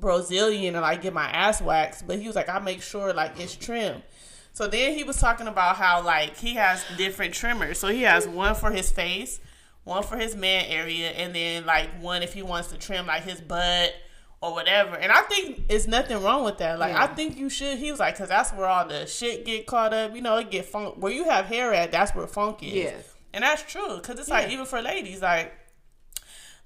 Brazilian 0.01 0.75
and 0.75 0.81
like 0.81 1.01
get 1.01 1.13
my 1.13 1.29
ass 1.29 1.61
waxed. 1.61 2.07
But 2.07 2.19
he 2.19 2.27
was 2.27 2.35
like, 2.35 2.49
I 2.49 2.59
make 2.59 2.81
sure 2.81 3.13
like 3.13 3.39
it's 3.39 3.55
trim. 3.55 4.01
So 4.53 4.67
then 4.67 4.93
he 4.93 5.03
was 5.05 5.17
talking 5.17 5.47
about 5.47 5.77
how 5.77 6.03
like 6.03 6.35
he 6.35 6.55
has 6.55 6.83
different 6.97 7.33
trimmers. 7.33 7.79
So 7.79 7.87
he 7.87 8.01
has 8.01 8.27
one 8.27 8.55
for 8.55 8.71
his 8.71 8.91
face, 8.91 9.39
one 9.85 10.03
for 10.03 10.17
his 10.17 10.35
man 10.35 10.65
area, 10.67 11.11
and 11.11 11.33
then 11.33 11.65
like 11.65 11.89
one 12.01 12.21
if 12.23 12.33
he 12.33 12.41
wants 12.41 12.67
to 12.69 12.77
trim 12.77 13.05
like 13.07 13.23
his 13.23 13.39
butt 13.39 13.93
or 14.41 14.53
whatever. 14.53 14.95
And 14.95 15.11
I 15.11 15.21
think 15.21 15.65
it's 15.69 15.87
nothing 15.87 16.21
wrong 16.21 16.43
with 16.43 16.57
that. 16.57 16.79
Like 16.79 16.95
I 16.95 17.07
think 17.07 17.37
you 17.37 17.49
should. 17.49 17.77
He 17.77 17.91
was 17.91 17.99
like, 17.99 18.15
because 18.15 18.27
that's 18.29 18.51
where 18.51 18.65
all 18.65 18.87
the 18.87 19.05
shit 19.05 19.45
get 19.45 19.67
caught 19.67 19.93
up. 19.93 20.15
You 20.15 20.21
know, 20.21 20.35
it 20.37 20.51
get 20.51 20.65
funk. 20.65 20.95
Where 20.97 21.13
you 21.13 21.23
have 21.25 21.45
hair 21.45 21.73
at, 21.73 21.91
that's 21.91 22.13
where 22.13 22.27
funk 22.27 22.61
is. 22.63 22.73
Yeah. 22.73 22.93
and 23.33 23.43
that's 23.43 23.63
true. 23.71 23.97
Because 23.97 24.19
it's 24.19 24.29
like 24.29 24.49
even 24.49 24.65
for 24.65 24.81
ladies, 24.81 25.21
like 25.21 25.53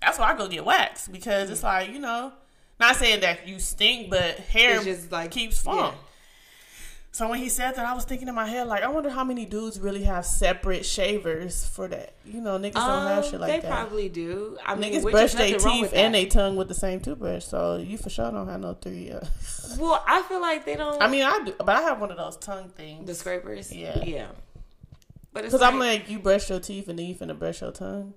that's 0.02 0.18
why 0.18 0.32
I 0.34 0.38
go 0.38 0.48
get 0.48 0.66
waxed 0.66 1.12
because 1.12 1.50
it's 1.50 1.64
like 1.64 1.92
you 1.92 2.00
know, 2.00 2.34
not 2.80 2.96
saying 2.96 3.22
that 3.22 3.48
you 3.48 3.60
stink, 3.60 4.10
but 4.10 4.38
hair 4.40 4.76
It's 4.78 4.86
just 4.86 5.12
like- 5.12 5.32
keeps 5.32 5.60
funk. 5.62 5.94
yeah. 5.96 6.02
So 7.12 7.30
when 7.30 7.40
he 7.40 7.48
said 7.48 7.76
that, 7.76 7.86
I 7.86 7.94
was 7.94 8.04
thinking 8.04 8.28
in 8.28 8.36
my 8.36 8.46
head, 8.46 8.68
like, 8.68 8.84
I 8.84 8.90
wonder 8.90 9.10
how 9.10 9.24
many 9.24 9.46
dudes 9.46 9.80
really 9.80 10.04
have 10.04 10.26
separate 10.26 10.86
shavers 10.86 11.66
for 11.66 11.88
that. 11.88 12.14
You 12.26 12.42
know, 12.42 12.60
niggas 12.60 12.74
don't 12.74 13.08
have 13.08 13.24
Um, 13.24 13.32
shit 13.32 13.40
like 13.40 13.50
they 13.52 13.60
that. 13.60 13.62
They 13.62 13.68
probably 13.70 14.10
do. 14.10 14.58
I 14.66 14.76
mean, 14.76 14.92
Niggas 14.92 15.10
brush 15.10 15.32
their 15.32 15.58
teeth 15.58 15.94
and 15.94 16.14
their 16.14 16.26
tongue 16.26 16.58
with 16.58 16.68
the 16.68 16.74
same 16.74 17.00
toothbrush, 17.00 17.46
so 17.46 17.78
you 17.78 17.98
for 17.98 18.10
sure 18.10 18.30
don't 18.32 18.50
have 18.50 18.60
no 18.60 18.74
three. 18.74 19.12
Uh, 19.14 19.22
Well, 19.80 20.04
I 20.06 20.24
feel 20.24 20.42
like 20.42 20.66
they 20.66 20.76
don't. 20.76 21.02
I 21.02 21.08
mean, 21.08 21.24
I 21.24 21.42
do, 21.46 21.54
but 21.58 21.70
I 21.70 21.82
have 21.84 22.02
one 22.02 22.12
of 22.12 22.18
those 22.18 22.36
tongue 22.36 22.68
things. 22.76 23.08
the 23.08 23.16
scrapers. 23.16 23.72
Yeah. 23.74 24.04
yeah. 24.04 24.28
But 25.32 25.46
it's 25.46 25.54
Because 25.54 25.62
like, 25.62 25.74
I'm 25.74 25.80
like, 25.80 26.10
you 26.10 26.20
brush 26.20 26.50
your 26.50 26.60
teeth 26.60 26.90
and 26.90 27.00
then 27.00 27.06
you 27.06 27.16
finna 27.16 27.38
brush 27.40 27.62
your 27.62 27.72
tongue. 27.72 28.14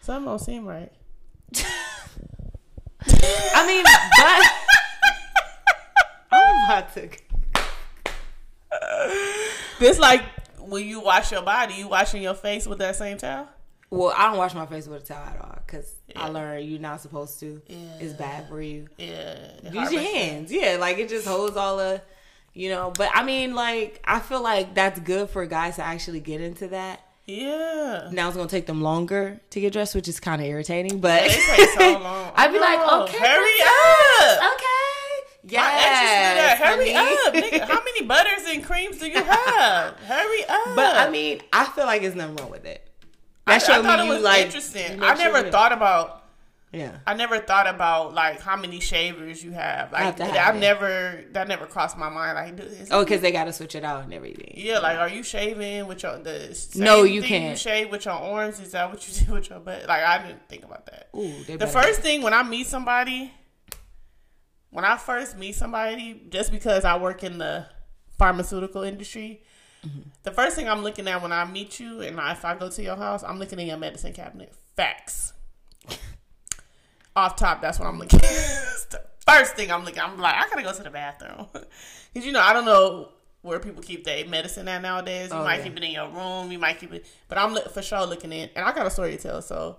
Something 0.00 0.24
don't 0.24 0.38
seem 0.40 0.66
right. 0.66 0.90
I 3.06 3.66
mean, 3.66 3.84
but 3.84 4.42
I'm 6.32 6.64
about 6.64 6.94
to. 6.94 7.08
It's 9.80 9.98
like 9.98 10.22
when 10.58 10.86
you 10.86 11.00
wash 11.00 11.32
your 11.32 11.42
body, 11.42 11.74
you 11.74 11.88
washing 11.88 12.22
your 12.22 12.34
face 12.34 12.66
with 12.66 12.78
that 12.78 12.96
same 12.96 13.16
towel. 13.18 13.48
Well, 13.90 14.12
I 14.14 14.28
don't 14.28 14.36
wash 14.36 14.54
my 14.54 14.66
face 14.66 14.86
with 14.86 15.02
a 15.02 15.06
towel 15.06 15.26
at 15.26 15.40
all 15.40 15.58
because 15.66 15.94
I 16.14 16.28
learned 16.28 16.68
you're 16.68 16.80
not 16.80 17.00
supposed 17.00 17.40
to. 17.40 17.62
Yeah. 17.68 17.76
It's 18.00 18.12
bad 18.12 18.48
for 18.48 18.60
you. 18.60 18.88
Yeah, 18.98 19.36
Use 19.72 19.92
your 19.92 20.02
hands. 20.02 20.52
Yeah, 20.52 20.76
like 20.78 20.98
it 20.98 21.08
just 21.08 21.26
holds 21.26 21.56
all 21.56 21.78
the, 21.78 22.02
you 22.52 22.68
know. 22.68 22.92
But 22.96 23.10
I 23.14 23.24
mean, 23.24 23.54
like 23.54 24.02
I 24.04 24.20
feel 24.20 24.42
like 24.42 24.74
that's 24.74 25.00
good 25.00 25.30
for 25.30 25.46
guys 25.46 25.76
to 25.76 25.82
actually 25.82 26.20
get 26.20 26.42
into 26.42 26.68
that. 26.68 27.00
Yeah. 27.28 28.08
Now 28.10 28.28
it's 28.28 28.36
gonna 28.36 28.48
take 28.48 28.64
them 28.66 28.80
longer 28.82 29.38
to 29.50 29.60
get 29.60 29.72
dressed, 29.74 29.94
which 29.94 30.08
is 30.08 30.18
kind 30.18 30.40
of 30.40 30.48
irritating. 30.48 30.98
But 31.00 31.22
They 31.24 31.28
take 31.28 31.68
so 31.70 31.92
long. 32.02 32.32
I'd 32.34 32.50
be 32.52 32.58
like, 32.58 32.80
okay, 32.80 33.18
hurry 33.18 33.50
princess, 33.58 34.38
up. 34.42 34.54
Okay. 34.54 35.56
My 35.56 35.72
exes 35.74 36.10
do 36.10 36.34
that. 36.34 36.58
Yes. 36.58 36.58
Hurry 36.58 36.94
up, 36.94 37.34
nigga. 37.34 37.68
How 37.72 37.84
many 37.84 38.02
butters 38.06 38.44
and 38.48 38.64
creams 38.64 38.98
do 38.98 39.08
you 39.08 39.22
have? 39.22 39.94
Hurry 40.00 40.44
up. 40.48 40.74
But 40.74 40.96
I 40.96 41.10
mean, 41.10 41.40
I 41.52 41.64
feel 41.66 41.84
like 41.84 42.00
there's 42.02 42.14
nothing 42.14 42.36
wrong 42.36 42.50
with 42.50 42.64
it. 42.64 42.82
I, 43.46 43.58
That 43.58 43.62
showed 43.66 43.84
I 43.84 43.88
thought 43.88 43.98
me 44.00 44.04
it 44.04 44.08
you 44.08 44.14
was 44.14 44.22
like. 44.22 44.46
interesting. 44.46 45.02
I 45.02 45.14
never 45.14 45.40
sure- 45.42 45.50
thought 45.50 45.72
about. 45.72 46.17
Yeah. 46.72 46.98
I 47.06 47.14
never 47.14 47.38
thought 47.38 47.66
about 47.66 48.12
like 48.14 48.40
how 48.40 48.54
many 48.56 48.78
shavers 48.80 49.42
you 49.42 49.52
have. 49.52 49.90
Like 49.90 50.18
have 50.18 50.30
have 50.36 50.56
it. 50.56 50.58
never 50.58 51.24
that 51.32 51.48
never 51.48 51.64
crossed 51.66 51.96
my 51.96 52.10
mind. 52.10 52.34
Like, 52.36 52.56
do 52.56 52.62
this. 52.68 52.88
Oh, 52.90 53.04
because 53.04 53.22
they 53.22 53.32
got 53.32 53.44
to 53.44 53.52
switch 53.54 53.74
it 53.74 53.84
out 53.84 54.04
and 54.04 54.12
everything. 54.12 54.52
Yeah, 54.54 54.80
like 54.80 54.98
are 54.98 55.08
you 55.08 55.22
shaving 55.22 55.86
with 55.86 56.02
your 56.02 56.18
the 56.18 56.54
same 56.54 56.84
No, 56.84 57.04
you 57.04 57.22
can't. 57.22 57.50
you 57.52 57.56
shave 57.56 57.90
with 57.90 58.04
your 58.04 58.14
arms. 58.14 58.60
Is 58.60 58.72
that 58.72 58.90
what 58.90 59.06
you 59.08 59.14
do 59.26 59.32
with 59.32 59.48
your 59.48 59.60
butt? 59.60 59.86
Like 59.88 60.02
I 60.02 60.26
didn't 60.26 60.46
think 60.48 60.64
about 60.64 60.84
that. 60.86 61.08
Ooh, 61.16 61.42
The 61.56 61.66
first 61.66 62.00
thing 62.02 62.20
when 62.22 62.34
I 62.34 62.42
meet 62.42 62.66
somebody, 62.66 63.32
when 64.70 64.84
I 64.84 64.96
first 64.98 65.38
meet 65.38 65.54
somebody, 65.54 66.22
just 66.28 66.50
because 66.52 66.84
I 66.84 66.98
work 66.98 67.24
in 67.24 67.38
the 67.38 67.66
pharmaceutical 68.18 68.82
industry, 68.82 69.42
Mm-hmm. 69.86 70.00
the 70.24 70.32
first 70.32 70.56
thing 70.56 70.68
I'm 70.68 70.82
looking 70.82 71.06
at 71.06 71.22
when 71.22 71.30
I 71.30 71.44
meet 71.44 71.78
you, 71.78 72.00
and 72.00 72.18
if 72.18 72.44
I 72.44 72.56
go 72.56 72.68
to 72.68 72.82
your 72.82 72.96
house, 72.96 73.22
I'm 73.22 73.38
looking 73.38 73.60
in 73.60 73.68
your 73.68 73.76
medicine 73.76 74.12
cabinet. 74.12 74.52
Facts. 74.76 75.32
Off 77.18 77.34
top, 77.36 77.60
that's 77.60 77.78
what 77.80 77.86
I'm 77.88 77.98
looking. 77.98 78.20
at. 78.20 78.24
the 78.90 79.00
first 79.26 79.56
thing 79.56 79.72
I'm 79.72 79.84
looking, 79.84 80.00
I'm 80.00 80.18
like, 80.18 80.34
I 80.36 80.48
gotta 80.48 80.62
go 80.62 80.72
to 80.72 80.82
the 80.82 80.90
bathroom 80.90 81.46
because 82.12 82.24
you 82.26 82.30
know 82.32 82.40
I 82.40 82.52
don't 82.52 82.64
know 82.64 83.08
where 83.42 83.58
people 83.58 83.82
keep 83.82 84.04
their 84.04 84.24
medicine 84.26 84.68
at 84.68 84.82
nowadays. 84.82 85.30
You 85.30 85.36
Oh, 85.36 85.44
might 85.44 85.56
yeah. 85.58 85.64
keep 85.64 85.76
it 85.76 85.82
in 85.82 85.90
your 85.90 86.08
room, 86.08 86.52
you 86.52 86.58
might 86.58 86.78
keep 86.78 86.92
it, 86.92 87.06
but 87.28 87.38
I'm 87.38 87.54
look- 87.54 87.72
for 87.72 87.82
sure 87.82 88.06
looking 88.06 88.32
in, 88.32 88.50
and 88.54 88.64
I 88.64 88.72
got 88.72 88.86
a 88.86 88.90
story 88.90 89.16
to 89.16 89.22
tell. 89.22 89.42
So 89.42 89.78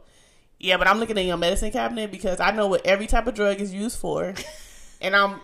yeah, 0.59 0.75
but 0.77 0.87
I'm 0.87 0.99
looking 0.99 1.17
in 1.17 1.27
your 1.27 1.37
medicine 1.37 1.71
cabinet 1.71 2.11
because 2.11 2.39
I 2.41 2.51
know 2.51 2.67
what 2.67 2.85
every 2.85 3.07
type 3.07 3.25
of 3.27 3.35
drug 3.35 3.61
is 3.61 3.73
used 3.73 3.97
for, 3.99 4.33
and 5.01 5.15
I'm. 5.15 5.39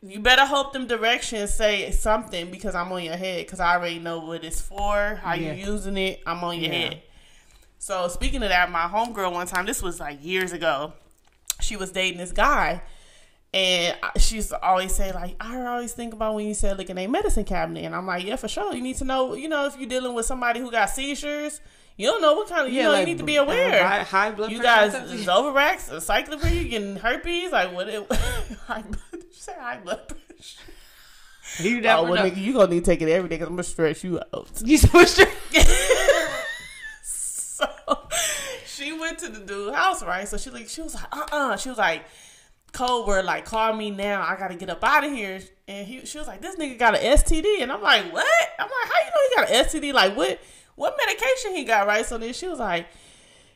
You 0.00 0.20
better 0.20 0.46
hope 0.46 0.72
them 0.72 0.86
directions 0.86 1.52
say 1.52 1.90
something 1.90 2.52
because 2.52 2.76
I'm 2.76 2.92
on 2.92 3.02
your 3.02 3.16
head 3.16 3.44
because 3.44 3.58
I 3.58 3.74
already 3.74 3.98
know 3.98 4.20
what 4.20 4.44
it's 4.44 4.60
for, 4.60 5.16
how 5.20 5.34
Yeah. 5.34 5.54
you 5.54 5.72
using 5.72 5.96
it. 5.96 6.20
I'm 6.24 6.44
on 6.44 6.60
your 6.60 6.72
Yeah. 6.72 6.78
head. 6.90 7.02
So 7.80 8.06
speaking 8.06 8.44
of 8.44 8.50
that, 8.50 8.70
my 8.70 8.82
homegirl 8.86 9.32
one 9.32 9.48
time, 9.48 9.66
this 9.66 9.82
was 9.82 9.98
like 9.98 10.24
years 10.24 10.52
ago, 10.52 10.92
she 11.60 11.76
was 11.76 11.90
dating 11.92 12.18
this 12.18 12.32
guy, 12.32 12.82
and 13.54 13.96
she 14.18 14.36
used 14.36 14.50
to 14.50 14.60
always 14.62 14.94
say 14.94 15.12
like, 15.12 15.36
I 15.40 15.60
always 15.62 15.92
think 15.92 16.12
about 16.12 16.34
when 16.34 16.46
you 16.46 16.54
said 16.54 16.76
look 16.78 16.90
in 16.90 16.98
a 16.98 17.06
medicine 17.06 17.44
cabinet, 17.44 17.84
and 17.84 17.94
I'm 17.94 18.06
like, 18.06 18.24
yeah, 18.24 18.36
for 18.36 18.48
sure. 18.48 18.74
You 18.74 18.82
need 18.82 18.96
to 18.96 19.04
know, 19.04 19.34
you 19.34 19.48
know, 19.48 19.66
if 19.66 19.76
you're 19.78 19.88
dealing 19.88 20.14
with 20.14 20.26
somebody 20.26 20.60
who 20.60 20.70
got 20.70 20.90
seizures, 20.90 21.60
you 21.96 22.06
don't 22.06 22.22
know 22.22 22.34
what 22.34 22.48
kind 22.48 22.66
of, 22.68 22.72
you 22.72 22.82
know, 22.84 22.92
like, 22.92 23.00
you 23.00 23.06
need 23.06 23.18
to 23.18 23.24
be 23.24 23.38
uh, 23.38 23.42
aware. 23.44 23.84
high, 23.86 24.02
high 24.04 24.30
blood 24.30 24.52
You 24.52 24.60
pressure. 24.60 25.00
guys. 25.00 25.10
Zovirax, 25.26 25.90
acyclovir, 25.90 26.54
you 26.54 26.68
getting 26.68 26.96
herpes? 26.96 27.50
Like 27.50 27.72
what? 27.72 27.88
It, 27.88 28.06
high 28.66 28.82
blood, 28.82 29.00
did 29.12 29.22
you 29.24 29.28
say 29.32 29.54
high 29.58 29.78
blood 29.78 30.06
pressure? 30.08 30.60
you 31.60 31.78
Oh, 31.88 32.04
well, 32.04 32.14
know. 32.14 32.22
nigga, 32.30 32.36
you 32.36 32.52
gonna 32.52 32.68
need 32.68 32.84
to 32.84 32.90
take 32.90 33.00
it 33.00 33.08
every 33.08 33.28
day 33.28 33.36
because 33.36 33.48
I'm 33.48 33.54
gonna 33.54 33.62
stress 33.64 34.04
you 34.04 34.20
out. 34.34 34.48
You 34.62 34.76
switched 34.78 35.18
her. 35.18 35.24
She 38.78 38.92
went 38.92 39.18
to 39.18 39.28
the 39.28 39.40
dude's 39.40 39.76
house, 39.76 40.02
right? 40.04 40.26
So 40.28 40.36
she 40.36 40.50
like 40.50 40.68
she 40.68 40.82
was 40.82 40.94
like, 40.94 41.04
uh 41.12 41.26
uh 41.32 41.56
She 41.56 41.68
was 41.68 41.78
like, 41.78 42.04
code 42.72 43.06
word 43.06 43.24
like 43.24 43.44
call 43.44 43.72
me 43.74 43.90
now. 43.90 44.22
I 44.22 44.36
gotta 44.36 44.54
get 44.54 44.70
up 44.70 44.82
out 44.84 45.04
of 45.04 45.12
here. 45.12 45.40
And 45.66 45.86
he 45.86 46.06
she 46.06 46.18
was 46.18 46.26
like, 46.28 46.40
This 46.40 46.56
nigga 46.56 46.78
got 46.78 46.94
an 46.96 47.02
STD. 47.02 47.60
And 47.60 47.72
I'm 47.72 47.82
like, 47.82 48.12
What? 48.12 48.26
I'm 48.58 48.68
like, 48.68 48.92
how 48.92 48.98
you 49.00 49.06
know 49.10 49.28
he 49.28 49.36
got 49.36 49.50
an 49.50 49.64
STD? 49.64 49.92
Like 49.92 50.16
what 50.16 50.38
what 50.76 50.96
medication 51.04 51.56
he 51.56 51.64
got, 51.64 51.86
right? 51.86 52.06
So 52.06 52.18
then 52.18 52.32
she 52.32 52.46
was 52.46 52.58
like, 52.60 52.86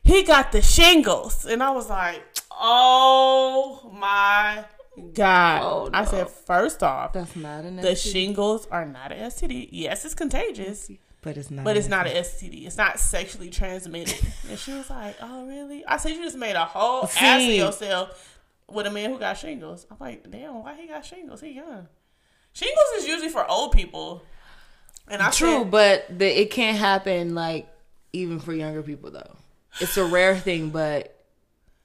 He 0.02 0.22
got 0.24 0.50
the 0.52 0.60
shingles. 0.62 1.44
And 1.46 1.62
I 1.62 1.70
was 1.70 1.88
like, 1.88 2.22
Oh 2.50 3.90
my 3.94 4.64
God. 5.14 5.62
Oh, 5.62 5.90
I 5.94 6.04
said, 6.04 6.28
first 6.28 6.82
off, 6.82 7.12
That's 7.14 7.34
not 7.36 7.64
an 7.64 7.76
the 7.76 7.88
STD. 7.92 8.12
shingles 8.12 8.66
are 8.70 8.84
not 8.84 9.12
an 9.12 9.18
STD. 9.30 9.68
Yes, 9.72 10.04
it's 10.04 10.14
contagious. 10.14 10.90
But 11.22 11.36
it's 11.36 11.50
not. 11.50 11.64
But 11.64 11.76
it's 11.76 11.88
not 11.88 12.06
an 12.06 12.14
STD. 12.14 12.66
It's 12.66 12.76
not 12.76 12.98
sexually 12.98 13.48
transmitted. 13.50 14.18
and 14.50 14.58
she 14.58 14.72
was 14.72 14.90
like, 14.90 15.16
"Oh, 15.20 15.46
really?" 15.46 15.84
I 15.86 15.96
said, 15.96 16.12
"You 16.12 16.22
just 16.22 16.36
made 16.36 16.56
a 16.56 16.64
whole 16.64 17.04
ass 17.04 17.42
of 17.42 17.48
yourself 17.48 18.38
with 18.68 18.86
a 18.86 18.90
man 18.90 19.10
who 19.10 19.18
got 19.18 19.38
shingles." 19.38 19.86
I'm 19.90 19.96
like, 20.00 20.30
"Damn, 20.30 20.62
why 20.62 20.74
he 20.74 20.86
got 20.88 21.04
shingles? 21.04 21.40
He 21.40 21.52
young." 21.52 21.88
Shingles 22.52 22.86
is 22.98 23.06
usually 23.06 23.30
for 23.30 23.48
old 23.50 23.72
people. 23.72 24.22
And 25.08 25.22
I 25.22 25.30
True, 25.30 25.60
said, 25.62 25.70
but 25.70 26.18
the, 26.18 26.40
it 26.40 26.50
can't 26.50 26.76
happen 26.76 27.34
like 27.34 27.68
even 28.12 28.38
for 28.40 28.52
younger 28.52 28.82
people 28.82 29.10
though. 29.10 29.36
It's 29.80 29.96
a 29.96 30.04
rare 30.04 30.36
thing, 30.36 30.70
but 30.70 31.16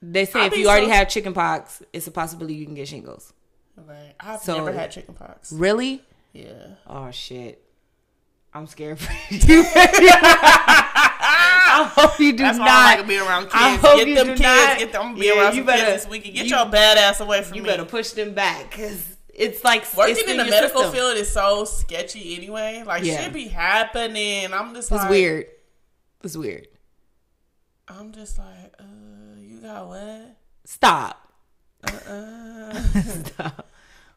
they 0.02 0.24
say 0.24 0.40
I 0.40 0.46
if 0.46 0.56
you 0.56 0.68
already 0.68 0.88
have 0.88 1.08
chicken 1.08 1.32
pox, 1.32 1.82
it's 1.92 2.06
a 2.06 2.10
possibility 2.10 2.54
you 2.54 2.66
can 2.66 2.74
get 2.74 2.86
shingles. 2.88 3.32
right, 3.76 4.14
I've 4.20 4.40
So- 4.40 4.56
never 4.56 4.72
had 4.72 4.90
chicken 4.90 5.14
pox. 5.14 5.52
Really? 5.52 6.02
Yeah. 6.32 6.74
Oh 6.86 7.10
shit. 7.10 7.64
I'm 8.58 8.66
scared 8.66 8.98
for 8.98 9.12
you. 9.34 9.62
I 10.60 11.90
hope 11.94 12.18
you 12.18 12.32
do 12.32 12.38
That's 12.42 12.58
not. 12.58 12.68
I 12.68 12.84
like 12.94 13.00
to 13.02 13.06
be 13.06 13.18
around 13.18 13.42
kids. 13.44 13.54
I 13.54 13.76
hope 13.76 13.98
get 13.98 14.08
you 14.08 14.14
them 14.16 14.26
do 14.26 14.32
kids. 14.32 14.40
not. 14.42 14.78
Get 14.78 14.92
them. 14.92 15.14
Be 15.14 15.26
Yeah, 15.26 15.32
around 15.40 15.52
you 15.54 15.58
some 15.60 15.66
better- 15.66 15.84
kids 15.92 16.02
this 16.04 16.10
weekend. 16.10 16.34
Get 16.34 16.46
you- 16.46 16.56
your 16.56 16.66
bad 16.66 16.98
ass 16.98 17.20
away 17.20 17.42
from 17.42 17.56
You 17.56 17.62
me. 17.62 17.68
better 17.68 17.84
push 17.84 18.10
them 18.10 18.34
back 18.34 18.70
because 18.70 19.04
it's 19.32 19.62
like 19.64 19.84
Working 19.96 20.16
it's 20.18 20.30
in 20.30 20.36
the 20.38 20.44
medical 20.46 20.82
system. 20.82 20.92
field 20.96 21.16
is 21.16 21.30
so 21.32 21.64
sketchy 21.64 22.36
anyway. 22.36 22.82
Like 22.86 23.04
Yeah. 23.04 23.22
shit 23.24 23.32
be 23.32 23.48
happening. 23.48 24.52
I'm 24.52 24.74
just 24.74 24.90
It's 24.90 25.00
like 25.00 25.10
weird. 25.10 25.46
It's 26.24 26.36
weird. 26.36 26.66
I'm 27.86 28.12
just 28.12 28.38
like, 28.38 28.74
uh, 28.80 28.84
you 29.40 29.60
got 29.60 29.86
what? 29.88 30.36
Stop. 30.64 31.32
Uh, 31.84 32.72
Stop. 33.24 33.68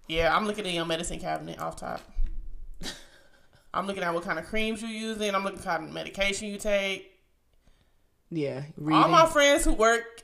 yeah, 0.07 0.35
I'm 0.35 0.47
looking 0.47 0.65
in 0.65 0.73
your 0.73 0.85
medicine 0.85 1.19
cabinet 1.19 1.59
off 1.59 1.75
top. 1.75 2.01
I'm 3.73 3.87
looking 3.87 4.03
at 4.03 4.13
what 4.13 4.23
kind 4.23 4.37
of 4.39 4.45
creams 4.45 4.81
you're 4.81 4.91
using. 4.91 5.33
I'm 5.33 5.43
looking 5.43 5.59
at 5.59 5.65
what 5.65 5.73
kind 5.77 5.87
of 5.87 5.93
medication 5.93 6.49
you 6.49 6.57
take. 6.57 7.11
Yeah. 8.29 8.63
All 8.79 9.07
my 9.09 9.25
friends 9.25 9.65
who 9.65 9.73
work 9.73 10.23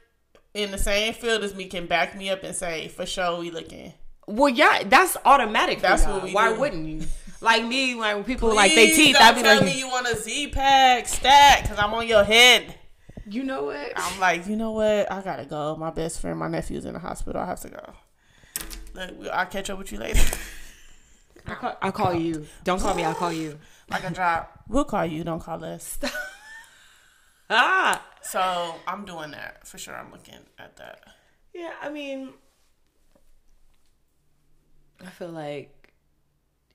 in 0.53 0.71
the 0.71 0.77
same 0.77 1.13
field 1.13 1.43
as 1.43 1.53
me 1.55 1.65
can 1.67 1.85
back 1.87 2.15
me 2.17 2.29
up 2.29 2.43
and 2.43 2.55
say, 2.55 2.87
for 2.87 3.05
sure, 3.05 3.39
we 3.39 3.51
looking. 3.51 3.93
Well, 4.27 4.49
yeah, 4.49 4.83
that's 4.85 5.15
automatic. 5.25 5.81
That's 5.81 6.05
what 6.05 6.23
we 6.23 6.33
Why 6.33 6.53
do. 6.53 6.59
wouldn't 6.59 6.87
you? 6.87 7.03
Like 7.39 7.63
me, 7.63 7.95
when 7.95 8.23
people 8.23 8.53
like 8.53 8.73
they 8.73 8.87
Please 8.87 8.95
teeth, 8.97 9.17
I'd 9.19 9.35
be 9.35 9.43
like, 9.43 9.63
me 9.63 9.77
you 9.77 9.87
want 9.87 10.07
a 10.07 10.15
Z 10.15 10.47
pack 10.47 11.07
stack 11.07 11.61
because 11.63 11.77
I'm 11.77 11.93
on 11.93 12.07
your 12.07 12.23
head. 12.23 12.73
you 13.29 13.43
know 13.43 13.65
what? 13.65 13.93
I'm 13.95 14.19
like, 14.19 14.47
you 14.47 14.55
know 14.55 14.71
what? 14.71 15.11
I 15.11 15.21
gotta 15.21 15.45
go. 15.45 15.75
My 15.75 15.91
best 15.91 16.19
friend, 16.19 16.39
my 16.39 16.47
nephew's 16.47 16.85
in 16.85 16.93
the 16.93 16.99
hospital. 16.99 17.39
I 17.41 17.45
have 17.45 17.59
to 17.61 17.69
go. 17.69 17.93
Look, 18.95 19.27
I'll 19.31 19.45
catch 19.45 19.69
up 19.69 19.77
with 19.77 19.91
you 19.91 19.99
later. 19.99 20.19
I'll 21.47 21.55
call, 21.55 21.77
I'll 21.81 21.91
call 21.91 22.13
you. 22.13 22.45
Don't 22.63 22.79
call 22.81 22.93
me. 22.95 23.03
I'll 23.03 23.15
call 23.15 23.31
you. 23.31 23.57
like 23.89 24.03
a 24.03 24.09
drop. 24.11 24.63
We'll 24.67 24.83
call 24.85 25.05
you. 25.05 25.23
Don't 25.23 25.39
call 25.41 25.63
us. 25.63 25.97
Ah. 27.49 28.03
So 28.23 28.75
I'm 28.85 29.05
doing 29.05 29.31
that 29.31 29.65
for 29.65 29.77
sure. 29.77 29.95
I'm 29.95 30.11
looking 30.11 30.35
at 30.59 30.75
that. 30.75 30.99
Yeah, 31.53 31.71
I 31.81 31.87
mean, 31.89 32.33
I 35.01 35.09
feel 35.11 35.29
like 35.29 35.93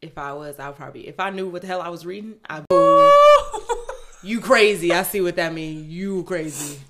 if 0.01 0.17
I 0.17 0.33
was, 0.33 0.59
I'd 0.59 0.75
probably, 0.77 1.07
if 1.09 1.21
I 1.21 1.29
knew 1.29 1.47
what 1.51 1.61
the 1.61 1.69
hell 1.69 1.83
I 1.83 1.91
was 1.91 2.07
reading, 2.07 2.37
I'd 2.49 2.65
you 4.23 4.41
crazy. 4.41 4.95
I 4.95 5.03
see 5.03 5.21
what 5.21 5.37
that 5.37 5.53
means. 5.53 5.89
You 5.89 6.25
crazy. 6.25 6.81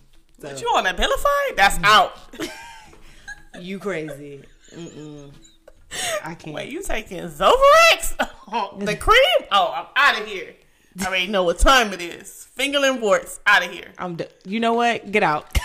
So, 0.41 0.49
But 0.49 0.61
you 0.61 0.69
on 0.69 0.85
that 0.85 0.97
Abilify? 0.97 1.57
That's 1.57 1.79
out. 1.83 2.17
you 3.61 3.81
crazy. 3.81 4.45
Mm-mm. 4.73 5.33
I 6.25 6.35
can't. 6.35 6.55
Wait, 6.55 6.71
you 6.71 6.83
taking 6.83 7.21
Zovirax? 7.21 8.17
the 8.85 8.97
cream? 8.97 9.49
Oh, 9.51 9.73
I'm 9.75 9.87
out 9.97 10.21
of 10.21 10.27
here. 10.27 10.55
I 11.01 11.07
already 11.07 11.27
know 11.27 11.45
what 11.45 11.59
time 11.59 11.93
it 11.93 12.03
is. 12.03 12.49
Fingerling 12.59 13.01
warts, 13.01 13.41
out 13.47 13.65
of 13.65 13.71
here. 13.71 13.89
I'm. 13.99 14.17
D- 14.17 14.27
you 14.45 14.61
know 14.61 14.75
what? 14.75 15.11
Get 15.11 15.23
out. 15.23 15.59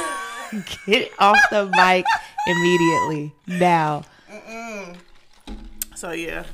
Get 0.86 1.10
off 1.18 1.38
the 1.50 1.66
mic 1.66 2.04
immediately 2.46 3.34
now. 3.46 4.04
So 5.94 6.12
yeah. 6.12 6.44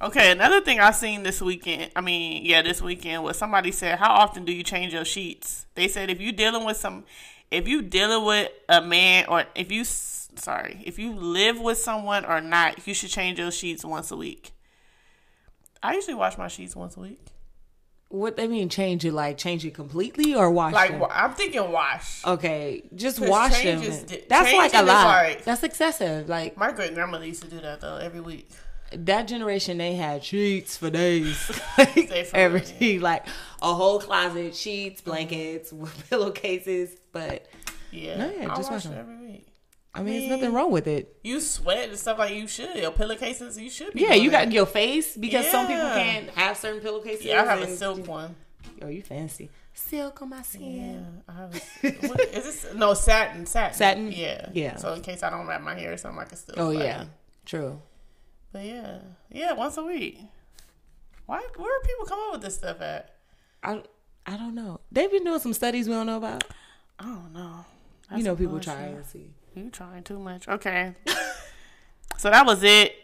Okay, 0.00 0.30
another 0.32 0.60
thing 0.60 0.80
I 0.80 0.90
seen 0.90 1.22
this 1.22 1.40
weekend. 1.40 1.90
I 1.94 2.00
mean, 2.00 2.44
yeah, 2.44 2.62
this 2.62 2.82
weekend 2.82 3.22
was 3.22 3.36
somebody 3.36 3.72
said, 3.72 3.98
"How 3.98 4.12
often 4.12 4.44
do 4.44 4.52
you 4.52 4.62
change 4.62 4.92
your 4.92 5.04
sheets?" 5.04 5.66
They 5.74 5.88
said 5.88 6.10
if 6.10 6.20
you 6.20 6.32
dealing 6.32 6.64
with 6.64 6.76
some, 6.76 7.04
if 7.50 7.66
you 7.68 7.82
dealing 7.82 8.24
with 8.24 8.50
a 8.68 8.80
man, 8.80 9.26
or 9.28 9.44
if 9.54 9.70
you, 9.72 9.84
sorry, 10.36 10.82
if 10.84 10.98
you 10.98 11.12
live 11.14 11.60
with 11.60 11.78
someone 11.78 12.24
or 12.24 12.40
not, 12.40 12.86
you 12.86 12.94
should 12.94 13.10
change 13.10 13.38
your 13.38 13.50
sheets 13.50 13.84
once 13.84 14.10
a 14.10 14.16
week. 14.16 14.52
I 15.82 15.94
usually 15.94 16.14
wash 16.14 16.38
my 16.38 16.48
sheets 16.48 16.76
once 16.76 16.96
a 16.96 17.00
week. 17.00 17.20
What 18.08 18.36
they 18.36 18.46
mean? 18.46 18.68
Change 18.68 19.04
it? 19.06 19.12
Like 19.12 19.38
change 19.38 19.64
it 19.64 19.72
completely 19.74 20.34
or 20.34 20.50
wash 20.50 20.74
Like 20.74 20.90
them? 20.90 21.04
I'm 21.10 21.32
thinking 21.32 21.72
wash. 21.72 22.24
Okay, 22.26 22.82
just 22.94 23.18
wash 23.20 23.62
them. 23.62 23.82
is 23.82 24.04
That's 24.28 24.52
like 24.52 24.74
a 24.74 24.82
lot. 24.82 25.06
like- 25.06 25.44
That's 25.44 25.62
excessive. 25.62 26.28
Like 26.28 26.56
My 26.56 26.72
great 26.72 26.94
grandmother 26.94 27.24
used 27.26 27.42
to 27.42 27.48
do 27.48 27.60
that 27.60 27.80
though 27.80 27.96
every 27.96 28.20
week. 28.20 28.50
that 28.92 29.22
generation, 29.28 29.78
they 29.78 29.94
had 29.94 30.22
sheets 30.22 30.76
for 30.76 30.90
days. 30.90 31.50
Everything 32.34 33.00
like 33.00 33.26
a 33.62 33.72
whole 33.72 33.98
closet, 33.98 34.54
sheets, 34.54 35.00
blankets, 35.00 35.72
pillowcases. 36.10 36.90
But 37.12 37.46
Yeah, 37.90 38.18
No, 38.18 38.30
yeah, 38.30 38.52
I 38.52 38.56
just 38.56 38.70
wash 38.70 38.84
wash 38.84 38.86
it 38.86 38.98
'em. 38.98 38.98
every 38.98 39.26
week. 39.26 39.46
I 39.94 40.02
mean, 40.02 40.20
there's 40.28 40.40
nothing 40.40 40.54
wrong 40.54 40.70
with 40.72 40.86
it. 40.86 41.16
You 41.22 41.38
sweat 41.40 41.90
and 41.90 41.98
stuff 41.98 42.18
like 42.18 42.34
you 42.34 42.46
should. 42.48 42.76
Your 42.76 42.92
pillowcases, 42.92 43.58
you 43.58 43.68
should 43.68 43.92
be. 43.92 44.00
Yeah, 44.00 44.14
you 44.14 44.30
got 44.30 44.50
your 44.50 44.64
face 44.64 45.16
because 45.16 45.46
some 45.50 45.66
people 45.66 45.82
can't 45.90 46.30
have 46.30 46.56
certain 46.56 46.80
pillowcases. 46.80 47.24
Yeah, 47.26 47.42
I 47.42 47.44
have 47.46 47.60
a 47.60 47.76
silk 47.76 48.06
one. 48.06 48.34
Oh, 48.80 48.88
you 48.88 49.02
fancy. 49.02 49.50
Silk 49.74 50.20
on 50.22 50.30
my 50.30 50.36
Yeah, 50.38 50.42
skin. 50.42 51.22
I 51.28 51.32
have. 51.32 51.54
A, 51.84 51.90
what, 52.08 52.20
is 52.20 52.44
this 52.44 52.74
no 52.74 52.94
satin? 52.94 53.44
Satin. 53.46 53.74
Satin? 53.76 54.12
Yeah. 54.12 54.48
Yeah. 54.52 54.76
So 54.76 54.92
in 54.94 55.02
case 55.02 55.22
I 55.22 55.30
don't 55.30 55.46
wrap 55.46 55.60
my 55.60 55.74
hair 55.74 55.92
or 55.92 55.96
something, 55.96 56.20
I 56.20 56.24
can 56.24 56.36
still. 56.36 56.54
Oh 56.58 56.70
yeah, 56.70 57.04
true. 57.44 57.80
But 58.52 58.64
yeah, 58.64 58.98
yeah, 59.30 59.52
once 59.52 59.76
a 59.76 59.82
week. 59.82 60.18
Why? 61.26 61.40
Where 61.56 61.80
people 61.82 62.04
come 62.06 62.18
up 62.26 62.32
with 62.32 62.42
this 62.42 62.56
stuff 62.56 62.80
at? 62.80 63.14
I 63.62 63.82
I 64.26 64.36
don't 64.36 64.54
know. 64.54 64.80
They've 64.90 65.10
been 65.10 65.24
doing 65.24 65.40
some 65.40 65.52
studies 65.52 65.88
we 65.88 65.94
don't 65.94 66.06
know 66.06 66.16
about. 66.18 66.44
I 66.98 67.04
don't 67.04 67.32
know. 67.32 67.64
you 68.16 68.22
know, 68.22 68.36
people 68.36 68.60
try 68.60 68.80
and 68.82 69.04
see. 69.06 69.30
You 69.54 69.70
trying 69.70 70.02
too 70.02 70.18
much. 70.18 70.48
Okay. 70.48 70.94
so 72.16 72.30
that 72.30 72.46
was 72.46 72.62
it. 72.62 72.94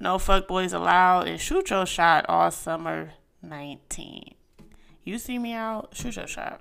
No 0.00 0.18
fuck 0.18 0.48
boys 0.48 0.72
allowed 0.72 1.28
and 1.28 1.40
shoot 1.40 1.70
your 1.70 1.86
shot 1.86 2.26
all 2.28 2.50
summer 2.50 3.12
19. 3.42 4.34
You 5.04 5.18
see 5.18 5.38
me 5.38 5.52
out, 5.52 5.90
shoot 5.94 6.16
your 6.16 6.26
shot. 6.26 6.60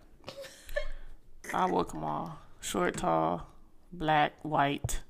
I 1.54 1.70
work 1.70 1.92
them 1.92 2.04
all. 2.04 2.40
Short, 2.62 2.98
tall, 2.98 3.48
black, 3.92 4.34
white. 4.44 5.02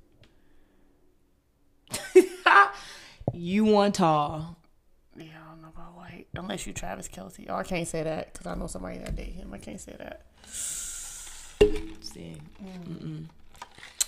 You 3.34 3.66
want 3.66 3.96
tall. 3.96 4.58
Yeah, 5.16 5.26
I 5.46 5.50
don't 5.52 5.62
know 5.62 5.70
about 5.70 5.96
white. 5.96 6.28
Unless 6.36 6.68
you 6.68 6.74
Travis 6.74 7.08
Kelce. 7.08 7.46
Oh, 7.50 7.56
I 7.56 7.64
can't 7.64 7.88
say 7.88 8.04
that 8.04 8.34
because 8.34 8.48
I 8.48 8.56
know 8.56 8.68
somebody 8.68 8.98
that 9.00 9.16
date 9.16 9.34
him. 9.34 9.54
I 9.54 9.58
can't 9.58 9.80
say 9.80 9.96
that. 9.98 10.26
See. 10.46 12.36
Mm. 12.64 13.26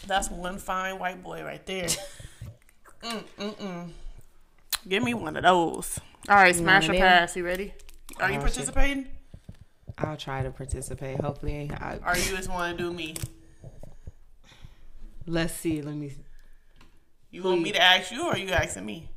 That's 0.08 0.30
one 0.30 0.58
fine 0.58 1.00
white 1.00 1.24
boy 1.24 1.44
right 1.44 1.66
there. 1.66 1.88
mm, 3.04 3.24
mm, 3.40 3.56
mm. 3.56 3.90
Give 4.88 5.04
me 5.04 5.14
one 5.14 5.38
of 5.38 5.44
those. 5.44 6.00
All 6.30 6.36
right, 6.36 6.56
smash 6.56 6.86
or 6.86 6.94
one 6.94 6.96
of 6.96 7.02
them? 7.02 7.10
pass. 7.20 7.36
You 7.36 7.46
ready? 7.46 7.74
Are 8.20 8.30
you 8.32 8.38
Oh, 8.38 8.46
shit. 8.46 8.54
participating? 8.54 9.08
I'll 9.98 10.18
try 10.18 10.42
to 10.44 10.52
participate. 10.52 11.20
Hopefully, 11.22 11.70
I, 11.72 11.98
Or 12.06 12.16
you 12.18 12.36
just 12.36 12.50
want 12.50 12.78
to 12.78 12.84
do 12.84 12.94
me? 12.94 13.16
let's 15.28 15.54
see. 15.54 15.82
Let 15.82 15.96
me. 15.96 16.14
You 17.30 17.44
want 17.44 17.62
me 17.62 17.72
to 17.72 17.82
ask 17.82 18.12
you 18.12 18.28
or 18.28 18.38
you 18.38 18.50
asking 18.50 18.86
me? 18.86 19.08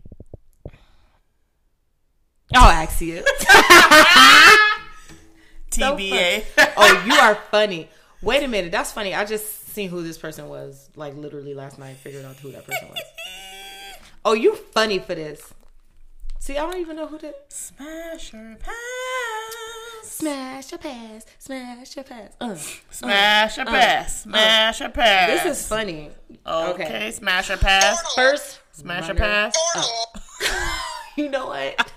I'll 2.54 2.70
ask 2.70 3.00
you. 3.00 3.24
TBA. 5.70 6.44
oh, 6.76 7.02
you 7.06 7.14
are 7.14 7.34
funny. 7.50 7.88
Wait 8.22 8.42
a 8.44 8.48
minute. 8.48 8.70
That's 8.70 8.92
funny. 8.92 9.14
I 9.14 9.24
just 9.24 9.63
seen 9.74 9.90
who 9.90 10.02
this 10.02 10.18
person 10.18 10.48
was. 10.48 10.88
Like 10.96 11.14
literally 11.16 11.54
last 11.54 11.78
night. 11.78 11.96
Figured 11.96 12.24
out 12.24 12.36
who 12.36 12.52
that 12.52 12.66
person 12.66 12.88
was. 12.88 13.00
Oh, 14.26 14.32
you 14.32 14.54
funny 14.54 15.00
for 15.00 15.14
this. 15.14 15.52
See, 16.38 16.56
I 16.56 16.62
don't 16.62 16.80
even 16.80 16.96
know 16.96 17.06
who 17.06 17.18
that. 17.18 17.44
Smash 17.50 18.32
or 18.32 18.56
pass. 18.58 18.74
Smash 20.02 20.70
your 20.70 20.78
pass. 20.78 21.26
Smash 21.38 21.96
your 21.96 22.04
pass. 22.04 22.32
Uh. 22.40 22.44
uh 22.44 22.56
smash 22.90 23.58
or 23.58 23.62
uh, 23.62 23.64
pass. 23.66 24.26
Uh. 24.26 24.30
Smash 24.30 24.80
or 24.80 24.88
pass. 24.88 25.44
This 25.44 25.58
is 25.58 25.68
funny. 25.68 26.10
okay. 26.46 26.84
okay. 26.84 27.10
Smash 27.10 27.50
your 27.50 27.58
pass. 27.58 28.14
First, 28.14 28.60
Smash 28.72 29.08
your 29.08 29.16
pass. 29.16 29.54
You 31.16 31.28
know 31.30 31.46
what? 31.46 31.92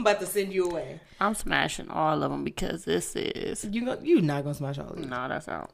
I'm 0.00 0.06
about 0.06 0.20
to 0.20 0.26
send 0.26 0.50
you 0.50 0.64
away. 0.64 0.98
I'm 1.20 1.34
smashing 1.34 1.90
all 1.90 2.22
of 2.22 2.30
them 2.30 2.42
because 2.42 2.86
this 2.86 3.14
is. 3.14 3.66
You 3.66 3.84
go, 3.84 3.98
you 4.02 4.22
not 4.22 4.44
gonna 4.44 4.54
smash 4.54 4.78
all 4.78 4.88
of 4.88 4.96
them. 4.96 5.10
No, 5.10 5.28
that's 5.28 5.46
out. 5.46 5.72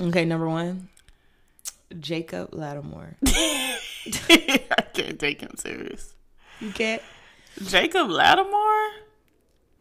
Okay, 0.00 0.24
number 0.24 0.48
one, 0.48 0.88
Jacob 1.98 2.50
Lattimore. 2.54 3.16
I 3.26 4.84
can't 4.94 5.18
take 5.18 5.40
him 5.40 5.56
serious. 5.56 6.14
You 6.60 6.70
can't. 6.70 7.02
Jacob 7.64 8.08
Lattimore? 8.10 8.90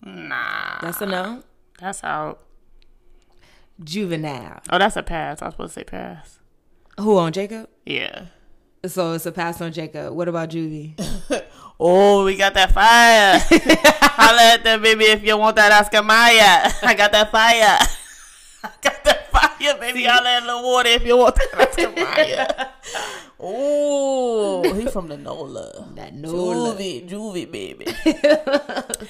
Nah. 0.04 0.80
That's 0.82 1.00
a 1.02 1.06
no. 1.06 1.44
That's 1.80 2.04
out. 2.04 2.40
Juvenile. 3.84 4.60
Oh, 4.72 4.80
that's 4.80 4.96
a 4.96 5.04
pass. 5.04 5.44
I 5.44 5.46
was 5.46 5.54
supposed 5.54 5.74
to 5.76 5.82
say 5.82 5.84
pass. 5.84 6.40
Who 7.00 7.16
on 7.20 7.32
Jacob? 7.32 7.70
Yeah. 7.86 8.26
So 8.88 9.14
it's 9.14 9.26
a 9.26 9.32
pass 9.32 9.62
on 9.62 9.72
Jacob. 9.72 10.14
What 10.14 10.28
about 10.28 10.50
Juvie? 10.50 10.98
Oh, 11.80 12.26
we 12.26 12.36
got 12.36 12.56
that 12.56 12.72
fire. 12.72 13.38
Holla 14.18 14.54
at 14.54 14.64
that 14.64 14.82
baby 14.82 15.06
if 15.06 15.24
you 15.24 15.38
want 15.38 15.56
that 15.58 15.72
Oscar 15.72 16.02
Mayer. 16.02 16.74
I 16.82 16.96
got 16.98 17.12
that 17.12 17.30
fire. 17.30 17.78
I 18.64 18.70
got 18.82 19.04
that 19.04 19.30
fire, 19.30 19.78
baby. 19.80 20.06
Holla 20.06 20.38
at 20.38 20.48
the 20.48 20.58
water 20.58 20.90
if 20.90 21.06
you 21.06 21.16
want 21.18 21.36
that 21.36 21.70
Oscar 21.70 21.92
Maya. 21.96 22.68
Oh, 23.40 24.74
he 24.74 24.88
from 24.88 25.08
the 25.08 25.18
NOLA. 25.18 25.94
That 25.94 26.16
Nola. 26.16 26.74
Juvie, 26.74 27.08
Juvie, 27.08 27.52
baby. 27.52 27.86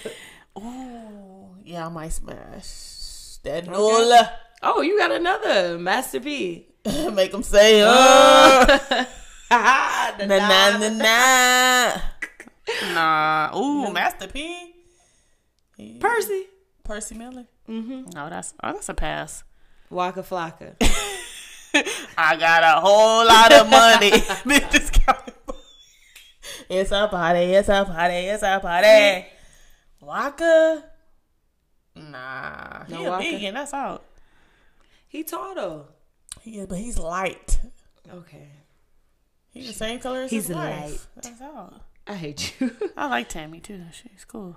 oh, 0.57 1.55
yeah, 1.63 1.85
I 1.85 1.89
might 1.89 2.11
smash 2.11 3.37
that 3.43 3.65
NOLA. 3.65 4.29
Oh, 4.61 4.81
you 4.81 4.97
got 4.97 5.11
another 5.13 5.77
Master 5.79 6.19
P. 6.19 6.67
Make 7.13 7.33
him 7.33 7.43
say, 7.43 7.81
uh. 7.81 9.05
Ah, 9.49 10.13
Na 10.19 10.25
na 10.25 10.77
na 10.77 10.89
na. 10.89 12.01
Nah. 12.93 13.57
Ooh, 13.57 13.91
Master 13.93 14.27
P. 14.27 14.73
Percy. 15.99 16.45
Percy 16.83 17.15
Miller. 17.15 17.45
Mm-hmm. 17.69 18.09
No, 18.13 18.29
that's 18.29 18.53
oh, 18.63 18.73
that's 18.73 18.89
a 18.89 18.93
pass. 18.93 19.43
Waka 19.89 20.21
Flocka. 20.23 20.75
I 22.17 22.35
got 22.35 22.63
a 22.63 22.79
whole 22.81 23.25
lot 23.25 23.51
of 23.53 23.69
money. 23.69 24.11
Bitches 24.47 24.91
counting. 24.91 25.33
It's 26.69 26.91
a 26.91 27.07
party. 27.07 27.39
It's 27.53 27.69
a 27.69 27.85
party. 27.85 28.15
It's 28.15 28.43
a 28.43 28.59
party. 28.59 29.27
Waka. 30.01 30.83
Nah, 31.95 32.85
he 32.85 32.93
No 32.93 33.05
a 33.05 33.09
Waka? 33.11 33.23
vegan. 33.23 33.53
That's 33.53 33.73
out. 33.73 34.03
he 35.07 35.23
tall 35.23 35.55
though. 35.55 35.85
He 36.41 36.59
is, 36.59 36.67
but 36.67 36.77
he's 36.79 36.97
light. 36.99 37.59
Okay. 38.11 38.47
He's 39.57 39.67
the 39.67 39.73
same 39.73 39.99
color 39.99 40.21
as 40.21 40.29
He's 40.31 40.47
his 40.47 40.55
wife. 40.55 40.89
light. 40.91 40.99
That's 41.23 41.41
out. 41.41 41.81
I 42.07 42.15
hate 42.15 42.55
you. 42.59 42.71
I 42.95 43.07
like 43.07 43.27
Tammy 43.29 43.59
too. 43.59 43.81
She's 43.91 44.23
cool. 44.25 44.55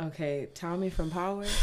okay, 0.00 0.48
Tommy 0.54 0.90
from 0.90 1.10
Power. 1.10 1.44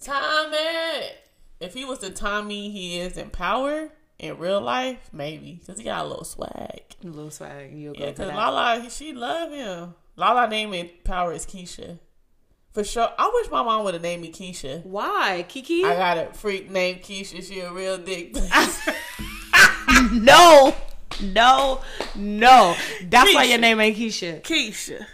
Tommy. 0.00 0.56
If 1.60 1.74
he 1.74 1.84
was 1.84 2.00
the 2.00 2.10
Tommy 2.10 2.70
he 2.70 2.98
is 2.98 3.16
in 3.16 3.30
power 3.30 3.90
in 4.18 4.36
real 4.38 4.60
life, 4.60 4.98
maybe 5.12 5.58
because 5.60 5.78
he 5.78 5.84
got 5.84 6.04
a 6.04 6.08
little 6.08 6.24
swag. 6.24 6.82
A 7.02 7.06
little 7.06 7.30
swag. 7.30 7.72
You'll 7.74 7.94
go 7.94 8.00
Yeah, 8.04 8.12
for 8.12 8.24
because. 8.24 8.34
Lala, 8.36 8.90
she 8.90 9.12
love 9.12 9.52
him. 9.52 9.94
Lala 10.16 10.48
name 10.48 10.74
in 10.74 10.90
power 11.04 11.32
is 11.32 11.46
Keisha. 11.46 11.98
For 12.72 12.84
sure. 12.84 13.10
I 13.18 13.30
wish 13.34 13.50
my 13.50 13.62
mom 13.62 13.84
would 13.84 13.94
have 13.94 14.02
named 14.02 14.22
me 14.22 14.32
Keisha. 14.32 14.84
Why, 14.84 15.44
Kiki? 15.48 15.84
I 15.84 15.94
got 15.94 16.16
a 16.18 16.32
freak 16.32 16.70
named 16.70 17.02
Keisha. 17.02 17.46
She 17.46 17.60
a 17.60 17.70
real 17.70 17.98
dick. 17.98 18.34
no, 20.12 20.74
no, 21.22 21.80
no. 22.14 22.74
That's 23.04 23.34
why 23.34 23.44
your 23.44 23.58
name 23.58 23.78
ain't 23.78 23.96
Keisha. 23.96 24.42
Keisha. 24.42 25.04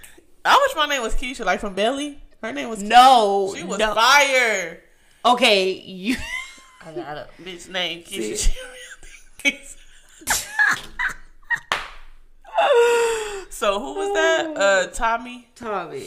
I 0.44 0.66
wish 0.66 0.76
my 0.76 0.86
name 0.86 1.02
was 1.02 1.14
Keisha, 1.16 1.44
like 1.44 1.59
from 1.60 1.74
Belly. 1.74 2.22
Her 2.43 2.52
name 2.52 2.68
was 2.68 2.80
No, 2.82 3.52
She 3.56 3.64
was 3.64 3.78
no. 3.78 3.93
fire. 3.94 4.80
Okay, 5.24 5.72
you. 5.72 6.16
I 6.86 6.93
got 6.93 7.16
a 7.16 7.28
bitch 7.43 7.68
named 7.68 8.05
Keisha. 8.05 8.36
See? 8.36 8.36
She 8.36 8.51
a 8.60 8.64
real 8.64 8.98
dick. 9.43 9.64
so 13.51 13.80
who 13.80 13.94
was 13.94 14.14
that? 14.14 14.56
Uh, 14.56 14.86
Tommy. 14.93 15.48
Tommy. 15.56 16.06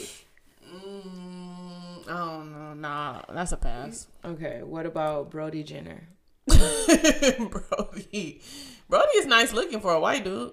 Oh, 2.08 2.38
Don't 2.38 2.52
know. 2.52 2.74
Nah, 2.74 3.22
that's 3.32 3.52
a 3.52 3.56
pass. 3.56 4.08
Okay, 4.24 4.62
what 4.62 4.86
about 4.86 5.30
Brody 5.30 5.62
Jenner? 5.62 6.08
Brody. 6.46 8.40
Brody 8.88 9.12
is 9.16 9.26
nice 9.26 9.52
looking 9.52 9.80
for 9.80 9.92
a 9.92 10.00
white 10.00 10.24
dude. 10.24 10.52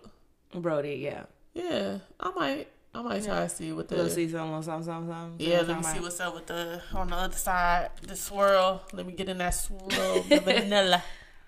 Brody, 0.53 0.95
yeah. 0.95 1.23
Yeah, 1.53 1.99
I 2.19 2.31
might. 2.31 2.67
I 2.93 3.01
might 3.03 3.23
try 3.23 3.41
to 3.41 3.49
see 3.49 3.71
what 3.71 3.88
the. 3.88 3.97
Let's 3.97 4.15
see 4.15 4.30
something, 4.30 4.63
something, 4.63 4.85
something. 4.85 5.35
Yeah, 5.38 5.61
let 5.61 5.77
me 5.77 5.84
see 5.84 5.99
what's 5.99 6.19
up 6.19 6.34
with 6.34 6.47
the 6.47 6.81
on 6.93 7.09
the 7.09 7.15
other 7.15 7.35
side. 7.35 7.91
The 8.01 8.15
swirl. 8.15 8.81
Let 8.93 9.05
me 9.05 9.13
get 9.13 9.30
in 9.30 9.38
that 9.38 9.51
swirl. 9.51 9.80
The 9.89 10.39
vanilla. 10.43 11.03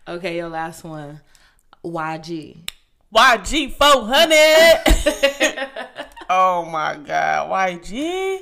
Okay, 0.07 0.37
your 0.37 0.49
last 0.49 0.83
one. 0.83 1.21
YG. 1.83 2.57
YG 3.13 3.73
four 3.73 4.05
hundred. 4.07 4.81
oh 6.29 6.65
my 6.65 6.95
god, 6.97 7.49
YG. 7.49 8.39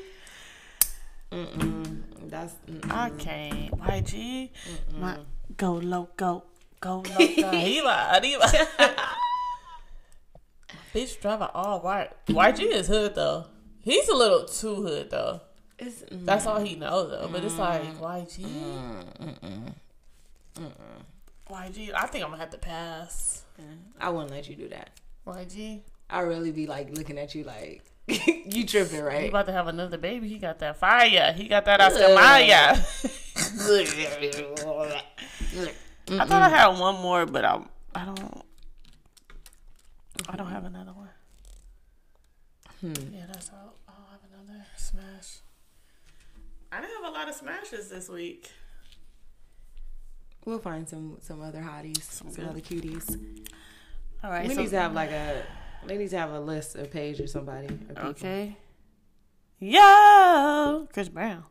Mm-mm. 1.32 2.02
That's 2.30 2.56
mm-mm. 2.70 2.92
I 2.92 3.10
can't. 3.12 3.72
YG. 3.80 4.50
My, 4.98 5.18
go 5.58 5.74
loco. 5.74 6.44
Go 6.80 6.98
loco. 6.98 7.18
he 7.18 7.44
like, 7.82 8.24
he 8.24 8.38
like. 8.38 8.68
Bitch 10.94 11.20
driver 11.22 11.50
all 11.54 11.80
white. 11.82 12.12
YG 12.28 12.62
is 12.62 12.88
hood 12.88 13.16
though. 13.16 13.46
He's 13.82 14.08
a 14.10 14.16
little 14.16 14.46
too 14.46 14.76
hood 14.76 15.10
though. 15.12 15.42
It's, 15.78 16.02
mm, 16.02 16.26
That's 16.26 16.46
all 16.46 16.60
he 16.60 16.76
knows 16.76 17.12
though. 17.12 17.30
But 17.32 17.44
it's 17.44 17.58
like 17.58 17.84
YG. 18.00 18.46
YG. 21.50 21.94
I 21.94 22.06
think 22.08 22.24
I'm 22.24 22.32
gonna 22.32 22.38
have 22.38 22.50
to 22.52 22.58
pass. 22.58 23.44
I 24.00 24.10
wouldn't 24.10 24.32
let 24.32 24.48
you 24.50 24.56
do 24.56 24.70
that. 24.70 24.92
YG. 25.28 25.82
I 26.10 26.22
really 26.22 26.52
be 26.52 26.66
like 26.66 26.96
looking 26.98 27.18
at 27.18 27.36
you 27.36 27.44
like 27.44 27.84
you 28.46 28.66
tripping, 28.66 29.02
right? 29.02 29.14
He 29.16 29.20
right? 29.24 29.30
about 29.30 29.46
to 29.48 29.52
have 29.52 29.68
another 29.68 29.98
baby. 29.98 30.28
He 30.28 30.38
got 30.38 30.60
that 30.60 30.78
fire. 30.78 31.34
He 31.34 31.48
got 31.48 31.66
that 31.66 31.82
Oscar 31.82 32.08
Mayer. 32.10 32.84
I 36.22 36.26
thought 36.26 36.42
I 36.42 36.50
had 36.50 36.68
one 36.80 36.96
more, 37.02 37.26
but 37.26 37.46
I 37.46 37.62
I 37.96 38.06
don't 38.06 38.44
I 40.28 40.36
don't 40.36 40.48
have 40.48 40.66
another 40.66 40.92
one. 40.94 41.10
Hmm. 42.82 42.94
Yeah, 43.14 43.26
that's 43.28 43.50
all. 43.50 43.76
I 43.88 43.92
don't 43.94 44.10
have 44.12 44.22
another 44.48 44.66
smash. 44.78 45.40
I 46.72 46.82
didn't 46.82 46.96
have 47.04 47.12
a 47.12 47.16
lot 47.16 47.28
of 47.30 47.36
smashes 47.36 47.90
this 47.90 48.10
week. 48.10 48.50
We'll 50.46 50.60
find 50.60 50.88
some 50.88 51.18
some 51.22 51.42
other 51.42 51.60
hotties, 51.60 52.02
some, 52.04 52.32
good. 52.32 52.46
other 52.48 52.62
cuties. 52.62 53.10
All 54.24 54.32
right, 54.32 54.48
We 54.48 54.56
so- 54.56 54.62
need 54.62 54.70
to 54.72 54.80
have 54.80 54.94
like 54.94 55.12
a 55.12 55.44
we 55.88 55.98
need 55.98 56.10
to 56.10 56.18
have 56.18 56.32
a 56.32 56.40
list, 56.40 56.76
a 56.76 56.86
page 56.86 57.20
or 57.20 57.28
somebody. 57.28 57.68
Of 57.68 57.88
people. 57.90 58.10
Okay. 58.10 58.58
Yo, 59.60 60.88
Chris 60.94 61.10
Brown. 61.10 61.44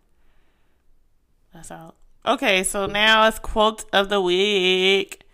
That's 1.53 1.71
out. 1.71 1.97
Okay, 2.27 2.63
so 2.63 2.87
now 2.87 3.27
it's 3.27 3.39
quote 3.39 3.85
of 3.93 4.09
the 4.09 4.21
week. 4.21 5.25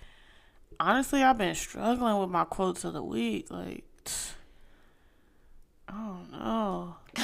Honestly, 0.78 1.22
I've 1.22 1.38
been 1.38 1.54
struggling 1.54 2.18
with 2.18 2.30
my 2.30 2.44
quotes 2.44 2.84
of 2.84 2.92
the 2.92 3.02
week. 3.02 3.50
Like, 3.50 3.84
I 5.88 5.92
don't 5.92 6.32
know. 6.32 6.96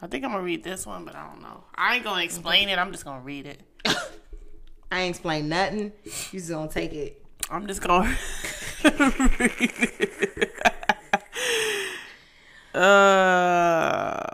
I 0.00 0.06
think 0.06 0.24
I'm 0.24 0.30
gonna 0.30 0.42
read 0.42 0.62
this 0.62 0.86
one, 0.86 1.04
but 1.04 1.16
I 1.16 1.26
don't 1.26 1.42
know. 1.42 1.64
I 1.74 1.96
ain't 1.96 2.04
gonna 2.04 2.22
explain 2.22 2.68
it. 2.68 2.78
I'm 2.78 2.92
just 2.92 3.04
gonna 3.04 3.20
read 3.20 3.46
it. 3.46 3.62
I 4.92 5.00
ain't 5.00 5.16
explain 5.16 5.48
nothing. 5.48 5.92
You 6.04 6.38
just 6.38 6.50
gonna 6.50 6.70
take 6.70 6.92
it. 6.92 7.24
I'm 7.50 7.66
just 7.66 7.80
gonna 7.82 8.08
read 8.08 8.18
it. 8.44 8.57
Uh, 12.74 14.24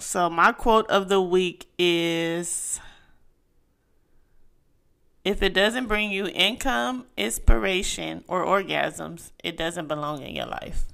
so 0.00 0.28
my 0.28 0.50
quote 0.50 0.88
of 0.90 1.08
the 1.08 1.20
week 1.20 1.66
is 1.78 2.80
if 5.24 5.40
it 5.42 5.54
doesn't 5.54 5.86
bring 5.86 6.10
you 6.10 6.26
income, 6.26 7.04
inspiration, 7.16 8.24
or 8.26 8.44
orgasms, 8.44 9.30
it 9.44 9.56
doesn't 9.56 9.86
belong 9.86 10.22
in 10.22 10.34
your 10.34 10.46
life. 10.46 10.84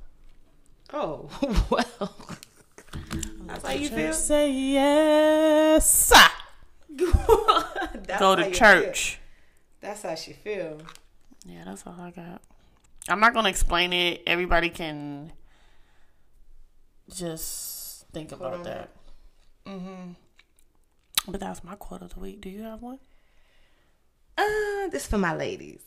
Oh 0.92 1.30
well. 1.70 2.12
That's 3.46 3.64
how 3.64 3.72
you 3.72 3.88
feel. 3.88 4.12
Say 4.12 4.50
yes. 4.52 6.12
Go 6.96 8.36
to 8.36 8.50
church. 8.50 9.12
feel. 9.12 9.20
That's 9.80 10.02
how 10.02 10.14
she 10.14 10.34
feel. 10.34 10.78
Yeah, 11.49 11.65
that's 11.65 11.87
all 11.87 11.97
I 11.99 12.11
got. 12.11 12.43
I'm 13.09 13.20
not 13.20 13.33
gonna 13.33 13.49
explain 13.49 13.93
it. 13.93 14.23
Everybody 14.27 14.69
can 14.69 15.33
just 17.11 18.07
think 18.12 18.33
about 18.33 18.65
that. 18.65 18.91
Mm-hmm. 19.66 20.12
But 21.27 21.41
that's 21.41 21.65
my 21.65 21.75
quote 21.75 22.03
of 22.03 22.15
the 22.15 22.20
week. 22.20 22.41
Do 22.41 22.51
you 22.51 22.62
have 22.62 22.83
one? 22.83 22.99
Uh, 24.37 24.89
this 24.91 25.07
for 25.07 25.19
my 25.19 25.35
ladies. 25.35 25.81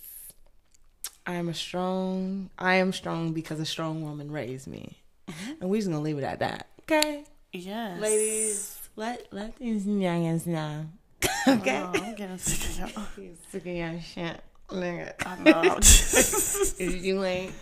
I 1.26 1.36
am 1.36 1.48
a 1.50 1.54
strong. 1.54 2.50
I 2.58 2.76
am 2.76 2.92
strong 2.92 3.34
because 3.34 3.60
a 3.60 3.66
strong 3.66 4.02
woman 4.04 4.32
raised 4.32 4.68
me, 4.68 4.98
and 5.28 5.70
we're 5.70 5.78
just 5.78 5.90
gonna 5.90 6.02
leave 6.02 6.18
it 6.18 6.24
at 6.24 6.40
that. 6.40 6.68
Okay, 6.82 7.24
Yes, 7.54 8.00
ladies. 8.00 8.78
Let 8.96 9.28
let 9.32 9.58
these 9.58 9.86
youngins 9.86 10.48
know. 10.48 10.86
okay. 11.48 11.82
Oh, 11.82 11.92
I'm 11.94 12.16
getting 12.16 12.38
sick 12.38 12.70
of 12.70 12.96
y'all. 12.96 13.06
Sick 13.52 13.66
of 13.66 13.68
your 13.68 14.00
shit, 14.02 14.42
nigga. 14.72 15.14
I 15.26 15.38
know. 15.40 15.78
If 15.78 16.80
you 17.04 17.24
ain't. 17.24 17.54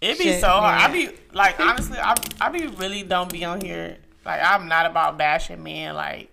it 0.00 0.18
be 0.18 0.24
Shit, 0.24 0.40
so 0.40 0.48
hard. 0.48 0.80
I 0.80 0.92
be 0.92 1.10
like 1.32 1.58
honestly, 1.60 1.98
I 1.98 2.14
I 2.40 2.48
be 2.50 2.66
really 2.66 3.02
don't 3.02 3.30
be 3.32 3.44
on 3.44 3.60
here. 3.60 3.96
Like 4.24 4.40
I'm 4.42 4.68
not 4.68 4.86
about 4.86 5.16
bashing 5.18 5.62
men. 5.62 5.94
Like 5.94 6.30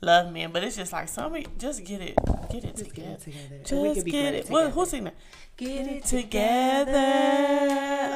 love 0.00 0.32
men, 0.32 0.50
but 0.52 0.62
it's 0.64 0.76
just 0.76 0.92
like 0.92 1.08
somebody 1.08 1.46
just 1.58 1.84
get 1.84 2.00
it, 2.00 2.14
get 2.50 2.64
it 2.64 2.76
Get 2.76 2.76
together. 2.76 3.10
it 3.12 3.20
together. 3.20 3.58
Just 3.64 3.72
we 3.82 3.94
could 3.94 4.04
be 4.04 4.10
get 4.10 4.22
great 4.30 4.34
it. 4.44 4.50
What, 4.50 4.60
together. 4.62 4.74
who's 4.74 4.90
singing 4.90 5.04
that? 5.04 5.14
Get 5.56 5.86
it 5.88 6.04
together. 6.04 6.92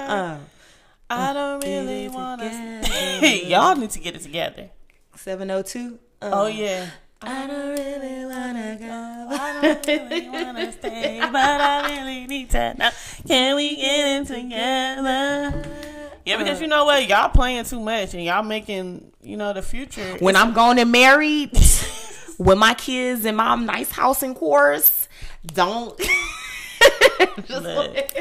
Uh, 0.08 0.38
I 1.08 1.32
don't 1.32 1.64
really 1.64 2.08
want 2.08 2.40
to. 2.42 3.46
Y'all 3.46 3.74
need 3.76 3.90
to 3.90 3.98
get 3.98 4.14
it 4.14 4.22
together. 4.22 4.70
702. 5.16 5.98
Uh, 6.22 6.30
Oh 6.32 6.46
yeah. 6.46 6.90
I 7.22 7.46
don't 7.46 7.70
really 7.70 8.24
wanna 8.24 8.76
go. 8.80 8.86
I 9.30 9.58
don't 9.60 9.86
really 9.86 10.28
wanna 10.30 10.72
stay, 10.72 11.20
but 11.20 11.34
I 11.36 11.96
really 11.96 12.26
need 12.26 12.50
to 12.50 12.74
know. 12.74 12.90
Can 13.26 13.56
we 13.56 13.76
get 13.76 14.22
it 14.22 14.26
together? 14.26 15.64
Yeah, 16.24 16.38
because 16.38 16.60
you 16.60 16.66
know 16.66 16.84
what, 16.86 17.06
y'all 17.08 17.28
playing 17.28 17.64
too 17.64 17.80
much, 17.80 18.14
and 18.14 18.24
y'all 18.24 18.42
making 18.42 19.12
you 19.22 19.36
know 19.36 19.52
the 19.52 19.62
future. 19.62 20.16
when 20.20 20.34
I'm 20.34 20.54
going 20.54 20.78
and 20.78 20.90
married 20.90 21.52
with 22.38 22.58
my 22.58 22.74
kids 22.74 23.24
in 23.26 23.36
my 23.36 23.54
nice 23.54 23.90
house 23.90 24.22
in 24.22 24.34
Chorus, 24.34 25.08
don't. 25.44 25.98
Just 27.44 27.64
Look. 27.64 28.14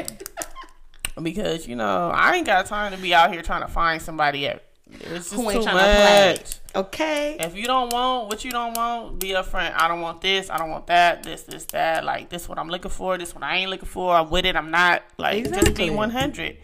because 1.22 1.66
you 1.66 1.76
know 1.76 2.10
I 2.10 2.34
ain't 2.34 2.46
got 2.46 2.66
time 2.66 2.92
to 2.92 2.98
be 2.98 3.14
out 3.14 3.32
here 3.32 3.40
trying 3.40 3.62
to 3.62 3.68
find 3.68 4.02
somebody. 4.02 4.46
At, 4.46 4.62
it's 4.92 5.30
just 5.30 5.32
Who 5.34 5.50
ain't 5.50 5.62
too 5.62 5.68
trying 5.68 5.76
to 5.76 5.82
play. 5.82 6.36
much. 6.38 6.86
okay. 6.86 7.36
If 7.40 7.56
you 7.56 7.64
don't 7.64 7.92
want 7.92 8.28
what 8.28 8.44
you 8.44 8.50
don't 8.50 8.76
want, 8.76 9.18
be 9.18 9.30
upfront. 9.30 9.72
I 9.76 9.88
don't 9.88 10.00
want 10.00 10.20
this. 10.20 10.50
I 10.50 10.58
don't 10.58 10.70
want 10.70 10.86
that. 10.88 11.22
This, 11.22 11.42
this, 11.42 11.64
that. 11.66 12.04
Like 12.04 12.28
this, 12.28 12.48
what 12.48 12.58
I'm 12.58 12.68
looking 12.68 12.90
for. 12.90 13.16
This, 13.18 13.34
what 13.34 13.44
I 13.44 13.56
ain't 13.56 13.70
looking 13.70 13.88
for. 13.88 14.14
I'm 14.14 14.30
with 14.30 14.44
it. 14.46 14.56
I'm 14.56 14.70
not. 14.70 15.02
Like 15.16 15.44
just 15.44 15.74
be 15.74 15.90
100. 15.90 16.56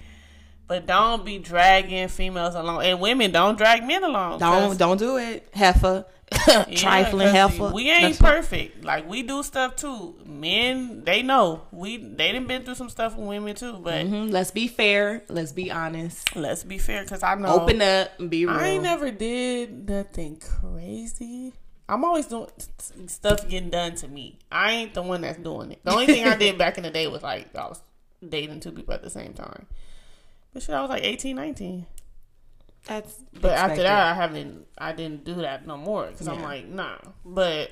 But 0.69 0.87
don't 0.87 1.25
be 1.25 1.39
dragging 1.39 2.09
females 2.09 2.57
along, 2.57 2.83
and 2.85 2.99
women 3.01 3.31
don't 3.31 3.57
drag 3.57 3.85
men 3.87 4.03
along. 4.03 4.41
Don't 4.41 4.77
don't 4.77 4.99
do 4.99 5.17
it, 5.17 5.49
heifer. 5.55 6.05
yeah, 6.49 6.65
Trifling 6.75 7.29
'cause 7.29 7.33
heifer. 7.33 7.71
We 7.73 7.89
ain't 7.91 8.19
perfect. 8.19 8.85
Like 8.85 9.09
we 9.09 9.23
do 9.23 9.43
stuff 9.45 9.77
too. 9.77 10.17
Men, 10.27 11.05
they 11.05 11.23
know 11.23 11.63
we. 11.71 11.99
They 11.99 12.33
done 12.33 12.47
been 12.47 12.65
through 12.65 12.75
some 12.75 12.89
stuff 12.91 13.17
with 13.17 13.29
women 13.29 13.55
too. 13.55 13.75
But 13.75 14.07
Mhm, 14.07 14.33
Let's 14.33 14.51
be 14.51 14.67
fair. 14.67 15.23
Let's 15.29 15.53
be 15.53 15.71
honest. 15.71 16.35
let's 16.35 16.65
be 16.65 16.79
fair, 16.79 17.03
because 17.05 17.23
I 17.23 17.37
know 17.37 17.49
Open 17.61 17.81
up 17.81 18.11
and 18.19 18.29
be 18.29 18.45
real. 18.45 18.57
I 18.57 18.69
ain't 18.71 18.83
never 18.83 19.11
did 19.13 19.89
nothing 19.89 20.37
crazy. 20.41 21.53
I'm 21.89 22.05
always 22.05 22.27
doing 22.27 22.49
stuff 23.07 23.49
getting 23.49 23.71
done 23.71 23.95
to 23.97 24.09
me. 24.09 24.41
I 24.51 24.73
ain't 24.73 24.95
the 24.95 25.03
one 25.03 25.21
that's 25.21 25.39
doing 25.39 25.71
it. 25.71 25.81
The 25.85 25.93
only 25.93 26.07
thing 26.07 26.25
I 26.25 26.37
did 26.45 26.59
back 26.59 26.77
in 26.77 26.83
the 26.83 26.91
day 26.91 27.07
was 27.07 27.23
like 27.23 27.55
I 27.55 27.67
was 27.69 27.81
dating 28.29 28.59
two 28.61 28.73
people 28.73 28.95
at 28.95 29.03
the 29.05 29.11
same 29.11 29.33
time. 29.35 29.67
But 30.53 30.63
shit, 30.65 30.75
I 30.75 30.81
was 30.81 30.91
like 30.91 31.05
18, 31.05 31.37
19. 31.37 31.87
That's 32.87 33.15
But 33.41 33.53
after 33.53 33.83
that, 33.83 34.13
I 34.13 34.15
haven't. 34.15 34.67
I 34.79 34.93
didn't 34.93 35.25
do 35.25 35.35
that 35.37 35.67
no 35.67 35.77
more 35.77 36.07
because 36.07 36.29
I'm 36.29 36.43
like, 36.43 36.69
nah. 36.69 36.99
But 37.25 37.71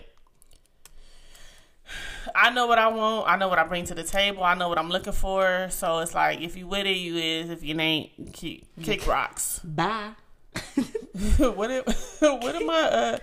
I 2.35 2.51
know 2.51 2.67
what 2.67 2.79
I 2.79 2.89
want. 2.89 3.29
I 3.29 3.37
know 3.37 3.49
what 3.49 3.59
I 3.59 3.65
bring 3.65 3.85
to 3.87 3.95
the 3.95 4.03
table. 4.03 4.43
I 4.43 4.55
know 4.55 4.69
what 4.69 4.79
I'm 4.79 4.91
looking 4.91 5.13
for. 5.13 5.69
So 5.71 5.99
it's 6.01 6.15
like, 6.15 6.41
if 6.41 6.57
you 6.57 6.67
with 6.67 6.87
it, 6.87 6.97
you 6.97 7.17
is. 7.17 7.51
If 7.51 7.63
you 7.63 7.79
ain't, 7.79 8.33
kick, 8.33 8.65
kick 8.83 9.07
rocks. 9.07 9.61
Bye. 9.65 10.11
what 11.39 11.71
if 11.71 12.21
what 12.21 12.55
of 12.55 12.65
my 12.65 12.81
uh 12.81 13.19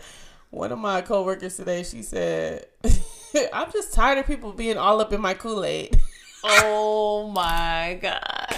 one 0.49 0.69
of 0.69 0.77
my 0.77 1.01
coworkers 1.01 1.55
today 1.55 1.81
she 1.81 2.01
said 2.01 2.65
I'm 3.53 3.72
just 3.72 3.93
tired 3.93 4.18
of 4.18 4.27
people 4.27 4.51
being 4.51 4.77
all 4.77 4.99
up 4.99 5.13
in 5.13 5.22
my 5.22 5.34
Kool-Aid. 5.34 5.97
Oh 6.43 7.31
my 7.34 7.97
god. 8.01 8.57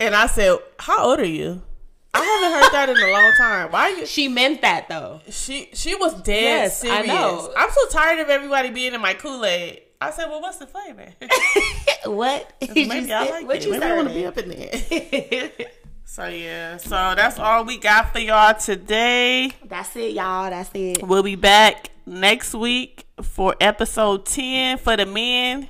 And 0.00 0.14
I 0.14 0.26
said, 0.26 0.58
How 0.78 1.10
old 1.10 1.20
are 1.20 1.24
you? 1.24 1.62
I 2.14 2.22
haven't 2.22 2.52
heard 2.62 2.72
that 2.72 2.88
in 2.90 3.08
a 3.08 3.12
long 3.12 3.32
time. 3.38 3.72
Why 3.72 3.88
you 3.88 4.06
She 4.06 4.28
meant 4.28 4.60
that 4.62 4.88
though. 4.88 5.20
she 5.30 5.70
she 5.72 5.94
was 5.94 6.14
dead 6.22 6.42
Yes, 6.42 6.84
I 6.84 7.02
know. 7.02 7.52
I'm 7.56 7.70
so 7.70 7.88
tired 7.88 8.18
of 8.20 8.28
everybody 8.28 8.70
being 8.70 8.92
in 8.94 9.00
my 9.00 9.14
Kool-Aid. 9.14 9.80
I 10.00 10.10
said, 10.10 10.28
Well 10.28 10.40
what's 10.42 10.58
the 10.58 10.66
flavor? 10.66 11.08
what? 12.06 12.52
Maybe 12.74 13.12
I 13.12 13.30
like 13.30 13.46
what 13.46 13.56
it. 13.56 13.64
you 13.64 13.70
Maybe 13.72 13.84
I 13.84 13.96
want 13.96 14.08
to 14.08 14.14
be 14.14 14.26
up 14.26 14.36
in 14.38 14.48
there. 14.50 15.50
So 16.04 16.26
yeah, 16.26 16.76
so 16.76 17.14
that's 17.16 17.38
all 17.38 17.64
we 17.64 17.78
got 17.78 18.12
for 18.12 18.18
y'all 18.18 18.52
today. 18.52 19.50
That's 19.64 19.96
it, 19.96 20.12
y'all. 20.12 20.50
That's 20.50 20.68
it. 20.74 21.02
We'll 21.02 21.22
be 21.22 21.36
back 21.36 21.88
next 22.04 22.54
week 22.54 23.06
for 23.22 23.54
episode 23.58 24.26
10 24.26 24.76
for 24.76 24.94
the 24.94 25.06
men. 25.06 25.68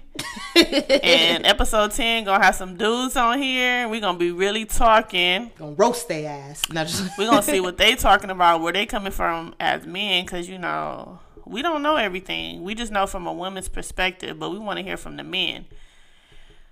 And 0.54 1.46
episode 1.46 1.92
10 1.92 2.24
gonna 2.24 2.44
have 2.44 2.54
some 2.54 2.76
dudes 2.76 3.16
on 3.16 3.38
here. 3.38 3.88
We're 3.88 4.00
gonna 4.00 4.18
be 4.18 4.30
really 4.30 4.64
talking. 4.64 5.50
Gonna 5.58 5.72
roast 5.72 6.08
their 6.08 6.28
ass. 6.28 6.62
No, 6.70 6.84
just 6.84 7.10
We're 7.18 7.30
gonna 7.30 7.42
see 7.42 7.60
what 7.60 7.78
they 7.78 7.94
talking 7.94 8.30
about, 8.30 8.60
where 8.60 8.72
they 8.72 8.86
coming 8.86 9.12
from 9.12 9.54
as 9.58 9.86
men, 9.86 10.24
because 10.24 10.48
you 10.48 10.58
know, 10.58 11.18
we 11.46 11.62
don't 11.62 11.82
know 11.82 11.96
everything. 11.96 12.62
We 12.62 12.74
just 12.74 12.92
know 12.92 13.06
from 13.06 13.26
a 13.26 13.32
woman's 13.32 13.68
perspective, 13.68 14.38
but 14.38 14.50
we 14.50 14.58
want 14.58 14.78
to 14.78 14.82
hear 14.82 14.96
from 14.96 15.16
the 15.16 15.24
men. 15.24 15.66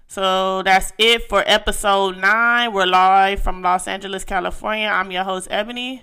So 0.07 0.62
that's 0.65 0.93
it 0.99 1.29
for 1.29 1.45
episode 1.47 2.19
nine. 2.19 2.73
We're 2.73 2.87
live 2.87 3.41
from 3.41 3.62
Los 3.62 3.87
Angeles, 3.87 4.25
California. 4.25 4.89
I'm 4.89 5.12
your 5.12 5.23
host, 5.23 5.47
Ebony. 5.51 6.03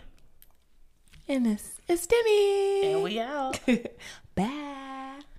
And 1.28 1.46
it's, 1.46 1.82
it's 1.90 2.08
Demi. 2.08 2.94
And 2.94 3.04
we 3.04 3.20
out. 3.20 3.60
Bye. 4.36 4.76